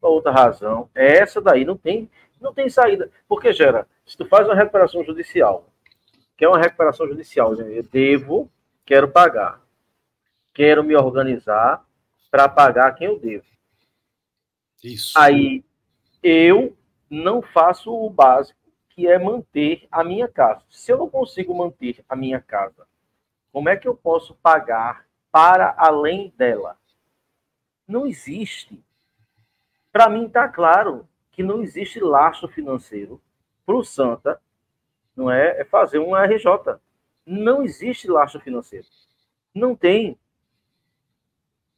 outra 0.00 0.30
razão. 0.30 0.88
Essa 0.94 1.40
daí 1.40 1.64
não 1.64 1.76
tem, 1.76 2.10
não 2.40 2.54
tem 2.54 2.68
saída. 2.68 3.10
Porque, 3.28 3.52
gera, 3.52 3.86
se 4.06 4.16
tu 4.16 4.26
faz 4.26 4.46
uma 4.46 4.54
recuperação 4.54 5.04
judicial, 5.04 5.66
que 6.36 6.44
é 6.44 6.48
uma 6.48 6.58
recuperação 6.58 7.06
judicial, 7.06 7.54
eu 7.54 7.82
devo, 7.82 8.50
quero 8.84 9.08
pagar. 9.08 9.60
Quero 10.54 10.82
me 10.82 10.96
organizar 10.96 11.84
para 12.30 12.48
pagar 12.48 12.94
quem 12.94 13.08
eu 13.08 13.18
devo. 13.18 13.44
Isso. 14.82 15.18
Aí 15.18 15.64
eu 16.22 16.76
não 17.10 17.42
faço 17.42 17.92
o 17.92 18.08
básico, 18.08 18.58
que 18.90 19.06
é 19.06 19.18
manter 19.18 19.86
a 19.90 20.02
minha 20.02 20.28
casa. 20.28 20.62
Se 20.68 20.92
eu 20.92 20.98
não 20.98 21.08
consigo 21.08 21.54
manter 21.54 22.04
a 22.08 22.16
minha 22.16 22.40
casa, 22.40 22.86
como 23.52 23.68
é 23.68 23.76
que 23.76 23.88
eu 23.88 23.94
posso 23.94 24.34
pagar 24.36 25.04
para 25.30 25.74
além 25.76 26.32
dela? 26.36 26.76
Não 27.90 28.06
existe. 28.06 28.80
Para 29.90 30.08
mim 30.08 30.26
está 30.26 30.48
claro 30.48 31.08
que 31.32 31.42
não 31.42 31.60
existe 31.60 31.98
laço 31.98 32.46
financeiro 32.46 33.20
para 33.66 33.74
o 33.74 33.82
Santa, 33.82 34.40
não 35.16 35.28
é, 35.28 35.60
é 35.60 35.64
fazer 35.64 35.98
um 35.98 36.14
RJ. 36.14 36.78
Não 37.26 37.64
existe 37.64 38.08
laço 38.08 38.38
financeiro. 38.38 38.86
Não 39.52 39.74
tem. 39.74 40.16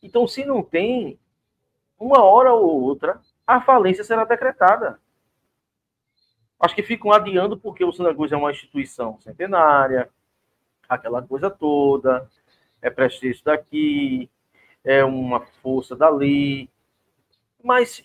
Então, 0.02 0.28
se 0.28 0.44
não 0.44 0.62
tem, 0.62 1.18
uma 1.98 2.22
hora 2.22 2.52
ou 2.52 2.82
outra, 2.82 3.18
a 3.46 3.62
falência 3.62 4.04
será 4.04 4.26
decretada. 4.26 5.00
Acho 6.60 6.74
que 6.74 6.82
ficam 6.82 7.10
adiando 7.10 7.56
porque 7.56 7.86
o 7.86 7.92
Santa 7.92 8.14
Cruz 8.14 8.30
é 8.30 8.36
uma 8.36 8.50
instituição 8.50 9.18
centenária, 9.20 10.10
aquela 10.86 11.22
coisa 11.22 11.50
toda, 11.50 12.28
é 12.82 12.90
prestígio 12.90 13.42
daqui, 13.44 14.28
é 14.84 15.04
uma 15.04 15.40
força 15.62 15.94
dali. 15.94 16.68
Mas, 17.62 18.04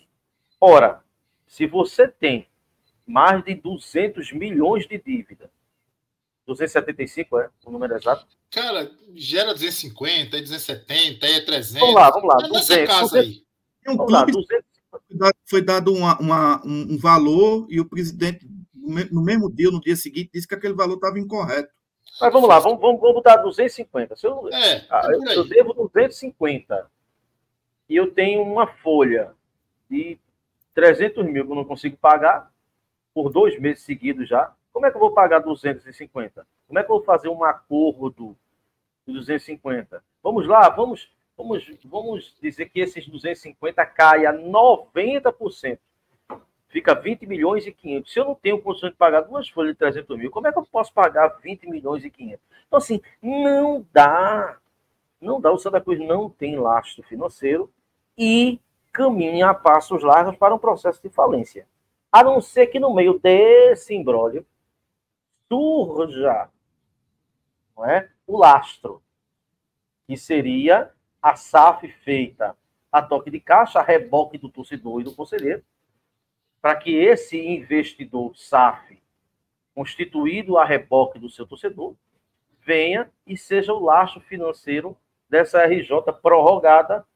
ora, 0.60 1.02
se 1.46 1.66
você 1.66 2.06
tem 2.06 2.46
mais 3.06 3.42
de 3.44 3.54
200 3.54 4.32
milhões 4.32 4.86
de 4.86 4.98
dívida, 4.98 5.50
275 6.46 7.38
é 7.38 7.50
o 7.64 7.70
número 7.70 7.94
exato? 7.96 8.26
Cara, 8.50 8.90
gera 9.14 9.52
250, 9.52 10.36
é 10.36 10.40
270, 10.40 11.26
é 11.26 11.40
300. 11.40 11.80
Vamos 11.80 11.94
lá, 11.94 12.10
vamos 12.10 12.28
lá. 12.28 12.46
É 12.46 12.48
200, 12.48 12.86
casa 12.86 13.00
200, 13.00 13.14
aí. 13.14 13.44
Um 13.86 13.96
vamos 13.96 14.12
lá, 14.12 14.24
200. 14.24 14.68
Foi 15.46 15.62
dado 15.62 15.92
uma, 15.92 16.18
uma, 16.18 16.62
um 16.64 16.96
valor 16.96 17.66
e 17.68 17.80
o 17.80 17.84
presidente, 17.84 18.48
no 19.10 19.22
mesmo 19.22 19.50
dia, 19.50 19.70
no 19.70 19.80
dia 19.80 19.96
seguinte, 19.96 20.30
disse 20.32 20.48
que 20.48 20.54
aquele 20.54 20.74
valor 20.74 20.94
estava 20.94 21.18
incorreto. 21.18 21.72
Mas 22.20 22.32
vamos 22.32 22.48
lá, 22.48 22.58
vamos, 22.58 22.80
vamos, 22.80 23.00
vamos 23.00 23.14
botar 23.14 23.36
250. 23.36 24.16
Se 24.16 24.26
eu, 24.26 24.48
é, 24.52 24.86
ah, 24.90 25.02
eu, 25.10 25.22
eu 25.24 25.44
devo 25.48 25.72
250 25.72 26.90
e 27.88 27.96
eu 27.96 28.12
tenho 28.12 28.42
uma 28.42 28.66
folha 28.66 29.32
de 29.88 30.18
300 30.74 31.24
mil 31.24 31.46
que 31.46 31.52
eu 31.52 31.56
não 31.56 31.64
consigo 31.64 31.96
pagar 31.96 32.50
por 33.14 33.30
dois 33.30 33.58
meses 33.58 33.84
seguidos 33.84 34.28
já, 34.28 34.52
como 34.72 34.86
é 34.86 34.90
que 34.90 34.96
eu 34.96 35.00
vou 35.00 35.12
pagar 35.12 35.40
250? 35.40 36.46
Como 36.66 36.78
é 36.78 36.84
que 36.84 36.90
eu 36.90 36.96
vou 36.96 37.04
fazer 37.04 37.28
um 37.28 37.42
acordo 37.42 38.36
de 39.06 39.14
250? 39.14 40.02
Vamos 40.22 40.46
lá, 40.46 40.68
vamos, 40.68 41.10
vamos, 41.36 41.66
vamos 41.84 42.36
dizer 42.40 42.68
que 42.68 42.80
esses 42.80 43.08
250 43.08 43.84
caia 43.86 44.32
90% 44.32 45.78
fica 46.68 46.94
20 46.94 47.26
milhões 47.26 47.66
e 47.66 47.72
500. 47.72 48.12
Se 48.12 48.20
eu 48.20 48.24
não 48.24 48.34
tenho 48.34 48.60
condições 48.60 48.90
de 48.90 48.96
pagar 48.96 49.22
duas 49.22 49.48
folhas 49.48 49.72
de 49.72 49.78
300 49.78 50.16
mil, 50.18 50.30
como 50.30 50.46
é 50.46 50.52
que 50.52 50.58
eu 50.58 50.66
posso 50.66 50.92
pagar 50.92 51.28
20 51.42 51.68
milhões 51.68 52.04
e 52.04 52.10
500? 52.10 52.40
Então, 52.66 52.78
assim, 52.78 53.00
não 53.22 53.84
dá. 53.92 54.58
Não 55.20 55.40
dá. 55.40 55.52
O 55.52 55.58
Santa 55.58 55.80
Cruz 55.80 55.98
não 55.98 56.28
tem 56.30 56.58
lastro 56.58 57.02
financeiro 57.02 57.70
e 58.16 58.60
caminha 58.92 59.50
a 59.50 59.54
passos 59.54 60.02
largos 60.02 60.36
para 60.36 60.54
um 60.54 60.58
processo 60.58 61.02
de 61.02 61.08
falência. 61.08 61.66
A 62.10 62.22
não 62.22 62.40
ser 62.40 62.68
que 62.68 62.80
no 62.80 62.94
meio 62.94 63.18
desse 63.18 63.94
imbróglio 63.94 64.46
surja 65.48 66.48
não 67.76 67.86
é, 67.86 68.10
o 68.26 68.36
lastro, 68.36 69.00
que 70.06 70.16
seria 70.16 70.90
a 71.22 71.36
SAF 71.36 71.86
feita 72.02 72.56
a 72.90 73.00
toque 73.00 73.30
de 73.30 73.38
caixa, 73.38 73.78
a 73.78 73.82
reboque 73.82 74.36
do 74.36 74.48
torcedor 74.48 75.00
e 75.00 75.04
do 75.04 75.14
conselheiro, 75.14 75.62
para 76.60 76.76
que 76.76 76.94
esse 76.94 77.38
investidor 77.38 78.36
SAF, 78.36 79.00
constituído 79.74 80.58
a 80.58 80.64
reboque 80.64 81.18
do 81.18 81.30
seu 81.30 81.46
torcedor, 81.46 81.94
venha 82.64 83.10
e 83.26 83.36
seja 83.36 83.72
o 83.72 83.82
laço 83.82 84.20
financeiro 84.20 84.96
dessa 85.28 85.64
RJ 85.64 86.12
prorrogada 86.20 87.06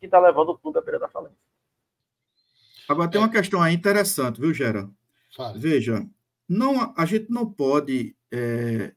que 0.00 0.06
está 0.06 0.18
levando 0.18 0.50
o 0.50 0.58
clube 0.58 0.78
à 0.78 0.82
beira 0.82 0.98
da 0.98 1.08
falência. 1.08 1.38
Agora 2.88 3.10
tem 3.10 3.20
uma 3.20 3.30
questão 3.30 3.60
aí 3.60 3.74
interessante, 3.74 4.40
viu, 4.40 4.54
Gera? 4.54 4.88
Veja, 5.56 6.06
não, 6.48 6.94
a 6.96 7.04
gente 7.04 7.30
não 7.30 7.50
pode, 7.50 8.16
é, 8.30 8.94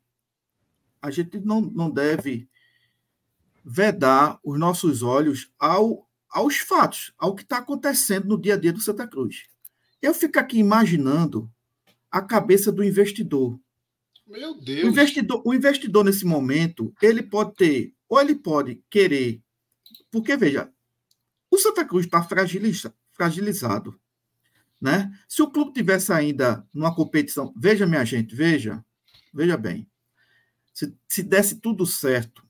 a 1.02 1.10
gente 1.10 1.40
não, 1.40 1.60
não 1.62 1.90
deve 1.90 2.48
vedar 3.66 4.40
os 4.44 4.58
nossos 4.60 5.04
olhos 5.04 5.52
ao, 5.60 6.08
aos 6.30 6.58
fatos, 6.58 7.14
ao 7.18 7.36
que 7.36 7.42
está 7.42 7.58
acontecendo 7.58 8.28
no 8.28 8.40
dia 8.40 8.54
a 8.54 8.58
dia 8.58 8.72
do 8.72 8.80
Santa 8.80 9.08
Cruz. 9.08 9.48
Eu 10.02 10.14
fico 10.14 10.40
aqui 10.40 10.58
imaginando 10.58 11.52
a 12.12 12.22
cabeça 12.22 12.72
do 12.72 12.84
investidor. 12.84 13.60
Meu 14.26 14.60
Deus. 14.60 14.86
O 14.86 14.88
investidor, 14.90 15.42
o 15.46 15.54
investidor 15.54 16.04
nesse 16.06 16.26
momento, 16.26 16.94
ele 17.02 17.24
pode 17.24 17.56
ter, 17.56 17.94
ou 18.08 18.20
ele 18.22 18.36
pode 18.36 18.82
querer, 18.90 19.42
porque 20.12 20.38
veja, 20.38 20.72
o 21.50 21.58
Santa 21.58 21.84
Cruz 21.84 22.06
está 22.06 22.22
fragiliza, 22.22 22.94
fragilizado, 23.12 24.00
né? 24.80 25.12
Se 25.28 25.42
o 25.42 25.50
clube 25.50 25.74
tivesse 25.74 26.14
ainda 26.14 26.66
numa 26.74 26.94
competição, 26.94 27.54
veja 27.58 27.88
minha 27.88 28.06
gente, 28.06 28.36
veja, 28.36 28.84
veja 29.34 29.58
bem, 29.58 29.90
se, 30.74 30.96
se 31.08 31.24
desse 31.24 31.56
tudo 31.56 31.86
certo, 31.86 32.46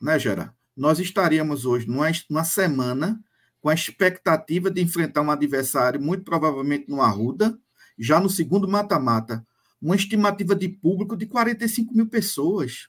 né, 0.00 0.18
Gera? 0.18 0.54
Nós 0.76 0.98
estaríamos 0.98 1.64
hoje 1.64 1.86
numa, 1.86 2.10
numa 2.28 2.44
semana 2.44 3.22
com 3.62 3.68
a 3.68 3.74
expectativa 3.74 4.68
de 4.68 4.82
enfrentar 4.82 5.22
um 5.22 5.30
adversário, 5.30 6.02
muito 6.02 6.24
provavelmente 6.24 6.90
no 6.90 7.00
Arruda, 7.00 7.56
já 7.96 8.18
no 8.18 8.28
segundo 8.28 8.66
mata-mata, 8.66 9.46
uma 9.80 9.94
estimativa 9.94 10.52
de 10.56 10.68
público 10.68 11.16
de 11.16 11.26
45 11.26 11.94
mil 11.94 12.08
pessoas. 12.08 12.88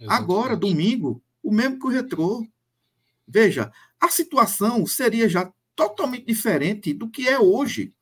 Exatamente. 0.00 0.22
Agora, 0.22 0.56
domingo, 0.56 1.22
o 1.42 1.52
mesmo 1.52 1.78
que 1.78 1.86
o 1.86 1.90
Retrô. 1.90 2.46
Veja, 3.28 3.70
a 4.00 4.08
situação 4.08 4.86
seria 4.86 5.28
já 5.28 5.52
totalmente 5.76 6.24
diferente 6.24 6.94
do 6.94 7.10
que 7.10 7.28
é 7.28 7.38
hoje. 7.38 7.92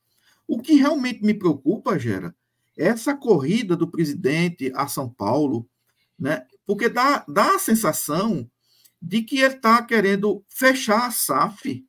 O 0.47 0.61
que 0.61 0.75
realmente 0.75 1.21
me 1.23 1.33
preocupa, 1.33 1.99
Gera, 1.99 2.33
é 2.77 2.87
essa 2.87 3.13
corrida 3.13 3.75
do 3.75 3.87
presidente 3.87 4.71
a 4.75 4.87
São 4.87 5.09
Paulo, 5.09 5.67
né? 6.17 6.45
porque 6.65 6.87
dá, 6.87 7.25
dá 7.27 7.55
a 7.55 7.59
sensação 7.59 8.49
de 9.01 9.21
que 9.23 9.39
ele 9.39 9.55
está 9.55 9.83
querendo 9.83 10.41
fechar 10.47 11.07
a 11.07 11.11
SAF 11.11 11.85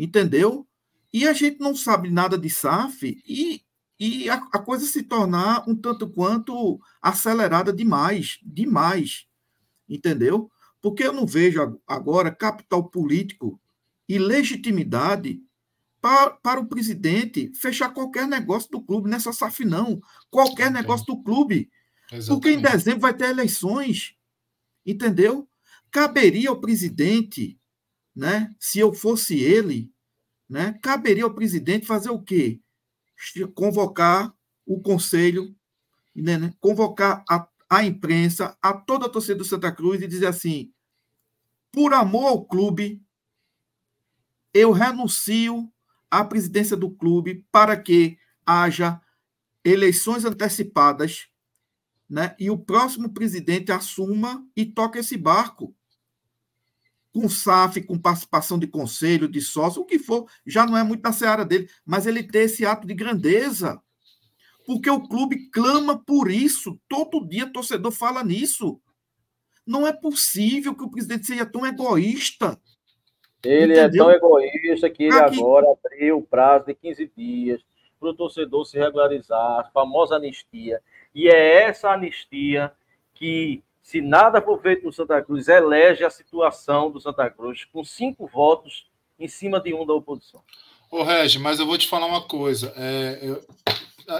entendeu? 0.00 0.66
E 1.12 1.28
a 1.28 1.34
gente 1.34 1.60
não 1.60 1.76
sabe 1.76 2.08
nada 2.08 2.38
de 2.38 2.48
SAF 2.48 3.22
e, 3.26 3.62
e 3.98 4.30
a, 4.30 4.36
a 4.50 4.58
coisa 4.58 4.86
se 4.86 5.02
tornar 5.02 5.68
um 5.68 5.76
tanto 5.76 6.08
quanto 6.08 6.80
acelerada 7.02 7.70
demais, 7.70 8.38
demais, 8.42 9.26
entendeu? 9.86 10.50
Porque 10.80 11.02
eu 11.02 11.12
não 11.12 11.26
vejo 11.26 11.78
agora 11.86 12.34
capital 12.34 12.88
político 12.88 13.60
e 14.08 14.18
legitimidade 14.18 15.38
para, 16.00 16.30
para 16.30 16.60
o 16.60 16.66
presidente 16.66 17.52
fechar 17.54 17.92
qualquer 17.92 18.26
negócio 18.26 18.70
do 18.70 18.80
clube 18.80 19.10
nessa 19.10 19.34
SAF, 19.34 19.66
não. 19.66 20.00
Qualquer 20.30 20.70
negócio 20.70 21.04
do 21.04 21.22
clube. 21.22 21.70
Exatamente. 22.10 22.28
Porque 22.28 22.50
em 22.52 22.62
dezembro 22.62 23.00
vai 23.00 23.12
ter 23.12 23.28
eleições. 23.28 24.14
Entendeu? 24.86 25.46
Caberia 25.90 26.48
ao 26.48 26.58
presidente 26.58 27.60
né? 28.14 28.54
Se 28.58 28.78
eu 28.78 28.92
fosse 28.92 29.38
ele, 29.38 29.89
né? 30.50 30.76
Caberia 30.82 31.22
ao 31.22 31.32
presidente 31.32 31.86
fazer 31.86 32.10
o 32.10 32.20
quê? 32.20 32.60
Convocar 33.54 34.34
o 34.66 34.80
conselho, 34.82 35.54
né? 36.14 36.36
né? 36.36 36.52
convocar 36.58 37.24
a, 37.30 37.48
a 37.68 37.84
imprensa, 37.84 38.58
a 38.60 38.72
toda 38.72 39.06
a 39.06 39.08
torcida 39.08 39.36
do 39.36 39.44
Santa 39.44 39.70
Cruz 39.70 40.02
e 40.02 40.08
dizer 40.08 40.26
assim: 40.26 40.72
por 41.70 41.94
amor 41.94 42.26
ao 42.26 42.44
clube, 42.44 43.00
eu 44.52 44.72
renuncio 44.72 45.72
à 46.10 46.24
presidência 46.24 46.76
do 46.76 46.90
clube 46.90 47.46
para 47.52 47.80
que 47.80 48.18
haja 48.44 49.00
eleições 49.64 50.24
antecipadas, 50.24 51.28
né? 52.08 52.34
E 52.40 52.50
o 52.50 52.58
próximo 52.58 53.14
presidente 53.14 53.70
assuma 53.70 54.44
e 54.56 54.66
toque 54.66 54.98
esse 54.98 55.16
barco. 55.16 55.76
Com 57.12 57.28
SAF, 57.28 57.82
com 57.82 57.98
participação 57.98 58.58
de 58.58 58.66
conselho, 58.66 59.28
de 59.28 59.40
sócio, 59.40 59.82
o 59.82 59.84
que 59.84 59.98
for, 59.98 60.28
já 60.46 60.64
não 60.64 60.76
é 60.76 60.82
muito 60.82 61.02
na 61.02 61.12
seara 61.12 61.44
dele, 61.44 61.68
mas 61.84 62.06
ele 62.06 62.22
ter 62.22 62.40
esse 62.40 62.64
ato 62.64 62.86
de 62.86 62.94
grandeza. 62.94 63.80
Porque 64.64 64.88
o 64.88 65.00
clube 65.00 65.50
clama 65.50 65.98
por 65.98 66.30
isso. 66.30 66.78
Todo 66.88 67.26
dia 67.26 67.44
o 67.46 67.52
torcedor 67.52 67.90
fala 67.90 68.22
nisso. 68.22 68.80
Não 69.66 69.86
é 69.86 69.92
possível 69.92 70.74
que 70.74 70.84
o 70.84 70.90
presidente 70.90 71.26
seja 71.26 71.44
tão 71.44 71.66
egoísta. 71.66 72.60
Ele 73.42 73.72
Entendeu? 73.72 74.10
é 74.10 74.18
tão 74.18 74.30
egoísta 74.30 74.90
que 74.90 75.04
ele 75.04 75.18
Aqui... 75.18 75.40
agora 75.40 75.66
abriu 75.72 76.18
o 76.18 76.22
prazo 76.22 76.66
de 76.66 76.74
15 76.74 77.10
dias 77.16 77.60
para 77.98 78.10
o 78.10 78.14
torcedor 78.14 78.64
se 78.64 78.78
regularizar, 78.78 79.60
a 79.60 79.70
famosa 79.72 80.16
anistia. 80.16 80.80
E 81.14 81.28
é 81.28 81.64
essa 81.64 81.90
anistia 81.90 82.72
que 83.14 83.62
se 83.82 84.00
nada 84.00 84.40
for 84.40 84.60
feito 84.60 84.84
no 84.84 84.92
Santa 84.92 85.20
Cruz, 85.22 85.48
elege 85.48 86.04
a 86.04 86.10
situação 86.10 86.90
do 86.90 87.00
Santa 87.00 87.28
Cruz 87.30 87.64
com 87.64 87.84
cinco 87.84 88.26
votos 88.26 88.86
em 89.18 89.28
cima 89.28 89.60
de 89.60 89.74
um 89.74 89.84
da 89.86 89.94
oposição. 89.94 90.42
Ô, 90.90 91.02
Regi, 91.02 91.38
mas 91.38 91.60
eu 91.60 91.66
vou 91.66 91.78
te 91.78 91.88
falar 91.88 92.06
uma 92.06 92.22
coisa. 92.22 92.72
É, 92.76 93.18
eu, 93.22 93.44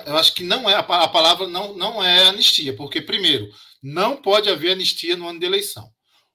eu, 0.07 0.16
acho 0.16 0.35
que 0.35 0.45
não 0.45 0.69
é 0.69 0.74
a, 0.74 0.82
palavra 0.82 1.49
não, 1.49 1.74
não 1.74 2.03
é 2.03 2.28
anistia, 2.28 2.77
porque, 2.77 3.01
primeiro, 3.01 3.51
não 3.82 4.16
pode 4.16 4.49
haver 4.49 4.73
anistia 4.73 5.16
no 5.16 5.28
ano 5.28 5.41
de 5.41 5.47
eleição. 5.47 5.91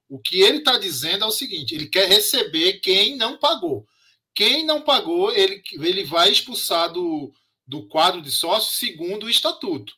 O 0.10 0.20
que 0.20 0.42
ele 0.42 0.58
está 0.58 0.78
dizendo 0.78 1.24
é 1.24 1.28
o 1.28 1.32
seguinte: 1.32 1.74
ele 1.74 1.88
quer 1.88 2.08
receber 2.08 2.80
quem 2.80 3.16
não 3.16 3.38
pagou. 3.38 3.88
Quem 4.34 4.66
não 4.66 4.82
pagou, 4.82 5.34
ele, 5.34 5.62
ele 5.74 6.04
vai 6.04 6.30
expulsar 6.30 6.92
do, 6.92 7.32
do 7.66 7.88
quadro 7.88 8.22
de 8.22 8.30
sócio 8.30 8.78
segundo 8.78 9.26
o 9.26 9.30
estatuto. 9.30 9.94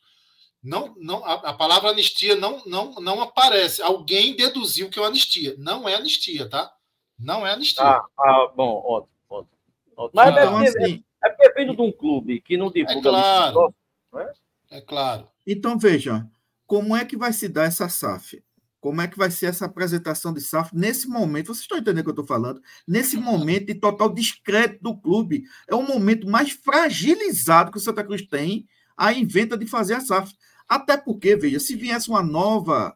Não, 0.62 0.94
não, 0.98 1.24
a, 1.24 1.34
a, 1.34 1.54
palavra 1.54 1.90
anistia 1.90 2.34
não, 2.34 2.62
não, 2.66 2.94
não 2.96 3.22
aparece. 3.22 3.80
Alguém 3.80 4.34
deduziu 4.34 4.90
que 4.90 4.98
é 4.98 5.04
anistia. 5.04 5.54
Não 5.56 5.88
é 5.88 5.94
anistia, 5.94 6.48
tá? 6.48 6.72
Não 7.18 7.46
é 7.46 7.52
anistia. 7.52 7.84
Ah, 7.84 8.04
ah 8.18 8.52
bom, 8.54 8.82
ótimo, 8.84 9.12
ótimo. 9.28 9.56
ótimo. 9.96 10.10
Mas 10.14 10.30
então, 10.32 10.60
é, 10.60 10.68
assim, 10.68 11.04
é, 11.24 11.46
é 11.46 11.52
vindo 11.54 11.76
de 11.76 11.82
um 11.82 11.92
clube 11.92 12.40
que 12.40 12.56
não 12.56 12.70
divulga. 12.70 12.98
É 12.98 13.02
claro. 13.02 13.74
Não 14.12 14.20
é? 14.20 14.32
é 14.72 14.80
claro. 14.80 15.28
Então, 15.46 15.78
veja, 15.78 16.26
como 16.66 16.96
é 16.96 17.04
que 17.04 17.16
vai 17.16 17.32
se 17.32 17.48
dar 17.48 17.64
essa 17.64 17.88
SAF? 17.88 18.42
Como 18.80 19.00
é 19.00 19.08
que 19.08 19.18
vai 19.18 19.30
ser 19.30 19.46
essa 19.46 19.64
apresentação 19.64 20.32
de 20.32 20.40
SAF 20.40 20.74
nesse 20.74 21.08
momento? 21.08 21.46
Vocês 21.46 21.62
estão 21.62 21.78
entendendo 21.78 22.00
o 22.00 22.04
que 22.04 22.10
eu 22.10 22.22
estou 22.22 22.26
falando? 22.26 22.60
Nesse 22.86 23.16
momento 23.16 23.66
de 23.66 23.74
total 23.74 24.08
descrédito 24.08 24.82
do 24.82 24.96
clube. 24.96 25.44
É 25.68 25.74
o 25.74 25.82
momento 25.82 26.28
mais 26.28 26.50
fragilizado 26.50 27.72
que 27.72 27.78
o 27.78 27.80
Santa 27.80 28.04
Cruz 28.04 28.22
tem 28.26 28.68
a 28.98 29.12
inventa 29.12 29.56
de 29.56 29.66
fazer 29.66 29.94
a 29.94 30.00
SAF. 30.00 30.34
Até 30.68 30.96
porque, 30.96 31.36
veja, 31.36 31.60
se 31.60 31.76
viesse 31.76 32.10
uma 32.10 32.22
nova 32.22 32.94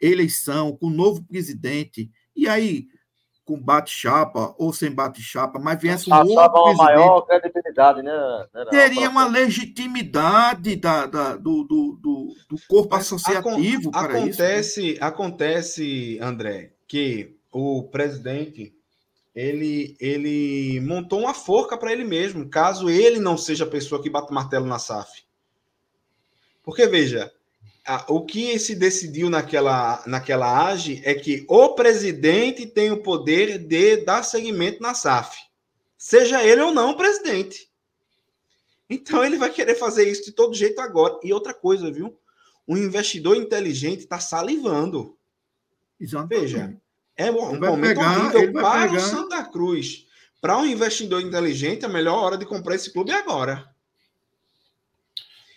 eleição 0.00 0.76
com 0.76 0.88
um 0.88 0.90
novo 0.90 1.24
presidente, 1.24 2.10
e 2.36 2.46
aí 2.46 2.86
com 3.44 3.60
bate-chapa 3.60 4.54
ou 4.58 4.72
sem 4.72 4.90
bate-chapa, 4.90 5.58
mas 5.58 5.80
viesse 5.80 6.10
um 6.10 6.16
outro 6.16 6.32
uma 6.32 6.74
maior 6.74 7.20
credibilidade, 7.22 8.02
né? 8.02 8.12
Teria 8.70 9.10
uma 9.10 9.26
legitimidade 9.26 10.76
da, 10.76 11.06
da 11.06 11.36
do, 11.36 11.62
do, 11.64 11.98
do, 12.00 12.34
do, 12.48 12.56
corpo 12.66 12.94
associativo 12.94 13.90
Acon 13.90 14.06
para 14.06 14.18
acontece, 14.18 14.92
isso. 14.92 15.00
Né? 15.00 15.06
Acontece, 15.06 16.18
André, 16.22 16.72
que 16.88 17.36
o 17.52 17.82
presidente 17.84 18.74
ele, 19.34 19.96
ele 19.98 20.80
montou 20.80 21.20
uma 21.20 21.34
forca 21.34 21.76
para 21.76 21.92
ele 21.92 22.04
mesmo, 22.04 22.48
caso 22.48 22.88
ele 22.88 23.18
não 23.18 23.36
seja 23.36 23.64
a 23.64 23.70
pessoa 23.70 24.00
que 24.00 24.08
bate 24.08 24.30
o 24.30 24.34
martelo 24.34 24.66
na 24.66 24.78
SAF. 24.78 25.24
Porque, 26.62 26.86
veja, 26.86 27.32
a, 27.84 28.06
o 28.08 28.24
que 28.24 28.58
se 28.58 28.74
decidiu 28.74 29.28
naquela, 29.28 30.02
naquela 30.06 30.68
AGE 30.68 31.02
é 31.04 31.14
que 31.14 31.44
o 31.48 31.74
presidente 31.74 32.66
tem 32.66 32.90
o 32.92 33.02
poder 33.02 33.58
de 33.58 33.98
dar 33.98 34.22
seguimento 34.22 34.80
na 34.80 34.94
SAF. 34.94 35.36
Seja 35.98 36.44
ele 36.44 36.62
ou 36.62 36.72
não 36.72 36.90
o 36.90 36.96
presidente. 36.96 37.68
Então 38.88 39.24
ele 39.24 39.36
vai 39.36 39.50
querer 39.50 39.74
fazer 39.74 40.08
isso 40.08 40.24
de 40.24 40.32
todo 40.32 40.54
jeito 40.54 40.80
agora. 40.80 41.18
E 41.22 41.32
outra 41.32 41.52
coisa, 41.52 41.90
viu? 41.90 42.16
Um 42.68 42.76
investidor 42.76 43.36
inteligente 43.36 44.00
está 44.00 44.20
salivando. 44.20 45.16
Exatamente. 46.00 46.40
Veja, 46.40 46.80
é 47.16 47.30
um 47.30 47.58
momento 47.60 47.80
pegar, 47.80 48.18
horrível 48.18 48.52
para 48.52 48.88
pegar... 48.88 48.96
o 48.96 49.00
Santa 49.00 49.44
Cruz. 49.44 50.06
Para 50.40 50.58
um 50.58 50.66
investidor 50.66 51.22
inteligente, 51.22 51.84
a 51.84 51.88
melhor 51.88 52.18
hora 52.22 52.36
de 52.36 52.44
comprar 52.44 52.74
esse 52.74 52.92
clube 52.92 53.10
é 53.10 53.14
agora. 53.14 53.72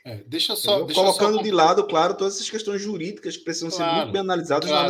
É, 0.05 0.23
deixa 0.25 0.55
só. 0.55 0.83
Deixa 0.83 1.01
colocando 1.01 1.35
só... 1.35 1.43
de 1.43 1.51
lado, 1.51 1.85
claro, 1.85 2.15
todas 2.15 2.35
essas 2.35 2.49
questões 2.49 2.81
jurídicas 2.81 3.35
que 3.35 3.43
precisam 3.43 3.69
claro, 3.69 3.91
ser 3.91 3.95
muito 3.97 4.11
bem 4.13 4.21
analisadas 4.21 4.69
claro, 4.69 4.87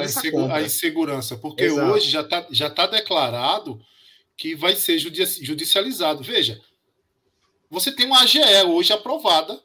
na 0.47 0.55
A 0.55 0.61
insegurança, 0.61 1.35
porque 1.37 1.63
Exato. 1.63 1.91
hoje 1.91 2.09
já 2.11 2.21
está 2.21 2.45
já 2.51 2.69
tá 2.69 2.85
declarado 2.85 3.81
que 4.37 4.55
vai 4.55 4.75
ser 4.75 4.99
judicializado. 4.99 6.21
Veja, 6.21 6.61
você 7.67 7.91
tem 7.91 8.05
uma 8.05 8.21
AGE 8.21 8.39
hoje 8.67 8.93
aprovada, 8.93 9.59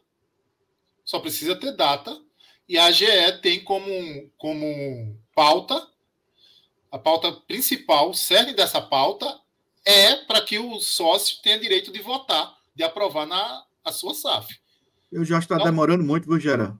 só 1.04 1.20
precisa 1.20 1.54
ter 1.54 1.76
data, 1.76 2.18
e 2.66 2.78
a 2.78 2.86
AGE 2.86 3.04
tem 3.42 3.62
como, 3.62 4.30
como 4.38 5.14
pauta, 5.34 5.86
a 6.92 6.98
pauta 6.98 7.32
principal, 7.32 8.10
o 8.10 8.14
cerne 8.14 8.52
dessa 8.52 8.78
pauta 8.78 9.40
é 9.82 10.14
para 10.26 10.42
que 10.42 10.58
o 10.58 10.78
sócio 10.78 11.38
tenha 11.42 11.58
direito 11.58 11.90
de 11.90 12.02
votar, 12.02 12.54
de 12.76 12.84
aprovar 12.84 13.26
na 13.26 13.64
a 13.82 13.90
sua 13.90 14.14
SAF. 14.14 14.54
Eu 15.10 15.24
já 15.24 15.38
está 15.38 15.56
demorando 15.56 16.04
muito, 16.04 16.28
viu, 16.28 16.38
Gerard? 16.38 16.78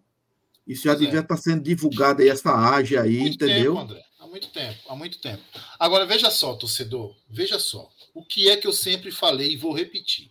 Isso 0.66 0.84
já 0.84 0.90
pois 0.93 1.01
devia 1.01 1.20
é. 1.20 1.22
estar 1.22 1.36
tá 1.36 1.40
sendo 1.40 1.62
divulgado 1.62 2.20
aí, 2.20 2.28
essa 2.28 2.52
age 2.52 2.97
aí, 2.97 3.20
muito 3.20 3.36
entendeu? 3.36 3.74
Tempo, 3.74 3.84
André. 3.84 4.05
Há 4.20 4.26
muito 4.26 4.48
tempo, 4.51 4.80
há 4.86 4.94
muito 4.94 5.18
tempo. 5.18 5.43
Agora, 5.78 6.06
veja 6.06 6.30
só, 6.30 6.55
torcedor, 6.55 7.16
veja 7.28 7.59
só. 7.59 7.90
O 8.14 8.22
que 8.22 8.51
é 8.51 8.56
que 8.56 8.66
eu 8.66 8.72
sempre 8.72 9.10
falei 9.10 9.52
e 9.52 9.56
vou 9.56 9.72
repetir. 9.72 10.30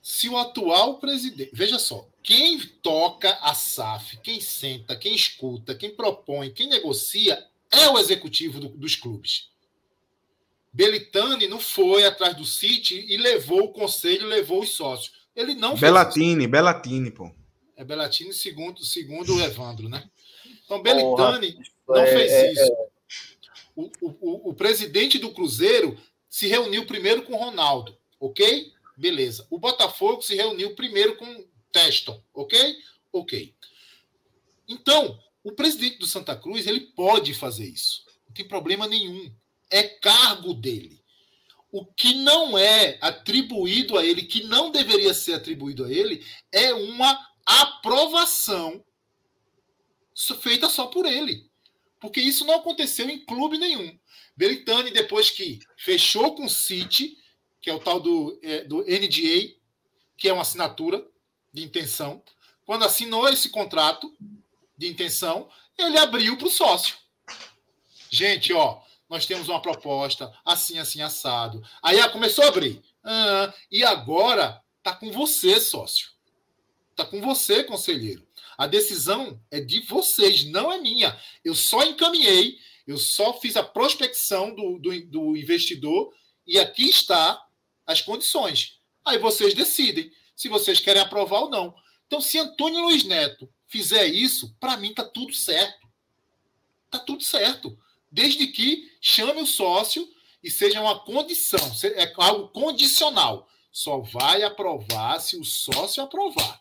Se 0.00 0.28
o 0.28 0.38
atual 0.38 0.98
presidente. 0.98 1.50
Veja 1.52 1.78
só, 1.78 2.08
quem 2.22 2.58
toca 2.82 3.38
a 3.42 3.54
SAF, 3.54 4.16
quem 4.22 4.40
senta, 4.40 4.96
quem 4.96 5.14
escuta, 5.14 5.74
quem 5.74 5.94
propõe, 5.94 6.50
quem 6.50 6.68
negocia 6.68 7.38
é 7.72 7.88
o 7.88 7.98
executivo 7.98 8.60
do, 8.60 8.68
dos 8.68 8.94
clubes. 8.94 9.50
Belitani 10.72 11.46
não 11.48 11.60
foi 11.60 12.04
atrás 12.04 12.36
do 12.36 12.44
City 12.44 13.04
e 13.08 13.16
levou 13.16 13.64
o 13.64 13.72
conselho, 13.72 14.26
levou 14.26 14.60
os 14.62 14.70
sócios. 14.74 15.12
Ele 15.34 15.54
não 15.54 15.76
Belatini, 15.76 16.46
Belatini, 16.46 17.10
pô. 17.10 17.30
É 17.76 17.84
Belatini 17.84 18.32
segundo, 18.32 18.84
segundo 18.84 19.34
o 19.34 19.40
Evandro, 19.40 19.88
né? 19.88 20.08
Então, 20.64 20.82
Belitani 20.82 21.58
não 21.88 21.96
é, 21.96 22.06
fez 22.06 22.32
é, 22.32 22.52
isso. 22.52 22.62
É. 22.62 22.92
O, 23.74 23.90
o, 24.00 24.50
o 24.50 24.54
presidente 24.54 25.18
do 25.18 25.32
Cruzeiro 25.32 25.98
se 26.28 26.46
reuniu 26.46 26.86
primeiro 26.86 27.22
com 27.22 27.34
o 27.34 27.38
Ronaldo, 27.38 27.96
ok? 28.20 28.72
Beleza. 28.96 29.46
O 29.50 29.58
Botafogo 29.58 30.22
se 30.22 30.34
reuniu 30.34 30.74
primeiro 30.74 31.16
com 31.16 31.44
Teston, 31.70 32.22
ok? 32.34 32.76
Ok. 33.12 33.54
Então, 34.68 35.18
o 35.42 35.52
presidente 35.52 35.98
do 35.98 36.06
Santa 36.06 36.36
Cruz, 36.36 36.66
ele 36.66 36.80
pode 36.80 37.34
fazer 37.34 37.66
isso. 37.66 38.04
Não 38.26 38.34
tem 38.34 38.46
problema 38.46 38.86
nenhum. 38.86 39.34
É 39.70 39.82
cargo 39.82 40.54
dele 40.54 41.02
o 41.72 41.86
que 41.86 42.14
não 42.16 42.56
é 42.58 42.98
atribuído 43.00 43.96
a 43.96 44.04
ele, 44.04 44.22
que 44.22 44.44
não 44.44 44.70
deveria 44.70 45.14
ser 45.14 45.32
atribuído 45.32 45.86
a 45.86 45.90
ele, 45.90 46.22
é 46.52 46.74
uma 46.74 47.18
aprovação 47.46 48.84
feita 50.42 50.68
só 50.68 50.86
por 50.86 51.06
ele. 51.06 51.50
Porque 51.98 52.20
isso 52.20 52.44
não 52.44 52.56
aconteceu 52.56 53.08
em 53.08 53.24
clube 53.24 53.56
nenhum. 53.56 53.98
Belitani, 54.36 54.90
depois 54.90 55.30
que 55.30 55.60
fechou 55.78 56.34
com 56.34 56.44
o 56.44 56.50
City, 56.50 57.16
que 57.58 57.70
é 57.70 57.74
o 57.74 57.78
tal 57.78 58.00
do, 58.00 58.38
é, 58.42 58.64
do 58.64 58.82
NDA, 58.82 59.54
que 60.18 60.28
é 60.28 60.32
uma 60.32 60.42
assinatura 60.42 61.02
de 61.54 61.62
intenção, 61.62 62.22
quando 62.66 62.84
assinou 62.84 63.26
esse 63.30 63.48
contrato 63.48 64.14
de 64.76 64.88
intenção, 64.88 65.48
ele 65.76 65.98
abriu 65.98 66.36
para 66.36 66.46
o 66.46 66.50
sócio. 66.50 66.96
Gente, 68.10 68.52
ó, 68.52 68.80
nós 69.08 69.26
temos 69.26 69.48
uma 69.48 69.60
proposta 69.60 70.32
assim, 70.44 70.78
assim, 70.78 71.02
assado. 71.02 71.62
Aí 71.82 72.00
ah, 72.00 72.08
começou 72.08 72.44
a 72.44 72.48
abrir. 72.48 72.82
Ah, 73.04 73.52
e 73.70 73.84
agora 73.84 74.62
está 74.78 74.94
com 74.94 75.10
você, 75.10 75.60
sócio. 75.60 76.10
Está 76.90 77.04
com 77.04 77.20
você, 77.20 77.64
conselheiro. 77.64 78.26
A 78.56 78.66
decisão 78.66 79.40
é 79.50 79.60
de 79.60 79.80
vocês, 79.80 80.44
não 80.44 80.70
é 80.70 80.78
minha. 80.78 81.18
Eu 81.44 81.54
só 81.54 81.82
encaminhei, 81.84 82.58
eu 82.86 82.98
só 82.98 83.32
fiz 83.40 83.56
a 83.56 83.62
prospecção 83.62 84.54
do, 84.54 84.78
do, 84.78 85.06
do 85.06 85.36
investidor 85.36 86.12
e 86.46 86.58
aqui 86.58 86.88
está 86.88 87.42
as 87.86 88.00
condições. 88.00 88.80
Aí 89.04 89.18
vocês 89.18 89.54
decidem 89.54 90.12
se 90.36 90.48
vocês 90.48 90.80
querem 90.80 91.02
aprovar 91.02 91.40
ou 91.40 91.50
não. 91.50 91.74
Então, 92.06 92.20
se 92.20 92.38
Antônio 92.38 92.82
Luiz 92.82 93.04
Neto 93.04 93.48
fizer 93.72 94.06
isso, 94.06 94.54
para 94.60 94.76
mim 94.76 94.90
está 94.90 95.02
tudo 95.02 95.32
certo. 95.32 95.88
Está 96.84 96.98
tudo 96.98 97.24
certo 97.24 97.76
desde 98.12 98.46
que 98.48 98.92
chame 99.00 99.40
o 99.40 99.46
sócio 99.46 100.06
e 100.44 100.50
seja 100.50 100.82
uma 100.82 101.00
condição, 101.00 101.72
é 101.82 102.12
algo 102.18 102.48
condicional. 102.48 103.48
Só 103.72 104.00
vai 104.00 104.42
aprovar 104.42 105.18
se 105.20 105.36
o 105.38 105.44
sócio 105.44 106.02
aprovar. 106.02 106.60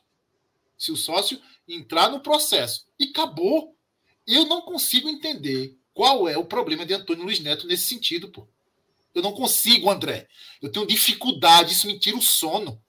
Se 0.77 0.93
o 0.93 0.95
sócio 0.95 1.41
entrar 1.67 2.09
no 2.09 2.21
processo. 2.21 2.87
E 2.97 3.09
acabou. 3.09 3.75
Eu 4.25 4.45
não 4.45 4.61
consigo 4.61 5.09
entender 5.09 5.77
Qual 5.93 6.29
é 6.29 6.37
o 6.37 6.45
problema 6.45 6.85
de 6.85 6.93
Antônio 6.93 7.25
Luiz 7.25 7.41
Neto 7.41 7.67
nesse 7.67 7.83
sentido, 7.83 8.29
pô? 8.29 8.47
Eu 9.13 9.21
não 9.21 9.33
consigo, 9.33 9.91
André. 9.91 10.27
Eu 10.61 10.71
tenho 10.71 10.87
dificuldade, 10.87 11.73
isso 11.73 11.85
me 11.85 11.99
tira 11.99 12.15
o 12.15 12.21
sono. 12.21 12.81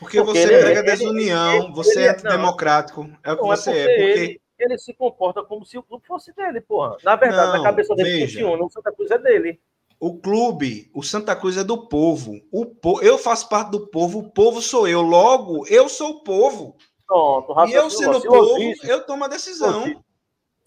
Porque, 0.00 0.16
porque 0.16 0.32
você 0.32 0.54
ele, 0.54 0.62
prega 0.62 0.82
desunião, 0.82 1.64
ele, 1.64 1.72
você 1.72 2.00
ele, 2.00 2.08
é 2.08 2.14
democrático. 2.14 3.02
É 3.22 3.32
o 3.32 3.36
que 3.36 3.42
não, 3.42 3.48
você 3.48 3.70
é. 3.70 3.84
Porque, 3.84 4.06
porque... 4.06 4.40
Ele, 4.58 4.78
se 4.78 4.94
comporta 4.94 5.42
como 5.42 5.64
se 5.64 5.76
o 5.76 5.82
clube 5.82 6.06
fosse 6.06 6.34
dele, 6.34 6.60
porra. 6.62 6.96
Na 7.04 7.16
verdade, 7.16 7.52
não, 7.52 7.58
na 7.58 7.62
cabeça 7.62 7.94
dele 7.94 8.10
veja, 8.10 8.26
funciona, 8.26 8.64
o 8.64 8.70
Santa 8.70 8.92
Cruz 8.92 9.10
é 9.10 9.18
dele. 9.18 9.60
O 9.98 10.18
clube, 10.18 10.90
o 10.94 11.02
Santa 11.02 11.36
Cruz 11.36 11.58
é 11.58 11.64
do 11.64 11.86
povo. 11.86 12.40
O 12.50 12.64
po... 12.64 13.02
Eu 13.02 13.18
faço 13.18 13.48
parte 13.48 13.70
do 13.70 13.86
povo, 13.88 14.20
o 14.20 14.30
povo 14.30 14.62
sou 14.62 14.88
eu. 14.88 15.02
Logo, 15.02 15.66
eu 15.66 15.88
sou 15.88 16.10
o 16.10 16.24
povo. 16.24 16.76
Pronto, 17.06 17.54
e 17.68 17.72
eu 17.72 17.90
sendo 17.90 18.18
o 18.18 18.22
povo, 18.22 18.58
eu 18.84 19.04
tomo 19.04 19.24
a 19.24 19.28
decisão. 19.28 20.02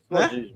Né? 0.10 0.54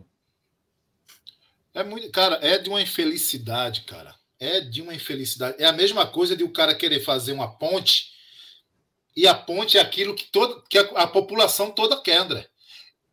É 1.73 1.83
muito, 1.83 2.11
cara, 2.11 2.35
é 2.41 2.59
de 2.59 2.69
uma 2.69 2.81
infelicidade, 2.81 3.81
cara. 3.81 4.13
É 4.39 4.61
de 4.61 4.83
uma 4.83 4.93
infelicidade. 4.93 5.55
É 5.59 5.65
a 5.65 5.73
mesma 5.73 6.05
coisa 6.05 6.35
de 6.35 6.43
o 6.43 6.51
cara 6.51 6.75
querer 6.75 6.99
fazer 6.99 7.31
uma 7.31 7.57
ponte 7.57 8.16
e 9.17 9.27
a 9.27 9.33
ponte 9.33 9.79
é 9.79 9.81
aquilo 9.81 10.13
que, 10.13 10.25
todo, 10.25 10.61
que 10.69 10.77
a, 10.77 10.81
a 11.01 11.07
população 11.07 11.71
toda 11.71 11.99
quer, 11.99 12.17
André. 12.17 12.47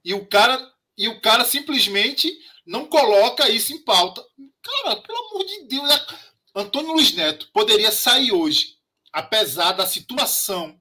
E 0.05 0.13
o 0.13 0.27
cara 0.27 0.71
e 0.99 1.09
o 1.09 1.19
cara 1.19 1.47
simplesmente 1.47 2.31
não 2.67 2.87
coloca 2.87 3.49
isso 3.49 3.73
em 3.73 3.83
pauta. 3.83 4.23
Cara, 4.63 4.97
pelo 4.97 5.19
amor 5.19 5.47
de 5.47 5.65
Deus, 5.65 5.89
né? 5.89 6.07
Antônio 6.55 6.93
Luiz 6.93 7.13
Neto 7.15 7.51
poderia 7.55 7.91
sair 7.91 8.33
hoje, 8.33 8.77
apesar 9.11 9.73
da 9.73 9.87
situação 9.87 10.79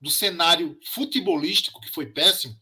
do 0.00 0.08
cenário 0.08 0.78
futebolístico 0.84 1.80
que 1.80 1.90
foi 1.90 2.06
péssimo, 2.06 2.56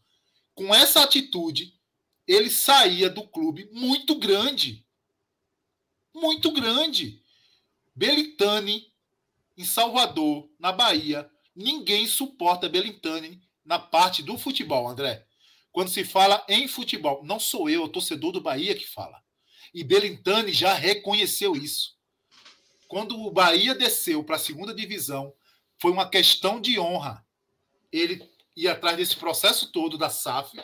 com 0.55 0.73
essa 0.73 1.03
atitude, 1.03 1.79
ele 2.27 2.49
saía 2.49 3.07
do 3.07 3.25
clube 3.27 3.69
muito 3.71 4.15
grande. 4.15 4.83
Muito 6.11 6.51
grande. 6.51 7.21
Belitani 7.95 8.91
em 9.55 9.63
Salvador, 9.63 10.49
na 10.59 10.71
Bahia, 10.71 11.29
Ninguém 11.55 12.07
suporta 12.07 12.67
Belintani 12.67 13.41
na 13.65 13.79
parte 13.79 14.21
do 14.23 14.37
futebol, 14.37 14.87
André. 14.87 15.25
Quando 15.71 15.89
se 15.89 16.03
fala 16.03 16.45
em 16.47 16.67
futebol, 16.67 17.23
não 17.23 17.39
sou 17.39 17.69
eu, 17.69 17.83
o 17.83 17.89
torcedor 17.89 18.31
do 18.31 18.41
Bahia 18.41 18.75
que 18.75 18.87
fala. 18.87 19.21
E 19.73 19.83
Belintani 19.83 20.51
já 20.51 20.73
reconheceu 20.73 21.55
isso. 21.55 21.95
Quando 22.87 23.19
o 23.19 23.31
Bahia 23.31 23.73
desceu 23.73 24.23
para 24.23 24.35
a 24.35 24.39
segunda 24.39 24.73
divisão, 24.73 25.33
foi 25.79 25.91
uma 25.91 26.07
questão 26.07 26.61
de 26.61 26.79
honra. 26.79 27.25
Ele 27.91 28.23
ir 28.55 28.67
atrás 28.67 28.95
desse 28.95 29.15
processo 29.15 29.71
todo 29.71 29.97
da 29.97 30.09
SAF, 30.09 30.55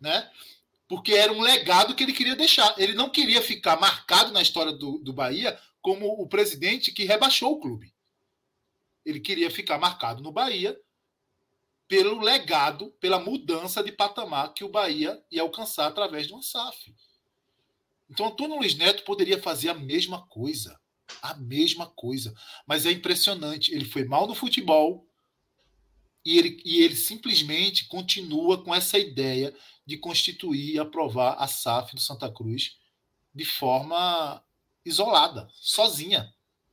né? 0.00 0.28
Porque 0.88 1.14
era 1.14 1.32
um 1.32 1.40
legado 1.40 1.94
que 1.94 2.02
ele 2.02 2.12
queria 2.12 2.34
deixar. 2.34 2.74
Ele 2.76 2.92
não 2.92 3.08
queria 3.08 3.40
ficar 3.40 3.78
marcado 3.78 4.32
na 4.32 4.42
história 4.42 4.72
do, 4.72 4.98
do 4.98 5.12
Bahia 5.12 5.58
como 5.80 6.08
o 6.20 6.26
presidente 6.26 6.92
que 6.92 7.04
rebaixou 7.04 7.52
o 7.52 7.60
clube. 7.60 7.93
Ele 9.04 9.20
queria 9.20 9.50
ficar 9.50 9.78
marcado 9.78 10.22
no 10.22 10.32
Bahia 10.32 10.78
pelo 11.86 12.20
legado, 12.20 12.90
pela 13.00 13.20
mudança 13.20 13.82
de 13.82 13.92
patamar 13.92 14.54
que 14.54 14.64
o 14.64 14.68
Bahia 14.68 15.22
ia 15.30 15.42
alcançar 15.42 15.86
através 15.86 16.26
de 16.26 16.32
uma 16.32 16.42
SAF. 16.42 16.94
Então, 18.08 18.26
Antônio 18.26 18.56
Luiz 18.56 18.74
Neto 18.74 19.04
poderia 19.04 19.40
fazer 19.40 19.68
a 19.68 19.74
mesma 19.74 20.26
coisa. 20.26 20.78
A 21.22 21.34
mesma 21.34 21.86
coisa. 21.86 22.34
Mas 22.66 22.86
é 22.86 22.90
impressionante. 22.90 23.74
Ele 23.74 23.84
foi 23.84 24.04
mal 24.04 24.26
no 24.26 24.34
futebol 24.34 25.06
e 26.24 26.38
ele, 26.38 26.62
e 26.64 26.82
ele 26.82 26.96
simplesmente 26.96 27.86
continua 27.86 28.62
com 28.62 28.74
essa 28.74 28.98
ideia 28.98 29.54
de 29.86 29.98
constituir 29.98 30.74
e 30.74 30.78
aprovar 30.78 31.36
a 31.38 31.46
SAF 31.46 31.94
do 31.94 32.00
Santa 32.00 32.32
Cruz 32.32 32.78
de 33.34 33.44
forma 33.44 34.42
isolada, 34.84 35.48
sozinha. 35.52 36.32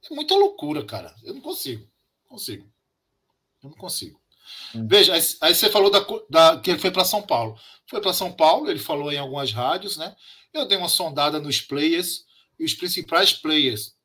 É 0.10 0.14
muita 0.14 0.36
loucura, 0.36 0.86
cara. 0.86 1.14
Eu 1.24 1.34
não 1.34 1.41
consigo 1.41 1.90
consigo. 2.32 2.72
Eu 3.62 3.70
não 3.70 3.78
consigo. 3.78 4.20
Hum. 4.74 4.88
Veja, 4.88 5.14
aí, 5.14 5.22
aí, 5.41 5.53
você 5.53 5.70
falou 5.70 5.91
da, 5.91 6.06
da, 6.30 6.60
que 6.60 6.72
ele 6.72 6.80
foi 6.80 6.91
para 6.91 7.06
São 7.06 7.22
Paulo. 7.22 7.60
Foi 7.88 8.02
para 8.02 8.14
São 8.14 8.32
Paulo, 8.32 8.70
ele 8.70 8.80
falou 8.80 9.12
em 9.12 9.18
algumas 9.18 9.52
rádios, 9.52 9.98
né? 9.98 10.16
Eu 10.53 10.68
dei 10.68 10.78
uma 10.78 10.90
sondada 10.90 11.40
nos 11.40 11.62
players, 11.62 12.26
e 12.60 12.66
os 12.66 12.74
principais 12.74 13.34
players 13.34 13.95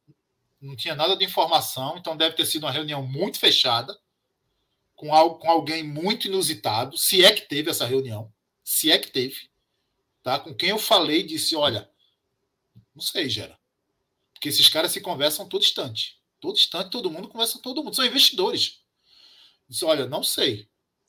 não 0.60 0.76
tinha 0.76 0.94
nada 0.94 1.16
de 1.16 1.24
informação, 1.24 1.96
então 1.96 2.16
deve 2.16 2.34
ter 2.34 2.46
sido 2.46 2.64
uma 2.64 2.72
reunião 2.72 3.02
muito 3.06 3.38
fechada, 3.38 3.96
com, 4.94 5.14
algo, 5.14 5.38
com 5.38 5.50
alguém 5.50 5.82
muito 5.82 6.26
inusitado, 6.26 6.96
se 6.96 7.24
é 7.24 7.32
que 7.32 7.42
teve 7.42 7.70
essa 7.70 7.86
reunião, 7.86 8.32
se 8.64 8.90
é 8.90 8.98
que 8.98 9.10
teve, 9.10 9.50
tá? 10.22 10.38
Com 10.38 10.54
quem 10.54 10.70
eu 10.70 10.78
falei 10.78 11.22
disse, 11.22 11.54
olha, 11.54 11.88
não 12.94 13.02
sei, 13.02 13.28
Gera, 13.28 13.58
porque 14.32 14.48
esses 14.48 14.68
caras 14.68 14.92
se 14.92 15.00
conversam 15.00 15.46
todo 15.46 15.62
instante. 15.62 16.18
Todo 16.40 16.56
instante, 16.56 16.90
todo 16.90 17.10
mundo 17.10 17.28
conversa 17.28 17.54
com 17.54 17.60
todo 17.60 17.82
mundo. 17.82 17.96
São 17.96 18.04
investidores. 18.04 18.80
Diz, 19.68 19.82
olha, 19.82 20.06
não 20.06 20.22
sei. 20.22 20.68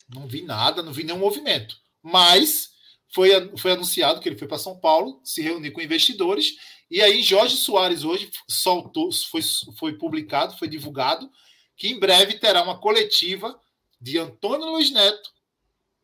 Não 0.09 0.27
vi 0.27 0.41
nada, 0.41 0.81
não 0.81 0.93
vi 0.93 1.03
nenhum 1.03 1.19
movimento. 1.19 1.77
Mas 2.01 2.71
foi, 3.13 3.29
foi 3.57 3.71
anunciado 3.71 4.19
que 4.19 4.29
ele 4.29 4.37
foi 4.37 4.47
para 4.47 4.57
São 4.57 4.79
Paulo 4.79 5.19
se 5.23 5.41
reunir 5.41 5.71
com 5.71 5.81
investidores. 5.81 6.55
E 6.89 7.01
aí, 7.01 7.21
Jorge 7.21 7.57
Soares 7.57 8.03
hoje 8.03 8.31
soltou, 8.47 9.11
foi, 9.11 9.41
foi 9.77 9.97
publicado, 9.97 10.57
foi 10.57 10.67
divulgado, 10.67 11.29
que 11.75 11.89
em 11.89 11.99
breve 11.99 12.35
terá 12.39 12.63
uma 12.63 12.79
coletiva 12.79 13.59
de 13.99 14.17
Antônio 14.17 14.71
Luiz 14.71 14.91
Neto 14.91 15.31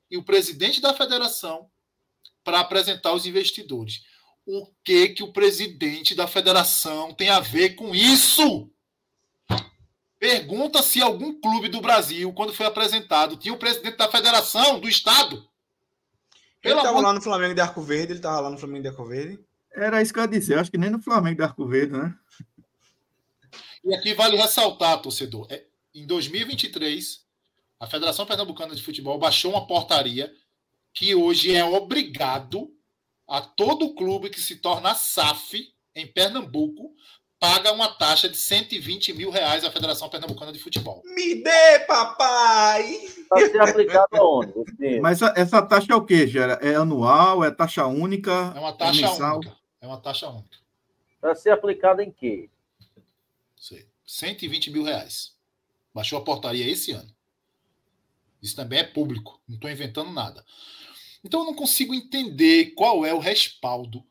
e 0.09 0.17
o 0.17 0.23
presidente 0.23 0.81
da 0.81 0.93
federação 0.93 1.69
para 2.43 2.59
apresentar 2.59 3.13
os 3.13 3.25
investidores. 3.25 4.01
O 4.45 4.67
que 4.83 5.09
que 5.09 5.23
o 5.23 5.31
presidente 5.31 6.13
da 6.13 6.27
federação 6.27 7.13
tem 7.13 7.29
a 7.29 7.39
ver 7.39 7.75
com 7.75 7.95
isso? 7.95 8.69
Pergunta 10.23 10.81
se 10.81 11.01
algum 11.01 11.37
clube 11.37 11.67
do 11.67 11.81
Brasil, 11.81 12.31
quando 12.31 12.53
foi 12.53 12.65
apresentado, 12.65 13.35
tinha 13.35 13.53
o 13.53 13.57
presidente 13.57 13.97
da 13.97 14.09
federação, 14.09 14.79
do 14.79 14.87
Estado. 14.87 15.45
Ele 16.63 16.75
estava 16.75 17.01
lá 17.01 17.11
no 17.11 17.21
Flamengo 17.21 17.53
de 17.53 17.59
Arco 17.59 17.81
Verde, 17.81 18.13
ele 18.13 18.19
estava 18.19 18.39
lá 18.39 18.49
no 18.49 18.57
Flamengo 18.57 18.83
de 18.83 18.87
Arco 18.87 19.03
Verde. 19.03 19.37
Era 19.73 20.01
isso 20.01 20.13
que 20.13 20.19
eu 20.19 20.23
ia 20.23 20.29
dizer, 20.29 20.57
acho 20.57 20.71
que 20.71 20.77
nem 20.77 20.89
no 20.89 21.01
Flamengo 21.01 21.35
de 21.35 21.43
Arco 21.43 21.67
Verde, 21.67 21.97
né? 21.97 22.15
E 23.83 23.93
aqui 23.93 24.13
vale 24.13 24.37
ressaltar, 24.37 25.01
torcedor, 25.01 25.45
é, 25.49 25.65
em 25.93 26.07
2023, 26.07 27.25
a 27.77 27.85
Federação 27.85 28.25
Pernambucana 28.25 28.73
de 28.73 28.81
Futebol 28.81 29.19
baixou 29.19 29.51
uma 29.51 29.67
portaria 29.67 30.33
que 30.93 31.13
hoje 31.13 31.53
é 31.53 31.65
obrigado 31.65 32.73
a 33.27 33.41
todo 33.41 33.93
clube 33.93 34.29
que 34.29 34.39
se 34.39 34.55
torna 34.55 34.95
SAF 34.95 35.67
em 35.93 36.07
Pernambuco 36.07 36.95
paga 37.43 37.73
uma 37.73 37.89
taxa 37.89 38.29
de 38.29 38.37
120 38.37 39.11
mil 39.11 39.29
reais 39.29 39.65
à 39.65 39.69
Federação 39.69 40.07
Pernambucana 40.07 40.53
de 40.53 40.59
Futebol. 40.59 41.03
Me 41.03 41.43
dê, 41.43 41.79
papai! 41.85 43.01
Para 43.27 43.51
ser 43.51 43.61
aplicado 43.61 44.07
aonde? 44.13 44.53
Mas 45.01 45.21
essa 45.21 45.61
taxa 45.61 45.91
é 45.91 45.95
o 45.95 46.05
quê, 46.05 46.25
Gera? 46.25 46.53
É 46.61 46.75
anual? 46.75 47.43
É 47.43 47.51
taxa 47.51 47.85
única? 47.85 48.53
É 48.55 48.59
uma 48.61 48.71
taxa 48.71 49.05
é 49.05 49.09
única. 49.09 49.57
É 49.81 49.87
uma 49.87 49.97
taxa 49.97 50.29
única. 50.29 50.57
Para 51.19 51.35
ser 51.35 51.49
aplicada 51.49 52.01
em 52.01 52.11
quê? 52.11 52.49
Sei. 53.57 53.89
120 54.05 54.71
mil 54.71 54.83
reais. 54.83 55.35
Baixou 55.93 56.17
a 56.17 56.23
portaria 56.23 56.65
esse 56.65 56.93
ano. 56.93 57.13
Isso 58.41 58.55
também 58.55 58.79
é 58.79 58.83
público. 58.85 59.41
Não 59.45 59.55
estou 59.55 59.69
inventando 59.69 60.13
nada. 60.13 60.45
Então 61.21 61.41
eu 61.41 61.45
não 61.45 61.53
consigo 61.53 61.93
entender 61.93 62.71
qual 62.71 63.05
é 63.05 63.13
o 63.13 63.19
respaldo 63.19 64.01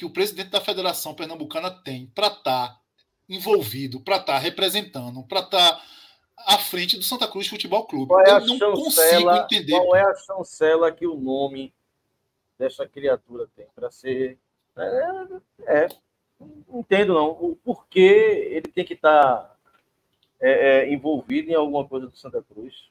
que 0.00 0.06
o 0.06 0.10
presidente 0.10 0.48
da 0.48 0.62
Federação 0.62 1.14
Pernambucana 1.14 1.70
tem 1.70 2.06
para 2.06 2.28
estar 2.28 2.68
tá 2.68 2.80
envolvido, 3.28 4.00
para 4.00 4.16
estar 4.16 4.32
tá 4.32 4.38
representando, 4.38 5.22
para 5.24 5.40
estar 5.40 5.72
tá 5.74 5.82
à 6.38 6.56
frente 6.56 6.96
do 6.96 7.04
Santa 7.04 7.28
Cruz 7.28 7.46
Futebol 7.46 7.84
Clube. 7.84 8.08
Qual 8.08 8.22
é 8.22 8.30
Eu 8.30 8.46
não 8.46 8.72
consigo 8.72 9.30
entender. 9.30 9.72
Qual 9.72 9.94
é 9.94 10.00
a 10.00 10.14
chancela 10.14 10.90
que 10.90 11.06
o 11.06 11.20
nome 11.20 11.70
dessa 12.58 12.88
criatura 12.88 13.46
tem 13.54 13.66
para 13.74 13.90
ser. 13.90 14.38
É, 14.74 15.84
é, 15.84 15.88
não 16.40 16.80
entendo 16.80 17.12
não. 17.12 17.32
O 17.32 17.54
porquê 17.62 18.48
ele 18.52 18.72
tem 18.72 18.86
que 18.86 18.94
estar 18.94 19.22
tá, 19.22 19.56
é, 20.40 20.78
é, 20.78 20.90
envolvido 20.94 21.50
em 21.50 21.54
alguma 21.54 21.86
coisa 21.86 22.06
do 22.06 22.16
Santa 22.16 22.42
Cruz. 22.42 22.88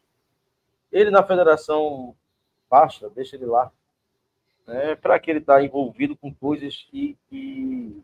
Ele 0.92 1.10
na 1.10 1.24
federação 1.24 2.16
basta, 2.70 3.10
deixa 3.10 3.36
ele 3.36 3.48
lá 3.48 3.72
né, 4.70 4.96
para 4.96 5.20
que 5.20 5.32
ele 5.32 5.40
está 5.40 5.64
envolvido 5.64 6.16
com 6.16 6.34
coisas 6.34 6.88
que, 6.92 7.18
que 7.28 8.04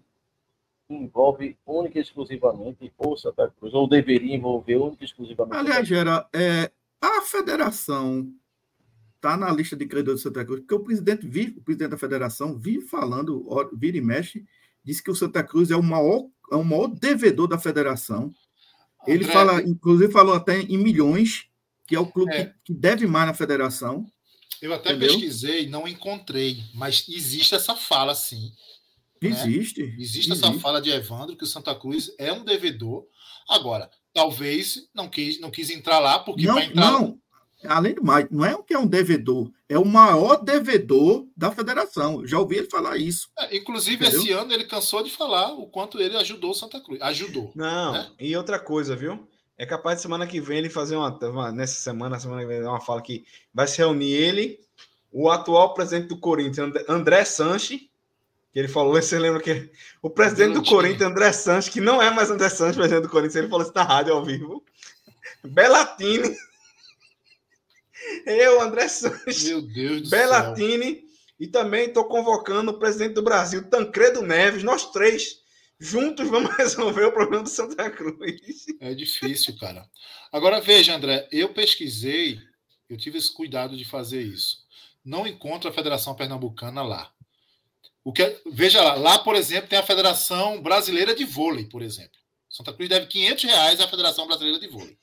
envolve 0.90 1.56
única 1.66 2.00
e 2.00 2.02
exclusivamente 2.02 2.92
o 2.98 3.16
Santa 3.16 3.54
Cruz, 3.60 3.74
ou 3.74 3.88
deveria 3.88 4.36
envolver 4.36 4.78
única 4.78 5.04
e 5.04 5.06
exclusivamente. 5.06 5.58
Aliás, 5.58 5.88
Gera, 5.88 6.28
é, 6.34 6.72
a 7.00 7.22
federação 7.22 8.28
está 9.16 9.38
na 9.38 9.52
lista 9.52 9.76
de 9.76 9.86
credores 9.86 10.22
do 10.22 10.24
Santa 10.24 10.44
Cruz, 10.44 10.62
porque 10.62 10.74
o 10.74 10.80
presidente 10.80 11.28
vive, 11.28 11.60
o 11.60 11.62
presidente 11.62 11.92
da 11.92 11.98
federação 11.98 12.58
vive 12.58 12.82
falando, 12.82 13.48
vira 13.74 13.98
e 13.98 14.02
mexe, 14.02 14.44
diz 14.84 15.00
que 15.00 15.12
o 15.12 15.16
Santa 15.16 15.44
Cruz 15.44 15.70
é 15.70 15.76
o 15.76 15.84
maior, 15.84 16.26
é 16.52 16.56
o 16.56 16.64
maior 16.64 16.88
devedor 16.88 17.48
da 17.48 17.60
federação. 17.60 18.34
Ele 19.06 19.24
André, 19.24 19.34
fala, 19.34 19.62
inclusive 19.62 20.12
falou 20.12 20.34
até 20.34 20.60
em 20.60 20.78
milhões, 20.80 21.48
que 21.86 21.96
é 21.96 22.00
o 22.00 22.08
clube 22.08 22.34
é. 22.34 22.46
Que, 22.46 22.54
que 22.66 22.74
deve 22.74 23.06
mais 23.06 23.28
na 23.28 23.34
federação. 23.36 24.06
Eu 24.62 24.74
até 24.74 24.92
Entendeu? 24.92 25.10
pesquisei, 25.10 25.68
não 25.68 25.88
encontrei, 25.88 26.64
mas 26.74 27.06
existe 27.08 27.56
essa 27.56 27.76
fala, 27.76 28.16
sim. 28.16 28.52
Existe. 29.22 29.82
Né? 29.82 29.96
Existe, 29.98 30.00
existe 30.00 30.32
essa 30.32 30.54
fala 30.60 30.82
de 30.82 30.90
Evandro 30.90 31.36
que 31.36 31.44
o 31.44 31.48
Santa 31.48 31.74
Cruz 31.76 32.12
é 32.18 32.32
um 32.32 32.44
devedor. 32.44 33.06
Agora, 33.50 33.90
talvez 34.14 34.88
não 34.94 35.08
quis, 35.08 35.40
não 35.40 35.52
quis 35.52 35.70
entrar 35.70 36.00
lá 36.00 36.20
porque 36.20 36.46
não, 36.46 36.60
entrar... 36.60 36.92
não. 36.92 37.20
Além 37.64 37.96
do 37.96 38.04
mais, 38.04 38.28
não 38.30 38.46
é 38.46 38.54
o 38.56 38.64
que 38.64 38.74
é 38.74 38.80
um 38.80 38.86
devedor, 38.86 39.50
é 39.68 39.78
o 39.78 39.86
maior 39.86 40.44
devedor 40.44 41.26
da 41.36 41.52
federação. 41.52 42.22
Eu 42.22 42.28
já 42.28 42.40
ouvi 42.40 42.58
ele 42.58 42.70
falar 42.70 42.98
isso. 42.98 43.28
É, 43.40 43.58
inclusive, 43.58 44.06
Entendeu? 44.06 44.22
esse 44.22 44.32
ano 44.32 44.54
ele 44.54 44.66
cansou 44.66 45.04
de 45.04 45.10
falar 45.10 45.52
o 45.54 45.66
quanto 45.68 46.00
ele 46.00 46.16
ajudou 46.18 46.52
o 46.52 46.54
Santa 46.54 46.80
Cruz. 46.80 47.02
Ajudou. 47.02 47.52
Não, 47.56 47.94
né? 47.94 48.12
e 48.20 48.36
outra 48.36 48.60
coisa, 48.60 48.96
viu? 48.96 49.28
É 49.58 49.66
capaz 49.66 49.98
de 49.98 50.02
semana 50.02 50.28
que 50.28 50.42
vem 50.42 50.58
ele 50.58 50.70
fazer 50.70 50.96
uma. 50.96 51.10
uma 51.28 51.52
nessa 51.52 51.76
semana, 51.76 52.20
semana 52.20 52.42
que 52.42 52.48
vem, 52.48 52.62
uma 52.64 52.82
fala 52.82 53.02
que 53.02 53.26
vai 53.54 53.68
se 53.68 53.78
reunir 53.78 54.12
ele, 54.12 54.60
o 55.12 55.30
atual 55.30 55.74
presidente 55.74 56.08
do 56.08 56.20
Corinthians, 56.20 56.74
André 56.90 57.24
Sanches, 57.24 57.82
que 58.52 58.60
ele 58.60 58.68
falou, 58.68 58.94
você 59.02 59.18
lembra 59.18 59.42
que 59.42 59.72
o 60.02 60.10
presidente 60.10 60.56
do 60.56 60.64
Corinthians, 60.64 61.10
André 61.10 61.32
Sanches, 61.32 61.74
que 61.74 61.80
não 61.80 62.02
é 62.02 62.10
mais 62.10 62.30
André 62.30 62.50
Sanches, 62.50 62.76
presidente 62.76 63.04
do 63.04 63.10
Corinthians, 63.10 63.36
ele 63.38 63.48
falou 63.48 63.64
isso 63.64 63.74
na 63.74 63.84
rádio 63.84 64.14
ao 64.14 64.26
vivo. 64.26 64.64
Belatini. 65.44 66.36
Eu, 68.26 68.62
André 68.62 68.88
Sanches. 68.90 69.44
Meu 69.46 69.62
Deus 69.62 70.02
do 70.04 70.10
Belatini. 70.10 70.96
Céu. 70.96 71.06
E 71.40 71.48
também 71.48 71.88
estou 71.88 72.06
convocando 72.06 72.72
o 72.72 72.80
presidente 72.80 73.14
do 73.14 73.22
Brasil, 73.22 73.70
Tancredo 73.70 74.22
Neves, 74.22 74.64
nós 74.64 74.92
três 74.92 75.45
juntos 75.80 76.30
vamos 76.30 76.54
resolver 76.58 77.06
o 77.06 77.12
problema 77.12 77.44
do 77.44 77.50
Santa 77.50 77.90
Cruz. 77.90 78.66
É 78.80 78.94
difícil, 78.94 79.58
cara. 79.58 79.90
Agora 80.32 80.62
veja, 80.62 80.96
André, 80.96 81.28
eu 81.32 81.54
pesquisei, 81.54 82.40
eu 82.90 82.98
tive 82.98 83.18
esse 83.18 83.34
cuidado 83.34 83.76
de 83.78 83.86
fazer 83.86 84.22
isso. 84.22 84.66
Não 85.04 85.28
encontro 85.28 85.70
a 85.70 85.74
Federação 85.74 86.16
Pernambucana 86.16 86.82
lá. 86.82 87.12
O 88.04 88.14
que 88.14 88.22
é, 88.22 88.42
veja 88.52 88.82
lá, 88.82 88.96
lá, 88.96 89.20
por 89.20 89.36
exemplo, 89.36 89.70
tem 89.70 89.80
a 89.80 89.84
Federação 89.84 90.62
Brasileira 90.62 91.16
de 91.16 91.26
Vôlei, 91.26 91.66
por 91.66 91.82
exemplo. 91.82 92.20
Santa 92.50 92.72
Cruz 92.72 92.88
deve 92.88 93.08
500 93.08 93.44
reais 93.46 93.82
à 93.82 93.88
Federação 93.88 94.28
Brasileira 94.28 94.60
de 94.60 94.68
Vôlei. 94.68 94.98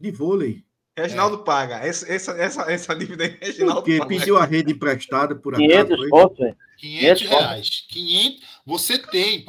De 0.00 0.10
vôlei? 0.12 0.64
Reginaldo 1.02 1.40
é. 1.40 1.44
paga. 1.44 1.76
Essa, 1.76 2.12
essa, 2.12 2.32
essa, 2.32 2.72
essa 2.72 2.94
dívida 2.94 3.24
aí, 3.24 3.38
Reginaldo 3.40 3.82
Porque 3.82 3.98
paga. 3.98 4.08
pediu 4.08 4.36
a 4.36 4.44
rede 4.44 4.72
emprestada 4.72 5.34
por 5.34 5.54
500 5.54 6.08
pontos, 6.08 6.54
500 6.78 7.22
reais. 7.22 7.86
500, 7.88 8.40
você 8.64 8.98
tem 8.98 9.44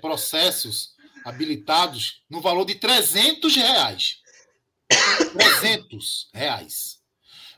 processos 0.00 0.92
habilitados 1.24 2.22
no 2.28 2.40
valor 2.40 2.64
de 2.64 2.74
300 2.74 3.56
reais. 3.56 4.16
300 5.32 6.30
reais. 6.34 6.98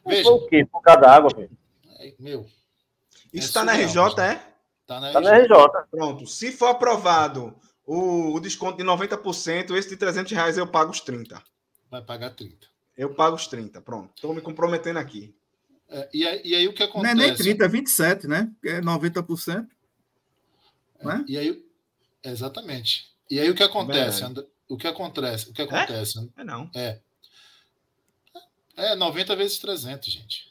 Veja. 0.06 0.30
o 0.30 0.46
quê? 0.46 0.66
Por 0.66 0.80
cada 0.82 1.10
água, 1.10 1.30
velho. 1.34 1.50
É, 1.98 2.14
meu. 2.18 2.46
Isso 3.32 3.48
está 3.48 3.62
é 3.62 3.64
na 3.64 3.72
RJ, 3.72 4.20
é? 4.20 4.54
Está 4.82 5.00
na, 5.00 5.12
tá 5.12 5.20
na 5.20 5.38
RJ. 5.38 5.48
Pronto. 5.90 6.26
Se 6.26 6.52
for 6.52 6.66
aprovado 6.66 7.58
o, 7.86 8.34
o 8.34 8.40
desconto 8.40 8.76
de 8.76 8.84
90%, 8.84 9.74
esse 9.76 9.88
de 9.88 9.96
300 9.96 10.32
reais 10.32 10.58
eu 10.58 10.66
pago 10.66 10.90
os 10.90 11.00
30. 11.00 11.42
Vai 11.90 12.02
pagar 12.02 12.30
30. 12.30 12.73
Eu 12.96 13.14
pago 13.14 13.36
os 13.36 13.46
30, 13.46 13.80
pronto. 13.80 14.12
Estou 14.14 14.34
me 14.34 14.40
comprometendo 14.40 14.98
aqui. 14.98 15.34
É, 15.88 16.08
e, 16.12 16.26
aí, 16.26 16.40
e, 16.44 16.54
aí, 16.54 16.68
o 16.68 16.72
que 16.72 16.82
acontece? 16.82 17.14
Não 17.14 17.22
é 17.22 17.26
nem 17.26 17.34
30, 17.34 17.64
é 17.64 17.68
27, 17.68 18.26
né? 18.26 18.50
É 18.64 18.80
90%. 18.80 19.66
É, 20.98 21.04
né? 21.04 21.24
E 21.28 21.38
aí, 21.38 21.64
exatamente. 22.22 23.12
E 23.30 23.40
aí 23.40 23.50
o 23.50 23.54
que 23.54 23.62
acontece? 23.62 24.22
É 24.22 24.28
o 24.68 24.76
que 24.76 24.86
acontece? 24.86 25.50
O 25.50 25.52
que 25.52 25.62
acontece? 25.62 26.18
É, 26.36 26.40
é 26.40 26.44
não. 26.44 26.70
É. 26.74 27.00
É 28.76 28.96
90 28.96 29.36
vezes 29.36 29.58
300, 29.58 30.12
gente. 30.12 30.48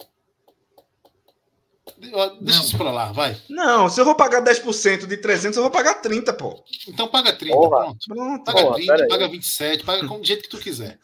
Deixa 1.97 2.35
não. 2.41 2.65
isso 2.65 2.77
pra 2.77 2.91
lá, 2.91 3.11
vai. 3.11 3.39
Não, 3.49 3.89
se 3.89 3.99
eu 3.99 4.05
vou 4.05 4.15
pagar 4.15 4.43
10% 4.43 5.05
de 5.05 5.17
300, 5.17 5.57
eu 5.57 5.63
vou 5.63 5.71
pagar 5.71 5.95
30, 5.95 6.33
pô. 6.33 6.63
Então 6.87 7.07
paga 7.07 7.33
30, 7.33 7.55
Porra. 7.55 7.83
pronto. 7.83 8.05
pronto. 8.07 8.43
Paga 8.43 8.61
Porra, 8.61 8.75
30, 8.75 9.07
paga 9.07 9.27
27, 9.29 9.83
paga 9.83 10.07
do 10.07 10.23
jeito 10.23 10.43
que 10.43 10.49
tu 10.49 10.57
quiser. 10.57 10.99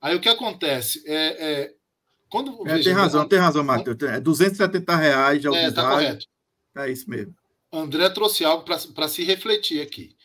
Aí 0.00 0.16
o 0.16 0.20
que 0.20 0.28
acontece? 0.28 1.02
É, 1.06 1.52
é 1.52 1.74
quando, 2.30 2.62
é, 2.66 2.74
veja, 2.76 2.84
tem 2.84 2.92
razão, 2.92 3.28
tem 3.28 3.38
razão, 3.40 3.64
Matheus. 3.64 3.96
É 4.02 4.20
270 4.20 4.96
reais 4.96 5.42
de 5.42 5.48
é, 5.48 5.70
tá 5.72 5.90
correto. 5.90 6.26
É 6.76 6.90
isso 6.90 7.10
mesmo. 7.10 7.34
André 7.72 8.08
trouxe 8.10 8.44
algo 8.44 8.64
para 8.64 9.08
se 9.08 9.24
refletir 9.24 9.82
aqui. 9.82 10.16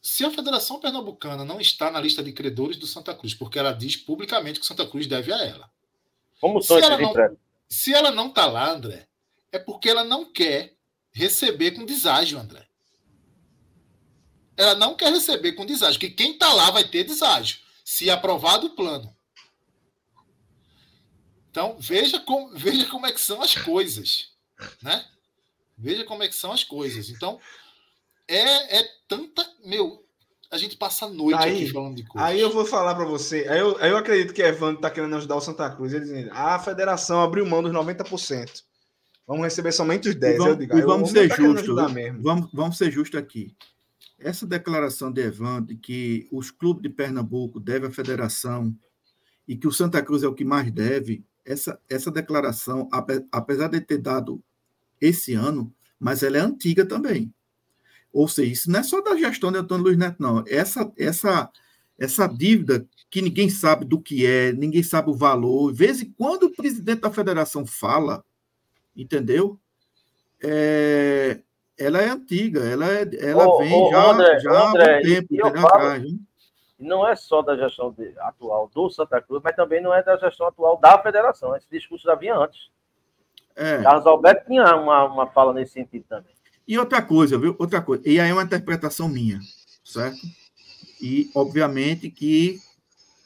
Se 0.00 0.24
a 0.24 0.30
Federação 0.30 0.78
Pernambucana 0.78 1.44
não 1.44 1.60
está 1.60 1.90
na 1.90 2.00
lista 2.00 2.22
de 2.22 2.32
credores 2.32 2.76
do 2.76 2.86
Santa 2.86 3.14
Cruz, 3.14 3.34
porque 3.34 3.58
ela 3.58 3.72
diz 3.72 3.96
publicamente 3.96 4.60
que 4.60 4.64
o 4.64 4.68
Santa 4.68 4.86
Cruz 4.86 5.08
deve 5.08 5.32
a 5.32 5.44
ela. 5.44 5.68
Como 6.40 6.62
se 6.62 6.72
ela, 6.72 6.96
não, 6.96 7.14
se 7.68 7.92
ela 7.92 8.10
não 8.12 8.28
está 8.28 8.46
lá, 8.46 8.70
André, 8.70 9.08
é 9.50 9.58
porque 9.58 9.88
ela 9.88 10.04
não 10.04 10.24
quer 10.24 10.76
receber 11.10 11.72
com 11.72 11.84
deságio, 11.84 12.38
André. 12.38 12.64
Ela 14.56 14.76
não 14.76 14.94
quer 14.94 15.12
receber 15.12 15.52
com 15.52 15.66
deságio, 15.66 15.98
que 15.98 16.10
quem 16.10 16.32
está 16.32 16.52
lá 16.52 16.70
vai 16.70 16.84
ter 16.84 17.02
deságio 17.02 17.58
se 17.88 18.10
aprovado 18.10 18.66
o 18.66 18.76
plano. 18.76 19.16
Então, 21.50 21.78
veja 21.80 22.20
como, 22.20 22.50
veja 22.54 22.84
como 22.90 23.06
é 23.06 23.12
que 23.12 23.20
são 23.20 23.40
as 23.40 23.54
coisas, 23.56 24.28
né? 24.82 25.06
Veja 25.76 26.04
como 26.04 26.22
é 26.22 26.28
que 26.28 26.34
são 26.34 26.52
as 26.52 26.62
coisas. 26.62 27.08
Então, 27.08 27.40
é, 28.28 28.80
é 28.80 28.88
tanta, 29.08 29.42
meu, 29.64 30.04
a 30.50 30.58
gente 30.58 30.76
passa 30.76 31.06
a 31.06 31.08
noite 31.08 31.42
aí, 31.42 31.62
aqui 31.62 31.72
falando 31.72 31.96
de 31.96 32.04
coisas. 32.04 32.28
Aí 32.28 32.38
eu 32.38 32.52
vou 32.52 32.66
falar 32.66 32.94
para 32.94 33.06
você, 33.06 33.48
aí 33.48 33.58
eu, 33.58 33.78
aí 33.78 33.90
eu 33.90 33.96
acredito 33.96 34.34
que 34.34 34.42
Evandro 34.42 34.76
está 34.76 34.90
querendo 34.90 35.16
ajudar 35.16 35.36
o 35.36 35.40
Santa 35.40 35.70
Cruz, 35.70 35.94
ele 35.94 36.04
dizendo, 36.04 36.30
a 36.34 36.58
federação 36.58 37.22
abriu 37.22 37.46
mão 37.46 37.62
dos 37.62 37.72
90%. 37.72 38.64
Vamos 39.26 39.44
receber 39.44 39.72
somente 39.72 40.10
os 40.10 40.14
10. 40.14 40.34
E 40.34 40.36
vamos, 40.36 40.52
eu 40.52 40.58
digo, 40.58 40.78
e 40.78 40.82
vamos 40.82 41.10
ser 41.10 41.34
justos, 41.34 41.74
vamos, 42.20 42.50
vamos 42.52 42.76
ser 42.76 42.90
justos 42.90 43.18
aqui. 43.18 43.56
Essa 44.18 44.46
declaração 44.46 45.12
de 45.12 45.22
Evandro 45.22 45.66
de 45.66 45.76
que 45.76 46.28
os 46.32 46.50
clubes 46.50 46.82
de 46.82 46.88
Pernambuco 46.88 47.60
devem 47.60 47.88
à 47.88 47.92
federação 47.92 48.76
e 49.46 49.56
que 49.56 49.66
o 49.66 49.72
Santa 49.72 50.02
Cruz 50.02 50.22
é 50.22 50.28
o 50.28 50.34
que 50.34 50.44
mais 50.44 50.70
deve, 50.72 51.24
essa, 51.44 51.80
essa 51.88 52.10
declaração, 52.10 52.88
apesar 53.32 53.68
de 53.68 53.80
ter 53.80 53.98
dado 53.98 54.42
esse 55.00 55.34
ano, 55.34 55.72
mas 55.98 56.22
ela 56.22 56.36
é 56.36 56.40
antiga 56.40 56.84
também. 56.84 57.32
Ou 58.12 58.28
seja, 58.28 58.52
isso 58.52 58.70
não 58.70 58.80
é 58.80 58.82
só 58.82 59.00
da 59.00 59.16
gestão 59.16 59.52
de 59.52 59.58
Antônio 59.58 59.84
Luiz 59.84 59.96
Neto, 59.96 60.16
não. 60.20 60.44
Essa, 60.46 60.92
essa, 60.96 61.50
essa 61.98 62.26
dívida 62.26 62.86
que 63.10 63.22
ninguém 63.22 63.48
sabe 63.48 63.84
do 63.84 64.00
que 64.00 64.26
é, 64.26 64.52
ninguém 64.52 64.82
sabe 64.82 65.10
o 65.10 65.14
valor, 65.14 65.72
de 65.72 65.78
vez 65.78 66.02
em 66.02 66.10
quando 66.12 66.44
o 66.44 66.52
presidente 66.52 67.00
da 67.00 67.10
federação 67.10 67.64
fala, 67.64 68.24
entendeu? 68.94 69.58
É, 70.42 71.40
ela 71.78 72.00
é 72.00 72.08
antiga, 72.08 72.60
ela, 72.60 72.86
é, 72.86 73.08
ela 73.20 73.46
ô, 73.46 73.58
vem 73.58 73.72
ô, 73.72 73.90
já, 73.90 74.10
André, 74.10 74.40
já 74.40 74.68
André, 74.68 74.98
há 74.98 75.02
tempo, 75.02 75.28
e 75.30 75.40
atrás. 75.40 76.04
Não 76.78 77.06
é 77.06 77.16
só 77.16 77.42
da 77.42 77.56
gestão 77.56 77.92
de, 77.92 78.14
atual 78.18 78.70
do 78.72 78.90
Santa 78.90 79.20
Cruz, 79.20 79.42
mas 79.42 79.56
também 79.56 79.82
não 79.82 79.92
é 79.92 80.02
da 80.02 80.16
gestão 80.16 80.46
atual 80.46 80.78
da 80.78 81.00
federação. 81.02 81.56
Esse 81.56 81.66
discurso 81.70 82.04
já 82.04 82.14
vinha 82.14 82.36
antes. 82.36 82.70
É. 83.56 83.82
Carlos 83.82 84.06
Alberto 84.06 84.46
tinha 84.46 84.76
uma, 84.76 85.04
uma 85.04 85.26
fala 85.26 85.52
nesse 85.52 85.72
sentido 85.72 86.04
também. 86.08 86.32
E 86.66 86.78
outra 86.78 87.00
coisa, 87.02 87.38
viu? 87.38 87.56
Outra 87.58 87.80
coisa. 87.80 88.02
E 88.06 88.20
aí 88.20 88.30
é 88.30 88.32
uma 88.32 88.42
interpretação 88.42 89.08
minha, 89.08 89.40
certo? 89.84 90.18
E, 91.00 91.30
obviamente, 91.34 92.10
que 92.10 92.58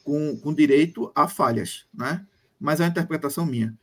com, 0.03 0.37
com 0.37 0.53
direito 0.53 1.11
a 1.13 1.27
falhas, 1.27 1.85
né? 1.93 2.25
Mas 2.59 2.79
é 2.79 2.83
uma 2.83 2.89
interpretação 2.89 3.45
minha. 3.45 3.75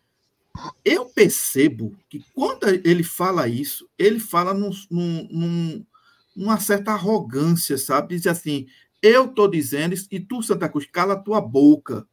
Eu 0.85 1.06
percebo 1.06 1.97
que 2.09 2.24
quando 2.35 2.68
ele 2.68 3.02
fala 3.02 3.48
isso, 3.48 3.89
ele 3.98 4.18
fala 4.18 4.52
num, 4.52 4.70
num, 4.90 5.86
numa 6.35 6.59
certa 6.59 6.93
arrogância, 6.93 7.78
sabe? 7.78 8.16
Diz 8.16 8.27
assim: 8.27 8.66
eu 9.02 9.27
estou 9.27 9.48
dizendo 9.48 9.94
isso, 9.94 10.06
e 10.10 10.20
tu, 10.20 10.43
Santa 10.43 10.68
Cruz, 10.68 10.86
cala 10.86 11.14
a 11.14 11.18
tua 11.18 11.40
boca, 11.40 12.06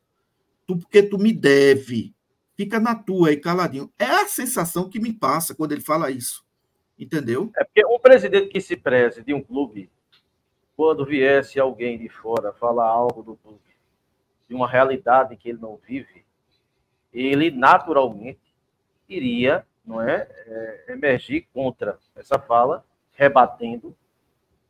tu, 0.65 0.77
porque 0.77 1.03
tu 1.03 1.17
me 1.17 1.33
deve. 1.33 2.13
Fica 2.55 2.79
na 2.79 2.95
tua 2.95 3.29
aí, 3.29 3.37
caladinho. 3.37 3.91
É 3.99 4.05
a 4.05 4.27
sensação 4.27 4.89
que 4.89 4.99
me 4.99 5.13
passa 5.13 5.53
quando 5.53 5.73
ele 5.73 5.81
fala 5.81 6.09
isso. 6.09 6.45
Entendeu? 6.97 7.51
É 7.55 7.63
porque 7.63 7.85
um 7.85 7.99
presidente 7.99 8.47
que 8.47 8.59
se 8.59 8.75
preze 8.75 9.21
de 9.21 9.33
um 9.33 9.43
clube, 9.43 9.89
quando 10.75 11.05
viesse 11.05 11.59
alguém 11.59 11.97
de 11.97 12.09
fora 12.09 12.53
falar 12.53 12.87
algo 12.87 13.21
do 13.21 13.35
clube, 13.35 13.59
de 14.49 14.55
uma 14.55 14.67
realidade 14.67 15.35
que 15.35 15.49
ele 15.49 15.59
não 15.59 15.79
vive, 15.87 16.25
ele 17.25 17.51
naturalmente 17.51 18.39
iria 19.07 19.65
não 19.85 20.01
é, 20.01 20.27
é 20.45 20.85
emergir 20.89 21.47
contra 21.53 21.97
essa 22.15 22.37
fala, 22.37 22.83
rebatendo, 23.13 23.95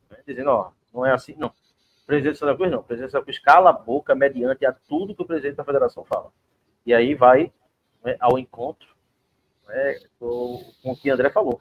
né, 0.08 0.18
dizendo, 0.24 0.50
ó, 0.50 0.70
não 0.94 1.04
é 1.04 1.12
assim, 1.12 1.34
não. 1.36 1.48
O 1.48 2.06
presidente 2.06 2.34
de 2.34 2.38
Santa 2.38 2.54
Cruz, 2.54 2.70
não. 2.70 2.78
O 2.78 2.84
presidente 2.84 3.08
de 3.08 3.12
Santa 3.12 3.24
Cruz 3.24 3.38
cala 3.40 3.70
a 3.70 3.72
boca 3.72 4.14
mediante 4.14 4.64
a 4.64 4.72
tudo 4.72 5.14
que 5.14 5.22
o 5.22 5.26
presidente 5.26 5.56
da 5.56 5.64
federação 5.64 6.04
fala. 6.04 6.30
E 6.86 6.94
aí 6.94 7.14
vai 7.14 7.52
né, 8.02 8.16
ao 8.20 8.38
encontro 8.38 8.88
né, 9.66 9.98
com, 10.18 10.64
com 10.82 10.92
o 10.92 10.96
que 10.96 11.10
André 11.10 11.30
falou. 11.30 11.60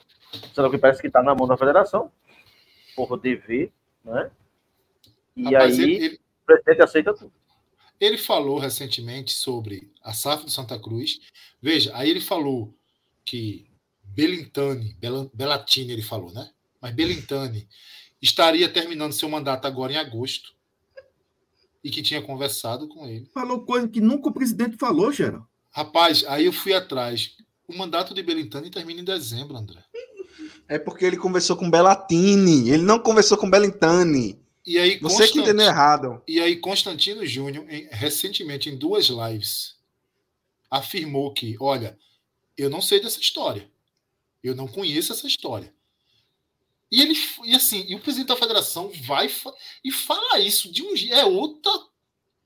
Santa 0.53 0.69
Cruz 0.69 0.79
parece 0.79 1.01
que 1.01 1.07
está 1.07 1.23
na 1.23 1.33
mão 1.33 1.47
da 1.47 1.57
federação, 1.57 2.11
por 2.95 3.17
dever, 3.17 3.71
né? 4.05 4.31
E 5.35 5.43
Rapaz, 5.43 5.79
aí 5.79 5.95
ele, 5.95 6.15
o 6.15 6.45
presidente 6.45 6.81
aceita 6.81 7.13
tudo. 7.13 7.33
Ele 7.99 8.17
falou 8.17 8.59
recentemente 8.59 9.33
sobre 9.33 9.91
a 10.03 10.13
SAF 10.13 10.45
do 10.45 10.51
Santa 10.51 10.77
Cruz. 10.77 11.19
Veja, 11.61 11.91
aí 11.95 12.09
ele 12.09 12.21
falou 12.21 12.73
que 13.25 13.67
Belintani, 14.03 14.95
Belatini 15.33 15.93
ele 15.93 16.01
falou, 16.01 16.31
né? 16.31 16.49
Mas 16.81 16.93
Belintani 16.93 17.67
estaria 18.21 18.69
terminando 18.69 19.13
seu 19.13 19.29
mandato 19.29 19.65
agora 19.65 19.93
em 19.93 19.97
agosto 19.97 20.53
e 21.83 21.89
que 21.89 22.01
tinha 22.01 22.21
conversado 22.21 22.87
com 22.87 23.07
ele. 23.07 23.29
Falou 23.33 23.61
coisa 23.61 23.87
que 23.87 24.01
nunca 24.01 24.29
o 24.29 24.33
presidente 24.33 24.77
falou, 24.77 25.11
Geraldo. 25.11 25.47
Rapaz, 25.71 26.23
aí 26.27 26.45
eu 26.45 26.53
fui 26.53 26.73
atrás. 26.73 27.35
O 27.67 27.77
mandato 27.77 28.13
de 28.13 28.23
Belintani 28.23 28.69
termina 28.69 29.01
em 29.01 29.05
dezembro, 29.05 29.55
André. 29.55 29.83
É 30.67 30.77
porque 30.77 31.05
ele 31.05 31.17
conversou 31.17 31.55
com 31.55 31.69
Bellatini, 31.69 32.69
ele 32.69 32.83
não 32.83 32.99
conversou 32.99 33.37
com 33.37 33.49
Belintani. 33.49 34.39
E 34.67 34.77
aí, 34.77 34.99
Você 34.99 35.29
que 35.29 35.39
entendeu 35.39 35.65
errado. 35.65 36.21
E 36.27 36.41
aí, 36.41 36.57
Constantino 36.57 37.25
Júnior, 37.25 37.65
em, 37.69 37.87
recentemente, 37.89 38.69
em 38.69 38.77
duas 38.77 39.05
lives, 39.05 39.77
afirmou 40.69 41.33
que, 41.33 41.55
olha, 41.57 41.97
eu 42.57 42.69
não 42.69 42.81
sei 42.81 42.99
dessa 42.99 43.17
história. 43.17 43.71
Eu 44.43 44.53
não 44.53 44.67
conheço 44.67 45.13
essa 45.13 45.25
história. 45.25 45.73
E 46.91 47.01
ele 47.01 47.15
e 47.45 47.55
assim, 47.55 47.85
e 47.87 47.95
o 47.95 48.01
presidente 48.01 48.27
da 48.27 48.35
federação 48.35 48.91
vai 49.05 49.31
e 49.85 49.91
fala 49.91 50.39
isso 50.41 50.69
de 50.69 50.83
um 50.83 50.93
é 51.11 51.23
outra 51.23 51.71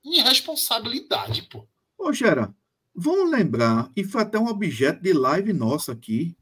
irresponsabilidade, 0.05 1.41
pô. 1.43 1.67
Ô, 1.97 2.13
Gera, 2.13 2.53
vamos 2.93 3.31
lembrar, 3.31 3.91
e 3.95 4.03
foi 4.03 4.21
até 4.21 4.37
um 4.37 4.47
objeto 4.47 5.01
de 5.01 5.11
live 5.11 5.53
nossa 5.53 5.91
aqui, 5.91 6.37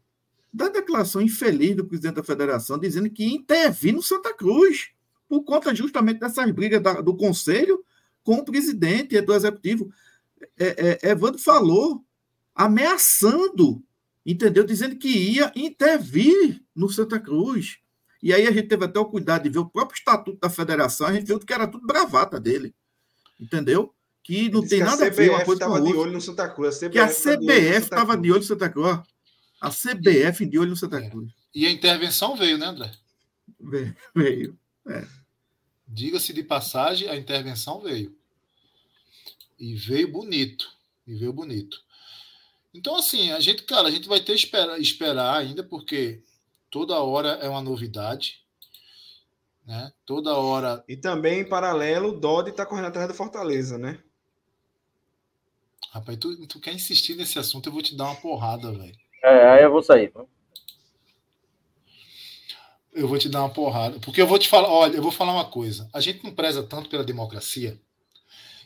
da 0.52 0.68
declaração 0.68 1.22
infeliz 1.22 1.76
do 1.78 1.86
presidente 1.86 2.16
da 2.16 2.24
federação 2.24 2.78
dizendo 2.78 3.10
que 3.10 3.24
intervir 3.24 3.94
no 3.94 4.04
Santa 4.04 4.34
Cruz 4.34 4.92
por 5.30 5.44
conta 5.44 5.74
justamente 5.76 6.20
dessas 6.20 6.52
brigas 6.52 6.82
da, 6.82 7.00
do 7.00 7.16
conselho 7.16 7.86
com 8.24 8.38
o 8.38 8.44
presidente 8.44 9.16
e 9.16 9.22
do 9.22 9.34
executivo. 9.34 9.94
É, 10.58 11.00
é, 11.04 11.12
Evandro 11.12 11.40
falou, 11.40 12.04
ameaçando, 12.56 13.84
entendeu? 14.26 14.64
Dizendo 14.64 14.96
que 14.98 15.08
ia 15.08 15.52
intervir 15.56 16.62
no 16.76 16.90
Santa 16.90 17.20
Cruz. 17.20 17.78
E 18.22 18.34
aí 18.34 18.48
a 18.48 18.52
gente 18.52 18.68
teve 18.68 18.84
até 18.84 19.00
o 19.00 19.06
cuidado 19.06 19.44
de 19.44 19.50
ver 19.50 19.60
o 19.60 19.70
próprio 19.70 19.98
estatuto 19.98 20.40
da 20.40 20.50
federação, 20.50 21.08
a 21.08 21.14
gente 21.14 21.28
viu 21.28 21.40
que 21.40 21.54
era 21.54 21.68
tudo 21.68 21.86
bravata 21.86 22.40
dele. 22.40 22.74
Entendeu? 23.40 23.94
Que 24.24 24.50
não 24.50 24.66
tem 24.66 24.80
nada 24.80 25.06
a, 25.06 25.08
a 25.08 25.10
ver 25.10 25.30
uma 25.30 25.46
coisa 25.46 25.66
com 25.66 25.74
a 25.74 25.78
outra. 25.78 25.92
de 25.92 25.98
olho 25.98 26.12
no 26.12 26.22
Santa 26.22 26.50
Cruz. 26.50 26.84
A 26.84 26.90
que 26.90 27.00
a 27.00 27.08
CBF 27.08 27.84
estava 27.84 28.18
de 28.18 28.32
olho 28.32 28.42
no 28.42 28.46
Santa 28.46 28.70
Cruz. 28.70 29.00
A 29.62 29.70
CBF 29.70 30.46
de 30.46 30.60
olho 30.60 30.72
no 30.72 30.76
Santa. 30.76 31.02
Cruz. 31.10 31.32
E 31.54 31.66
a 31.66 31.72
intervenção 31.72 32.36
veio, 32.36 32.58
né, 32.58 32.66
André? 32.66 32.92
Veio. 34.14 34.58
É. 34.88 35.19
Diga-se 35.92 36.32
de 36.32 36.44
passagem, 36.44 37.10
a 37.10 37.16
intervenção 37.16 37.82
veio. 37.82 38.16
E 39.58 39.74
veio 39.74 40.12
bonito. 40.12 40.72
E 41.08 41.16
veio 41.16 41.34
bonito. 41.34 41.82
Então, 42.72 42.96
assim, 42.96 43.32
a 43.32 43.40
gente, 43.40 43.64
cara, 43.64 43.88
a 43.88 43.92
gente 43.92 44.08
vai 44.08 44.20
ter 44.20 44.34
que 44.34 44.46
esperar, 44.46 44.80
esperar 44.80 45.36
ainda, 45.36 45.64
porque 45.64 46.22
toda 46.70 47.02
hora 47.02 47.30
é 47.42 47.50
uma 47.50 47.62
novidade. 47.62 48.46
Né? 49.66 49.92
Toda 50.06 50.36
hora. 50.36 50.84
E 50.88 50.96
também, 50.96 51.40
em 51.40 51.50
paralelo, 51.50 52.10
o 52.10 52.20
Dodi 52.20 52.52
está 52.52 52.68
correndo 52.68 52.88
atrás 52.88 53.08
do 53.08 53.16
Fortaleza, 53.16 53.80
né? 53.80 54.00
Rapaz, 55.92 56.20
tu, 56.20 56.48
tu 56.48 56.60
quer 56.60 56.74
insistir 56.74 57.16
nesse 57.16 57.40
assunto, 57.40 57.68
eu 57.68 57.74
vou 57.74 57.82
te 57.82 57.98
dar 57.98 58.06
uma 58.06 58.16
porrada, 58.16 58.72
velho. 58.72 58.96
É, 59.24 59.50
aí 59.50 59.64
eu 59.64 59.72
vou 59.72 59.82
sair. 59.82 60.14
Eu 63.00 63.08
vou 63.08 63.18
te 63.18 63.30
dar 63.30 63.40
uma 63.40 63.50
porrada. 63.50 63.98
Porque 64.00 64.22
eu 64.22 64.28
vou 64.28 64.38
te 64.38 64.50
falar, 64.50 64.68
olha, 64.70 64.98
eu 64.98 65.02
vou 65.02 65.12
falar 65.12 65.32
uma 65.32 65.46
coisa. 65.46 65.90
A 65.94 66.02
gente 66.02 66.22
não 66.22 66.36
preza 66.36 66.62
tanto 66.62 66.90
pela 66.90 67.04
democracia. 67.04 67.80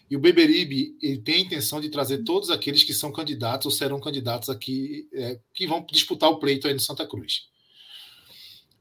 E 0.10 0.16
o 0.16 0.20
Beberibe 0.20 0.98
ele 1.02 1.20
tem 1.20 1.36
a 1.36 1.40
intenção 1.40 1.80
de 1.80 1.90
trazer 1.90 2.24
todos 2.24 2.50
aqueles 2.50 2.84
que 2.84 2.96
são 2.96 3.12
candidatos 3.12 3.68
ou 3.68 3.72
serão 3.72 4.00
candidatos 4.00 4.50
aqui, 4.50 5.08
é, 5.14 5.40
que 5.54 5.68
vão 5.68 5.86
disputar 5.92 6.32
o 6.32 6.38
pleito 6.38 6.68
aí 6.68 6.74
no 6.74 6.80
Santa 6.80 7.06
Cruz. 7.06 7.48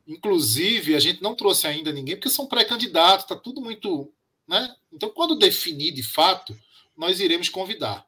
Inclusive, 0.09 0.97
a 0.97 1.01
gente 1.01 1.23
não 1.23 1.35
trouxe 1.35 1.67
ainda 1.67 1.93
ninguém, 1.93 2.17
porque 2.17 2.31
são 2.31 2.47
pré-candidatos, 2.47 3.25
está 3.25 3.37
tudo 3.37 3.61
muito. 3.61 4.11
Né? 4.49 4.75
Então, 4.91 5.11
quando 5.11 5.39
definir 5.39 5.93
de 5.93 6.03
fato, 6.03 6.59
nós 6.97 7.21
iremos 7.21 7.51
convidar 7.51 8.07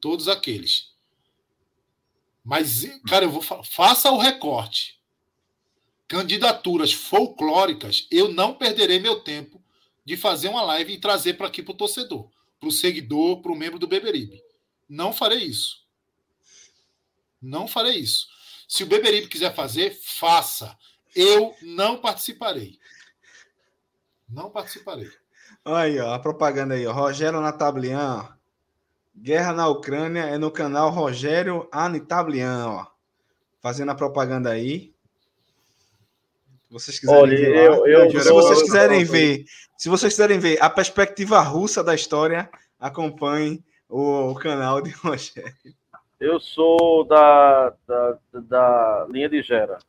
todos 0.00 0.28
aqueles. 0.28 0.92
Mas, 2.44 2.84
cara, 3.08 3.24
eu 3.24 3.30
vou 3.30 3.42
faça 3.42 4.10
o 4.10 4.18
recorte. 4.18 5.01
Candidaturas 6.12 6.92
folclóricas, 6.92 8.06
eu 8.10 8.30
não 8.30 8.52
perderei 8.52 9.00
meu 9.00 9.20
tempo 9.20 9.64
de 10.04 10.14
fazer 10.14 10.48
uma 10.48 10.62
live 10.62 10.92
e 10.92 11.00
trazer 11.00 11.38
para 11.38 11.46
aqui 11.46 11.62
para 11.62 11.72
o 11.72 11.74
torcedor, 11.74 12.28
para 12.60 12.68
o 12.68 12.70
seguidor, 12.70 13.40
para 13.40 13.50
o 13.50 13.56
membro 13.56 13.78
do 13.78 13.86
Beberibe. 13.86 14.42
Não 14.86 15.10
farei 15.10 15.38
isso. 15.38 15.86
Não 17.40 17.66
farei 17.66 17.96
isso. 17.96 18.28
Se 18.68 18.82
o 18.82 18.86
Beberibe 18.86 19.26
quiser 19.26 19.54
fazer, 19.54 19.98
faça. 20.04 20.76
Eu 21.16 21.56
não 21.62 21.96
participarei. 21.96 22.78
Não 24.28 24.50
participarei. 24.50 25.10
Aí, 25.64 25.98
ó, 25.98 26.12
a 26.12 26.18
propaganda 26.18 26.74
aí, 26.74 26.86
ó. 26.86 26.92
Rogério 26.92 27.40
Natablian, 27.40 28.28
Guerra 29.16 29.54
na 29.54 29.66
Ucrânia 29.66 30.24
é 30.24 30.36
no 30.36 30.50
canal 30.50 30.90
Rogério 30.90 31.66
Anitablian. 31.72 32.86
Fazendo 33.62 33.92
a 33.92 33.94
propaganda 33.94 34.50
aí. 34.50 34.92
Se 36.72 36.78
vocês 36.78 36.98
quiserem 37.00 37.22
Olha, 37.22 37.36
ver 37.36 37.54
eu, 37.54 37.86
eu, 37.86 38.10
se 38.10 38.28
eu, 38.28 38.34
vocês 38.34 38.62
quiserem 38.62 39.04
ver, 39.04 39.44
se 39.76 39.90
vocês 39.90 40.14
quiserem 40.14 40.38
ver 40.38 40.62
a 40.62 40.70
perspectiva 40.70 41.38
russa 41.40 41.84
da 41.84 41.94
história, 41.94 42.50
acompanhem 42.80 43.62
o, 43.90 44.30
o 44.30 44.34
canal 44.34 44.80
de 44.80 44.88
Rogério. 45.04 45.54
Eu 46.18 46.40
sou 46.40 47.04
da, 47.04 47.74
da, 47.86 48.18
da 48.32 49.06
linha 49.10 49.28
de 49.28 49.42
Gera. 49.42 49.80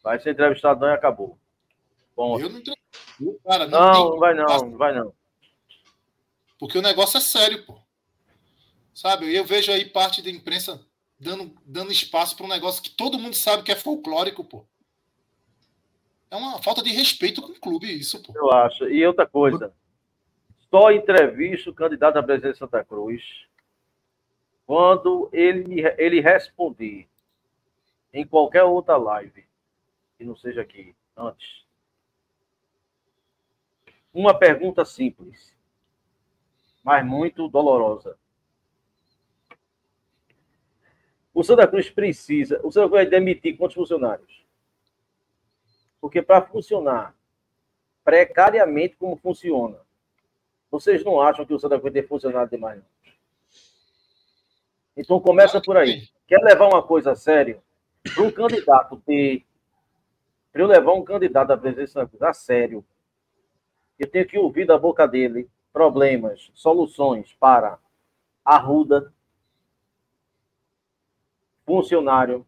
Vai 0.00 0.20
ser 0.20 0.30
entrevistado 0.30 0.78
não 0.78 0.88
e 0.88 0.94
acabou. 0.94 1.36
Bom. 2.14 2.38
Eu 2.38 2.48
não, 2.48 2.62
cara, 3.44 3.66
não, 3.66 3.80
não, 3.80 4.10
não 4.10 4.18
vai 4.20 4.34
não, 4.34 4.46
não 4.46 4.78
vai 4.78 4.94
não. 4.94 5.12
Porque 6.56 6.78
o 6.78 6.82
negócio 6.82 7.18
é 7.18 7.20
sério, 7.20 7.64
pô. 7.66 7.76
Sabe? 8.94 9.34
Eu 9.34 9.44
vejo 9.44 9.72
aí 9.72 9.86
parte 9.86 10.22
da 10.22 10.30
imprensa 10.30 10.80
dando, 11.18 11.52
dando 11.64 11.90
espaço 11.90 12.36
para 12.36 12.46
um 12.46 12.48
negócio 12.48 12.80
que 12.80 12.90
todo 12.90 13.18
mundo 13.18 13.34
sabe 13.34 13.64
que 13.64 13.72
é 13.72 13.76
folclórico, 13.76 14.44
pô. 14.44 14.64
É 16.36 16.38
uma 16.38 16.62
falta 16.62 16.82
de 16.82 16.90
respeito 16.90 17.40
com 17.40 17.52
o 17.52 17.60
clube, 17.60 17.90
isso, 17.98 18.22
pô. 18.22 18.32
Eu 18.36 18.52
acho. 18.52 18.88
E 18.88 19.06
outra 19.06 19.26
coisa. 19.26 19.72
Só 20.70 20.92
entrevista 20.92 21.70
o 21.70 21.74
candidato 21.74 22.18
à 22.18 22.22
presidência 22.22 22.52
de 22.52 22.58
Santa 22.58 22.84
Cruz 22.84 23.46
quando 24.66 25.30
ele, 25.32 25.82
ele 25.96 26.20
responder 26.20 27.08
em 28.12 28.26
qualquer 28.26 28.64
outra 28.64 28.96
live, 28.96 29.44
que 30.18 30.24
não 30.24 30.36
seja 30.36 30.60
aqui, 30.60 30.94
antes. 31.16 31.64
Uma 34.12 34.36
pergunta 34.36 34.84
simples 34.84 35.56
mas 36.86 37.04
muito 37.04 37.48
dolorosa. 37.48 38.16
O 41.34 41.42
Santa 41.42 41.66
Cruz 41.66 41.90
precisa. 41.90 42.60
O 42.62 42.70
Santa 42.70 42.88
Cruz 42.88 43.02
vai 43.02 43.06
demitir 43.06 43.56
quantos 43.56 43.74
funcionários? 43.74 44.45
Porque 46.00 46.22
para 46.22 46.42
funcionar 46.42 47.14
precariamente 48.04 48.96
como 48.96 49.16
funciona, 49.16 49.78
vocês 50.70 51.04
não 51.04 51.20
acham 51.20 51.44
que 51.44 51.54
o 51.54 51.58
Santa 51.58 51.78
Cruz 51.78 51.92
tem 51.92 52.02
funcionado 52.02 52.50
demais? 52.50 52.78
Não? 52.78 52.96
Então 54.96 55.20
começa 55.20 55.60
por 55.60 55.76
aí. 55.76 56.08
Quer 56.26 56.38
levar 56.42 56.68
uma 56.68 56.82
coisa 56.82 57.12
a 57.12 57.16
sério? 57.16 57.62
Para 58.14 58.22
um 58.22 58.30
candidato 58.30 58.96
ter. 59.04 59.44
Para 60.52 60.62
eu 60.62 60.66
levar 60.66 60.92
um 60.94 61.04
candidato 61.04 61.50
à 61.50 61.56
presidência 61.56 62.08
a 62.20 62.32
sério, 62.32 62.84
eu 63.98 64.10
tenho 64.10 64.26
que 64.26 64.38
ouvir 64.38 64.66
da 64.66 64.78
boca 64.78 65.06
dele 65.06 65.50
problemas, 65.72 66.50
soluções 66.54 67.34
para 67.34 67.78
arruda, 68.42 69.12
funcionário, 71.66 72.46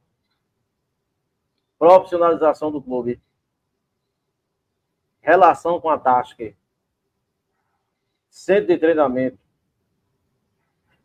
profissionalização 1.79 2.73
do 2.73 2.81
clube, 2.81 3.21
relação 5.29 5.79
com 5.79 5.91
a 5.91 5.99
Tasker, 5.99 6.57
centro 8.31 8.69
de 8.69 8.79
treinamento. 8.79 9.39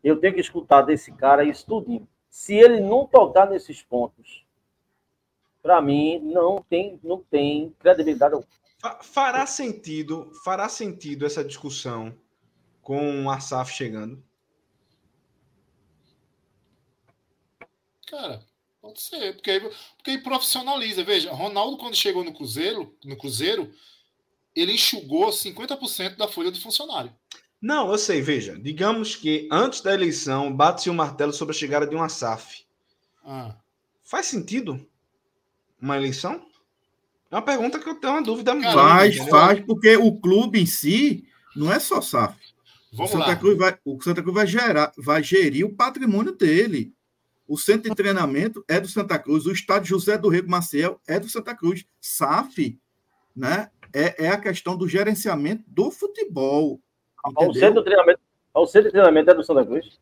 Eu 0.01 0.17
tenho 0.17 0.33
que 0.33 0.39
escutar 0.39 0.81
desse 0.81 1.11
cara 1.11 1.43
isso 1.43 1.65
tudinho. 1.65 2.07
Se 2.29 2.53
ele 2.55 2.79
não 2.79 3.05
tocar 3.05 3.49
nesses 3.49 3.81
pontos, 3.81 4.45
para 5.61 5.81
mim 5.81 6.19
não 6.19 6.63
tem 6.69 6.97
não 7.03 7.21
tem 7.21 7.75
credibilidade 7.79 8.35
Fará 9.01 9.45
sentido, 9.45 10.31
fará 10.43 10.67
sentido 10.67 11.25
essa 11.25 11.43
discussão 11.43 12.17
com 12.81 13.29
a 13.29 13.39
SAF 13.39 13.71
chegando? 13.73 14.21
Cara, 18.07 18.41
pode 18.81 19.01
ser, 19.01 19.33
porque 19.35 19.51
aí, 19.51 19.59
porque 19.59 20.11
aí 20.11 20.21
profissionaliza. 20.21 21.03
Veja, 21.03 21.31
Ronaldo, 21.31 21.77
quando 21.77 21.95
chegou 21.95 22.25
no 22.25 22.33
Cruzeiro, 22.33 22.93
no 23.05 23.17
Cruzeiro, 23.17 23.73
ele 24.55 24.73
enxugou 24.73 25.29
50% 25.29 26.17
da 26.17 26.27
folha 26.27 26.51
de 26.51 26.61
funcionário. 26.61 27.13
Não, 27.61 27.89
eu 27.89 27.97
sei, 27.97 28.21
veja. 28.21 28.59
Digamos 28.59 29.15
que 29.15 29.47
antes 29.51 29.81
da 29.81 29.93
eleição 29.93 30.53
bate-se 30.53 30.89
o 30.89 30.93
um 30.93 30.95
martelo 30.95 31.31
sobre 31.31 31.55
a 31.55 31.57
chegada 31.57 31.87
de 31.87 31.95
uma 31.95 32.09
SAF. 32.09 32.65
Ah. 33.23 33.55
Faz 34.03 34.25
sentido 34.25 34.85
uma 35.81 35.95
eleição? 35.95 36.45
É 37.31 37.35
uma 37.35 37.41
pergunta 37.41 37.79
que 37.79 37.87
eu 37.87 37.95
tenho 37.95 38.13
uma 38.13 38.21
dúvida. 38.21 38.53
Faz, 38.61 39.17
faz, 39.29 39.59
porque 39.61 39.95
o 39.95 40.15
clube 40.19 40.59
em 40.59 40.65
si 40.65 41.25
não 41.55 41.71
é 41.71 41.79
só 41.79 42.01
SAF. 42.01 42.37
Vamos 42.91 43.11
o 43.11 43.17
Santa 43.17 43.29
lá. 43.29 43.35
Cruz 43.35 43.57
vai, 43.57 43.77
o 43.83 44.01
Santa 44.01 44.21
Cruz 44.21 44.35
vai 44.35 44.45
gerar, 44.45 44.91
vai 44.97 45.23
gerir 45.23 45.65
o 45.65 45.73
patrimônio 45.73 46.33
dele. 46.33 46.93
O 47.47 47.57
centro 47.57 47.89
de 47.89 47.95
treinamento 47.95 48.63
é 48.67 48.79
do 48.79 48.87
Santa 48.87 49.17
Cruz, 49.17 49.45
o 49.45 49.51
estádio 49.51 49.89
José 49.89 50.17
do 50.17 50.29
Rego 50.29 50.49
Maciel 50.49 51.01
é 51.07 51.19
do 51.19 51.29
Santa 51.29 51.55
Cruz. 51.55 51.85
SAF, 51.99 52.79
né? 53.35 53.69
É, 53.93 54.25
é 54.25 54.29
a 54.29 54.39
questão 54.39 54.75
do 54.75 54.87
gerenciamento 54.87 55.63
do 55.67 55.91
futebol. 55.91 56.81
O 57.23 57.53
centro 57.53 57.81
de 57.81 57.85
treinamento, 57.85 58.19
o 58.53 58.65
centro 58.65 58.89
de 58.89 58.91
treinamento 58.91 59.31
é 59.31 59.33
do 59.33 59.43
Santa 59.43 59.65
Cruz? 59.65 59.99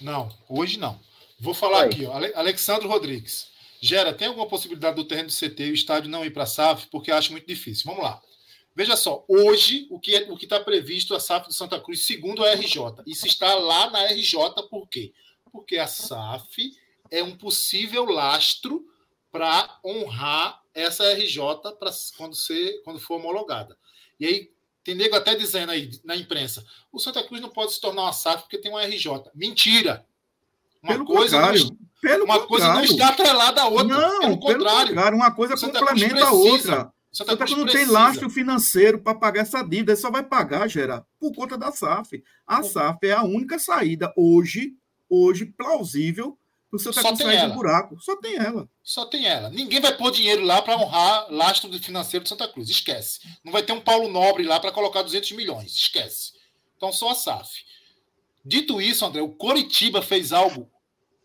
Não, 0.00 0.28
hoje 0.48 0.78
não. 0.78 1.00
Vou 1.40 1.54
falar 1.54 1.82
Aí. 1.82 1.90
aqui, 1.90 2.06
ó, 2.06 2.12
Alexandre 2.38 2.86
Rodrigues. 2.86 3.50
Gera, 3.80 4.12
tem 4.12 4.28
alguma 4.28 4.46
possibilidade 4.46 4.96
do 4.96 5.04
terreno 5.04 5.28
do 5.28 5.34
CT 5.34 5.66
e 5.66 5.70
o 5.70 5.74
estádio 5.74 6.10
não 6.10 6.24
ir 6.24 6.30
para 6.30 6.44
a 6.44 6.46
SAF? 6.46 6.86
Porque 6.88 7.10
acho 7.10 7.32
muito 7.32 7.46
difícil. 7.46 7.84
Vamos 7.86 8.02
lá. 8.02 8.20
Veja 8.74 8.96
só, 8.96 9.24
hoje 9.26 9.86
o 9.90 9.98
que 9.98 10.14
é, 10.14 10.30
o 10.30 10.36
que 10.36 10.44
está 10.44 10.60
previsto 10.60 11.14
a 11.14 11.20
SAF 11.20 11.48
do 11.48 11.54
Santa 11.54 11.80
Cruz, 11.80 12.06
segundo 12.06 12.44
a 12.44 12.52
RJ, 12.52 13.02
isso 13.06 13.26
está 13.26 13.54
lá 13.54 13.90
na 13.90 14.04
RJ, 14.06 14.38
por 14.68 14.86
quê? 14.88 15.12
Porque 15.50 15.78
a 15.78 15.86
SAF 15.86 16.72
é 17.10 17.22
um 17.22 17.36
possível 17.36 18.04
lastro 18.04 18.84
para 19.32 19.78
honrar 19.84 20.60
essa 20.82 21.12
RJ 21.14 21.38
para 21.78 21.90
quando, 22.16 22.36
ser, 22.36 22.82
quando 22.84 23.00
for 23.00 23.16
homologada. 23.16 23.76
E 24.20 24.26
aí 24.26 24.50
tem 24.84 24.94
nego 24.94 25.16
até 25.16 25.34
dizendo 25.34 25.72
aí 25.72 25.90
na 26.04 26.16
imprensa: 26.16 26.64
o 26.92 26.98
Santa 26.98 27.22
Cruz 27.24 27.40
não 27.40 27.48
pode 27.48 27.72
se 27.72 27.80
tornar 27.80 28.02
uma 28.02 28.12
SAF 28.12 28.42
porque 28.42 28.58
tem 28.58 28.70
uma 28.70 28.84
RJ. 28.84 29.30
Mentira! 29.34 30.06
Uma 30.82 30.92
pelo 30.92 31.04
coisa 31.04 31.36
contrário, 31.36 31.64
uma 31.64 32.38
contrário. 32.40 32.46
coisa 32.46 32.72
não 32.74 32.84
está 32.84 33.08
atrelada 33.08 33.62
à 33.62 33.66
outra. 33.66 33.84
Não, 33.84 34.20
pelo 34.20 34.38
contrário. 34.38 34.94
Pelo 34.94 35.16
uma 35.16 35.34
coisa 35.34 35.56
complementa 35.56 36.26
a 36.26 36.32
outra. 36.32 36.92
Santa, 37.10 37.32
Santa 37.32 37.44
Cruz 37.46 37.58
não 37.58 37.66
tem 37.66 37.86
lastro 37.86 38.28
financeiro 38.28 39.00
para 39.00 39.18
pagar 39.18 39.40
essa 39.40 39.62
dívida, 39.62 39.92
ele 39.92 40.00
só 40.00 40.10
vai 40.10 40.22
pagar, 40.22 40.68
Gera, 40.68 41.04
por 41.18 41.34
conta 41.34 41.56
da 41.56 41.72
SAF. 41.72 42.22
A 42.46 42.62
SAF 42.62 42.98
é 43.04 43.12
a 43.12 43.22
única 43.22 43.58
saída 43.58 44.12
hoje, 44.14 44.74
hoje 45.08 45.46
plausível 45.46 46.38
o 46.72 46.78
Santa 46.78 47.00
Cruz 47.02 47.18
sair 47.18 47.48
do 47.48 47.54
buraco. 47.54 48.00
Só 48.00 48.16
tem 48.16 48.36
ela. 48.36 48.68
Só 48.82 49.06
tem 49.06 49.26
ela. 49.26 49.50
Ninguém 49.50 49.80
vai 49.80 49.96
pôr 49.96 50.10
dinheiro 50.10 50.44
lá 50.44 50.60
para 50.60 50.76
honrar 50.76 51.26
lastro 51.30 51.72
financeiro 51.78 52.24
de 52.24 52.28
Santa 52.28 52.48
Cruz. 52.48 52.68
Esquece. 52.68 53.20
Não 53.44 53.52
vai 53.52 53.62
ter 53.62 53.72
um 53.72 53.80
Paulo 53.80 54.08
Nobre 54.08 54.44
lá 54.44 54.58
para 54.58 54.72
colocar 54.72 55.02
200 55.02 55.32
milhões. 55.32 55.74
Esquece. 55.74 56.32
Então, 56.76 56.92
só 56.92 57.10
a 57.10 57.14
SAF. 57.14 57.64
Dito 58.44 58.80
isso, 58.80 59.04
André, 59.04 59.22
o 59.22 59.32
Coritiba 59.32 60.02
fez 60.02 60.32
algo 60.32 60.70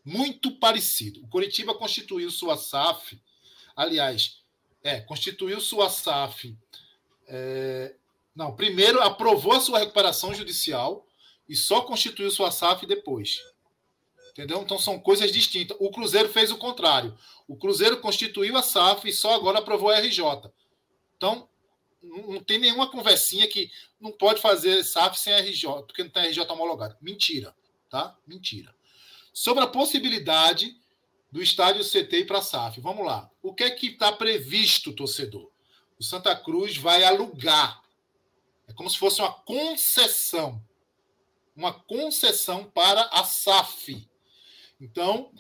muito 0.04 0.52
parecido. 0.58 1.22
O 1.24 1.28
Coritiba 1.28 1.74
constituiu 1.74 2.32
sua 2.32 2.58
SAF. 2.58 3.22
Aliás, 3.76 4.42
é, 4.84 5.02
constituiu 5.02 5.60
sua 5.60 5.90
SAF. 5.90 6.58
É, 7.28 7.96
não, 8.36 8.56
primeiro 8.56 9.02
aprovou 9.02 9.54
a 9.54 9.60
sua 9.60 9.80
recuperação 9.80 10.34
judicial 10.34 11.06
e 11.48 11.56
só 11.56 11.82
constituiu 11.82 12.32
sua 12.32 12.52
SAF 12.52 12.86
depois. 12.86 13.40
Entendeu? 14.32 14.62
Então 14.62 14.80
são 14.80 15.00
coisas 15.00 15.32
distintas. 15.32 15.78
O 15.80 15.92
Cruzeiro 15.92 16.30
fez 16.30 16.52
o 16.52 16.58
contrário. 16.58 17.18
O 17.48 17.56
Cruzeiro 17.56 18.00
constituiu 18.00 18.58
a 18.58 18.62
SAF 18.62 19.08
e 19.08 19.14
só 19.14 19.34
agora 19.34 19.60
aprovou 19.60 19.90
a 19.90 20.00
RJ. 20.00 20.24
Então, 21.18 21.50
não 22.02 22.42
tem 22.44 22.58
nenhuma 22.58 22.90
conversinha 22.90 23.48
que 23.48 23.70
não 24.00 24.12
pode 24.12 24.42
fazer 24.42 24.84
SAF 24.84 25.20
sem 25.20 25.34
RJ, 25.34 25.84
porque 25.86 26.04
não 26.04 26.10
tem 26.10 26.28
RJ 26.28 26.44
homologada. 26.50 26.98
Mentira, 27.02 27.56
tá? 27.90 28.18
Mentira. 28.26 28.74
Sobre 29.34 29.64
a 29.64 29.68
possibilidade 29.68 30.76
do 31.32 31.42
estádio 31.42 31.84
CT 31.84 32.26
para 32.26 32.40
a 32.40 32.42
SAF. 32.42 32.82
Vamos 32.82 33.06
lá. 33.06 33.30
O 33.42 33.54
que 33.54 33.64
é 33.64 33.70
que 33.70 33.88
está 33.88 34.12
previsto, 34.12 34.94
torcedor? 34.94 35.52
O 36.00 36.04
Santa 36.04 36.36
Cruz 36.36 36.78
vai 36.78 37.04
alugar. 37.04 37.82
É 38.68 38.74
como 38.74 38.90
se 38.90 38.98
fosse 38.98 39.22
uma 39.22 39.32
concessão. 39.32 40.62
Uma 41.56 41.74
concessão 41.74 42.64
para 42.64 43.04
a 43.12 43.24
SAF. 43.24 44.10
Então, 44.82 45.32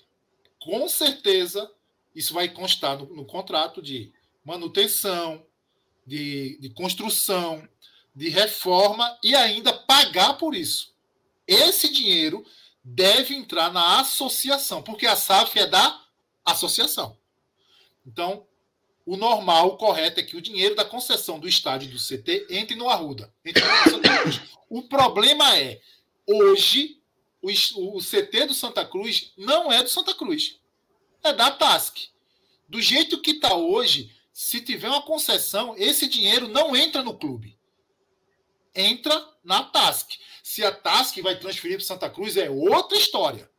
com 0.59 0.87
certeza, 0.87 1.69
isso 2.15 2.33
vai 2.33 2.47
constar 2.47 2.97
no, 2.97 3.07
no 3.07 3.25
contrato 3.25 3.81
de 3.81 4.13
manutenção, 4.45 5.43
de, 6.05 6.59
de 6.59 6.69
construção, 6.69 7.67
de 8.15 8.29
reforma 8.29 9.17
e 9.23 9.33
ainda 9.35 9.73
pagar 9.73 10.35
por 10.35 10.55
isso. 10.55 10.93
Esse 11.47 11.91
dinheiro 11.91 12.45
deve 12.83 13.33
entrar 13.33 13.73
na 13.73 13.99
associação, 13.99 14.83
porque 14.83 15.07
a 15.07 15.15
SAF 15.15 15.57
é 15.57 15.65
da 15.65 15.99
associação. 16.45 17.17
Então, 18.05 18.45
o 19.05 19.17
normal, 19.17 19.69
o 19.69 19.77
correto 19.77 20.19
é 20.19 20.23
que 20.23 20.37
o 20.37 20.41
dinheiro 20.41 20.75
da 20.75 20.85
concessão 20.85 21.39
do 21.39 21.47
estádio 21.47 21.89
do 21.89 21.97
CT 21.97 22.47
entre 22.49 22.75
no 22.75 22.89
Arruda. 22.89 23.33
Entre 23.43 23.63
no 23.63 24.01
o 24.69 24.83
problema 24.83 25.57
é, 25.57 25.81
hoje, 26.27 27.00
o, 27.41 27.49
o 27.95 27.99
CT 27.99 28.47
do 28.47 28.53
Santa 28.53 28.85
Cruz 28.85 29.33
não 29.37 29.71
é 29.71 29.81
do 29.81 29.89
Santa 29.89 30.13
Cruz. 30.13 30.59
É 31.23 31.33
da 31.33 31.51
TASC. 31.51 32.09
Do 32.67 32.81
jeito 32.81 33.21
que 33.21 33.31
está 33.31 33.55
hoje, 33.55 34.15
se 34.31 34.61
tiver 34.61 34.87
uma 34.87 35.01
concessão, 35.01 35.75
esse 35.77 36.07
dinheiro 36.07 36.47
não 36.47 36.75
entra 36.75 37.03
no 37.03 37.17
clube. 37.17 37.57
Entra 38.73 39.27
na 39.43 39.63
TASC. 39.63 40.19
Se 40.43 40.63
a 40.63 40.71
TASC 40.71 41.21
vai 41.21 41.37
transferir 41.37 41.77
para 41.77 41.85
Santa 41.85 42.09
Cruz, 42.09 42.37
é 42.37 42.49
outra 42.49 42.97
história. 42.97 43.51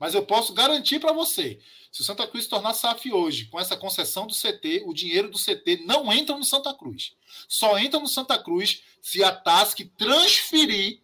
Mas 0.00 0.14
eu 0.14 0.24
posso 0.24 0.54
garantir 0.54 0.98
para 0.98 1.12
você: 1.12 1.60
se 1.92 2.00
o 2.00 2.04
Santa 2.04 2.26
Cruz 2.26 2.44
se 2.44 2.50
tornar 2.50 2.72
SAF 2.72 3.12
hoje, 3.12 3.44
com 3.46 3.60
essa 3.60 3.76
concessão 3.76 4.26
do 4.26 4.32
CT, 4.32 4.84
o 4.86 4.94
dinheiro 4.94 5.28
do 5.28 5.38
CT 5.38 5.84
não 5.84 6.10
entra 6.10 6.36
no 6.36 6.44
Santa 6.44 6.72
Cruz. 6.72 7.14
Só 7.46 7.78
entra 7.78 8.00
no 8.00 8.08
Santa 8.08 8.38
Cruz 8.42 8.82
se 9.02 9.22
a 9.22 9.30
TASC 9.30 9.84
transferir 9.98 11.02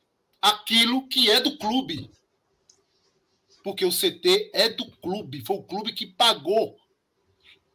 aquilo 0.50 1.06
que 1.08 1.30
é 1.30 1.40
do 1.40 1.56
clube. 1.56 2.10
Porque 3.62 3.84
o 3.84 3.90
CT 3.90 4.50
é 4.54 4.68
do 4.68 4.86
clube, 4.98 5.44
foi 5.44 5.56
o 5.56 5.62
clube 5.62 5.92
que 5.92 6.06
pagou. 6.06 6.76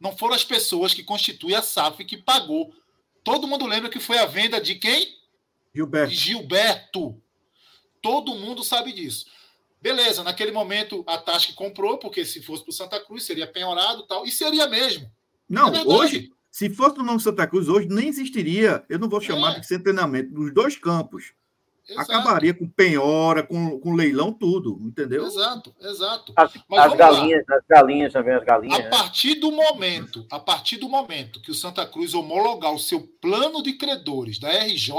Não 0.00 0.16
foram 0.16 0.34
as 0.34 0.44
pessoas 0.44 0.94
que 0.94 1.02
constituem 1.02 1.54
a 1.54 1.62
SAF 1.62 2.04
que 2.04 2.16
pagou. 2.16 2.74
Todo 3.22 3.46
mundo 3.46 3.66
lembra 3.66 3.90
que 3.90 4.00
foi 4.00 4.18
a 4.18 4.26
venda 4.26 4.60
de 4.60 4.74
quem? 4.76 5.16
Gilberto. 5.74 6.10
De 6.10 6.16
Gilberto. 6.16 7.22
Todo 8.00 8.34
mundo 8.34 8.64
sabe 8.64 8.92
disso. 8.92 9.26
Beleza, 9.80 10.22
naquele 10.22 10.50
momento 10.50 11.04
a 11.06 11.18
TASC 11.18 11.54
comprou, 11.54 11.98
porque 11.98 12.24
se 12.24 12.40
fosse 12.40 12.62
para 12.62 12.70
o 12.70 12.74
Santa 12.74 13.00
Cruz 13.00 13.24
seria 13.24 13.46
penhorado 13.46 14.04
tal, 14.04 14.24
e 14.24 14.30
seria 14.30 14.68
mesmo. 14.68 15.10
Não, 15.48 15.74
é 15.74 15.82
hoje, 15.84 16.32
se 16.50 16.70
fosse 16.70 16.98
o 16.98 17.02
nome 17.02 17.20
Santa 17.20 17.46
Cruz 17.46 17.68
hoje, 17.68 17.88
nem 17.88 18.08
existiria, 18.08 18.84
eu 18.88 18.98
não 18.98 19.08
vou 19.08 19.20
chamar 19.20 19.56
é. 19.56 19.60
de 19.60 19.66
sem 19.66 19.80
treinamento, 19.80 20.32
dos 20.32 20.54
dois 20.54 20.76
campos. 20.76 21.32
Exato. 21.88 22.12
Acabaria 22.12 22.54
com 22.54 22.68
penhora, 22.68 23.42
com, 23.42 23.78
com 23.80 23.94
leilão, 23.94 24.32
tudo, 24.32 24.78
entendeu? 24.80 25.26
Exato, 25.26 25.74
exato. 25.80 26.32
As, 26.36 26.52
as 26.54 26.94
galinhas, 26.94 27.44
lá. 27.48 27.56
as 27.56 27.64
galinhas 27.68 28.12
também, 28.12 28.34
as 28.34 28.44
galinhas. 28.44 28.78
A 28.78 28.88
partir 28.88 29.34
do 29.34 29.50
momento, 29.50 30.24
a 30.30 30.38
partir 30.38 30.76
do 30.76 30.88
momento 30.88 31.40
que 31.40 31.50
o 31.50 31.54
Santa 31.54 31.84
Cruz 31.84 32.14
homologar 32.14 32.72
o 32.72 32.78
seu 32.78 33.00
plano 33.20 33.62
de 33.62 33.72
credores 33.72 34.38
da 34.38 34.48
RJ, 34.48 34.92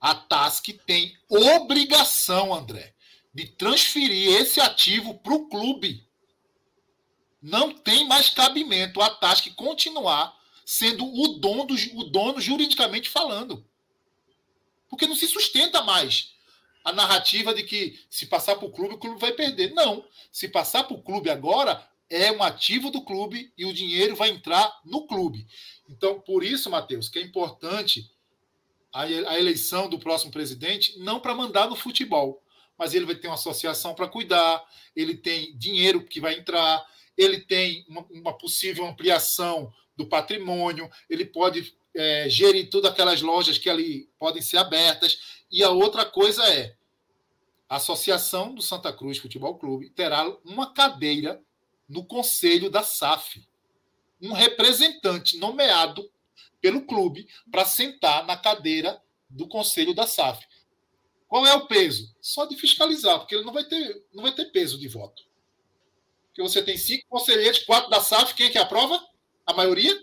a 0.00 0.14
TASC 0.14 0.72
tem 0.86 1.14
obrigação, 1.28 2.54
André, 2.54 2.94
de 3.32 3.46
transferir 3.46 4.40
esse 4.40 4.58
ativo 4.60 5.14
para 5.18 5.34
o 5.34 5.48
clube. 5.48 6.02
Não 7.42 7.72
tem 7.72 8.08
mais 8.08 8.30
cabimento 8.30 9.02
a 9.02 9.10
TASC 9.10 9.50
continuar 9.54 10.34
sendo 10.64 11.04
o 11.04 11.38
dono, 11.38 11.74
o 11.94 12.04
dono 12.04 12.40
juridicamente 12.40 13.10
falando. 13.10 13.64
Porque 14.94 15.08
não 15.08 15.16
se 15.16 15.26
sustenta 15.26 15.82
mais 15.82 16.32
a 16.84 16.92
narrativa 16.92 17.52
de 17.52 17.64
que 17.64 17.98
se 18.08 18.26
passar 18.26 18.54
para 18.54 18.68
o 18.68 18.70
clube, 18.70 18.94
o 18.94 18.98
clube 18.98 19.20
vai 19.20 19.32
perder. 19.32 19.74
Não. 19.74 20.06
Se 20.30 20.46
passar 20.46 20.84
para 20.84 20.96
o 20.96 21.02
clube 21.02 21.28
agora, 21.28 21.84
é 22.08 22.30
um 22.30 22.44
ativo 22.44 22.92
do 22.92 23.02
clube 23.02 23.52
e 23.58 23.64
o 23.64 23.74
dinheiro 23.74 24.14
vai 24.14 24.28
entrar 24.28 24.72
no 24.84 25.04
clube. 25.04 25.48
Então, 25.88 26.20
por 26.20 26.44
isso, 26.44 26.70
Matheus, 26.70 27.08
que 27.08 27.18
é 27.18 27.22
importante 27.22 28.08
a 28.92 29.36
eleição 29.36 29.88
do 29.88 29.98
próximo 29.98 30.30
presidente, 30.30 30.96
não 31.00 31.18
para 31.18 31.34
mandar 31.34 31.68
no 31.68 31.74
futebol, 31.74 32.40
mas 32.78 32.94
ele 32.94 33.04
vai 33.04 33.16
ter 33.16 33.26
uma 33.26 33.34
associação 33.34 33.96
para 33.96 34.06
cuidar, 34.06 34.64
ele 34.94 35.16
tem 35.16 35.56
dinheiro 35.58 36.04
que 36.04 36.20
vai 36.20 36.38
entrar, 36.38 36.86
ele 37.18 37.40
tem 37.40 37.84
uma, 37.88 38.06
uma 38.10 38.32
possível 38.38 38.86
ampliação 38.86 39.74
do 39.96 40.06
patrimônio, 40.06 40.88
ele 41.10 41.24
pode 41.24 41.74
é, 41.94 42.28
gerir 42.28 42.68
todas 42.70 42.90
aquelas 42.90 43.22
lojas 43.22 43.58
que 43.58 43.70
ali 43.70 44.08
podem 44.18 44.42
ser 44.42 44.58
abertas. 44.58 45.44
E 45.50 45.62
a 45.62 45.70
outra 45.70 46.04
coisa 46.04 46.44
é 46.48 46.74
a 47.68 47.76
Associação 47.76 48.54
do 48.54 48.62
Santa 48.62 48.92
Cruz 48.92 49.18
Futebol 49.18 49.58
Clube 49.58 49.90
terá 49.90 50.28
uma 50.44 50.72
cadeira 50.72 51.42
no 51.88 52.04
conselho 52.04 52.70
da 52.70 52.82
SAF. 52.82 53.46
Um 54.20 54.32
representante 54.32 55.36
nomeado 55.38 56.10
pelo 56.60 56.86
clube 56.86 57.28
para 57.50 57.64
sentar 57.64 58.24
na 58.26 58.36
cadeira 58.36 59.02
do 59.28 59.48
conselho 59.48 59.94
da 59.94 60.06
SAF. 60.06 60.46
Qual 61.28 61.46
é 61.46 61.54
o 61.54 61.66
peso? 61.66 62.14
Só 62.20 62.46
de 62.46 62.56
fiscalizar, 62.56 63.18
porque 63.18 63.34
ele 63.34 63.44
não 63.44 63.52
vai 63.52 63.64
ter, 63.64 64.06
não 64.12 64.22
vai 64.22 64.32
ter 64.32 64.46
peso 64.46 64.78
de 64.78 64.86
voto. 64.86 65.24
Porque 66.28 66.42
você 66.42 66.62
tem 66.62 66.76
cinco 66.76 67.04
conselheiros, 67.08 67.60
quatro 67.60 67.90
da 67.90 68.00
SAF, 68.00 68.34
quem 68.34 68.46
é 68.46 68.50
que 68.50 68.58
aprova? 68.58 69.00
A 69.46 69.52
maioria? 69.52 70.00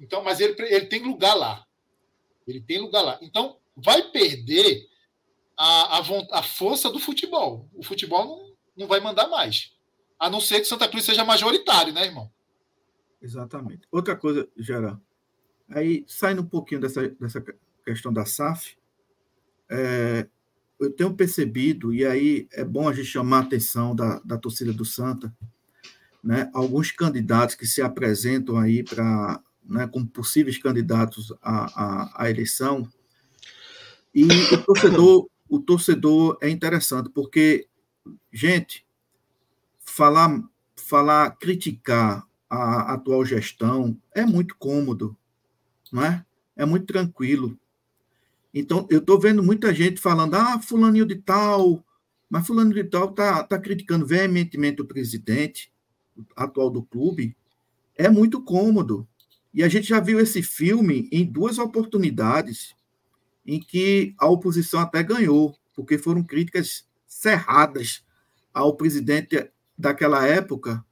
Então, 0.00 0.24
mas 0.24 0.40
ele, 0.40 0.56
ele 0.58 0.86
tem 0.86 1.02
lugar 1.02 1.34
lá. 1.34 1.64
Ele 2.46 2.60
tem 2.60 2.80
lugar 2.80 3.02
lá. 3.02 3.18
Então, 3.20 3.58
vai 3.76 4.10
perder 4.10 4.88
a, 5.56 5.98
a, 5.98 6.38
a 6.38 6.42
força 6.42 6.90
do 6.90 6.98
futebol. 6.98 7.68
O 7.74 7.84
futebol 7.84 8.26
não, 8.26 8.56
não 8.76 8.86
vai 8.88 8.98
mandar 8.98 9.28
mais. 9.28 9.76
A 10.18 10.30
não 10.30 10.40
ser 10.40 10.60
que 10.60 10.64
Santa 10.64 10.88
Cruz 10.88 11.04
seja 11.04 11.24
majoritário, 11.24 11.92
né, 11.92 12.06
irmão? 12.06 12.32
Exatamente. 13.20 13.86
Outra 13.92 14.16
coisa, 14.16 14.48
Gerard, 14.56 15.00
aí 15.68 16.04
saindo 16.08 16.42
um 16.42 16.46
pouquinho 16.46 16.80
dessa, 16.80 17.08
dessa 17.08 17.44
questão 17.84 18.12
da 18.12 18.24
SAF, 18.24 18.76
é, 19.70 20.26
eu 20.80 20.90
tenho 20.90 21.14
percebido, 21.14 21.92
e 21.92 22.06
aí 22.06 22.48
é 22.52 22.64
bom 22.64 22.88
a 22.88 22.92
gente 22.92 23.06
chamar 23.06 23.38
a 23.38 23.42
atenção 23.42 23.94
da, 23.94 24.18
da 24.20 24.38
torcida 24.38 24.72
do 24.72 24.84
Santa, 24.84 25.34
né, 26.24 26.50
alguns 26.54 26.90
candidatos 26.90 27.54
que 27.54 27.66
se 27.66 27.80
apresentam 27.80 28.58
aí 28.58 28.82
para 28.82 29.42
né, 29.64 29.86
como 29.86 30.06
possíveis 30.06 30.58
candidatos 30.58 31.32
à, 31.42 31.64
à, 31.82 32.24
à, 32.24 32.30
eleição. 32.30 32.88
E 34.14 34.24
o 34.24 34.64
torcedor, 34.64 35.28
o 35.48 35.60
torcedor 35.60 36.38
é 36.40 36.48
interessante, 36.48 37.10
porque, 37.10 37.68
gente, 38.32 38.86
falar, 39.78 40.42
falar, 40.76 41.36
criticar 41.36 42.26
a 42.48 42.94
atual 42.94 43.24
gestão 43.24 43.96
é 44.12 44.26
muito 44.26 44.56
cômodo, 44.56 45.16
não 45.92 46.04
é? 46.04 46.24
É 46.56 46.64
muito 46.66 46.86
tranquilo. 46.86 47.56
Então, 48.52 48.86
eu 48.90 48.98
estou 48.98 49.18
vendo 49.18 49.42
muita 49.42 49.72
gente 49.72 50.00
falando, 50.00 50.34
ah, 50.34 50.60
fulaninho 50.60 51.06
de 51.06 51.14
tal, 51.14 51.84
mas 52.30 52.46
fulano 52.46 52.72
de 52.72 52.84
tal 52.84 53.10
está 53.10 53.42
tá 53.42 53.58
criticando 53.58 54.06
veementemente 54.06 54.80
o 54.80 54.86
presidente 54.86 55.72
atual 56.36 56.70
do 56.70 56.80
clube. 56.80 57.36
É 57.96 58.08
muito 58.08 58.40
cômodo. 58.40 59.06
E 59.52 59.62
a 59.62 59.68
gente 59.68 59.88
já 59.88 60.00
viu 60.00 60.20
esse 60.20 60.42
filme 60.42 61.08
em 61.10 61.24
duas 61.24 61.58
oportunidades 61.58 62.74
em 63.44 63.58
que 63.58 64.14
a 64.18 64.28
oposição 64.28 64.80
até 64.80 65.02
ganhou, 65.02 65.56
porque 65.74 65.98
foram 65.98 66.22
críticas 66.22 66.86
cerradas 67.06 68.04
ao 68.54 68.76
presidente 68.76 69.50
daquela 69.76 70.26
época, 70.26 70.84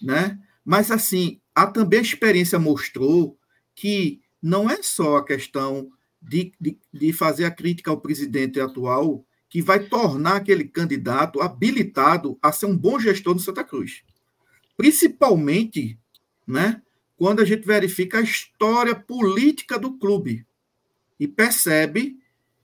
né? 0.00 0.38
Mas 0.64 0.90
assim, 0.90 1.40
a 1.54 1.66
também 1.66 1.98
a 1.98 2.02
experiência 2.02 2.58
mostrou 2.58 3.38
que 3.74 4.20
não 4.40 4.68
é 4.68 4.82
só 4.82 5.16
a 5.16 5.24
questão 5.24 5.90
de, 6.20 6.52
de, 6.60 6.78
de 6.92 7.12
fazer 7.12 7.44
a 7.44 7.50
crítica 7.50 7.90
ao 7.90 8.00
presidente 8.00 8.60
atual 8.60 9.24
que 9.48 9.62
vai 9.62 9.80
tornar 9.80 10.36
aquele 10.36 10.64
candidato 10.64 11.40
habilitado 11.40 12.38
a 12.42 12.50
ser 12.50 12.66
um 12.66 12.76
bom 12.76 12.98
gestor 12.98 13.34
do 13.34 13.40
Santa 13.40 13.62
Cruz. 13.62 14.02
Principalmente, 14.76 15.98
né, 16.46 16.82
quando 17.24 17.40
a 17.40 17.44
gente 17.46 17.66
verifica 17.66 18.18
a 18.18 18.22
história 18.22 18.94
política 18.94 19.78
do 19.78 19.96
clube 19.96 20.46
e 21.18 21.26
percebe 21.26 22.20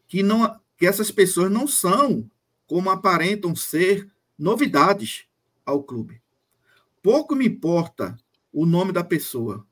que, 0.06 0.22
não, 0.22 0.54
que 0.76 0.86
essas 0.86 1.10
pessoas 1.10 1.50
não 1.50 1.66
são, 1.66 2.30
como 2.66 2.90
aparentam 2.90 3.56
ser, 3.56 4.06
novidades 4.38 5.24
ao 5.64 5.82
clube. 5.82 6.20
Pouco 7.02 7.34
me 7.34 7.46
importa 7.46 8.18
o 8.52 8.66
nome 8.66 8.92
da 8.92 9.02
pessoa. 9.02 9.66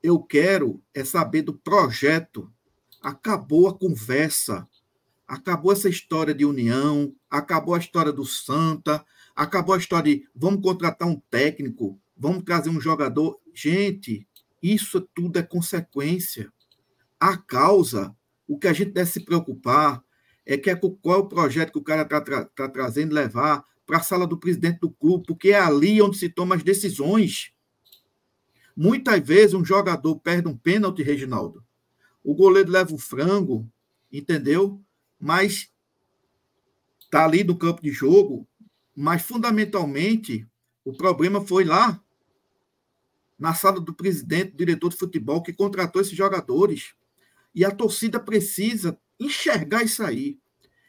Eu 0.00 0.22
quero 0.22 0.80
é 0.94 1.02
saber 1.02 1.42
do 1.42 1.54
projeto. 1.54 2.48
Acabou 3.00 3.66
a 3.66 3.76
conversa. 3.76 4.68
Acabou 5.26 5.72
essa 5.72 5.88
história 5.88 6.32
de 6.32 6.44
união, 6.44 7.12
acabou 7.28 7.74
a 7.74 7.78
história 7.80 8.12
do 8.12 8.24
Santa, 8.24 9.04
acabou 9.34 9.74
a 9.74 9.78
história 9.78 10.14
de 10.14 10.28
vamos 10.32 10.62
contratar 10.62 11.08
um 11.08 11.20
técnico, 11.28 11.98
vamos 12.16 12.44
trazer 12.44 12.70
um 12.70 12.80
jogador. 12.80 13.41
Gente, 13.54 14.26
isso 14.62 15.00
tudo 15.14 15.38
é 15.38 15.42
consequência. 15.42 16.52
A 17.18 17.36
causa, 17.36 18.14
o 18.46 18.58
que 18.58 18.68
a 18.68 18.72
gente 18.72 18.92
deve 18.92 19.10
se 19.10 19.20
preocupar 19.20 20.02
é 20.44 20.56
que 20.56 20.70
é 20.70 20.76
qual 20.76 21.16
é 21.16 21.16
o 21.16 21.28
projeto 21.28 21.72
que 21.72 21.78
o 21.78 21.84
cara 21.84 22.02
está 22.02 22.20
tra 22.20 22.44
tá 22.44 22.68
trazendo 22.68 23.14
levar 23.14 23.64
para 23.86 23.98
a 23.98 24.02
sala 24.02 24.26
do 24.26 24.38
presidente 24.38 24.80
do 24.80 24.90
clube, 24.90 25.24
porque 25.26 25.50
é 25.50 25.60
ali 25.60 26.00
onde 26.00 26.16
se 26.16 26.28
tomam 26.28 26.56
as 26.56 26.62
decisões. 26.62 27.52
Muitas 28.76 29.20
vezes 29.26 29.54
um 29.54 29.64
jogador 29.64 30.18
perde 30.18 30.48
um 30.48 30.56
pênalti, 30.56 31.02
Reginaldo. 31.02 31.64
O 32.24 32.34
goleiro 32.34 32.70
leva 32.70 32.94
o 32.94 32.98
frango, 32.98 33.70
entendeu? 34.10 34.80
Mas 35.20 35.70
está 37.00 37.24
ali 37.24 37.44
no 37.44 37.56
campo 37.56 37.82
de 37.82 37.90
jogo. 37.90 38.48
Mas 38.94 39.22
fundamentalmente 39.22 40.46
o 40.84 40.92
problema 40.92 41.40
foi 41.40 41.64
lá 41.64 42.01
na 43.42 43.54
sala 43.54 43.80
do 43.80 43.92
presidente, 43.92 44.52
do 44.52 44.58
diretor 44.58 44.88
de 44.90 44.96
futebol, 44.96 45.42
que 45.42 45.52
contratou 45.52 46.00
esses 46.00 46.16
jogadores. 46.16 46.94
E 47.52 47.64
a 47.64 47.72
torcida 47.72 48.20
precisa 48.20 48.96
enxergar 49.18 49.82
isso 49.82 50.00
aí. 50.04 50.38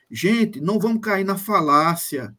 Gente, 0.10 0.62
não 0.62 0.78
vamos 0.78 1.02
cair 1.02 1.24
na 1.24 1.36
falácia, 1.36 2.32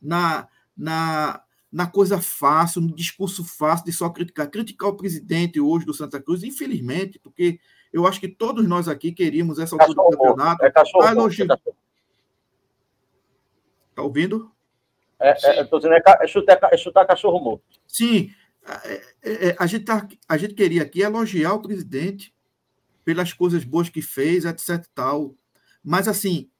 na, 0.00 0.46
na, 0.76 1.42
na 1.72 1.86
coisa 1.86 2.20
fácil, 2.20 2.82
no 2.82 2.94
discurso 2.94 3.42
fácil 3.42 3.86
de 3.86 3.92
só 3.92 4.10
criticar. 4.10 4.50
Criticar 4.50 4.90
o 4.90 4.96
presidente 4.96 5.58
hoje 5.58 5.86
do 5.86 5.94
Santa 5.94 6.20
Cruz, 6.20 6.42
infelizmente, 6.42 7.18
porque 7.18 7.58
eu 7.90 8.06
acho 8.06 8.20
que 8.20 8.28
todos 8.28 8.68
nós 8.68 8.88
aqui 8.88 9.10
queríamos 9.10 9.58
essa 9.58 9.74
altura 9.74 9.94
do 9.94 10.18
campeonato. 10.18 10.62
É 10.66 10.70
cachorro, 10.70 11.02
ah, 11.02 11.12
elogio... 11.12 11.50
é 11.50 11.56
Tá 13.94 14.02
ouvindo? 14.02 14.52
É, 15.18 15.34
é, 15.48 15.60
eu 15.60 15.66
tô 15.66 15.78
dizendo, 15.78 15.94
é, 15.94 16.02
é, 16.20 16.26
chutar, 16.26 16.58
é 16.70 16.76
chutar 16.76 17.06
cachorro 17.06 17.42
morto. 17.42 17.64
Sim, 17.88 18.30
é, 18.30 18.30
é, 18.30 18.34
é, 18.34 18.45
a, 19.58 19.66
gente 19.66 19.84
tá, 19.84 20.06
a 20.28 20.36
gente 20.36 20.54
queria 20.54 20.82
aqui 20.82 21.00
elogiar 21.00 21.54
o 21.54 21.62
presidente 21.62 22.34
pelas 23.04 23.32
coisas 23.32 23.64
boas 23.64 23.88
que 23.88 24.02
fez, 24.02 24.44
etc. 24.44 24.84
Tal. 24.94 25.34
Mas, 25.82 26.08
assim, 26.08 26.50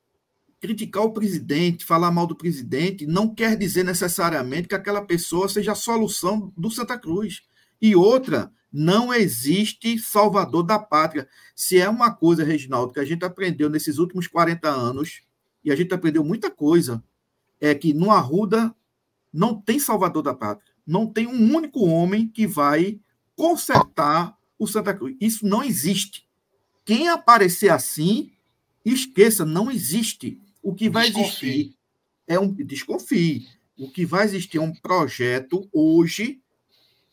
criticar 0.60 1.02
o 1.02 1.12
presidente, 1.12 1.84
falar 1.84 2.10
mal 2.12 2.26
do 2.26 2.36
presidente, 2.36 3.06
não 3.06 3.34
quer 3.34 3.56
dizer 3.56 3.84
necessariamente 3.84 4.68
que 4.68 4.74
aquela 4.74 5.04
pessoa 5.04 5.48
seja 5.48 5.72
a 5.72 5.76
solução 5.76 6.52
do 6.56 6.70
Santa 6.70 6.96
Cruz. 6.96 7.42
E 7.82 7.96
outra, 7.96 8.52
não 8.72 9.12
existe 9.12 9.98
salvador 9.98 10.62
da 10.62 10.78
pátria. 10.78 11.28
Se 11.54 11.78
é 11.80 11.88
uma 11.88 12.14
coisa, 12.14 12.44
Reginaldo, 12.44 12.92
que 12.92 13.00
a 13.00 13.04
gente 13.04 13.24
aprendeu 13.24 13.68
nesses 13.68 13.98
últimos 13.98 14.28
40 14.28 14.68
anos, 14.68 15.22
e 15.64 15.72
a 15.72 15.76
gente 15.76 15.92
aprendeu 15.92 16.22
muita 16.22 16.50
coisa, 16.50 17.02
é 17.60 17.74
que 17.74 17.92
no 17.92 18.12
Arruda 18.12 18.72
não 19.32 19.60
tem 19.60 19.80
salvador 19.80 20.22
da 20.22 20.32
pátria 20.32 20.75
não 20.86 21.06
tem 21.06 21.26
um 21.26 21.54
único 21.54 21.84
homem 21.84 22.28
que 22.28 22.46
vai 22.46 23.00
consertar 23.34 24.36
o 24.58 24.66
Santa 24.66 24.94
Cruz. 24.94 25.16
Isso 25.20 25.46
não 25.46 25.62
existe. 25.62 26.26
Quem 26.84 27.08
aparecer 27.08 27.70
assim, 27.70 28.32
esqueça, 28.84 29.44
não 29.44 29.70
existe. 29.70 30.40
O 30.62 30.74
que 30.74 30.88
vai 30.88 31.06
desconfie. 31.06 31.48
existir 31.48 31.76
é 32.26 32.38
um 32.38 32.52
desconfie. 32.52 33.48
O 33.78 33.90
que 33.90 34.06
vai 34.06 34.24
existir 34.24 34.58
é 34.58 34.60
um 34.60 34.72
projeto 34.72 35.68
hoje, 35.72 36.40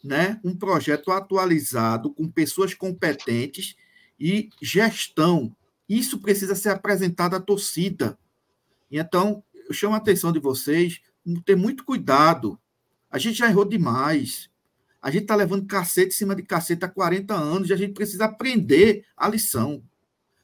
né? 0.03 0.39
Um 0.43 0.55
projeto 0.55 1.11
atualizado 1.11 2.13
com 2.13 2.29
pessoas 2.29 2.73
competentes 2.73 3.75
e 4.19 4.49
gestão. 4.61 5.55
Isso 5.89 6.19
precisa 6.19 6.55
ser 6.55 6.69
apresentado 6.69 7.35
à 7.35 7.39
torcida. 7.39 8.17
Então, 8.89 9.43
eu 9.67 9.73
chamo 9.73 9.95
a 9.95 9.97
atenção 9.97 10.31
de 10.31 10.39
vocês, 10.39 11.01
ter 11.45 11.55
muito 11.55 11.83
cuidado 11.83 12.59
a 13.13 13.19
gente 13.19 13.37
já 13.37 13.47
errou 13.47 13.63
demais. 13.63 14.49
A 14.99 15.11
gente 15.11 15.21
está 15.21 15.35
levando 15.35 15.67
cacete 15.67 16.07
em 16.07 16.17
cima 16.17 16.35
de 16.35 16.41
cacete 16.41 16.83
há 16.83 16.87
40 16.87 17.31
anos 17.31 17.69
e 17.69 17.73
a 17.73 17.75
gente 17.75 17.93
precisa 17.93 18.25
aprender 18.25 19.05
a 19.15 19.29
lição. 19.29 19.83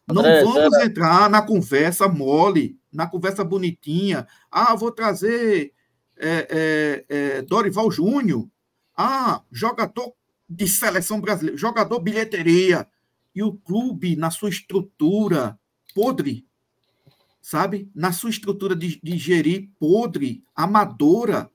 Não 0.07 0.23
é, 0.23 0.43
vamos 0.43 0.77
é, 0.77 0.85
entrar 0.85 1.27
na 1.31 1.41
conversa 1.41 2.07
mole, 2.07 2.79
na 2.93 3.07
conversa 3.07 3.43
bonitinha. 3.43 4.27
Ah, 4.51 4.75
vou 4.75 4.91
trazer 4.91 5.73
é, 6.15 6.47
é, 6.47 7.05
é, 7.09 7.41
Dorival 7.41 7.89
Júnior. 7.89 8.47
Ah, 8.95 9.41
jogador 9.51 10.13
de 10.47 10.67
seleção 10.67 11.19
brasileira, 11.19 11.57
jogador 11.57 11.99
bilheteria. 11.99 12.87
E 13.33 13.41
o 13.41 13.53
clube, 13.53 14.15
na 14.15 14.29
sua 14.29 14.49
estrutura 14.49 15.57
podre, 15.95 16.45
sabe? 17.41 17.89
Na 17.95 18.11
sua 18.11 18.29
estrutura 18.29 18.75
de, 18.75 18.99
de 19.01 19.17
gerir 19.17 19.71
podre, 19.79 20.43
amadora, 20.55 21.49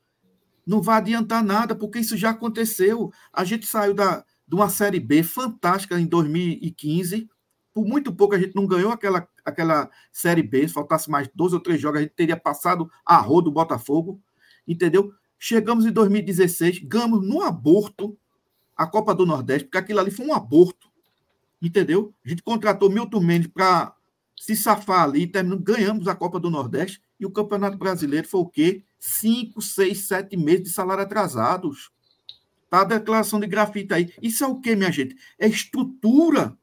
não 0.66 0.80
vai 0.80 0.98
adiantar 0.98 1.44
nada, 1.44 1.74
porque 1.74 1.98
isso 1.98 2.16
já 2.16 2.30
aconteceu. 2.30 3.12
A 3.32 3.44
gente 3.44 3.66
saiu 3.66 3.94
da, 3.94 4.24
de 4.46 4.54
uma 4.54 4.68
Série 4.68 5.00
B 5.00 5.22
fantástica 5.22 5.98
em 5.98 6.06
2015. 6.06 7.28
Por 7.72 7.86
muito 7.86 8.14
pouco 8.14 8.34
a 8.34 8.38
gente 8.38 8.54
não 8.54 8.66
ganhou 8.66 8.92
aquela, 8.92 9.28
aquela 9.44 9.90
Série 10.12 10.42
B. 10.42 10.66
Se 10.66 10.74
faltasse 10.74 11.10
mais 11.10 11.28
dois 11.34 11.52
ou 11.52 11.60
três 11.60 11.80
jogos, 11.80 11.98
a 11.98 12.02
gente 12.02 12.14
teria 12.14 12.36
passado 12.36 12.90
a 13.04 13.16
roda 13.18 13.46
do 13.46 13.52
Botafogo. 13.52 14.20
Entendeu? 14.66 15.12
Chegamos 15.38 15.84
em 15.84 15.92
2016, 15.92 16.80
ganhamos 16.84 17.26
no 17.26 17.42
aborto 17.42 18.16
a 18.76 18.86
Copa 18.86 19.14
do 19.14 19.26
Nordeste, 19.26 19.66
porque 19.66 19.78
aquilo 19.78 20.00
ali 20.00 20.10
foi 20.10 20.26
um 20.26 20.32
aborto. 20.32 20.88
Entendeu? 21.60 22.14
A 22.24 22.28
gente 22.28 22.42
contratou 22.42 22.90
Milton 22.90 23.20
Mendes 23.20 23.48
para 23.48 23.94
se 24.36 24.56
safar 24.56 25.04
ali, 25.04 25.26
terminou, 25.26 25.58
ganhamos 25.58 26.08
a 26.08 26.14
Copa 26.14 26.40
do 26.40 26.50
Nordeste 26.50 27.00
e 27.18 27.26
o 27.26 27.30
Campeonato 27.30 27.76
Brasileiro 27.76 28.28
foi 28.28 28.40
o 28.40 28.46
quê? 28.46 28.84
Cinco, 29.04 29.60
seis, 29.60 30.06
sete 30.06 30.34
meses 30.34 30.64
de 30.64 30.70
salário 30.70 31.02
atrasados. 31.02 31.90
Tá 32.70 32.80
a 32.80 32.84
declaração 32.84 33.38
de 33.38 33.46
grafite 33.46 33.92
aí. 33.92 34.10
Isso 34.22 34.42
é 34.42 34.46
o 34.46 34.58
que, 34.58 34.74
minha 34.74 34.90
gente? 34.90 35.14
É 35.38 35.46
estrutura. 35.46 36.56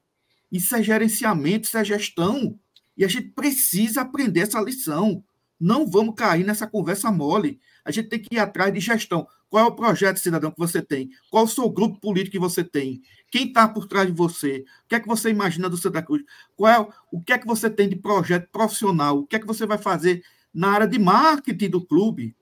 Isso 0.51 0.75
é 0.75 0.81
gerenciamento, 0.81 1.67
isso 1.67 1.77
é 1.77 1.85
gestão. 1.85 2.59
E 2.97 3.05
a 3.05 3.07
gente 3.07 3.29
precisa 3.29 4.01
aprender 4.01 4.41
essa 4.41 4.59
lição. 4.59 5.23
Não 5.59 5.87
vamos 5.87 6.15
cair 6.15 6.43
nessa 6.43 6.65
conversa 6.65 7.11
mole. 7.11 7.59
A 7.85 7.91
gente 7.91 8.09
tem 8.09 8.19
que 8.19 8.35
ir 8.35 8.39
atrás 8.39 8.73
de 8.73 8.79
gestão. 8.79 9.27
Qual 9.47 9.63
é 9.63 9.67
o 9.67 9.75
projeto 9.75 10.17
cidadão 10.17 10.49
que 10.49 10.57
você 10.57 10.81
tem? 10.81 11.11
Qual 11.29 11.43
é 11.43 11.47
o 11.47 11.49
seu 11.49 11.69
grupo 11.69 11.99
político 11.99 12.31
que 12.31 12.39
você 12.39 12.63
tem? 12.63 13.01
Quem 13.29 13.47
está 13.47 13.67
por 13.67 13.85
trás 13.85 14.07
de 14.07 14.13
você? 14.13 14.65
O 14.85 14.87
que 14.89 14.95
é 14.95 14.99
que 14.99 15.07
você 15.07 15.29
imagina 15.29 15.69
do 15.69 15.77
Santa 15.77 16.01
Cruz? 16.01 16.23
Qual 16.55 16.71
é, 16.71 16.79
o 17.11 17.21
que 17.21 17.33
é 17.33 17.37
que 17.37 17.45
você 17.45 17.69
tem 17.69 17.87
de 17.87 17.95
projeto 17.95 18.49
profissional? 18.51 19.19
O 19.19 19.27
que 19.27 19.35
é 19.35 19.39
que 19.39 19.45
você 19.45 19.65
vai 19.65 19.77
fazer 19.77 20.23
na 20.53 20.71
área 20.71 20.87
de 20.87 20.99
marketing 20.99 21.69
do 21.69 21.85
clube? 21.85 22.35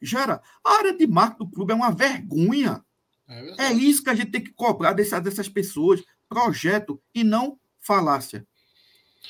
Gera, 0.00 0.40
a 0.64 0.78
área 0.78 0.96
de 0.96 1.06
marketing 1.06 1.44
do 1.44 1.50
clube 1.50 1.72
é 1.72 1.76
uma 1.76 1.92
vergonha. 1.92 2.82
É, 3.28 3.66
é 3.66 3.72
isso 3.72 4.02
que 4.02 4.10
a 4.10 4.14
gente 4.14 4.30
tem 4.30 4.42
que 4.42 4.52
cobrar 4.52 4.92
dessas, 4.92 5.22
dessas 5.22 5.48
pessoas, 5.48 6.02
projeto 6.28 7.00
e 7.14 7.22
não 7.22 7.58
falácia. 7.78 8.44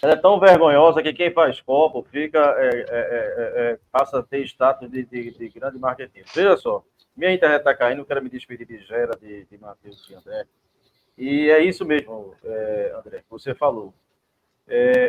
Ela 0.02 0.14
é 0.14 0.16
tão 0.16 0.40
vergonhosa 0.40 1.02
que 1.02 1.12
quem 1.12 1.30
faz 1.30 1.60
copo 1.60 2.06
fica, 2.10 2.38
é, 2.58 2.68
é, 2.68 2.84
é, 2.88 3.72
é 3.72 3.78
passa 3.92 4.20
a 4.20 4.22
ter 4.22 4.42
status 4.44 4.90
de, 4.90 5.04
de, 5.04 5.30
de, 5.32 5.48
grande 5.48 5.78
marketing. 5.78 6.22
Veja 6.34 6.56
só, 6.56 6.82
minha 7.14 7.32
internet 7.32 7.58
está 7.58 7.74
caindo, 7.74 8.04
quero 8.04 8.22
me 8.22 8.30
despedir 8.30 8.66
de 8.66 8.78
Gera, 8.78 9.16
de, 9.20 9.44
de 9.44 9.58
Matheus 9.58 10.08
e 10.08 10.14
André. 10.14 10.46
E 11.18 11.50
é 11.50 11.62
isso 11.62 11.84
mesmo, 11.84 12.34
é, 12.42 12.94
André, 12.98 13.22
você 13.28 13.54
falou. 13.54 13.92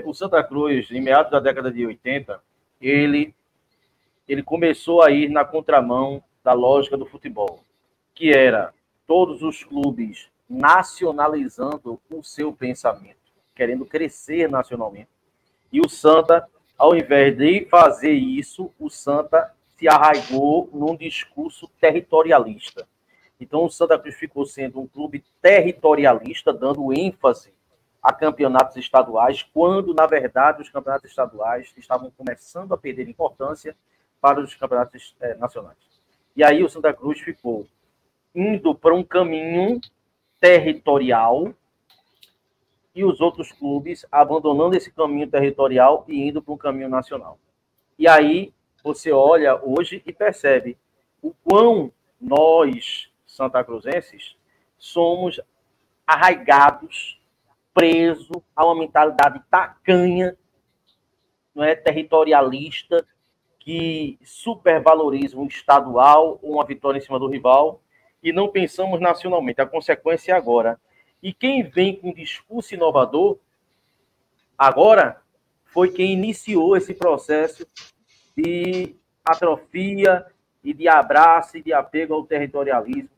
o 0.04 0.14
Santa 0.14 0.44
Cruz, 0.44 0.92
em 0.92 1.00
meados 1.00 1.32
da 1.32 1.40
década 1.40 1.72
de 1.72 1.86
80, 1.86 2.42
ele 2.82 3.34
ele 4.28 4.44
começou 4.44 5.02
a 5.02 5.12
ir 5.12 5.30
na 5.30 5.44
contramão 5.44 6.24
da 6.44 6.54
lógica 6.54 6.96
do 6.96 7.06
futebol, 7.06 7.66
que 8.14 8.32
era 8.32 8.74
todos 9.06 9.44
os 9.44 9.64
clubes 9.64 10.30
nacionalizando 10.50 12.00
o 12.10 12.24
seu 12.24 12.54
pensamento, 12.54 13.18
querendo 13.54 13.86
crescer 13.86 14.50
nacionalmente. 14.50 15.10
E 15.72 15.82
o 15.82 15.90
Santa, 15.90 16.48
ao 16.78 16.96
invés 16.96 17.38
de 17.38 17.66
fazer 17.66 18.14
isso, 18.14 18.72
o 18.80 18.90
Santa 18.90 19.54
se 19.78 19.88
arraigou 19.88 20.70
num 20.72 20.96
discurso 20.96 21.68
territorialista. 21.80 22.88
Então, 23.40 23.66
o 23.66 23.70
Santa 23.70 23.98
Cruz 23.98 24.16
ficou 24.16 24.46
sendo 24.46 24.80
um 24.80 24.88
clube 24.88 25.24
territorialista, 25.42 26.54
dando 26.54 26.94
ênfase 26.94 27.52
a 28.02 28.12
campeonatos 28.12 28.78
estaduais, 28.78 29.44
quando, 29.54 29.94
na 29.94 30.08
verdade, 30.08 30.62
os 30.62 30.70
campeonatos 30.70 31.10
estaduais 31.10 31.74
estavam 31.78 32.12
começando 32.12 32.74
a 32.74 32.78
perder 32.78 33.08
importância 33.08 33.76
para 34.20 34.40
os 34.40 34.56
campeonatos 34.56 35.16
é, 35.20 35.36
nacionais. 35.36 35.78
E 36.36 36.44
aí 36.44 36.64
o 36.64 36.70
Santa 36.70 36.94
Cruz 36.94 37.20
ficou 37.20 37.68
indo 38.34 38.74
para 38.74 38.96
um 38.96 39.04
caminho 39.04 39.80
territorial 40.40 41.54
e 42.96 43.04
os 43.04 43.22
outros 43.22 43.52
clubes 43.52 44.06
abandonando 44.12 44.76
esse 44.76 44.92
caminho 44.92 45.30
territorial 45.30 46.04
e 46.08 46.28
indo 46.28 46.42
para 46.42 46.54
um 46.54 46.58
caminho 46.58 46.90
nacional. 46.90 47.38
E 47.98 48.08
aí 48.08 48.54
você 48.84 49.12
olha 49.12 49.60
hoje 49.64 50.02
e 50.06 50.12
percebe 50.12 50.78
o 51.22 51.34
quão 51.44 51.92
nós, 52.20 53.10
santa 53.26 53.64
cruzenses, 53.64 54.36
somos 54.78 55.40
arraigados, 56.06 57.21
presos 57.74 58.30
a 58.56 58.66
uma 58.66 58.76
mentalidade 58.76 59.42
tacanha, 59.50 60.38
não 61.54 61.64
é 61.64 61.76
territorialista, 61.76 63.06
que 63.60 64.18
supervaloriza 64.24 65.38
um 65.38 65.46
estadual 65.46 66.40
ou 66.42 66.54
uma 66.54 66.66
vitória 66.66 66.98
em 66.98 67.02
cima 67.02 67.20
do 67.20 67.28
rival 67.28 67.82
e 68.24 68.34
não 68.34 68.50
pensamos 68.50 69.00
nacionalmente. 69.00 69.62
A 69.62 69.66
consequência 69.66 70.32
é 70.32 70.36
agora. 70.36 70.80
E 71.22 71.32
quem 71.34 71.64
vem 71.64 71.96
com 71.96 72.14
discurso 72.14 72.74
inovador 72.74 73.38
agora 74.58 75.22
foi 75.66 75.92
quem 75.92 76.12
iniciou 76.14 76.76
esse 76.76 76.94
processo 76.94 77.66
de 78.36 78.96
atrofia 79.24 80.26
e 80.64 80.74
de 80.74 80.88
abraço 80.88 81.58
e 81.58 81.62
de 81.62 81.72
apego 81.72 82.14
ao 82.14 82.26
territorialismo 82.26 83.10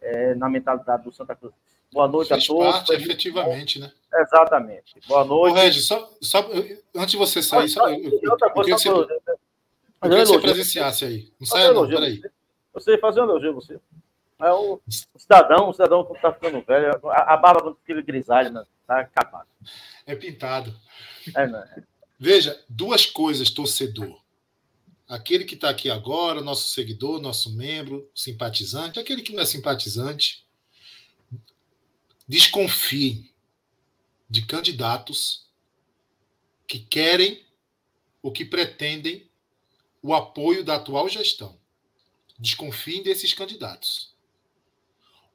é, 0.00 0.34
na 0.34 0.48
mentalidade 0.48 1.04
do 1.04 1.12
Santa 1.12 1.34
Cruz. 1.34 1.54
Boa 1.92 2.06
noite 2.06 2.28
Fez 2.28 2.44
a 2.44 2.46
todos. 2.46 2.72
Parte, 2.72 2.92
efetivamente, 2.92 3.78
né? 3.78 3.90
Exatamente. 4.14 4.94
Boa 5.06 5.24
noite. 5.24 5.52
Ô, 5.52 5.56
Regis, 5.56 5.86
só, 5.86 6.10
só, 6.20 6.48
antes 6.94 7.12
de 7.12 7.16
você 7.16 7.42
sair, 7.42 7.68
só, 7.68 7.88
eu, 7.88 8.02
eu, 8.04 8.20
eu, 8.22 8.36
eu 8.40 8.52
queria 8.54 8.76
que 8.76 8.82
você, 8.82 8.88
eu 8.88 9.06
queria 10.02 10.24
que 10.24 10.26
você 10.26 10.38
presenciasse 10.38 11.04
aí. 11.04 11.32
Não 11.38 11.46
saia 11.46 11.72
não, 11.72 11.88
peraí. 11.88 12.20
Você 12.72 12.96
fazer 12.98 13.20
um 13.20 13.24
elogio, 13.24 13.54
você. 13.54 13.80
É 14.40 14.52
o, 14.52 14.80
cidadão, 15.16 15.68
o 15.68 15.72
cidadão 15.72 16.04
que 16.04 16.14
está 16.14 16.32
ficando 16.32 16.64
velho, 16.64 16.98
a, 17.08 17.34
a 17.34 17.36
barba 17.36 17.76
fica 17.84 18.00
grisalha, 18.00 18.48
né? 18.48 18.64
tá 18.86 19.04
capado. 19.04 19.48
É 20.06 20.16
pintado. 20.16 20.74
É, 21.36 21.42
é. 21.42 21.82
Veja, 22.18 22.58
duas 22.68 23.04
coisas, 23.04 23.50
torcedor. 23.50 24.20
Aquele 25.08 25.44
que 25.44 25.54
está 25.54 25.68
aqui 25.68 25.90
agora, 25.90 26.40
nosso 26.40 26.68
seguidor, 26.68 27.20
nosso 27.20 27.54
membro, 27.54 28.08
simpatizante, 28.14 28.98
aquele 28.98 29.22
que 29.22 29.34
não 29.34 29.42
é 29.42 29.46
simpatizante, 29.46 30.46
desconfiem 32.30 33.28
de 34.30 34.46
candidatos 34.46 35.50
que 36.64 36.78
querem 36.78 37.44
ou 38.22 38.30
que 38.30 38.44
pretendem 38.44 39.28
o 40.00 40.14
apoio 40.14 40.62
da 40.62 40.76
atual 40.76 41.08
gestão. 41.08 41.60
Desconfiem 42.38 43.02
desses 43.02 43.34
candidatos. 43.34 44.14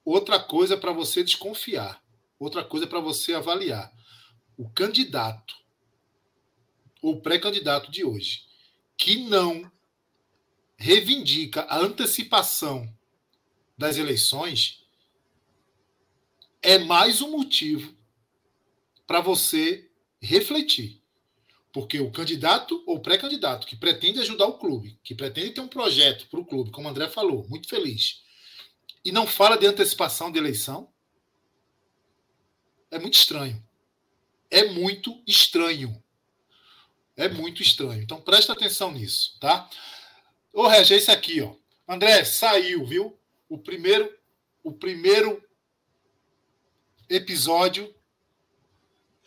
Outra 0.06 0.40
coisa 0.40 0.78
para 0.78 0.94
você 0.94 1.22
desconfiar, 1.22 2.02
outra 2.40 2.64
coisa 2.64 2.88
para 2.88 3.02
você 3.02 3.34
avaliar. 3.34 3.94
O 4.56 4.70
candidato 4.70 5.54
ou 7.02 7.20
pré-candidato 7.20 7.92
de 7.92 8.06
hoje 8.06 8.46
que 8.98 9.18
não 9.18 9.70
reivindica 10.78 11.64
a 11.64 11.78
antecipação 11.78 12.90
das 13.78 13.98
eleições 13.98 14.85
é 16.66 16.80
mais 16.80 17.22
um 17.22 17.30
motivo 17.30 17.96
para 19.06 19.22
você 19.22 19.88
refletir. 20.20 21.00
Porque 21.72 22.00
o 22.00 22.12
candidato 22.12 22.84
ou 22.88 23.00
pré-candidato 23.00 23.68
que 23.68 23.76
pretende 23.76 24.20
ajudar 24.20 24.48
o 24.48 24.58
clube, 24.58 25.00
que 25.04 25.14
pretende 25.14 25.52
ter 25.52 25.62
um 25.62 25.68
projeto 25.68 26.28
para 26.28 26.40
o 26.40 26.46
clube, 26.46 26.72
como 26.72 26.88
o 26.88 26.92
André 26.92 27.08
falou, 27.08 27.46
muito 27.48 27.68
feliz, 27.70 28.24
e 29.04 29.12
não 29.12 29.28
fala 29.28 29.58
de 29.58 29.68
antecipação 29.68 30.32
de 30.32 30.40
eleição, 30.40 30.90
é 32.90 32.98
muito 32.98 33.14
estranho. 33.14 33.64
É 34.50 34.66
muito 34.66 35.22
estranho. 35.28 36.04
É 37.16 37.30
muito 37.30 37.62
estranho. 37.62 38.02
Então 38.02 38.20
presta 38.20 38.54
atenção 38.54 38.92
nisso, 38.92 39.38
tá? 39.40 39.70
Ô, 40.52 40.68
Regi, 40.68 40.96
é 40.96 40.98
esse 40.98 41.12
aqui, 41.12 41.42
ó. 41.42 41.54
André, 41.88 42.24
saiu, 42.26 42.86
viu? 42.86 43.20
O 43.48 43.60
primeiro, 43.60 44.12
o 44.64 44.72
primeiro 44.72 45.46
episódio 47.10 47.94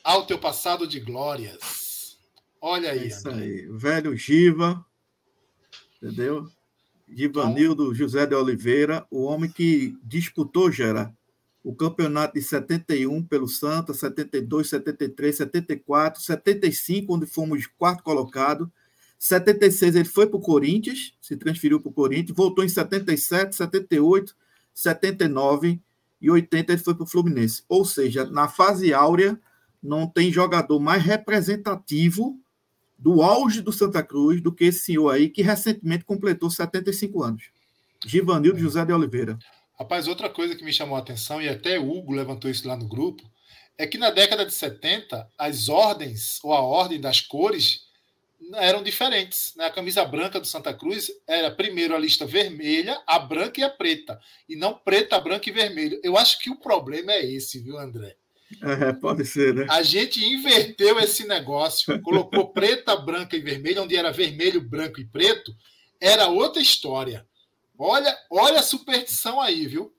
ao 0.03 0.27
teu 0.27 0.39
passado 0.39 0.87
de 0.87 1.01
glórias. 1.01 2.19
Olha 2.61 2.91
aí. 2.91 3.01
É 3.01 3.07
isso 3.07 3.29
aí. 3.29 3.67
Velho 3.71 4.17
Giva, 4.17 4.85
entendeu? 5.97 6.49
Givanildo 7.09 7.95
José 7.95 8.27
de 8.27 8.35
Oliveira, 8.35 9.07
o 9.11 9.23
homem 9.23 9.51
que 9.51 9.97
disputou, 10.03 10.71
Gera, 10.71 11.15
o 11.65 11.75
campeonato 11.75 12.35
de 12.35 12.43
71 12.43 13.23
pelo 13.25 13.49
Santa, 13.49 13.95
72, 13.95 14.69
73, 14.69 15.37
74, 15.37 16.23
75, 16.23 17.15
onde 17.15 17.27
fomos 17.27 17.67
quarto 17.67 18.03
colocado. 18.03 18.71
76 19.19 19.97
ele 19.97 20.05
foi 20.05 20.27
para 20.27 20.37
o 20.37 20.41
Corinthians, 20.41 21.15
se 21.21 21.37
transferiu 21.37 21.81
para 21.81 21.91
o 21.91 21.93
Corinthians, 21.93 22.37
voltou 22.37 22.65
em 22.65 22.69
77, 22.69 23.57
78, 23.57 24.37
79 24.73 25.81
e 26.21 26.31
80 26.31 26.73
ele 26.73 26.83
foi 26.83 26.95
para 26.95 27.05
o 27.05 27.07
Fluminense. 27.07 27.63
Ou 27.69 27.85
seja, 27.85 28.25
na 28.25 28.49
fase 28.49 28.93
áurea, 28.93 29.39
não 29.83 30.07
tem 30.07 30.33
jogador 30.33 30.79
mais 30.81 31.03
representativo 31.03 32.39
do 32.99 33.23
auge 33.23 33.61
do 33.61 33.73
Santa 33.73 34.03
Cruz 34.03 34.41
do 34.41 34.53
que 34.53 34.65
esse 34.65 34.81
senhor 34.81 35.11
aí, 35.11 35.29
que 35.29 35.43
recentemente 35.43 36.05
completou 36.05 36.51
75 36.51 37.23
anos. 37.23 37.51
Givanildo 38.05 38.59
José 38.59 38.85
de 38.85 38.93
Oliveira. 38.93 39.39
Rapaz, 39.79 40.09
outra 40.09 40.29
coisa 40.29 40.57
que 40.57 40.65
me 40.65 40.73
chamou 40.73 40.97
a 40.97 41.01
atenção, 41.01 41.41
e 41.41 41.49
até 41.49 41.79
o 41.79 41.89
Hugo 41.89 42.13
levantou 42.13 42.51
isso 42.51 42.67
lá 42.67 42.77
no 42.77 42.89
grupo, 42.89 43.23
é 43.77 43.87
que 43.87 43.97
na 43.97 44.11
década 44.11 44.45
de 44.45 44.53
70, 44.53 45.29
as 45.39 45.69
ordens, 45.69 46.41
ou 46.43 46.53
a 46.53 46.61
ordem 46.61 47.01
das 47.01 47.21
cores, 47.21 47.88
eram 48.55 48.83
diferentes. 48.83 49.53
Né? 49.57 49.65
A 49.65 49.71
camisa 49.71 50.05
branca 50.05 50.41
do 50.41 50.47
Santa 50.47 50.73
Cruz 50.73 51.11
era 51.27 51.51
primeiro 51.51 51.95
a 51.95 51.99
lista 51.99 52.27
vermelha, 52.27 53.01
a 53.07 53.19
branca 53.19 53.61
e 53.61 53.65
a 53.65 53.71
preta, 53.71 54.19
e 54.49 54.57
não 54.57 54.75
preta, 54.75 55.21
branca 55.21 55.49
e 55.49 55.53
vermelho. 55.53 56.01
Eu 56.03 56.17
acho 56.17 56.39
que 56.39 56.51
o 56.51 56.57
problema 56.57 57.13
é 57.13 57.25
esse, 57.25 57.61
viu, 57.61 57.79
André? 57.79 58.17
É, 58.63 58.93
pode 58.95 59.25
ser, 59.27 59.55
né? 59.55 59.67
A 59.69 59.83
gente 59.83 60.25
inverteu 60.25 60.99
esse 60.99 61.27
negócio, 61.27 62.01
colocou 62.01 62.49
preta, 62.49 62.97
branca 62.97 63.37
e 63.37 63.41
vermelha, 63.41 63.83
onde 63.83 63.95
era 63.95 64.11
vermelho, 64.11 64.61
branco 64.61 65.01
e 65.01 65.05
preto, 65.05 65.55
era 66.01 66.29
outra 66.29 66.63
história. 66.63 67.27
Olha, 67.79 68.17
olha 68.31 68.61
a 68.61 68.63
superstição 68.63 69.41
aí, 69.41 69.67
viu? 69.67 69.93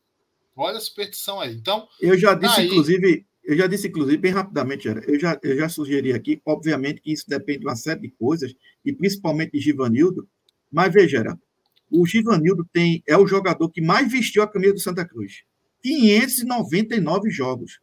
Olha 0.55 0.77
a 0.77 0.81
superstição 0.81 1.39
aí. 1.39 1.53
Então, 1.53 1.87
eu 2.01 2.17
já 2.17 2.33
disse, 2.33 2.63
inclusive, 2.63 3.25
eu 3.49 3.57
já 3.57 3.65
disse, 3.65 3.87
inclusive, 3.87 4.15
bem 4.15 4.31
rapidamente, 4.31 4.87
eu 4.87 5.19
já, 5.19 5.39
eu 5.41 5.57
já 5.57 5.67
sugeri 5.67 6.13
aqui, 6.13 6.39
obviamente 6.45 7.01
que 7.01 7.11
isso 7.11 7.27
depende 7.27 7.61
de 7.61 7.65
uma 7.65 7.75
série 7.75 8.01
de 8.01 8.09
coisas, 8.11 8.53
e 8.85 8.93
principalmente 8.93 9.53
de 9.53 9.59
Givanildo, 9.59 10.29
mas 10.71 10.93
veja, 10.93 11.35
o 11.89 12.05
Givanildo 12.05 12.63
tem, 12.71 13.01
é 13.07 13.17
o 13.17 13.25
jogador 13.25 13.67
que 13.71 13.81
mais 13.81 14.11
vestiu 14.11 14.43
a 14.43 14.47
camisa 14.47 14.73
do 14.73 14.79
Santa 14.79 15.03
Cruz. 15.03 15.41
599 15.81 17.31
jogos. 17.31 17.79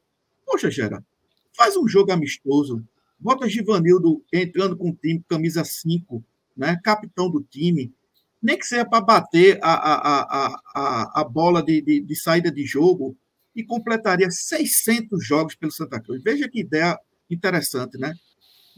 Poxa, 0.46 0.70
Gera, 0.70 1.04
faz 1.52 1.76
um 1.76 1.88
jogo 1.88 2.12
amistoso, 2.12 2.86
bota 3.18 3.48
Givanildo 3.48 4.22
entrando 4.32 4.76
com 4.76 4.90
o 4.90 4.94
time, 4.94 5.24
camisa 5.28 5.64
5, 5.64 6.22
né, 6.56 6.80
capitão 6.84 7.28
do 7.28 7.42
time, 7.42 7.92
nem 8.40 8.56
que 8.56 8.64
seja 8.64 8.84
para 8.84 9.04
bater 9.04 9.58
a, 9.60 9.72
a, 9.72 10.20
a, 10.20 10.60
a, 10.76 11.20
a 11.22 11.24
bola 11.24 11.60
de, 11.60 11.82
de, 11.82 12.00
de, 12.02 12.14
saída 12.14 12.52
de 12.52 12.64
jogo, 12.64 13.16
e 13.56 13.64
completaria 13.64 14.30
600 14.30 15.26
jogos 15.26 15.54
pelo 15.54 15.72
Santa 15.72 15.98
Cruz. 15.98 16.22
Veja 16.22 16.48
que 16.48 16.60
ideia 16.60 16.98
interessante, 17.30 17.98
né? 17.98 18.14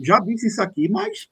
Já 0.00 0.20
disse 0.20 0.46
isso 0.46 0.62
aqui, 0.62 0.88
mas. 0.88 1.26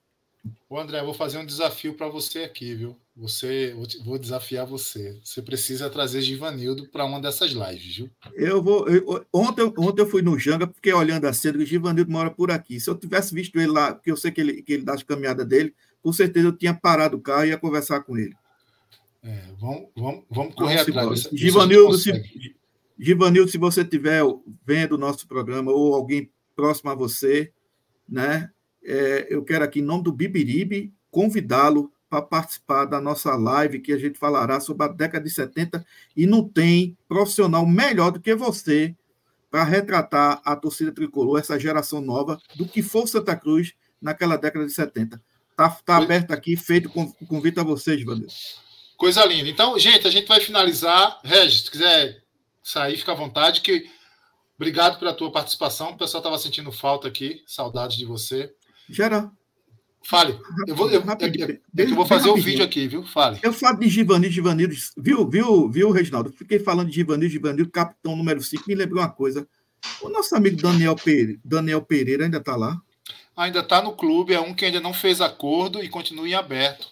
Ô 0.68 0.78
André, 0.78 1.00
eu 1.00 1.04
vou 1.04 1.14
fazer 1.14 1.38
um 1.38 1.46
desafio 1.46 1.94
para 1.94 2.08
você 2.08 2.40
aqui, 2.40 2.74
viu? 2.74 2.96
Você, 3.16 3.74
vou 4.04 4.18
desafiar 4.18 4.66
você. 4.66 5.18
Você 5.24 5.40
precisa 5.40 5.88
trazer 5.88 6.20
Givanildo 6.20 6.88
para 6.88 7.04
uma 7.04 7.20
dessas 7.20 7.52
lives, 7.52 7.96
viu? 7.96 8.10
Eu 8.34 8.62
vou. 8.62 8.86
Eu, 8.88 9.24
ontem, 9.32 9.72
ontem 9.78 10.02
eu 10.02 10.06
fui 10.06 10.22
no 10.22 10.38
Janga, 10.38 10.66
porque 10.66 10.92
olhando 10.92 11.26
a 11.26 11.32
cena, 11.32 11.58
o 11.58 11.64
Givanildo 11.64 12.10
mora 12.10 12.30
por 12.30 12.50
aqui. 12.50 12.78
Se 12.78 12.90
eu 12.90 12.96
tivesse 12.96 13.34
visto 13.34 13.58
ele 13.58 13.70
lá, 13.70 13.94
porque 13.94 14.10
eu 14.10 14.16
sei 14.16 14.30
que 14.30 14.40
ele, 14.40 14.62
que 14.62 14.72
ele 14.72 14.84
dá 14.84 14.94
as 14.94 15.02
caminhadas 15.02 15.46
dele, 15.46 15.74
com 16.02 16.12
certeza 16.12 16.48
eu 16.48 16.56
tinha 16.56 16.74
parado 16.74 17.16
o 17.16 17.20
carro 17.20 17.44
e 17.44 17.48
ia 17.48 17.58
conversar 17.58 18.00
com 18.02 18.18
ele. 18.18 18.34
É, 19.22 19.42
vamos, 19.58 19.88
vamos, 19.96 20.24
vamos 20.30 20.54
correr 20.54 20.84
vamos 20.84 20.96
atrás. 20.96 21.28
Givanildo, 21.32 21.98
se, 21.98 22.12
Givanildo, 22.98 23.50
se 23.50 23.58
você 23.58 23.82
estiver 23.82 24.22
vendo 24.64 24.92
o 24.92 24.98
nosso 24.98 25.28
programa 25.28 25.70
ou 25.70 25.94
alguém 25.94 26.30
próximo 26.54 26.90
a 26.90 26.94
você, 26.94 27.52
né? 28.08 28.50
É, 28.82 29.26
eu 29.28 29.44
quero 29.44 29.64
aqui, 29.64 29.80
em 29.80 29.82
nome 29.82 30.04
do 30.04 30.12
Bibiribe, 30.12 30.92
convidá-lo 31.10 31.92
para 32.08 32.22
participar 32.22 32.84
da 32.84 33.00
nossa 33.00 33.34
live, 33.34 33.80
que 33.80 33.92
a 33.92 33.98
gente 33.98 34.18
falará 34.18 34.60
sobre 34.60 34.86
a 34.86 34.88
década 34.88 35.24
de 35.24 35.30
70, 35.30 35.84
e 36.16 36.26
não 36.26 36.48
tem 36.48 36.96
profissional 37.08 37.66
melhor 37.66 38.12
do 38.12 38.20
que 38.20 38.34
você 38.34 38.94
para 39.50 39.64
retratar 39.64 40.40
a 40.44 40.54
torcida 40.54 40.92
tricolor, 40.92 41.38
essa 41.38 41.58
geração 41.58 42.00
nova, 42.00 42.40
do 42.54 42.66
que 42.66 42.82
for 42.82 43.06
Santa 43.08 43.36
Cruz 43.36 43.74
naquela 44.00 44.36
década 44.36 44.66
de 44.66 44.72
70. 44.72 45.20
Está 45.50 45.70
tá 45.84 45.96
aberto 45.96 46.30
aqui, 46.32 46.56
feito 46.56 46.88
com 46.88 47.10
convite 47.26 47.58
a 47.58 47.62
vocês, 47.62 48.04
Vanildo. 48.04 48.32
Coisa 48.96 49.24
linda. 49.24 49.48
Então, 49.48 49.78
gente, 49.78 50.06
a 50.06 50.10
gente 50.10 50.28
vai 50.28 50.40
finalizar. 50.40 51.18
Regis, 51.24 51.64
se 51.64 51.70
quiser 51.70 52.22
sair, 52.66 52.96
fica 52.96 53.12
à 53.12 53.14
vontade. 53.14 53.60
Que... 53.60 53.88
Obrigado 54.56 54.98
pela 54.98 55.12
tua 55.12 55.30
participação. 55.30 55.90
O 55.90 55.98
pessoal 55.98 56.20
estava 56.20 56.38
sentindo 56.38 56.72
falta 56.72 57.06
aqui. 57.06 57.42
Saudades 57.46 57.96
de 57.96 58.04
você. 58.04 58.52
Geral. 58.88 59.30
Fale. 60.02 60.38
Eu 60.66 60.74
vou, 60.74 60.88
eu, 60.90 61.02
eu, 61.02 61.60
eu 61.76 61.94
vou 61.94 62.06
fazer 62.06 62.28
o 62.28 62.36
vídeo 62.36 62.64
aqui, 62.64 62.86
viu? 62.86 63.04
Fale. 63.04 63.40
Eu 63.42 63.52
falo 63.52 63.78
de 63.78 63.88
Givanildo, 63.88 64.34
Givanildo. 64.34 64.74
Viu, 64.96 65.28
viu, 65.28 65.68
viu, 65.68 65.90
Reginaldo? 65.90 66.32
Fiquei 66.32 66.60
falando 66.60 66.88
de 66.88 66.94
Givanildo, 66.94 67.32
Givanildo, 67.32 67.70
capitão 67.70 68.14
número 68.14 68.40
5. 68.40 68.64
Me 68.68 68.74
lembrou 68.74 69.02
uma 69.02 69.10
coisa. 69.10 69.46
O 70.00 70.08
nosso 70.08 70.34
amigo 70.34 70.56
Daniel 70.56 70.96
Pereira, 70.96 71.38
Daniel 71.44 71.82
Pereira 71.82 72.24
ainda 72.24 72.38
está 72.38 72.56
lá? 72.56 72.80
ainda 73.36 73.60
está 73.60 73.82
no 73.82 73.92
clube, 73.92 74.32
é 74.32 74.40
um 74.40 74.54
que 74.54 74.64
ainda 74.64 74.80
não 74.80 74.94
fez 74.94 75.20
acordo 75.20 75.84
e 75.84 75.88
continua 75.88 76.26
em 76.26 76.34
aberto. 76.34 76.88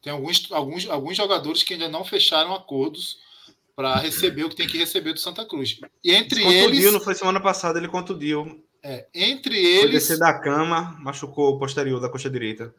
Tem 0.00 0.12
alguns, 0.12 0.50
alguns, 0.52 0.88
alguns 0.88 1.16
jogadores 1.16 1.62
que 1.62 1.74
ainda 1.74 1.88
não 1.88 2.04
fecharam 2.04 2.54
acordos 2.54 3.18
para 3.74 3.96
receber 3.96 4.44
o 4.44 4.48
que 4.48 4.56
tem 4.56 4.66
que 4.66 4.78
receber 4.78 5.12
do 5.12 5.20
Santa 5.20 5.44
Cruz. 5.44 5.80
E 6.04 6.12
entre 6.12 6.42
ele 6.42 6.76
eles. 6.78 6.92
Não 6.92 7.00
foi 7.00 7.14
semana 7.14 7.40
passada, 7.40 7.78
ele 7.78 7.88
contundiu. 7.88 8.62
É, 8.82 9.06
entre 9.14 9.56
eles. 9.56 9.80
Foi 9.80 9.90
descer 9.90 10.18
da 10.18 10.34
cama, 10.34 10.96
machucou 11.00 11.54
o 11.54 11.58
posterior 11.58 12.00
da 12.00 12.08
coxa 12.08 12.28
direita. 12.28 12.74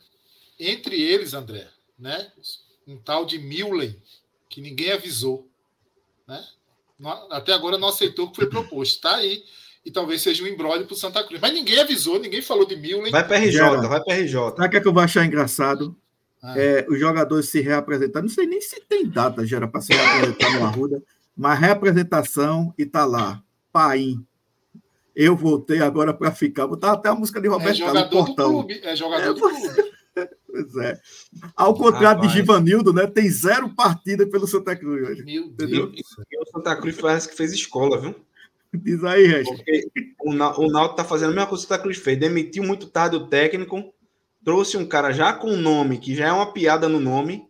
Entre 0.60 1.02
eles, 1.02 1.34
André, 1.34 1.68
né? 1.98 2.28
Um 2.86 2.98
tal 2.98 3.26
de 3.26 3.40
Millen, 3.40 3.96
que 4.50 4.62
ninguém 4.62 4.92
avisou. 4.92 5.48
Né? 6.28 6.44
Até 7.32 7.54
agora 7.54 7.78
não 7.78 7.88
aceitou 7.88 8.26
o 8.26 8.30
que 8.32 8.36
foi 8.36 8.50
proposto. 8.50 8.96
Está 8.96 9.16
aí 9.16 9.44
e 9.86 9.92
talvez 9.92 10.22
seja 10.22 10.44
um 10.44 10.48
embrólio 10.48 10.86
para 10.86 10.94
o 10.94 10.98
Santa 10.98 11.24
Cruz. 11.24 11.42
Mas 11.42 11.54
ninguém 11.54 11.80
avisou, 11.80 12.20
ninguém 12.20 12.42
falou 12.42 12.66
de 12.66 12.76
mil. 12.76 13.10
Vai 13.10 13.28
para 13.28 13.38
RJ, 13.38 13.60
vai 13.88 14.04
para 14.04 14.16
RJ. 14.16 14.34
Sabe 14.34 14.68
o 14.68 14.70
que, 14.70 14.78
é 14.78 14.82
que 14.82 14.88
eu 14.88 14.94
vou 14.94 15.04
achar 15.04 15.26
engraçado? 15.26 15.96
Ah. 16.44 16.60
É, 16.60 16.86
os 16.90 17.00
jogadores 17.00 17.48
se 17.48 17.62
reapresentar. 17.62 18.22
Não 18.22 18.30
sei 18.30 18.46
nem 18.46 18.60
se 18.60 18.82
tem 18.82 19.08
data 19.08 19.46
já 19.46 19.66
para 19.66 19.80
se 19.80 19.94
reapresentar 19.94 20.60
no 20.60 20.66
Arruda, 20.66 21.02
mas 21.36 21.58
reapresentação 21.58 22.74
e 22.78 22.86
tá 22.86 23.06
lá. 23.06 23.42
Paim. 23.72 24.24
Eu 25.16 25.36
voltei 25.36 25.80
agora 25.82 26.14
para 26.14 26.32
ficar. 26.32 26.68
Botar 26.68 26.92
até 26.92 27.10
a 27.10 27.16
música 27.16 27.40
de 27.40 27.48
Roberto 27.48 27.72
é 27.72 27.76
jogador 27.76 28.10
Carlos, 28.10 28.36
do 28.36 28.36
clube. 28.36 28.82
É 28.84 28.96
jogador 28.96 29.24
é, 29.24 29.34
do 29.34 29.40
clube. 29.40 29.94
Pois 30.54 30.76
é. 30.78 31.00
Ao 31.56 31.74
contrário 31.74 32.18
Rapaz. 32.18 32.32
de 32.32 32.38
Givanildo, 32.38 32.94
né? 32.94 33.08
Tem 33.08 33.28
zero 33.28 33.74
partida 33.74 34.28
pelo 34.28 34.46
Santa 34.46 34.76
Cruz 34.76 35.10
hoje. 35.10 35.24
Meu 35.24 35.50
Deus. 35.50 35.96
E 36.32 36.38
o 36.40 36.46
Santa 36.46 36.76
Cruz 36.76 36.96
parece 37.02 37.28
que 37.28 37.36
fez 37.36 37.52
escola, 37.52 38.00
viu? 38.00 38.16
Diz 38.72 39.04
aí, 39.04 39.26
Regis. 39.26 39.62
o, 40.22 40.34
Náutico 40.34 40.96
tá 40.96 41.04
fazendo 41.04 41.32
a 41.32 41.34
mesma 41.34 41.48
coisa 41.48 41.64
que 41.64 41.66
o 41.66 41.76
Santa 41.76 41.82
Cruz 41.82 41.98
fez. 41.98 42.20
Demitiu 42.20 42.64
muito 42.64 42.88
tarde 42.88 43.16
o 43.16 43.28
técnico, 43.28 43.92
trouxe 44.44 44.78
um 44.78 44.86
cara 44.86 45.12
já 45.12 45.34
com 45.34 45.50
um 45.50 45.58
nome, 45.58 45.98
que 45.98 46.16
já 46.16 46.28
é 46.28 46.32
uma 46.32 46.52
piada 46.52 46.88
no 46.90 47.00
nome. 47.00 47.48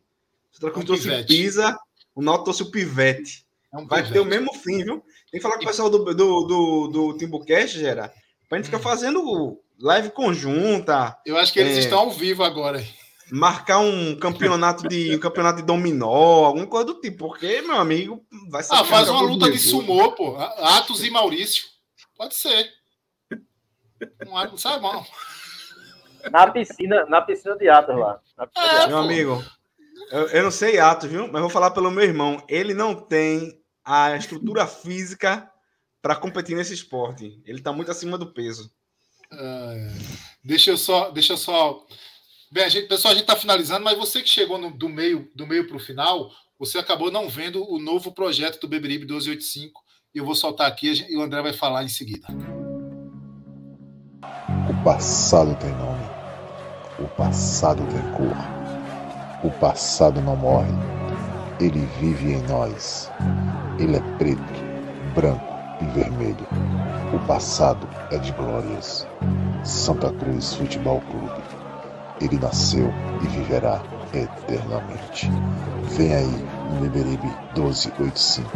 O 0.52 0.56
Santa 0.56 0.72
Cruz 0.72 0.84
um 0.84 0.88
trouxe 0.88 1.04
pivete. 1.04 1.28
Pisa, 1.28 1.78
o 2.16 2.22
Náutico 2.22 2.46
trouxe 2.46 2.64
o 2.64 2.72
Pivete. 2.72 3.46
É 3.74 3.78
um 3.78 3.88
Vai 3.88 4.04
pivete. 4.04 4.14
ter 4.14 4.20
o 4.20 4.26
mesmo 4.26 4.54
fim, 4.54 4.84
viu? 4.84 5.04
Tem 5.32 5.40
que 5.40 5.42
falar 5.42 5.56
com 5.58 5.64
o 5.64 5.68
pessoal 5.68 5.90
do, 5.90 6.14
do, 6.14 6.14
do, 6.14 6.88
do 6.88 7.18
Timbucast, 7.18 7.80
Gera, 7.80 8.14
pra 8.48 8.58
gente 8.58 8.66
hum. 8.66 8.72
ficar 8.72 8.80
fazendo 8.80 9.60
live 9.80 10.12
conjunta. 10.12 11.18
Eu 11.26 11.38
acho 11.38 11.52
que 11.52 11.60
eles 11.60 11.78
é... 11.78 11.80
estão 11.80 12.00
ao 12.00 12.12
vivo 12.12 12.44
agora 12.44 12.84
marcar 13.32 13.80
um 13.80 14.16
campeonato 14.16 14.88
de 14.88 15.16
um 15.16 15.20
campeonato 15.20 15.58
de 15.58 15.66
dominó, 15.66 16.46
alguma 16.46 16.68
coisa 16.68 16.86
do 16.86 17.00
tipo, 17.02 17.30
porque 17.30 17.62
meu 17.64 17.78
amigo 17.78 18.24
vai 18.50 18.62
ser 18.62 18.76
Ah, 18.76 18.84
faz 18.84 19.10
uma 19.10 19.22
luta 19.22 19.50
de 19.50 19.58
sumô, 19.58 20.12
pô, 20.12 20.38
Atos 20.38 21.04
e 21.04 21.10
Maurício. 21.10 21.66
Pode 22.16 22.36
ser. 22.36 22.72
Não 24.26 24.58
sai 24.58 24.80
mal. 24.80 25.04
Na 26.32 26.52
piscina, 26.52 27.06
na 27.06 27.22
piscina 27.22 27.56
de 27.58 27.70
Atos 27.70 27.98
lá. 27.98 28.20
É, 28.56 28.88
meu 28.88 28.98
amigo, 29.00 29.44
eu, 30.12 30.28
eu 30.28 30.44
não 30.44 30.52
sei 30.52 30.80
Atos, 30.80 31.10
viu? 31.10 31.32
Mas 31.32 31.42
vou 31.42 31.50
falar 31.50 31.72
pelo 31.72 31.92
meu 31.92 32.04
irmão. 32.04 32.44
Ele 32.48 32.74
não 32.74 32.96
tem 32.96 33.62
a 33.84 34.16
estrutura 34.16 34.66
física 34.66 35.50
para 36.02 36.16
competir 36.16 36.56
nesse 36.56 36.74
esporte. 36.74 37.42
Ele 37.46 37.60
está 37.60 37.72
muito 37.72 37.92
acima 37.92 38.18
do 38.18 38.34
peso. 38.34 38.72
deixa 40.44 40.72
eu 40.72 40.78
só, 40.78 41.10
deixa 41.12 41.34
eu 41.34 41.38
só 41.38 41.86
Bem, 42.54 42.66
a 42.66 42.70
gente, 42.70 42.88
pessoal, 42.88 43.14
a 43.14 43.16
gente 43.16 43.24
está 43.24 43.36
finalizando, 43.36 43.84
mas 43.84 43.98
você 43.98 44.22
que 44.22 44.30
chegou 44.30 44.60
no, 44.60 44.70
do 44.70 44.88
meio 44.88 45.28
do 45.34 45.48
meio 45.48 45.68
para 45.68 45.76
o 45.76 45.80
final, 45.80 46.30
você 46.60 46.78
acabou 46.78 47.10
não 47.10 47.28
vendo 47.28 47.68
o 47.68 47.80
novo 47.80 48.12
projeto 48.12 48.62
do 48.62 48.68
Beberibe 48.68 49.06
1285. 49.06 49.82
E 50.14 50.20
eu 50.20 50.26
vou 50.26 50.36
soltar 50.36 50.68
aqui 50.68 50.94
e 51.10 51.18
o 51.18 51.22
André 51.24 51.42
vai 51.42 51.52
falar 51.52 51.84
em 51.84 51.88
seguida. 51.88 52.28
O 54.70 54.84
passado 54.84 55.58
tem 55.60 55.72
nome. 55.72 56.13
O 57.04 57.08
passado 57.18 57.84
tem 57.88 58.02
cor. 58.14 58.38
O 59.44 59.52
passado 59.60 60.22
não 60.22 60.38
morre. 60.38 60.74
Ele 61.60 61.86
vive 62.00 62.34
em 62.34 62.42
nós. 62.44 63.12
Ele 63.78 63.98
é 63.98 64.02
preto, 64.18 64.64
branco 65.14 65.54
e 65.82 65.86
vermelho. 65.86 66.48
O 67.14 67.20
passado 67.28 67.88
é 68.10 68.18
de 68.18 68.32
glórias. 68.32 69.06
Santa 69.64 70.12
Cruz 70.14 70.54
Futebol 70.56 71.02
Clube 71.02 71.44
ele 72.22 72.40
nasceu 72.40 72.90
e 73.22 73.28
viverá 73.28 73.82
eternamente. 74.14 75.30
Vem 75.98 76.14
aí, 76.14 76.46
Beberibe 76.80 77.28
1285, 77.54 78.50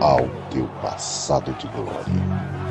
ao 0.00 0.28
teu 0.50 0.66
passado 0.82 1.52
de 1.54 1.68
glória. 1.68 2.65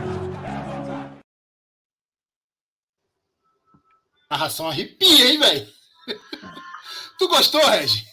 Narração 4.29 4.67
arrepia, 4.67 5.31
hein, 5.31 5.39
velho? 5.39 5.67
tu 7.17 7.27
gostou, 7.27 7.61
Regi? 7.67 8.05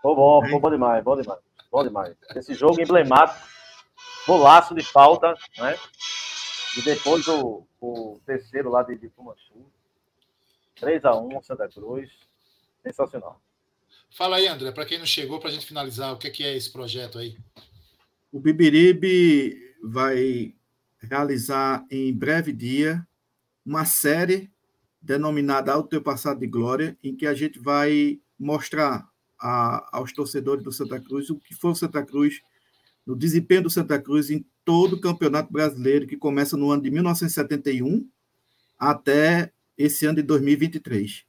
Foi 0.00 0.14
bom, 0.14 0.40
foi 0.48 0.60
bom 0.60 0.70
demais, 0.70 1.04
bom 1.04 1.20
demais, 1.20 1.40
bom 1.70 1.82
demais. 1.84 2.16
Esse 2.34 2.54
jogo 2.54 2.80
emblemático, 2.80 3.46
golaço 4.26 4.74
de 4.74 4.82
falta, 4.82 5.34
né? 5.58 5.78
E 6.76 6.82
depois 6.82 7.26
o, 7.28 7.66
o 7.80 8.20
terceiro 8.26 8.70
lá 8.70 8.82
de, 8.82 8.96
de 8.96 9.08
Fumanchu. 9.10 9.70
3x1, 10.80 11.42
Santa 11.44 11.68
Cruz. 11.68 12.10
Sensacional. 12.82 13.40
Fala 14.10 14.36
aí, 14.36 14.48
André, 14.48 14.72
para 14.72 14.84
quem 14.84 14.98
não 14.98 15.06
chegou, 15.06 15.38
para 15.38 15.48
a 15.48 15.52
gente 15.52 15.66
finalizar, 15.66 16.12
o 16.12 16.18
que 16.18 16.26
é, 16.26 16.30
que 16.30 16.44
é 16.44 16.56
esse 16.56 16.70
projeto 16.70 17.18
aí? 17.18 17.38
O 18.32 18.40
Bibiribe 18.40 19.74
vai 19.82 20.54
realizar 21.00 21.84
em 21.90 22.12
breve 22.12 22.52
dia 22.52 23.06
uma 23.64 23.84
série 23.84 24.50
denominada 25.00 25.72
Ao 25.72 25.82
Teu 25.82 26.02
Passado 26.02 26.40
de 26.40 26.46
Glória, 26.46 26.96
em 27.02 27.14
que 27.14 27.26
a 27.26 27.34
gente 27.34 27.58
vai 27.58 28.20
mostrar 28.38 29.08
a, 29.40 29.98
aos 29.98 30.12
torcedores 30.12 30.62
do 30.62 30.72
Santa 30.72 31.00
Cruz 31.00 31.28
o 31.30 31.38
que 31.38 31.54
foi 31.54 31.72
o 31.72 31.74
Santa 31.74 32.04
Cruz, 32.04 32.40
no 33.04 33.16
desempenho 33.16 33.64
do 33.64 33.70
Santa 33.70 34.00
Cruz 34.00 34.30
em 34.30 34.46
todo 34.64 34.94
o 34.94 35.00
Campeonato 35.00 35.52
Brasileiro, 35.52 36.06
que 36.06 36.16
começa 36.16 36.56
no 36.56 36.70
ano 36.70 36.82
de 36.82 36.90
1971 36.90 38.08
até 38.78 39.52
esse 39.76 40.06
ano 40.06 40.16
de 40.16 40.22
2023. 40.22 41.24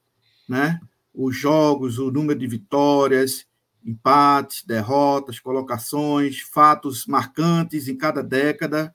Né? 0.47 0.79
Os 1.13 1.35
jogos, 1.35 1.97
o 1.97 2.11
número 2.11 2.39
de 2.39 2.47
vitórias, 2.47 3.47
empates, 3.83 4.63
derrotas, 4.63 5.39
colocações, 5.39 6.39
fatos 6.39 7.05
marcantes 7.07 7.87
em 7.87 7.97
cada 7.97 8.21
década. 8.21 8.93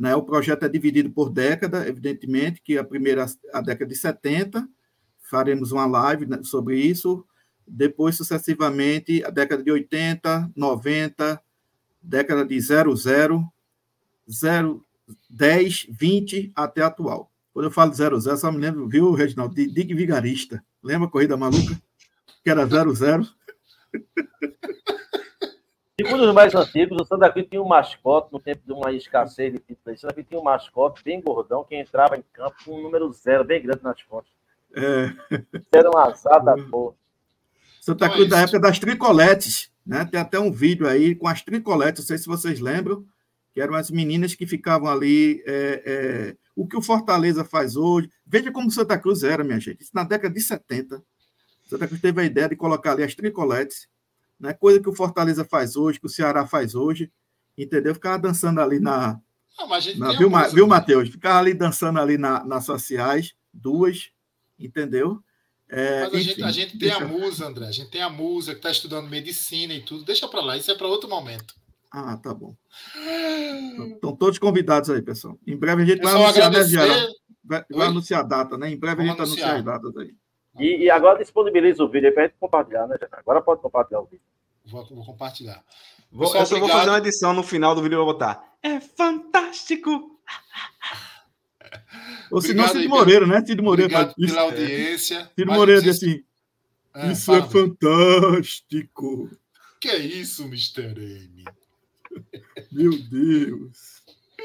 Né? 0.00 0.16
O 0.16 0.22
projeto 0.22 0.64
é 0.64 0.68
dividido 0.68 1.10
por 1.10 1.28
década, 1.28 1.86
evidentemente, 1.86 2.62
que 2.64 2.78
a 2.78 2.82
primeira, 2.82 3.26
a 3.52 3.60
década 3.60 3.86
de 3.86 3.94
70, 3.94 4.66
faremos 5.18 5.72
uma 5.72 5.84
live 5.84 6.24
né, 6.24 6.40
sobre 6.42 6.80
isso. 6.80 7.22
Depois, 7.68 8.16
sucessivamente, 8.16 9.22
a 9.22 9.28
década 9.28 9.62
de 9.62 9.70
80, 9.70 10.52
90, 10.56 11.42
década 12.00 12.46
de 12.46 12.58
00, 12.58 12.96
0, 12.96 14.84
10, 15.28 15.86
20 15.90 16.50
até 16.56 16.82
atual. 16.82 17.30
Quando 17.52 17.66
eu 17.66 17.70
falo 17.70 17.92
00, 17.92 18.38
só 18.38 18.50
me 18.50 18.56
lembro, 18.56 18.88
viu, 18.88 19.12
Reginaldo, 19.12 19.54
de 19.54 19.66
Dig 19.66 19.92
Vigarista. 19.92 20.64
Lembra 20.82 21.08
a 21.08 21.10
corrida 21.10 21.36
maluca? 21.36 21.78
Que 22.42 22.48
era 22.48 22.64
00. 22.64 23.28
Segundo 26.02 26.28
os 26.28 26.34
mais 26.34 26.54
antigos, 26.54 26.98
o 27.00 27.04
Santa 27.04 27.30
Cruz 27.30 27.46
tinha 27.48 27.62
um 27.62 27.68
mascote, 27.68 28.32
no 28.32 28.40
tempo 28.40 28.62
de 28.64 28.72
uma 28.72 28.90
escassez 28.92 29.52
de 29.52 29.58
títulos, 29.58 29.98
o 29.98 30.00
Santa 30.00 30.14
Cruz 30.14 30.26
tinha 30.26 30.40
um 30.40 30.44
mascote 30.44 31.04
bem 31.04 31.20
gordão, 31.20 31.62
que 31.62 31.76
entrava 31.76 32.16
em 32.16 32.24
campo 32.32 32.56
com 32.64 32.78
um 32.78 32.82
número 32.82 33.12
zero, 33.12 33.44
bem 33.44 33.62
grande 33.62 33.82
nas 33.82 34.00
fontes. 34.00 34.32
É. 34.74 35.12
Era 35.72 35.90
um 35.90 35.98
azar 35.98 36.42
da 36.42 36.56
porra. 36.56 36.94
Santa 37.80 38.08
Cruz 38.08 38.28
da 38.28 38.40
época 38.40 38.60
das 38.60 38.78
tricoletes, 38.78 39.70
né? 39.86 40.04
Tem 40.04 40.20
até 40.20 40.38
um 40.38 40.50
vídeo 40.50 40.86
aí 40.86 41.14
com 41.14 41.28
as 41.28 41.42
tricoletes, 41.42 42.02
não 42.02 42.06
sei 42.06 42.18
se 42.18 42.26
vocês 42.26 42.60
lembram, 42.60 43.04
que 43.52 43.60
eram 43.60 43.74
as 43.74 43.90
meninas 43.90 44.34
que 44.34 44.46
ficavam 44.46 44.88
ali. 44.88 45.42
É, 45.46 45.82
é, 45.84 46.36
o 46.54 46.66
que 46.66 46.76
o 46.76 46.82
Fortaleza 46.82 47.44
faz 47.44 47.74
hoje. 47.76 48.10
Veja 48.26 48.52
como 48.52 48.70
Santa 48.70 48.98
Cruz 48.98 49.22
era, 49.22 49.42
minha 49.42 49.58
gente. 49.58 49.82
Isso 49.82 49.92
na 49.94 50.04
década 50.04 50.32
de 50.32 50.40
70. 50.40 51.02
Santa 51.66 51.86
Cruz 51.86 52.00
teve 52.00 52.20
a 52.20 52.24
ideia 52.24 52.48
de 52.48 52.56
colocar 52.56 52.92
ali 52.92 53.02
as 53.02 53.14
tricoletes, 53.14 53.88
né? 54.40 54.54
coisa 54.54 54.80
que 54.80 54.88
o 54.88 54.94
Fortaleza 54.94 55.44
faz 55.44 55.76
hoje, 55.76 56.00
que 56.00 56.06
o 56.06 56.10
Ceará 56.10 56.46
faz 56.46 56.74
hoje, 56.74 57.12
entendeu? 57.56 57.94
Ficava 57.94 58.18
dançando 58.18 58.60
ali 58.60 58.80
na. 58.80 59.20
Não, 59.58 59.68
na 59.68 60.12
viu, 60.12 60.30
viu, 60.54 60.66
Matheus? 60.66 61.10
Ficava 61.10 61.38
ali 61.38 61.52
dançando 61.52 62.00
ali 62.00 62.16
na, 62.16 62.42
nas 62.44 62.64
sociais, 62.64 63.34
duas, 63.52 64.10
entendeu? 64.58 65.22
É, 65.68 66.00
Mas 66.00 66.14
a, 66.14 66.16
enfim, 66.16 66.28
gente, 66.28 66.42
a 66.42 66.50
gente 66.50 66.70
tem 66.70 66.78
deixa... 66.88 67.04
a 67.04 67.06
musa, 67.06 67.46
André. 67.46 67.66
A 67.66 67.72
gente 67.72 67.90
tem 67.90 68.02
a 68.02 68.08
musa 68.08 68.52
que 68.52 68.58
está 68.58 68.70
estudando 68.70 69.08
medicina 69.08 69.74
e 69.74 69.82
tudo. 69.82 70.04
Deixa 70.04 70.26
para 70.26 70.40
lá, 70.40 70.56
isso 70.56 70.70
é 70.70 70.74
para 70.74 70.86
outro 70.86 71.08
momento. 71.08 71.54
Ah, 71.92 72.16
tá 72.16 72.32
bom. 72.32 72.56
Estão 73.94 74.16
todos 74.16 74.38
convidados 74.38 74.90
aí, 74.90 75.02
pessoal. 75.02 75.38
Em 75.46 75.56
breve 75.56 75.82
a 75.82 75.86
gente 75.86 76.02
vai 76.02 76.12
anunciar, 76.14 76.50
né, 76.88 77.08
vai, 77.44 77.64
vai 77.70 77.86
anunciar 77.88 78.20
a 78.20 78.24
data, 78.24 78.56
né? 78.56 78.70
Em 78.70 78.78
breve 78.78 79.04
Vamos 79.04 79.10
a 79.10 79.24
gente 79.24 79.42
anunciar. 79.42 79.50
anuncia 79.50 79.72
as 79.72 79.82
datas 79.82 79.96
aí. 79.96 80.14
E, 80.58 80.84
e, 80.84 80.90
agora 80.90 81.18
disponibiliza 81.18 81.82
o 81.84 81.88
vídeo 81.88 82.08
aí 82.08 82.12
para 82.12 82.24
a 82.24 82.26
gente 82.26 82.36
compartilhar, 82.38 82.86
né, 82.86 82.96
Agora 83.12 83.40
pode 83.40 83.62
compartilhar 83.62 84.00
o 84.00 84.04
vídeo. 84.04 84.24
Vou, 84.64 84.84
vou 84.84 85.04
compartilhar. 85.04 85.62
Vou, 86.10 86.26
Pessoal, 86.26 86.42
eu 86.42 86.46
só 86.46 86.58
vou 86.58 86.68
fazer 86.68 86.90
uma 86.90 86.98
edição 86.98 87.32
no 87.32 87.42
final 87.42 87.74
do 87.74 87.82
vídeo, 87.82 87.96
eu 87.96 88.04
vou 88.04 88.12
botar. 88.12 88.42
É 88.62 88.80
fantástico! 88.80 90.18
Ou 92.30 92.40
se 92.40 92.54
não, 92.54 92.68
Cid 92.68 92.88
Moreira, 92.88 93.26
né? 93.26 93.44
Cid 93.44 93.60
Moreira. 93.62 93.92
Obrigado 93.92 94.14
pela 94.14 94.26
isso. 94.26 94.38
audiência. 94.38 95.30
Cid 95.36 95.46
Moreira 95.46 95.82
diz 95.82 95.96
assim, 95.96 96.22
é, 96.94 97.12
isso 97.12 97.32
é 97.32 97.42
fantástico. 97.42 99.30
Que 99.80 99.88
é 99.88 99.98
isso, 99.98 100.44
Mr. 100.44 100.82
M? 100.82 101.44
Meu 102.70 102.92
Deus. 103.08 103.99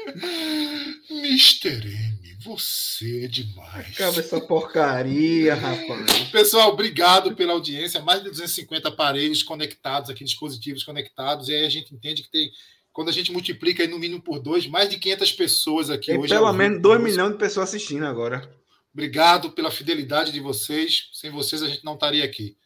Mr. 1.10 1.84
M, 1.84 2.36
você 2.40 3.24
é 3.24 3.28
demais. 3.28 3.88
Acaba 3.94 4.20
essa 4.20 4.40
porcaria, 4.40 5.54
rapaz. 5.56 6.28
Pessoal, 6.30 6.70
obrigado 6.70 7.34
pela 7.34 7.52
audiência. 7.52 8.00
Mais 8.00 8.22
de 8.22 8.30
250 8.30 8.88
aparelhos 8.88 9.42
conectados 9.42 10.10
aqui, 10.10 10.24
dispositivos 10.24 10.84
conectados. 10.84 11.48
E 11.48 11.54
aí 11.54 11.66
a 11.66 11.68
gente 11.68 11.94
entende 11.94 12.22
que 12.22 12.30
tem, 12.30 12.50
quando 12.92 13.08
a 13.08 13.12
gente 13.12 13.32
multiplica 13.32 13.82
aí 13.82 13.88
no 13.88 13.98
mínimo 13.98 14.22
por 14.22 14.38
dois, 14.38 14.66
mais 14.66 14.88
de 14.88 14.98
500 14.98 15.32
pessoas 15.32 15.90
aqui 15.90 16.06
tem 16.06 16.18
hoje. 16.18 16.32
Pelo 16.32 16.52
menos 16.52 16.80
2 16.80 17.00
milhões 17.00 17.32
de 17.32 17.38
pessoas 17.38 17.68
assistindo 17.68 18.06
agora. 18.06 18.48
Obrigado 18.92 19.50
pela 19.50 19.70
fidelidade 19.70 20.32
de 20.32 20.40
vocês. 20.40 21.10
Sem 21.12 21.30
vocês 21.30 21.62
a 21.62 21.68
gente 21.68 21.84
não 21.84 21.94
estaria 21.94 22.24
aqui. 22.24 22.56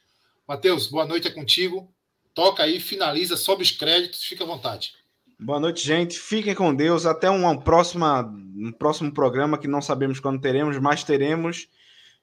Matheus, 0.46 0.86
boa 0.86 1.06
noite 1.06 1.26
é 1.26 1.30
contigo. 1.30 1.92
Toca 2.34 2.62
aí, 2.62 2.78
finaliza, 2.78 3.36
sobe 3.36 3.62
os 3.62 3.70
créditos, 3.72 4.22
fica 4.22 4.44
à 4.44 4.46
vontade. 4.46 4.94
Boa 5.42 5.58
noite, 5.58 5.86
gente. 5.86 6.20
Fiquem 6.20 6.54
com 6.54 6.74
Deus. 6.74 7.06
Até 7.06 7.30
uma 7.30 7.58
próxima, 7.58 8.20
um 8.20 8.70
próximo 8.70 9.10
programa 9.10 9.56
que 9.56 9.66
não 9.66 9.80
sabemos 9.80 10.20
quando 10.20 10.38
teremos, 10.38 10.78
mas 10.78 11.02
teremos. 11.02 11.66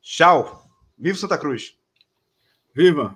Tchau. 0.03 0.69
Viva 0.95 1.17
Santa 1.17 1.37
Cruz. 1.37 1.75
Viva! 2.75 3.15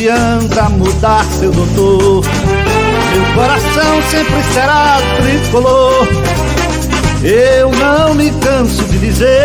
Adianta 0.00 0.70
mudar 0.70 1.22
seu 1.26 1.50
doutor. 1.50 2.24
Meu 2.24 3.34
coração 3.34 4.02
sempre 4.10 4.42
será 4.54 4.96
tricolor. 5.20 6.08
Eu 7.22 7.70
não 7.70 8.14
me 8.14 8.30
canso 8.30 8.82
de 8.84 8.98
dizer. 8.98 9.38